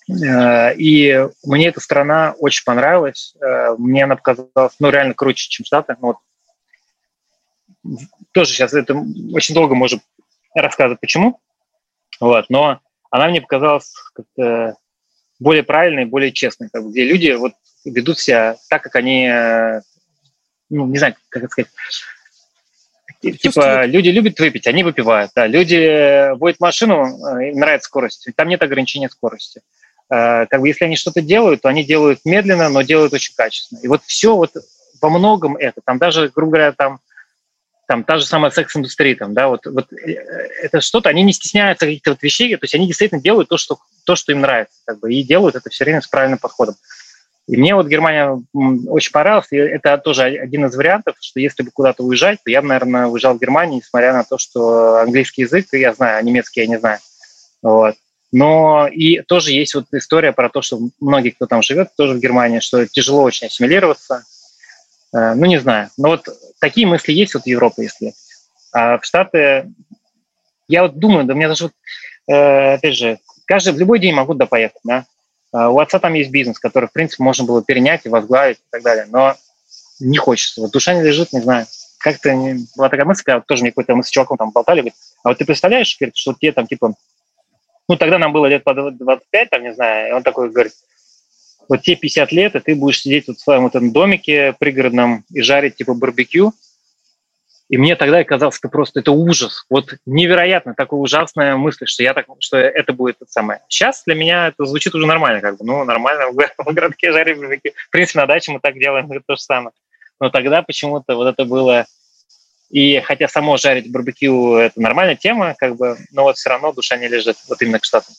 э, 0.08 0.74
и 0.76 1.28
мне 1.44 1.68
эта 1.68 1.80
страна 1.80 2.34
очень 2.38 2.64
понравилась. 2.64 3.34
Э, 3.40 3.74
мне 3.78 4.04
она 4.04 4.16
показалась, 4.16 4.74
ну, 4.78 4.90
реально 4.90 5.14
круче, 5.14 5.48
чем 5.48 5.64
Штаты. 5.64 5.96
Ну, 6.00 6.16
вот. 7.82 7.98
Тоже 8.32 8.52
сейчас 8.52 8.74
это 8.74 8.94
очень 9.32 9.54
долго 9.54 9.74
можем 9.74 10.02
рассказывать, 10.54 11.00
почему. 11.00 11.40
Вот, 12.20 12.46
но 12.50 12.80
она 13.10 13.28
мне 13.28 13.40
показалась 13.40 13.92
как-то 14.14 14.76
более 15.40 15.62
правильной, 15.62 16.04
более 16.04 16.32
честной, 16.32 16.68
как 16.72 16.88
где 16.88 17.04
люди 17.04 17.32
вот 17.32 17.52
ведут 17.84 18.18
себя 18.18 18.56
так, 18.68 18.82
как 18.82 18.94
они 18.96 19.26
ну, 20.72 20.86
не 20.86 20.98
знаю, 20.98 21.14
как 21.28 21.44
это 21.44 21.52
сказать, 21.52 21.70
Типа, 23.22 23.86
люди 23.86 24.08
любят 24.08 24.38
выпить, 24.40 24.66
они 24.66 24.82
выпивают. 24.82 25.30
Да, 25.36 25.46
люди 25.46 25.76
э, 25.76 26.34
водят 26.34 26.58
машину, 26.58 27.04
э, 27.04 27.50
им 27.50 27.60
нравится 27.60 27.86
скорость, 27.86 28.26
там 28.34 28.48
нет 28.48 28.60
ограничения 28.62 29.08
скорости. 29.08 29.60
Э, 30.10 30.46
как 30.46 30.60
бы 30.60 30.66
если 30.66 30.86
они 30.86 30.96
что-то 30.96 31.22
делают, 31.22 31.62
то 31.62 31.68
они 31.68 31.84
делают 31.84 32.20
медленно, 32.24 32.68
но 32.68 32.82
делают 32.82 33.12
очень 33.12 33.34
качественно. 33.36 33.78
И 33.80 33.86
вот 33.86 34.02
все 34.06 34.34
вот 34.34 34.50
во 35.00 35.08
многом 35.08 35.56
это, 35.56 35.80
там 35.84 35.98
даже, 35.98 36.32
грубо 36.34 36.52
говоря, 36.52 36.72
там, 36.72 36.98
там 37.86 38.02
та 38.02 38.18
же 38.18 38.26
самая 38.26 38.50
секс-индустрия, 38.50 39.14
там, 39.14 39.34
да, 39.34 39.46
вот, 39.48 39.66
вот 39.66 39.92
это 39.92 40.80
что-то, 40.80 41.08
они 41.08 41.22
не 41.22 41.32
стесняются 41.32 41.86
каких-то 41.86 42.10
вот 42.10 42.22
вещей, 42.22 42.56
то 42.56 42.64
есть 42.64 42.74
они 42.74 42.88
действительно 42.88 43.20
делают 43.20 43.48
то, 43.48 43.56
что, 43.56 43.78
то, 44.04 44.16
что 44.16 44.32
им 44.32 44.40
нравится, 44.40 44.74
как 44.84 44.98
бы, 44.98 45.12
и 45.12 45.22
делают 45.22 45.54
это 45.54 45.70
все 45.70 45.84
время 45.84 46.00
с 46.00 46.08
правильным 46.08 46.38
подходом. 46.38 46.74
И 47.48 47.56
мне 47.56 47.74
вот 47.74 47.88
Германия 47.88 48.40
очень 48.52 49.12
понравилась. 49.12 49.48
И 49.50 49.56
это 49.56 49.98
тоже 49.98 50.22
один 50.22 50.66
из 50.66 50.76
вариантов, 50.76 51.16
что 51.20 51.40
если 51.40 51.62
бы 51.62 51.70
куда-то 51.70 52.02
уезжать, 52.04 52.38
то 52.44 52.50
я 52.50 52.62
бы, 52.62 52.68
наверное, 52.68 53.06
уезжал 53.06 53.34
в 53.34 53.40
Германию, 53.40 53.76
несмотря 53.76 54.12
на 54.12 54.24
то, 54.24 54.38
что 54.38 54.98
английский 54.98 55.42
язык 55.42 55.66
я 55.72 55.92
знаю, 55.92 56.18
а 56.18 56.22
немецкий 56.22 56.60
я 56.60 56.66
не 56.66 56.78
знаю. 56.78 56.98
Вот. 57.62 57.96
Но 58.30 58.88
и 58.88 59.20
тоже 59.20 59.52
есть 59.52 59.74
вот 59.74 59.86
история 59.92 60.32
про 60.32 60.48
то, 60.48 60.62
что 60.62 60.80
многие, 61.00 61.30
кто 61.30 61.46
там 61.46 61.62
живет, 61.62 61.90
тоже 61.96 62.14
в 62.14 62.20
Германии, 62.20 62.60
что 62.60 62.86
тяжело 62.86 63.22
очень 63.22 63.48
ассимилироваться. 63.48 64.24
Э, 65.12 65.34
ну, 65.34 65.44
не 65.46 65.58
знаю. 65.58 65.90
Но 65.98 66.08
вот 66.08 66.28
такие 66.58 66.86
мысли 66.86 67.12
есть 67.12 67.34
вот 67.34 67.42
в 67.42 67.46
Европе, 67.46 67.82
если. 67.82 68.14
А 68.72 68.98
в 68.98 69.04
Штаты, 69.04 69.70
я 70.66 70.82
вот 70.82 70.98
думаю, 70.98 71.26
да 71.26 71.34
у 71.34 71.36
меня 71.36 71.48
даже 71.48 71.64
вот, 71.64 71.72
э, 72.28 72.74
опять 72.74 72.96
же, 72.96 73.18
каждый 73.44 73.74
в 73.74 73.78
любой 73.78 73.98
день 73.98 74.14
могу 74.14 74.32
туда 74.32 74.46
поехать, 74.46 74.80
да. 74.84 75.04
А, 75.52 75.70
у 75.70 75.78
отца 75.78 75.98
там 75.98 76.14
есть 76.14 76.30
бизнес, 76.30 76.58
который, 76.58 76.88
в 76.88 76.92
принципе, 76.92 77.22
можно 77.22 77.44
было 77.44 77.62
перенять 77.62 78.02
и 78.04 78.08
возглавить 78.08 78.58
и 78.58 78.70
так 78.70 78.82
далее. 78.82 79.06
Но 79.10 79.36
не 80.00 80.18
хочется. 80.18 80.60
Вот 80.60 80.72
душа 80.72 80.94
не 80.94 81.02
лежит, 81.02 81.32
не 81.32 81.40
знаю. 81.40 81.66
Как-то 81.98 82.34
не... 82.34 82.66
была 82.76 82.88
такая 82.88 83.06
мысль, 83.06 83.22
когда 83.24 83.40
тоже 83.40 83.62
мне 83.62 83.70
какой-то 83.70 83.94
мы 83.94 84.02
с 84.02 84.10
чуваком 84.10 84.36
там 84.36 84.50
болтали, 84.50 84.80
говорит, 84.80 84.94
а 85.22 85.28
вот 85.28 85.38
ты 85.38 85.44
представляешь, 85.44 85.96
говорит, 85.98 86.16
что 86.16 86.34
тебе 86.34 86.52
там 86.52 86.66
типа, 86.66 86.94
ну 87.88 87.96
тогда 87.96 88.18
нам 88.18 88.32
было 88.32 88.46
лет 88.46 88.64
по 88.64 88.74
25, 88.74 89.50
там, 89.50 89.62
не 89.62 89.72
знаю, 89.72 90.08
и 90.08 90.12
он 90.12 90.22
такой 90.22 90.50
говорит, 90.50 90.72
вот 91.68 91.82
тебе 91.82 91.96
50 91.96 92.32
лет, 92.32 92.56
и 92.56 92.60
ты 92.60 92.74
будешь 92.74 93.02
сидеть 93.02 93.28
вот 93.28 93.38
в 93.38 93.40
своем 93.40 93.62
вот 93.62 93.74
этом 93.74 93.92
домике 93.92 94.54
пригородном 94.58 95.24
и 95.30 95.42
жарить 95.42 95.76
типа 95.76 95.94
барбекю, 95.94 96.52
и 97.72 97.78
мне 97.78 97.96
тогда 97.96 98.22
казалось, 98.22 98.56
что 98.56 98.68
просто 98.68 99.00
это 99.00 99.12
ужас. 99.12 99.64
Вот 99.70 99.94
невероятно 100.04 100.74
такая 100.74 101.00
ужасная 101.00 101.56
мысль, 101.56 101.86
что 101.86 102.02
я 102.02 102.12
так, 102.12 102.26
что 102.38 102.58
это 102.58 102.92
будет 102.92 103.16
это 103.22 103.30
самое. 103.30 103.62
Сейчас 103.66 104.02
для 104.04 104.14
меня 104.14 104.48
это 104.48 104.66
звучит 104.66 104.94
уже 104.94 105.06
нормально, 105.06 105.40
как 105.40 105.56
бы, 105.56 105.64
ну, 105.64 105.82
нормально, 105.82 106.26
в 106.32 106.36
городке 106.74 107.12
жарим 107.12 107.40
барбекю. 107.40 107.70
В 107.88 107.90
принципе, 107.90 108.20
на 108.20 108.26
даче 108.26 108.52
мы 108.52 108.60
так 108.60 108.74
делаем, 108.74 109.08
то 109.08 109.36
же 109.36 109.40
самое. 109.40 109.72
Но 110.20 110.28
тогда 110.28 110.60
почему-то 110.60 111.16
вот 111.16 111.26
это 111.28 111.46
было... 111.46 111.86
И 112.68 113.00
хотя 113.00 113.26
само 113.26 113.56
жарить 113.56 113.90
барбекю– 113.90 114.56
это 114.56 114.78
нормальная 114.78 115.16
тема, 115.16 115.54
как 115.56 115.76
бы, 115.76 115.96
но 116.10 116.24
вот 116.24 116.36
все 116.36 116.50
равно 116.50 116.74
душа 116.74 116.98
не 116.98 117.08
лежит 117.08 117.38
вот 117.48 117.62
именно 117.62 117.78
к 117.78 117.86
Штатам. 117.86 118.14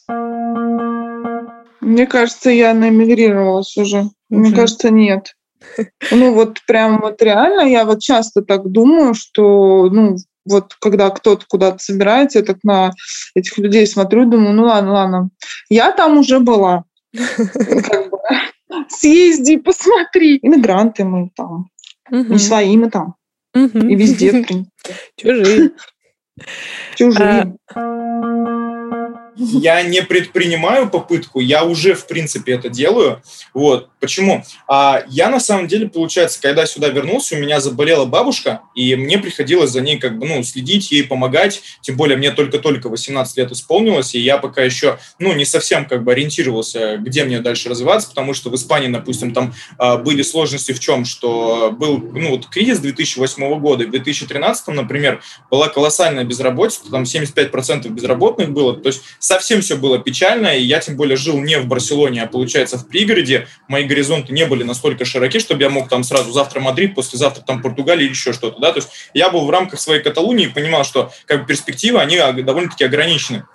Мне 1.80 2.08
кажется, 2.08 2.50
я 2.50 2.74
наэмигрировалась 2.74 3.78
уже. 3.78 4.06
Мне 4.30 4.52
кажется, 4.52 4.90
нет. 4.90 5.36
Ну 6.12 6.34
вот 6.34 6.60
прям 6.68 7.02
вот 7.02 7.22
реально, 7.22 7.62
я 7.62 7.86
вот 7.86 8.00
часто 8.00 8.42
так 8.42 8.70
думаю, 8.70 9.14
что, 9.14 9.90
ну, 9.90 10.18
вот 10.46 10.74
когда 10.80 11.10
кто-то 11.10 11.46
куда-то 11.48 11.80
собирается, 11.80 12.40
я 12.40 12.46
так 12.46 12.58
на 12.64 12.92
этих 13.36 13.58
людей 13.58 13.88
смотрю, 13.88 14.26
думаю, 14.26 14.54
ну 14.54 14.64
ладно, 14.64 14.92
ладно, 14.94 15.30
я 15.70 15.92
там 15.92 16.18
уже 16.18 16.40
была. 16.40 16.84
Бы, 17.14 17.24
съезди, 18.90 19.58
посмотри. 19.58 20.40
Иммигранты 20.42 21.06
мы 21.06 21.30
там. 21.36 21.70
Не 22.10 22.40
свои 22.40 22.76
мы 22.78 22.90
там. 22.90 23.16
И 23.56 23.96
везде, 23.96 24.32
в 24.32 24.46
принципе. 24.48 24.96
Чужие. 25.16 25.72
Чужие. 26.96 27.56
Я 29.36 29.82
не 29.82 30.02
предпринимаю 30.04 30.90
попытку, 30.90 31.40
я 31.40 31.64
уже, 31.64 31.96
в 31.96 32.08
принципе, 32.08 32.54
это 32.54 32.70
делаю. 32.70 33.22
Вот. 33.54 33.90
Почему? 34.00 34.44
А 34.68 35.04
я, 35.10 35.30
на 35.30 35.40
самом 35.40 35.68
деле, 35.68 35.88
получается, 35.88 36.42
когда 36.42 36.66
сюда 36.66 36.90
вернулся, 36.90 37.36
у 37.36 37.40
меня 37.40 37.62
заболела 37.62 38.06
бабушка, 38.06 38.62
и 38.76 38.96
мне 38.96 39.18
приходилось 39.18 39.72
за 39.72 39.82
ней 39.82 39.98
как 39.98 40.20
бы, 40.20 40.28
ну, 40.28 40.44
следить, 40.44 40.92
ей 40.92 41.04
помогать. 41.04 41.62
Тем 41.82 41.96
более, 41.96 42.18
мне 42.18 42.32
только-только 42.32 42.90
18 42.90 43.38
лет 43.38 43.52
исполнилось, 43.52 44.14
и 44.14 44.20
я 44.20 44.38
пока 44.38 44.62
еще, 44.62 45.00
ну, 45.20 45.34
не 45.34 45.46
совсем 45.46 45.86
как 45.86 46.04
бы 46.04 46.12
ориентировался, 46.12 46.98
где 46.98 47.24
мне 47.24 47.40
дальше 47.40 47.70
развиваться, 47.70 48.10
потому 48.10 48.34
что 48.34 48.50
в 48.50 48.56
Испании, 48.56 48.90
допустим, 48.90 49.34
там 49.34 49.54
а, 49.78 49.98
были 49.98 50.22
сложности 50.22 50.74
в 50.74 50.80
чем, 50.80 51.06
что 51.06 51.72
был, 51.72 51.98
ну, 51.98 52.32
вот 52.32 52.48
кризис 52.48 52.80
2008 52.80 53.60
года, 53.60 53.86
в 53.86 53.90
2013, 53.90 54.68
например, 54.68 55.22
была 55.50 55.70
колоссальная 55.70 56.26
безработица, 56.26 56.92
там 56.92 57.04
75% 57.04 57.88
безработных 57.90 58.52
было, 58.52 58.76
то 58.76 58.88
есть 58.88 59.02
совсем 59.24 59.62
все 59.62 59.78
было 59.78 60.00
печально, 60.00 60.58
и 60.58 60.62
я 60.62 60.80
тем 60.80 60.98
более 60.98 61.16
жил 61.16 61.40
не 61.40 61.58
в 61.58 61.66
Барселоне, 61.66 62.24
а 62.24 62.28
получается 62.28 62.78
в 62.78 62.88
пригороде. 62.88 63.48
Мои 63.70 63.86
горизонты 63.86 64.34
не 64.34 64.46
были 64.46 64.64
настолько 64.64 65.06
широки, 65.06 65.40
чтобы 65.40 65.62
я 65.62 65.70
мог 65.70 65.88
там 65.88 66.04
сразу 66.04 66.34
завтра 66.34 66.60
Мадрид, 66.60 66.94
послезавтра 66.94 67.42
там 67.42 67.62
Португалия 67.62 68.04
или 68.04 68.12
еще 68.12 68.34
что-то, 68.34 68.60
да, 68.60 68.74
то 68.74 68.80
есть 68.80 68.90
я 69.14 69.30
был 69.30 69.46
в 69.46 69.50
рамках 69.50 69.80
своей 69.80 70.04
Каталунии 70.04 70.48
и 70.48 70.50
понимал, 70.50 70.84
что 70.84 71.12
как 71.26 71.42
бы 71.42 71.48
перспективы, 71.48 72.00
они 72.00 72.18
довольно-таки 72.18 72.84
ограничены. 72.84 73.46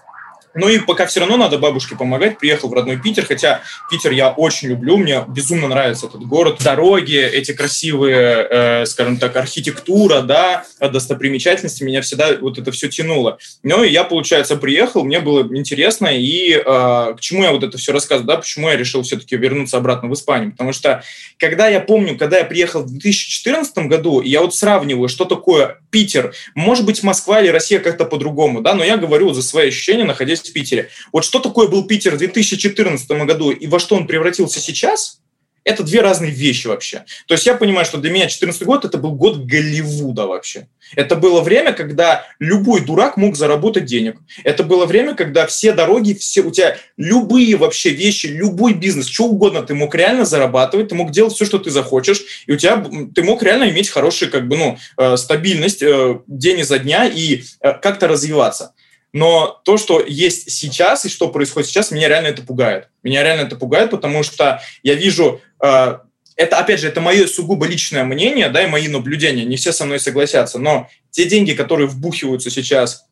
Ну 0.54 0.68
и 0.68 0.78
пока 0.78 1.06
все 1.06 1.20
равно 1.20 1.36
надо 1.36 1.58
бабушке 1.58 1.96
помогать. 1.96 2.38
Приехал 2.38 2.68
в 2.68 2.72
родной 2.72 3.00
Питер, 3.00 3.24
хотя 3.24 3.62
Питер 3.90 4.12
я 4.12 4.30
очень 4.30 4.68
люблю, 4.68 4.96
мне 4.96 5.24
безумно 5.28 5.68
нравится 5.68 6.06
этот 6.06 6.22
город. 6.22 6.58
Дороги, 6.62 7.16
эти 7.16 7.52
красивые, 7.52 8.46
э, 8.50 8.86
скажем 8.86 9.18
так, 9.18 9.36
архитектура, 9.36 10.22
да, 10.22 10.64
достопримечательности, 10.80 11.82
меня 11.82 12.02
всегда 12.02 12.36
вот 12.40 12.58
это 12.58 12.72
все 12.72 12.88
тянуло. 12.88 13.38
Ну 13.62 13.82
и 13.82 13.90
я, 13.90 14.04
получается, 14.04 14.56
приехал, 14.56 15.04
мне 15.04 15.20
было 15.20 15.46
интересно, 15.56 16.08
и 16.08 16.52
э, 16.52 16.60
к 16.64 17.18
чему 17.20 17.44
я 17.44 17.52
вот 17.52 17.62
это 17.62 17.78
все 17.78 17.92
рассказываю, 17.92 18.26
да, 18.26 18.36
почему 18.36 18.68
я 18.68 18.76
решил 18.76 19.02
все-таки 19.02 19.36
вернуться 19.36 19.76
обратно 19.76 20.08
в 20.08 20.14
Испанию. 20.14 20.52
Потому 20.52 20.72
что, 20.72 21.02
когда 21.38 21.68
я 21.68 21.80
помню, 21.80 22.16
когда 22.16 22.38
я 22.38 22.44
приехал 22.44 22.82
в 22.82 22.90
2014 22.90 23.78
году, 23.86 24.20
я 24.20 24.40
вот 24.40 24.54
сравниваю, 24.54 25.08
что 25.08 25.24
такое 25.24 25.78
Питер, 25.90 26.34
может 26.54 26.84
быть, 26.84 27.02
Москва 27.02 27.40
или 27.40 27.48
Россия 27.48 27.80
как-то 27.80 28.04
по-другому, 28.04 28.60
да, 28.60 28.74
но 28.74 28.84
я 28.84 28.96
говорю 28.96 29.32
за 29.32 29.42
свои 29.42 29.68
ощущения, 29.68 30.04
находясь 30.04 30.38
в 30.47 30.52
Питере. 30.52 30.90
Вот 31.12 31.24
что 31.24 31.39
такое 31.39 31.69
был 31.69 31.86
Питер 31.86 32.15
в 32.15 32.19
2014 32.19 33.09
году 33.10 33.51
и 33.51 33.66
во 33.66 33.78
что 33.78 33.97
он 33.97 34.06
превратился 34.06 34.60
сейчас, 34.60 35.20
это 35.69 35.82
две 35.82 36.01
разные 36.01 36.31
вещи 36.31 36.66
вообще. 36.66 37.05
То 37.27 37.35
есть 37.35 37.44
я 37.44 37.55
понимаю, 37.55 37.85
что 37.85 37.98
для 37.98 38.10
меня 38.10 38.24
2014 38.24 38.62
год 38.62 38.86
это 38.86 38.97
был 38.97 39.12
год 39.12 39.44
Голливуда 39.44 40.27
вообще. 40.27 40.69
Это 40.97 41.15
было 41.15 41.43
время, 41.43 41.74
когда 41.74 42.27
любой 42.39 42.81
дурак 42.81 43.19
мог 43.19 43.36
заработать 43.36 43.85
денег. 43.85 44.16
Это 44.44 44.65
было 44.65 44.86
время, 44.86 45.15
когда 45.15 45.47
все 45.47 45.73
дороги, 45.73 46.15
все 46.15 46.40
у 46.40 46.51
тебя 46.51 46.78
любые 46.97 47.55
вообще 47.56 47.90
вещи, 47.90 48.27
любой 48.27 48.73
бизнес, 48.73 49.09
что 49.09 49.24
угодно 49.24 49.62
ты 49.62 49.74
мог 49.74 49.94
реально 49.94 50.24
зарабатывать, 50.24 50.89
ты 50.89 50.94
мог 50.94 51.10
делать 51.10 51.35
все, 51.35 51.44
что 51.44 51.59
ты 51.59 51.70
захочешь, 51.70 52.44
и 52.47 52.52
у 52.52 52.56
тебя 52.56 52.82
ты 53.15 53.23
мог 53.23 53.43
реально 53.43 53.69
иметь 53.69 53.90
хорошую 53.90 54.31
как 54.31 54.48
бы 54.48 54.56
ну 54.56 54.78
э, 54.97 55.16
стабильность 55.19 55.82
э, 55.82 56.20
день 56.27 56.60
изо 56.60 56.78
дня 56.78 57.05
и 57.05 57.43
э, 57.60 57.74
как-то 57.74 58.09
развиваться. 58.09 58.73
Но 59.12 59.60
то, 59.64 59.78
что 59.78 60.05
есть 60.06 60.51
сейчас 60.51 61.05
и 61.05 61.09
что 61.09 61.28
происходит 61.28 61.68
сейчас, 61.68 61.90
меня 61.90 62.09
реально 62.09 62.28
это 62.28 62.43
пугает. 62.43 62.89
Меня 63.02 63.22
реально 63.22 63.47
это 63.47 63.56
пугает, 63.56 63.90
потому 63.90 64.22
что 64.22 64.60
я 64.82 64.94
вижу 64.94 65.40
э, 65.62 65.98
это, 66.39 66.59
опять 66.59 66.78
же, 66.78 66.86
это 66.86 67.01
мое 67.01 67.26
сугубо 67.26 67.66
личное 67.66 68.05
мнение, 68.05 68.48
да, 68.48 68.62
и 68.62 68.68
мои 68.68 68.86
наблюдения, 68.86 69.44
не 69.44 69.56
все 69.56 69.72
со 69.72 69.85
мной 69.85 69.98
согласятся, 69.98 70.60
но 70.60 70.89
те 71.10 71.24
деньги, 71.24 71.52
которые 71.52 71.89
вбухиваются 71.89 72.48
сейчас 72.48 73.07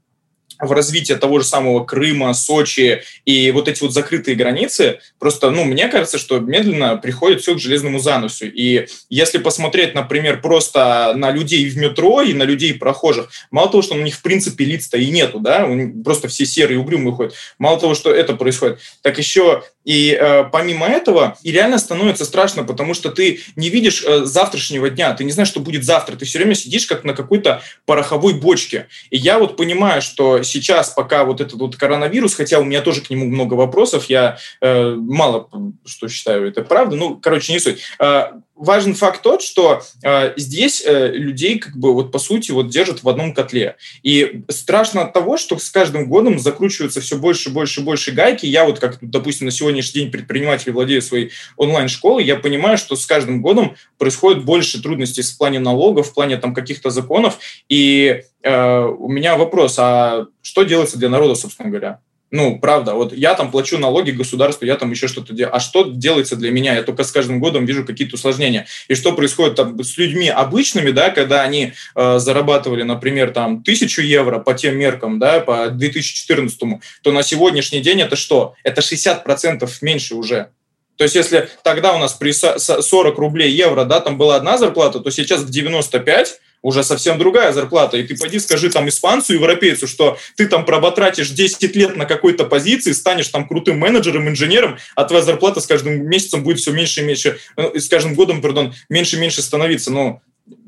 в 0.61 0.73
развитие 0.73 1.16
того 1.16 1.41
же 1.41 1.45
самого 1.45 1.85
Крыма, 1.85 2.35
Сочи 2.35 3.03
и 3.24 3.51
вот 3.51 3.69
эти 3.69 3.83
вот 3.83 3.93
закрытые 3.93 4.37
границы, 4.37 5.01
просто, 5.19 5.51
ну, 5.51 5.65
мне 5.65 5.89
кажется, 5.89 6.19
что 6.19 6.39
медленно 6.39 6.97
приходит 6.97 7.41
все 7.43 7.55
к 7.55 7.59
железному 7.59 7.99
заносу. 7.99 8.47
И 8.47 8.87
если 9.11 9.39
посмотреть, 9.39 9.95
например, 9.95 10.41
просто 10.41 11.15
на 11.16 11.31
людей 11.31 11.69
в 11.69 11.77
метро 11.77 12.23
и 12.23 12.33
на 12.33 12.45
людей 12.45 12.74
прохожих, 12.74 13.31
мало 13.51 13.70
того, 13.70 13.83
что 13.83 13.95
у 13.95 14.01
них, 14.01 14.15
в 14.15 14.23
принципе, 14.23 14.65
лиц-то 14.65 14.99
и 14.99 15.11
нету, 15.11 15.41
да, 15.41 15.69
просто 16.05 16.28
все 16.28 16.47
серые 16.47 16.78
угрюмые 16.78 17.15
ходят, 17.15 17.35
мало 17.59 17.78
того, 17.78 17.95
что 17.95 18.12
это 18.12 18.35
происходит, 18.35 18.78
так 19.03 19.19
еще 19.19 19.62
и 19.86 20.18
э, 20.20 20.44
помимо 20.52 20.86
этого, 20.86 21.38
и 21.42 21.52
реально 21.52 21.78
становится 21.78 22.24
страшно, 22.24 22.64
потому 22.64 22.92
что 22.92 23.10
ты 23.10 23.40
не 23.54 23.70
видишь 23.70 24.04
э, 24.04 24.24
завтрашнего 24.24 24.90
дня, 24.90 25.14
ты 25.14 25.24
не 25.24 25.30
знаешь, 25.30 25.48
что 25.48 25.60
будет 25.60 25.84
завтра, 25.84 26.16
ты 26.16 26.26
все 26.26 26.38
время 26.38 26.54
сидишь 26.54 26.86
как 26.86 27.04
на 27.04 27.14
какой-то 27.14 27.62
пороховой 27.86 28.34
бочке. 28.34 28.88
И 29.10 29.16
я 29.16 29.38
вот 29.38 29.56
понимаю, 29.56 30.02
что 30.02 30.42
сейчас, 30.42 30.90
пока 30.90 31.24
вот 31.24 31.40
этот 31.40 31.54
вот 31.54 31.76
коронавирус, 31.76 32.34
хотя 32.34 32.58
у 32.58 32.64
меня 32.64 32.82
тоже 32.82 33.00
к 33.00 33.10
нему 33.10 33.26
много 33.26 33.54
вопросов, 33.54 34.06
я 34.10 34.38
э, 34.60 34.94
мало 34.96 35.48
что 35.84 36.08
считаю 36.08 36.48
это 36.48 36.62
правда, 36.62 36.96
ну, 36.96 37.16
короче, 37.16 37.52
не 37.52 37.60
суть. 37.60 37.80
Э, 37.98 38.32
важен 38.57 38.95
факт 38.95 39.23
тот, 39.23 39.43
что 39.43 39.83
э, 40.03 40.33
здесь 40.37 40.83
э, 40.85 41.09
людей 41.12 41.59
как 41.59 41.77
бы 41.77 41.93
вот 41.93 42.11
по 42.11 42.19
сути 42.19 42.51
вот 42.51 42.69
держат 42.69 43.03
в 43.03 43.09
одном 43.09 43.35
котле. 43.35 43.77
И 44.03 44.43
страшно 44.49 45.03
от 45.03 45.12
того, 45.12 45.37
что 45.37 45.59
с 45.59 45.70
каждым 45.70 46.09
годом 46.09 46.39
закручиваются 46.39 47.01
все 47.01 47.16
больше, 47.16 47.51
больше, 47.51 47.83
больше 47.83 48.12
гайки. 48.12 48.47
Я 48.47 48.65
вот 48.65 48.78
как, 48.78 48.99
допустим, 49.01 49.47
на 49.47 49.53
сегодняшний 49.53 50.03
день 50.03 50.11
предприниматель 50.11 50.73
владею 50.73 51.03
своей 51.03 51.31
онлайн-школой, 51.57 52.24
я 52.24 52.37
понимаю, 52.37 52.78
что 52.78 52.97
с 52.97 53.07
каждым 53.07 53.43
годом 53.43 53.77
происходит 53.99 54.45
больше 54.45 54.83
трудностей 54.83 55.23
в 55.23 55.39
плане 55.39 55.59
налогов, 55.59 56.09
в 56.09 56.15
плане 56.15 56.37
там 56.39 56.55
каких-то 56.55 56.91
законов. 56.91 57.39
И 57.69 58.23
э, 58.43 58.85
у 58.85 59.09
меня 59.09 59.37
вопрос, 59.37 59.77
а 59.78 60.27
что 60.43 60.62
делается 60.62 60.99
для 60.99 61.09
народа, 61.09 61.35
собственно 61.35 61.69
говоря? 61.69 62.01
Ну, 62.32 62.59
правда, 62.59 62.94
вот 62.94 63.12
я 63.12 63.35
там 63.35 63.53
плачу 63.53 63.78
налоги 63.78 64.11
государству, 64.11 64.66
я 64.66 64.77
там 64.77 64.90
еще 64.90 65.07
что-то 65.07 65.32
делаю. 65.32 65.55
А 65.55 65.61
что 65.61 65.85
делается 65.85 66.35
для 66.35 66.51
меня? 66.51 66.74
Я 66.74 66.82
только 66.82 67.05
с 67.05 67.12
каждым 67.12 67.39
годом 67.39 67.66
вижу 67.66 67.85
какие-то 67.85 68.16
усложнения. 68.16 68.66
И 68.89 68.97
что 68.97 69.12
происходит 69.12 69.55
там 69.55 69.81
с 69.82 69.97
людьми 69.97 70.28
обычными, 70.28 70.90
да, 70.90 71.11
когда 71.11 71.43
они 71.43 71.73
э, 71.94 72.19
зарабатывали, 72.19 72.82
например, 72.82 73.31
там 73.31 73.62
тысячу 73.62 74.03
евро 74.03 74.40
по 74.40 74.55
тем 74.55 74.77
меркам, 74.77 75.20
да, 75.20 75.39
по 75.39 75.69
2014, 75.69 76.59
то 77.03 77.12
на 77.12 77.23
сегодняшний 77.23 77.81
день 77.81 78.01
это 78.01 78.16
что? 78.16 78.55
Это 78.65 78.81
60% 78.81 79.69
меньше 79.82 80.16
уже. 80.16 80.48
То 80.97 81.05
есть, 81.05 81.15
если 81.15 81.48
тогда 81.62 81.94
у 81.94 81.98
нас 81.98 82.15
при 82.15 82.32
40 82.32 83.19
рублей 83.19 83.53
евро, 83.53 83.85
да, 83.85 84.01
там 84.01 84.19
была 84.19 84.36
одна 84.36 84.59
зарплата, 84.59 84.98
то 84.98 85.11
сейчас 85.11 85.43
в 85.43 85.51
95 85.51 86.40
уже 86.62 86.83
совсем 86.83 87.19
другая 87.19 87.53
зарплата. 87.53 87.97
И 87.97 88.03
ты 88.03 88.16
пойди 88.16 88.39
скажи 88.39 88.70
там 88.70 88.89
испанцу, 88.89 89.35
европейцу, 89.35 89.87
что 89.87 90.19
ты 90.37 90.47
там 90.47 90.65
проботратишь 90.65 91.31
10 91.31 91.77
лет 91.77 91.97
на 91.97 92.07
какой-то 92.07 92.45
позиции, 92.45 92.93
станешь 92.93 93.28
там 93.28 93.47
крутым 93.47 93.78
менеджером, 93.78 94.28
инженером, 94.28 94.78
а 94.95 95.05
твоя 95.05 95.23
зарплата 95.23 95.61
с 95.61 95.66
каждым 95.66 96.09
месяцем 96.09 96.43
будет 96.43 96.59
все 96.59 96.73
меньше 96.73 97.03
и 97.03 97.05
меньше, 97.05 97.39
э, 97.57 97.78
с 97.78 97.89
каждым 97.89 98.15
годом, 98.15 98.41
пардон, 98.41 98.74
меньше 98.89 99.16
и 99.16 99.20
меньше 99.20 99.43
становиться. 99.43 99.91
Ну, 99.91 100.20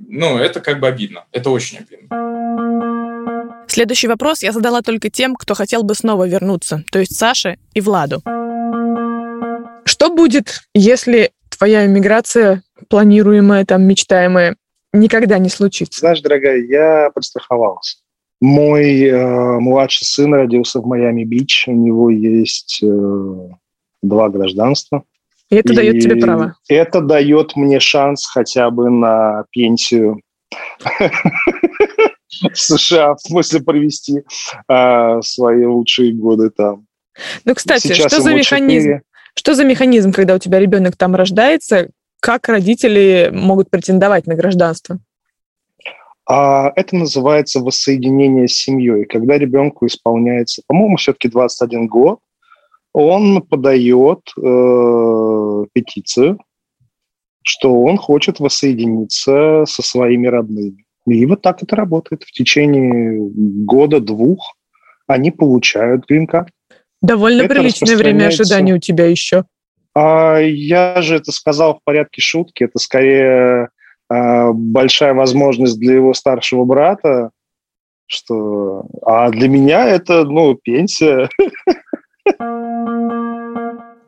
ну, 0.09 0.39
это 0.39 0.61
как 0.61 0.81
бы 0.81 0.89
обидно. 0.89 1.25
Это 1.33 1.51
очень 1.51 1.79
обидно. 1.79 2.09
Следующий 3.69 4.09
вопрос 4.09 4.43
я 4.43 4.53
задала 4.53 4.83
только 4.83 5.11
тем, 5.11 5.37
кто 5.37 5.55
хотел 5.55 5.83
бы 5.83 5.95
снова 5.95 6.27
вернуться, 6.27 6.83
то 6.91 6.99
есть 6.99 7.17
Саше 7.17 7.59
и 7.75 7.81
Владу. 7.81 8.23
Что 9.85 10.11
будет, 10.11 10.63
если 10.75 11.31
твоя 11.49 11.87
иммиграция, 11.87 12.63
планируемая, 12.89 13.65
там, 13.65 13.83
мечтаемая, 13.83 14.57
никогда 14.93 15.39
не 15.39 15.49
случится? 15.49 16.01
Знаешь, 16.01 16.21
дорогая, 16.21 16.59
я 16.59 17.11
подстраховался. 17.15 17.99
Мой 18.41 19.03
э, 19.03 19.59
младший 19.59 20.07
сын 20.07 20.33
родился 20.33 20.81
в 20.81 20.87
Майами-Бич. 20.87 21.65
У 21.67 21.73
него 21.73 22.09
есть 22.11 22.81
э, 22.83 23.49
два 24.03 24.29
гражданства. 24.29 25.03
И 25.51 25.57
это 25.57 25.73
и 25.73 25.77
дает 25.77 26.01
тебе 26.01 26.17
право? 26.17 26.55
Это 26.69 27.01
дает 27.01 27.57
мне 27.57 27.81
шанс 27.81 28.27
хотя 28.27 28.71
бы 28.71 28.91
на 28.91 29.45
пенсию 29.51 30.21
в 30.81 32.55
США, 32.55 33.15
в 33.15 33.21
смысле 33.21 33.61
провести 33.61 34.23
э, 34.69 35.23
свои 35.23 35.65
лучшие 35.65 36.13
годы 36.13 36.51
там. 36.51 36.87
Ну, 37.45 37.55
кстати, 37.55 37.93
что 37.93 38.21
за 38.21 38.35
механизм? 38.35 39.01
Что 39.35 39.55
за 39.55 39.65
механизм, 39.65 40.13
когда 40.13 40.35
у 40.35 40.39
тебя 40.39 40.59
ребенок 40.59 40.97
там 40.97 41.15
рождается? 41.15 41.91
Как 42.21 42.49
родители 42.49 43.31
могут 43.33 43.71
претендовать 43.71 44.27
на 44.27 44.35
гражданство? 44.35 44.99
А 46.29 46.71
это 46.77 46.95
называется 46.95 47.61
воссоединение 47.61 48.49
с 48.49 48.53
семьей. 48.53 49.07
Когда 49.07 49.39
ребенку 49.39 49.87
исполняется, 49.87 50.63
по-моему, 50.67 50.97
все-таки 50.97 51.29
21 51.29 51.87
год, 51.87 52.19
он 52.93 53.41
подает 53.43 54.21
э, 54.37 55.65
петицию, 55.73 56.39
что 57.43 57.81
он 57.81 57.97
хочет 57.97 58.41
воссоединиться 58.41 59.65
со 59.67 59.83
своими 59.83 60.27
родными. 60.27 60.85
И 61.07 61.25
вот 61.25 61.41
так 61.41 61.63
это 61.63 61.77
работает. 61.77 62.25
В 62.25 62.33
течение 62.33 63.31
года-двух 63.65 64.55
они 65.07 65.31
получают 65.31 66.07
грин-карт. 66.07 66.51
Довольно 67.01 67.43
это 67.43 67.55
приличное 67.55 67.97
время 67.97 68.27
ожидания 68.27 68.75
у 68.75 68.79
тебя 68.79 69.07
еще. 69.07 69.45
А 69.95 70.39
я 70.39 71.03
же 71.03 71.17
это 71.17 71.33
сказал 71.33 71.79
в 71.79 71.85
порядке 71.85 72.21
шутки. 72.21 72.65
Это 72.65 72.79
скорее 72.79 73.71
а, 74.09 74.53
большая 74.53 75.15
возможность 75.15 75.79
для 75.79 75.95
его 75.95 76.15
старшего 76.15 76.65
брата, 76.65 77.31
что... 78.07 78.87
А 79.03 79.31
для 79.31 79.49
меня 79.49 79.87
это, 79.87 80.25
ну, 80.25 80.55
пенсия. 80.55 81.29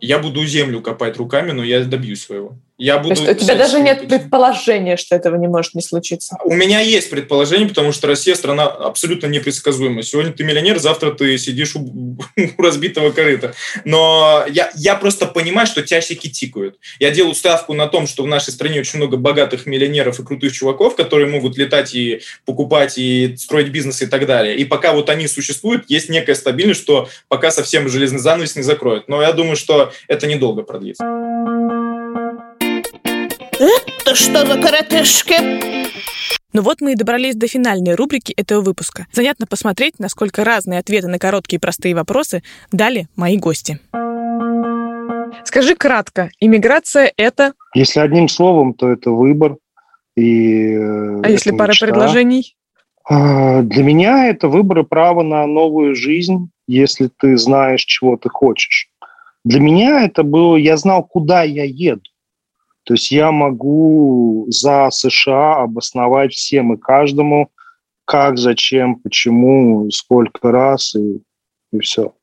Я 0.00 0.18
буду 0.18 0.44
землю 0.46 0.80
копать 0.80 1.18
руками, 1.18 1.52
но 1.52 1.62
я 1.62 1.84
добьюсь 1.84 2.22
своего. 2.22 2.56
Я 2.80 2.96
буду 2.98 3.14
То 3.14 3.20
есть 3.20 3.42
у 3.42 3.44
тебя 3.44 3.56
даже 3.56 3.78
нет 3.78 4.08
предположения, 4.08 4.96
что 4.96 5.14
этого 5.14 5.36
не 5.36 5.48
может 5.48 5.74
не 5.74 5.82
случиться? 5.82 6.38
У 6.44 6.54
меня 6.54 6.80
есть 6.80 7.10
предположение, 7.10 7.68
потому 7.68 7.92
что 7.92 8.06
Россия 8.06 8.34
страна 8.34 8.64
абсолютно 8.64 9.26
непредсказуемая. 9.26 10.02
Сегодня 10.02 10.32
ты 10.32 10.44
миллионер, 10.44 10.78
завтра 10.78 11.10
ты 11.10 11.36
сидишь 11.36 11.76
у, 11.76 11.80
у 12.58 12.62
разбитого 12.62 13.10
корыта. 13.10 13.52
Но 13.84 14.46
я, 14.48 14.70
я 14.76 14.94
просто 14.94 15.26
понимаю, 15.26 15.66
что 15.66 15.82
часики 15.82 16.30
тикают. 16.30 16.78
Я 16.98 17.10
делаю 17.10 17.34
ставку 17.34 17.74
на 17.74 17.86
том, 17.86 18.06
что 18.06 18.22
в 18.22 18.26
нашей 18.26 18.50
стране 18.50 18.80
очень 18.80 18.96
много 18.96 19.18
богатых 19.18 19.66
миллионеров 19.66 20.18
и 20.18 20.24
крутых 20.24 20.52
чуваков, 20.52 20.96
которые 20.96 21.28
могут 21.28 21.58
летать 21.58 21.94
и 21.94 22.22
покупать, 22.46 22.96
и 22.96 23.36
строить 23.36 23.68
бизнес 23.68 24.00
и 24.00 24.06
так 24.06 24.24
далее. 24.24 24.56
И 24.56 24.64
пока 24.64 24.94
вот 24.94 25.10
они 25.10 25.28
существуют, 25.28 25.84
есть 25.88 26.08
некая 26.08 26.34
стабильность, 26.34 26.80
что 26.80 27.10
пока 27.28 27.50
совсем 27.50 27.90
железный 27.90 28.20
занавес 28.20 28.56
не 28.56 28.62
закроют. 28.62 29.06
Но 29.06 29.20
я 29.20 29.32
думаю, 29.32 29.56
что 29.56 29.92
это 30.08 30.26
недолго 30.26 30.62
продлится. 30.62 31.04
Это 34.10 34.18
что 34.18 34.44
за 34.44 34.60
коротышки? 34.60 35.34
Ну 36.52 36.62
вот 36.62 36.80
мы 36.80 36.94
и 36.94 36.96
добрались 36.96 37.36
до 37.36 37.46
финальной 37.46 37.94
рубрики 37.94 38.32
этого 38.32 38.60
выпуска. 38.60 39.06
Занятно 39.12 39.46
посмотреть, 39.46 40.00
насколько 40.00 40.42
разные 40.42 40.80
ответы 40.80 41.06
на 41.06 41.20
короткие 41.20 41.58
и 41.58 41.60
простые 41.60 41.94
вопросы 41.94 42.42
дали 42.72 43.06
мои 43.14 43.36
гости. 43.36 43.78
Скажи 45.44 45.76
кратко, 45.76 46.30
иммиграция— 46.40 47.12
это... 47.16 47.52
Если 47.72 48.00
одним 48.00 48.26
словом, 48.26 48.74
то 48.74 48.90
это 48.90 49.12
выбор. 49.12 49.58
И 50.16 50.74
а 50.74 51.28
если 51.28 51.52
пара 51.52 51.70
мечта. 51.70 51.86
предложений? 51.86 52.56
А, 53.08 53.62
для 53.62 53.84
меня 53.84 54.26
это 54.26 54.48
выбор 54.48 54.80
и 54.80 54.82
право 54.82 55.22
на 55.22 55.46
новую 55.46 55.94
жизнь, 55.94 56.50
если 56.66 57.10
ты 57.16 57.36
знаешь, 57.36 57.84
чего 57.84 58.16
ты 58.16 58.28
хочешь. 58.28 58.88
Для 59.44 59.60
меня 59.60 60.04
это 60.04 60.24
было, 60.24 60.56
я 60.56 60.76
знал, 60.76 61.04
куда 61.04 61.44
я 61.44 61.62
еду. 61.62 62.02
То 62.84 62.94
есть 62.94 63.10
я 63.10 63.30
могу 63.30 64.46
за 64.48 64.88
США 64.90 65.56
обосновать 65.56 66.32
всем 66.32 66.74
и 66.74 66.80
каждому, 66.80 67.50
как, 68.04 68.38
зачем, 68.38 68.96
почему, 68.96 69.90
сколько 69.90 70.50
раз 70.50 70.94
и, 70.94 71.22
и 71.72 71.78
все. 71.80 72.14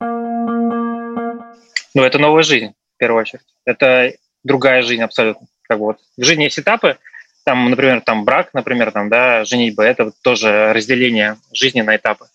Ну, 1.93 2.03
это 2.03 2.19
новая 2.19 2.43
жизнь, 2.43 2.73
в 2.95 2.97
первую 2.97 3.21
очередь. 3.21 3.45
Это 3.65 4.13
другая 4.43 4.81
жизнь 4.81 5.01
абсолютно. 5.01 5.47
Как 5.63 5.79
бы 5.79 5.85
вот. 5.85 5.97
В 6.17 6.23
жизни 6.23 6.43
есть 6.43 6.59
этапы, 6.59 6.97
там, 7.43 7.69
например, 7.69 8.01
там 8.01 8.25
брак, 8.25 8.49
например, 8.53 8.91
там, 8.91 9.09
да, 9.09 9.45
женитьба, 9.45 9.83
это 9.83 10.05
вот 10.05 10.15
тоже 10.21 10.73
разделение 10.73 11.37
жизни 11.53 11.81
на 11.81 11.95
этапы. 11.95 12.25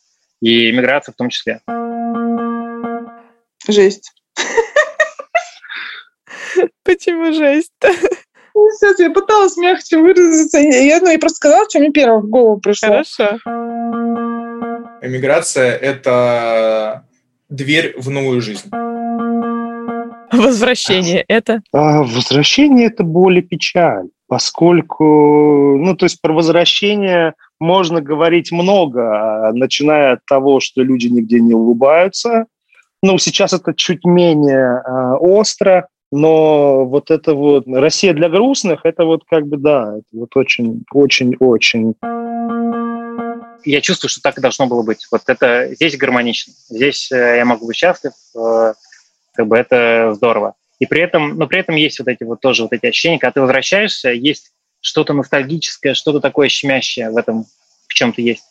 И 0.40 0.70
иммиграция 0.70 1.12
в 1.12 1.16
том 1.16 1.28
числе. 1.28 1.60
Жесть. 3.68 4.12
Почему 6.84 7.32
жесть-то? 7.32 7.88
Ну, 8.54 8.68
сейчас 8.72 8.98
я 8.98 9.10
пыталась 9.10 9.56
мягче 9.56 9.98
выразиться. 9.98 10.58
Я, 10.58 11.00
ну, 11.00 11.10
я 11.10 11.18
просто 11.18 11.36
сказала, 11.36 11.68
что 11.68 11.78
мне 11.78 11.90
первое 11.90 12.18
в 12.18 12.28
голову 12.28 12.60
пришло. 12.60 12.88
Хорошо. 12.88 13.38
Эмиграция– 15.02 15.76
это 15.78 17.06
дверь 17.48 17.94
в 17.98 18.10
новую 18.10 18.40
жизнь. 18.40 18.70
Возвращение– 20.32 21.24
это? 21.28 21.62
А, 21.72 22.02
возвращение– 22.02 22.86
это 22.88 23.04
боль 23.04 23.38
и 23.38 23.42
печаль, 23.42 24.08
поскольку, 24.28 25.76
ну, 25.78 25.96
то 25.96 26.06
есть 26.06 26.20
про 26.20 26.32
возвращение 26.32 27.34
можно 27.58 28.00
говорить 28.00 28.52
много, 28.52 29.50
начиная 29.54 30.14
от 30.14 30.24
того, 30.26 30.60
что 30.60 30.82
люди 30.82 31.06
нигде 31.06 31.40
не 31.40 31.54
улыбаются. 31.54 32.46
Ну, 33.02 33.18
сейчас 33.18 33.52
это 33.52 33.74
чуть 33.74 34.04
менее 34.04 34.80
э, 34.84 35.14
остро, 35.16 35.88
но 36.12 36.84
вот 36.84 37.10
это 37.10 37.34
вот 37.34 37.64
Россия 37.66 38.12
для 38.12 38.28
грустных, 38.28 38.84
это 38.84 39.06
вот 39.06 39.22
как 39.28 39.46
бы 39.46 39.56
да, 39.56 39.94
это 39.96 40.06
вот 40.12 40.36
очень, 40.36 40.84
очень, 40.92 41.34
очень. 41.40 41.94
Я 43.64 43.80
чувствую, 43.80 44.10
что 44.10 44.20
так 44.20 44.36
и 44.36 44.42
должно 44.42 44.66
было 44.66 44.82
быть. 44.82 45.06
Вот 45.10 45.22
это 45.26 45.74
здесь 45.74 45.96
гармонично, 45.96 46.52
здесь 46.68 47.10
э, 47.10 47.36
я 47.38 47.44
могу 47.46 47.66
быть 47.66 47.76
счастлив, 47.76 48.12
э, 48.36 48.74
как 49.32 49.46
бы 49.46 49.56
это 49.56 50.12
здорово. 50.14 50.54
И 50.78 50.84
при 50.84 51.00
этом, 51.00 51.38
но 51.38 51.46
при 51.46 51.60
этом 51.60 51.76
есть 51.76 51.98
вот 51.98 52.08
эти 52.08 52.24
вот 52.24 52.40
тоже 52.40 52.64
вот 52.64 52.74
эти 52.74 52.86
ощущения, 52.86 53.18
когда 53.18 53.32
ты 53.32 53.40
возвращаешься, 53.40 54.10
есть 54.10 54.52
что-то 54.80 55.14
ностальгическое, 55.14 55.94
что-то 55.94 56.20
такое 56.20 56.50
щемящее 56.50 57.10
в 57.10 57.16
этом, 57.16 57.46
в 57.86 57.94
чем-то 57.94 58.20
есть. 58.20 58.44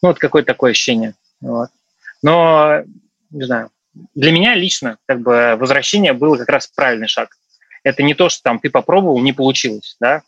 Ну 0.00 0.08
вот 0.08 0.18
какое-то 0.18 0.46
такое 0.46 0.70
ощущение. 0.70 1.14
Вот. 1.42 1.68
Но, 2.22 2.82
не 3.30 3.44
знаю, 3.44 3.70
для 4.14 4.32
меня 4.32 4.54
лично 4.54 4.98
как 5.06 5.20
бы 5.20 5.56
возвращение 5.58 6.12
было 6.12 6.36
как 6.36 6.48
раз 6.48 6.66
правильный 6.66 7.08
шаг. 7.08 7.36
это 7.82 8.02
не 8.02 8.14
то, 8.14 8.28
что 8.28 8.42
там 8.42 8.58
ты 8.58 8.70
попробовал, 8.70 9.20
не 9.20 9.32
получилось, 9.32 9.96
да. 10.00 10.22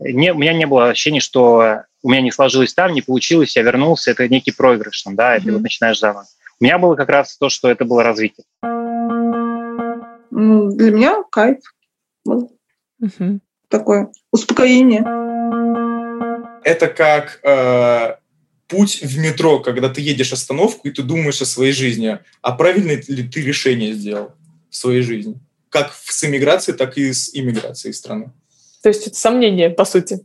Не, 0.00 0.32
у 0.32 0.38
меня 0.38 0.52
не 0.54 0.66
было 0.66 0.88
ощущения, 0.88 1.20
что 1.20 1.82
у 2.02 2.10
меня 2.10 2.20
не 2.20 2.32
сложилось 2.32 2.74
там, 2.74 2.92
не 2.92 3.02
получилось, 3.02 3.56
я 3.56 3.62
вернулся, 3.62 4.10
это 4.10 4.28
некий 4.28 4.52
проигрыш, 4.52 5.02
там, 5.02 5.14
да, 5.14 5.36
и 5.36 5.38
mm-hmm. 5.38 5.44
ты 5.44 5.52
вот 5.52 5.62
начинаешь 5.62 5.98
заново. 6.00 6.26
У 6.60 6.64
меня 6.64 6.78
было 6.78 6.94
как 6.96 7.08
раз 7.08 7.36
то, 7.36 7.48
что 7.48 7.68
это 7.68 7.84
было 7.84 8.02
развитие. 8.02 8.44
Ну, 10.36 10.72
для 10.72 10.90
меня 10.90 11.22
кайф. 11.30 11.58
Угу. 12.24 13.40
Такое 13.68 14.12
успокоение. 14.32 15.02
Это 16.64 16.88
как 16.88 17.40
э, 17.42 18.16
путь 18.68 19.02
в 19.02 19.18
метро, 19.18 19.60
когда 19.60 19.88
ты 19.88 20.00
едешь 20.00 20.32
остановку, 20.32 20.88
и 20.88 20.90
ты 20.90 21.02
думаешь 21.02 21.42
о 21.42 21.46
своей 21.46 21.72
жизни. 21.72 22.18
А 22.42 22.52
правильно 22.52 22.92
ли 22.92 23.28
ты 23.28 23.42
решение 23.42 23.92
сделал 23.92 24.34
в 24.70 24.76
своей 24.76 25.02
жизни? 25.02 25.38
Как 25.68 25.94
с 25.94 26.24
иммиграцией, 26.24 26.76
так 26.76 26.96
и 26.96 27.12
с 27.12 27.30
иммиграцией 27.34 27.94
страны. 27.94 28.32
То 28.84 28.90
есть 28.90 29.06
это 29.06 29.16
сомнение, 29.16 29.70
по 29.70 29.86
сути. 29.86 30.20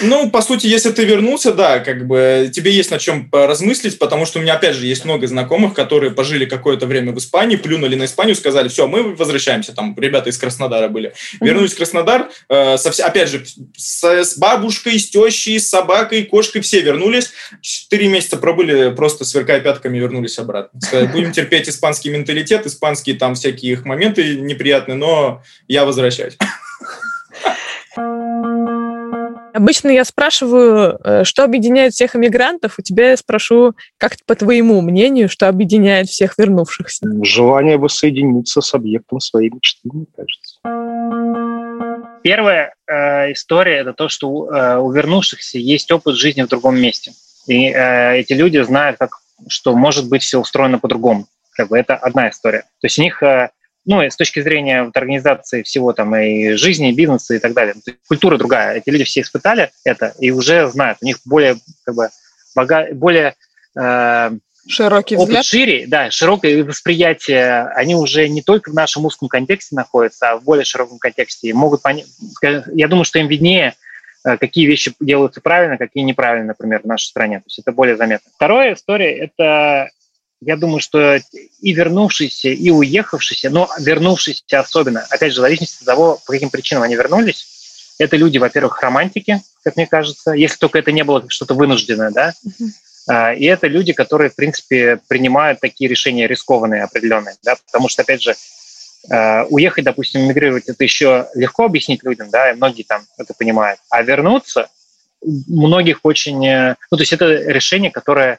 Ну, 0.00 0.28
по 0.28 0.42
сути, 0.42 0.66
если 0.66 0.90
ты 0.90 1.04
вернулся, 1.04 1.52
да, 1.52 1.78
как 1.78 2.08
бы 2.08 2.50
тебе 2.52 2.72
есть 2.72 2.90
на 2.90 2.98
чем 2.98 3.28
размыслить, 3.30 4.00
потому 4.00 4.26
что 4.26 4.40
у 4.40 4.42
меня, 4.42 4.54
опять 4.54 4.74
же, 4.74 4.84
есть 4.84 5.04
много 5.04 5.28
знакомых, 5.28 5.74
которые 5.74 6.10
пожили 6.10 6.44
какое-то 6.44 6.86
время 6.86 7.12
в 7.12 7.18
Испании, 7.18 7.54
плюнули 7.54 7.94
на 7.94 8.06
Испанию, 8.06 8.34
сказали, 8.34 8.66
все, 8.66 8.88
мы 8.88 9.14
возвращаемся, 9.14 9.72
там, 9.76 9.94
ребята 9.96 10.30
из 10.30 10.38
Краснодара 10.38 10.88
были. 10.88 11.14
Вернулись 11.40 11.72
в 11.72 11.76
Краснодар, 11.76 12.30
э, 12.48 12.76
со, 12.78 12.90
опять 13.06 13.28
же, 13.28 13.44
с, 13.76 14.02
с 14.02 14.38
бабушкой, 14.38 14.98
с 14.98 15.08
тещей, 15.08 15.60
с 15.60 15.68
собакой, 15.68 16.24
кошкой, 16.24 16.62
все 16.62 16.80
вернулись. 16.80 17.30
Четыре 17.60 18.08
месяца 18.08 18.38
пробыли, 18.38 18.92
просто 18.92 19.24
сверкая 19.24 19.60
пятками, 19.60 19.98
вернулись 19.98 20.36
обратно. 20.40 20.80
Сказали, 20.80 21.06
будем 21.06 21.30
терпеть 21.30 21.68
испанский 21.68 22.10
менталитет, 22.10 22.66
испанские 22.66 23.14
там 23.14 23.36
всякие 23.36 23.74
их 23.74 23.84
моменты 23.84 24.34
неприятные, 24.34 24.96
но 24.96 25.44
я 25.68 25.84
возвращаюсь. 25.84 26.36
Обычно 29.54 29.90
я 29.90 30.04
спрашиваю, 30.04 30.98
э, 31.04 31.22
что 31.22 31.44
объединяет 31.44 31.92
всех 31.92 32.16
иммигрантов. 32.16 32.74
У 32.76 32.82
тебя 32.82 33.10
я 33.10 33.16
спрошу, 33.16 33.74
как 33.98 34.16
по 34.26 34.34
твоему 34.34 34.80
мнению, 34.80 35.28
что 35.28 35.48
объединяет 35.48 36.08
всех 36.08 36.36
вернувшихся? 36.38 37.06
Желание 37.22 37.76
воссоединиться 37.76 38.60
с 38.60 38.74
объектом 38.74 39.20
своей 39.20 39.50
мечты, 39.50 39.88
мне 39.92 40.06
кажется. 40.16 40.58
Первая 42.24 42.74
э, 42.88 43.30
история– 43.30 43.76
это 43.78 43.92
то, 43.92 44.08
что 44.08 44.50
э, 44.50 44.78
у 44.78 44.90
вернувшихся 44.90 45.58
есть 45.58 45.92
опыт 45.92 46.16
жизни 46.16 46.42
в 46.42 46.48
другом 46.48 46.76
месте. 46.76 47.12
И 47.46 47.68
э, 47.68 48.18
эти 48.18 48.32
люди 48.32 48.60
знают, 48.60 48.96
как, 48.98 49.18
что 49.46 49.76
может 49.76 50.08
быть 50.08 50.24
все 50.24 50.40
устроено 50.40 50.80
по-другому. 50.80 51.26
Как 51.52 51.68
бы 51.68 51.78
это 51.78 51.94
одна 51.94 52.28
история. 52.28 52.62
То 52.80 52.86
есть 52.86 52.98
у 52.98 53.02
них 53.02 53.22
э, 53.22 53.50
ну, 53.86 54.00
с 54.00 54.16
точки 54.16 54.40
зрения 54.40 54.82
вот, 54.82 54.96
организации 54.96 55.62
всего 55.62 55.92
там 55.92 56.14
и 56.16 56.52
жизни, 56.52 56.90
и 56.90 56.94
бизнеса 56.94 57.34
и 57.34 57.38
так 57.38 57.52
далее. 57.52 57.74
Культура 58.08 58.38
другая. 58.38 58.76
Эти 58.76 58.90
люди 58.90 59.04
все 59.04 59.20
испытали 59.20 59.70
это 59.84 60.14
и 60.18 60.30
уже 60.30 60.66
знают. 60.68 60.98
У 61.02 61.04
них 61.04 61.18
более, 61.24 61.56
как 61.84 61.94
бы, 61.94 62.08
бога... 62.54 62.88
более 62.92 63.34
э, 63.78 64.30
широкий 64.66 65.16
опыт 65.16 65.28
взгляд. 65.28 65.44
шире, 65.44 65.86
да, 65.86 66.10
широкое 66.10 66.64
восприятие. 66.64 67.66
Они 67.74 67.94
уже 67.94 68.28
не 68.28 68.42
только 68.42 68.70
в 68.70 68.74
нашем 68.74 69.04
узком 69.04 69.28
контексте 69.28 69.76
находятся, 69.76 70.30
а 70.30 70.36
в 70.36 70.44
более 70.44 70.64
широком 70.64 70.98
контексте. 70.98 71.48
И 71.48 71.52
могут 71.52 71.82
понять. 71.82 72.06
Я 72.72 72.88
думаю, 72.88 73.04
что 73.04 73.18
им 73.18 73.28
виднее, 73.28 73.74
э, 74.24 74.38
какие 74.38 74.66
вещи 74.66 74.94
делаются 74.98 75.42
правильно, 75.42 75.76
какие 75.76 76.04
неправильно, 76.04 76.48
например, 76.48 76.80
в 76.82 76.86
нашей 76.86 77.06
стране. 77.06 77.38
То 77.40 77.44
есть 77.48 77.58
это 77.58 77.72
более 77.72 77.96
заметно. 77.96 78.30
Вторая 78.34 78.72
история– 78.72 79.12
это 79.18 79.90
я 80.44 80.56
думаю, 80.56 80.80
что 80.80 81.20
и 81.60 81.72
вернувшиеся, 81.72 82.48
и 82.48 82.70
уехавшиеся, 82.70 83.50
но 83.50 83.68
вернувшиеся 83.78 84.60
особенно, 84.60 85.06
опять 85.10 85.32
же, 85.32 85.40
в 85.40 85.42
зависимости 85.42 85.82
от 85.82 85.86
того, 85.86 86.20
по 86.26 86.32
каким 86.32 86.50
причинам 86.50 86.82
они 86.82 86.94
вернулись, 86.94 87.94
это 87.98 88.16
люди, 88.16 88.38
во-первых, 88.38 88.80
романтики, 88.82 89.40
как 89.62 89.76
мне 89.76 89.86
кажется, 89.86 90.32
если 90.32 90.56
только 90.56 90.78
это 90.78 90.92
не 90.92 91.04
было 91.04 91.24
что-то 91.28 91.54
вынужденное, 91.54 92.10
да, 92.10 92.32
uh-huh. 92.44 93.36
и 93.36 93.44
это 93.44 93.68
люди, 93.68 93.92
которые, 93.92 94.30
в 94.30 94.34
принципе, 94.34 95.00
принимают 95.08 95.60
такие 95.60 95.88
решения 95.88 96.26
рискованные, 96.26 96.82
определенные, 96.82 97.36
да, 97.42 97.56
потому 97.66 97.88
что, 97.88 98.02
опять 98.02 98.22
же, 98.22 98.34
а, 99.10 99.44
уехать, 99.50 99.84
допустим, 99.84 100.26
мигрировать, 100.26 100.68
это 100.68 100.82
еще 100.82 101.28
легко 101.34 101.64
объяснить 101.64 102.02
людям, 102.02 102.30
да, 102.30 102.50
и 102.50 102.56
многие 102.56 102.82
там 102.82 103.02
это 103.18 103.34
понимают, 103.34 103.78
а 103.90 104.02
вернуться 104.02 104.68
многих 105.24 106.00
очень, 106.02 106.46
э, 106.46 106.76
ну, 106.90 106.96
то 106.96 107.02
есть 107.02 107.12
это 107.12 107.26
решение, 107.26 107.90
которое 107.90 108.38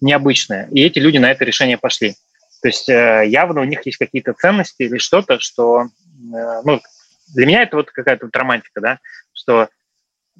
необычное. 0.00 0.68
И 0.70 0.82
эти 0.82 0.98
люди 0.98 1.18
на 1.18 1.30
это 1.30 1.44
решение 1.44 1.78
пошли. 1.78 2.14
То 2.62 2.68
есть 2.68 2.88
э, 2.88 3.24
явно 3.26 3.60
у 3.60 3.64
них 3.64 3.84
есть 3.86 3.98
какие-то 3.98 4.32
ценности 4.32 4.82
или 4.82 4.98
что-то, 4.98 5.38
что... 5.38 5.84
Э, 6.34 6.62
ну, 6.64 6.80
для 7.34 7.46
меня 7.46 7.62
это 7.62 7.76
вот 7.76 7.90
какая-то 7.90 8.26
вот 8.26 8.36
романтика, 8.36 8.80
да, 8.80 8.98
что 9.32 9.68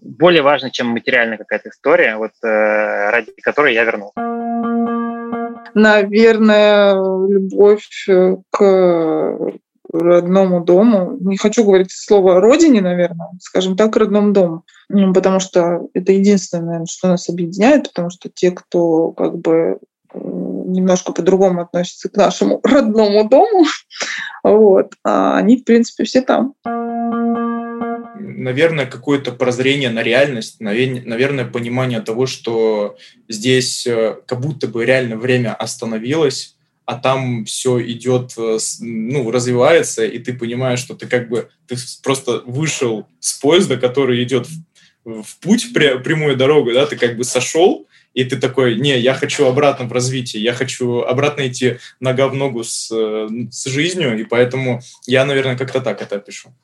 более 0.00 0.42
важно, 0.42 0.70
чем 0.70 0.88
материальная 0.88 1.38
какая-то 1.38 1.68
история, 1.70 2.16
вот 2.16 2.32
э, 2.42 3.10
ради 3.10 3.32
которой 3.42 3.74
я 3.74 3.84
вернулся. 3.84 4.14
Наверное, 5.74 6.94
любовь 7.28 7.86
к 8.50 9.52
родному 9.92 10.64
дому. 10.64 11.16
Не 11.20 11.36
хочу 11.36 11.64
говорить 11.64 11.90
слово 11.90 12.40
родине, 12.40 12.80
наверное, 12.80 13.30
скажем 13.40 13.76
так, 13.76 13.96
родному 13.96 14.32
дому, 14.32 14.64
потому 15.14 15.40
что 15.40 15.88
это 15.94 16.12
единственное, 16.12 16.64
наверное, 16.64 16.86
что 16.86 17.08
нас 17.08 17.28
объединяет, 17.28 17.88
потому 17.88 18.10
что 18.10 18.28
те, 18.28 18.50
кто 18.50 19.12
как 19.12 19.38
бы 19.38 19.78
немножко 20.14 21.12
по-другому 21.12 21.62
относятся 21.62 22.08
к 22.08 22.16
нашему 22.16 22.60
родному 22.64 23.28
дому, 23.28 23.66
вот, 24.42 24.92
а 25.04 25.36
они, 25.36 25.56
в 25.56 25.64
принципе, 25.64 26.04
все 26.04 26.22
там. 26.22 26.54
Наверное, 28.20 28.86
какое-то 28.86 29.32
прозрение 29.32 29.90
на 29.90 30.02
реальность, 30.02 30.60
наверное, 30.60 31.44
понимание 31.44 32.00
того, 32.00 32.26
что 32.26 32.96
здесь 33.28 33.86
э, 33.86 34.16
как 34.26 34.40
будто 34.40 34.68
бы 34.68 34.84
реально 34.84 35.16
время 35.16 35.54
остановилось, 35.54 36.57
а 36.88 36.94
там 36.94 37.44
все 37.44 37.82
идет, 37.82 38.32
э, 38.38 38.56
ну, 38.80 39.30
развивается, 39.30 40.06
и 40.06 40.18
ты 40.18 40.32
понимаешь, 40.32 40.78
что 40.78 40.94
ты 40.94 41.06
как 41.06 41.28
бы, 41.28 41.50
ты 41.66 41.76
просто 42.02 42.42
вышел 42.46 43.06
с 43.20 43.34
поезда, 43.34 43.76
который 43.76 44.22
идет 44.22 44.46
в, 45.04 45.22
в 45.22 45.38
путь, 45.40 45.74
прямую 45.74 46.34
дорогу, 46.36 46.72
да, 46.72 46.86
ты 46.86 46.96
как 46.96 47.18
бы 47.18 47.24
сошел, 47.24 47.86
и 48.14 48.24
ты 48.24 48.38
такой, 48.38 48.76
не, 48.76 48.98
я 48.98 49.12
хочу 49.12 49.44
обратно 49.44 49.84
в 49.84 49.92
развитие, 49.92 50.42
я 50.42 50.54
хочу 50.54 51.00
обратно 51.02 51.46
идти 51.46 51.76
нога 52.00 52.26
в 52.28 52.34
ногу 52.34 52.64
с, 52.64 52.90
э, 52.90 53.28
с 53.50 53.66
жизнью, 53.66 54.18
и 54.18 54.24
поэтому 54.24 54.80
я, 55.06 55.26
наверное, 55.26 55.58
как-то 55.58 55.82
так 55.82 56.00
это 56.00 56.16
опишу. 56.16 56.54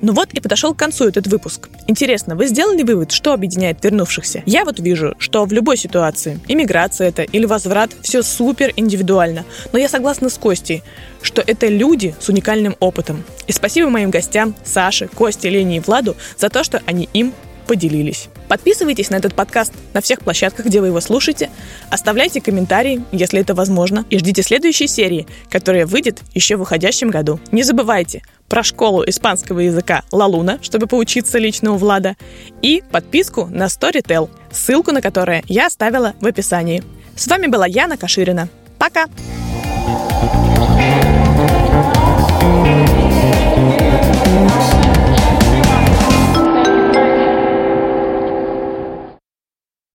Ну 0.00 0.12
вот 0.12 0.32
и 0.32 0.40
подошел 0.40 0.74
к 0.74 0.78
концу 0.78 1.08
этот 1.08 1.26
выпуск. 1.26 1.68
Интересно, 1.86 2.36
вы 2.36 2.46
сделали 2.46 2.82
вывод, 2.82 3.12
что 3.12 3.32
объединяет 3.32 3.82
вернувшихся? 3.82 4.42
Я 4.46 4.64
вот 4.64 4.78
вижу, 4.78 5.14
что 5.18 5.44
в 5.44 5.52
любой 5.52 5.76
ситуации, 5.76 6.38
иммиграция 6.48 7.08
это 7.08 7.22
или 7.22 7.46
возврат, 7.46 7.90
все 8.02 8.22
супер 8.22 8.72
индивидуально. 8.76 9.44
Но 9.72 9.78
я 9.78 9.88
согласна 9.88 10.28
с 10.28 10.36
Костей, 10.36 10.82
что 11.22 11.42
это 11.46 11.68
люди 11.68 12.14
с 12.20 12.28
уникальным 12.28 12.76
опытом. 12.80 13.24
И 13.46 13.52
спасибо 13.52 13.88
моим 13.88 14.10
гостям 14.10 14.54
Саше, 14.64 15.08
Косте, 15.08 15.48
Лене 15.48 15.78
и 15.78 15.80
Владу 15.80 16.16
за 16.36 16.50
то, 16.50 16.64
что 16.64 16.82
они 16.86 17.08
им 17.12 17.32
поделились. 17.66 18.28
Подписывайтесь 18.48 19.10
на 19.10 19.16
этот 19.16 19.34
подкаст 19.34 19.72
на 19.92 20.00
всех 20.00 20.20
площадках, 20.20 20.66
где 20.66 20.80
вы 20.80 20.88
его 20.88 21.00
слушаете. 21.00 21.50
Оставляйте 21.90 22.40
комментарии, 22.40 23.02
если 23.12 23.40
это 23.40 23.54
возможно. 23.54 24.04
И 24.10 24.18
ждите 24.18 24.42
следующей 24.42 24.86
серии, 24.86 25.26
которая 25.50 25.86
выйдет 25.86 26.20
еще 26.34 26.56
в 26.56 26.60
выходящем 26.60 27.10
году. 27.10 27.40
Не 27.52 27.62
забывайте 27.62 28.22
про 28.48 28.62
школу 28.62 29.04
испанского 29.04 29.60
языка 29.60 30.02
Лалуна, 30.12 30.58
чтобы 30.62 30.86
поучиться 30.86 31.38
лично 31.38 31.72
у 31.72 31.76
Влада, 31.76 32.16
и 32.62 32.82
подписку 32.90 33.46
на 33.46 33.64
Storytel, 33.64 34.30
ссылку 34.52 34.92
на 34.92 35.00
которое 35.00 35.42
я 35.48 35.66
оставила 35.66 36.14
в 36.20 36.26
описании. 36.26 36.82
С 37.16 37.26
вами 37.26 37.46
была 37.46 37.66
Яна 37.66 37.96
Каширина. 37.96 38.48
Пока! 38.78 39.06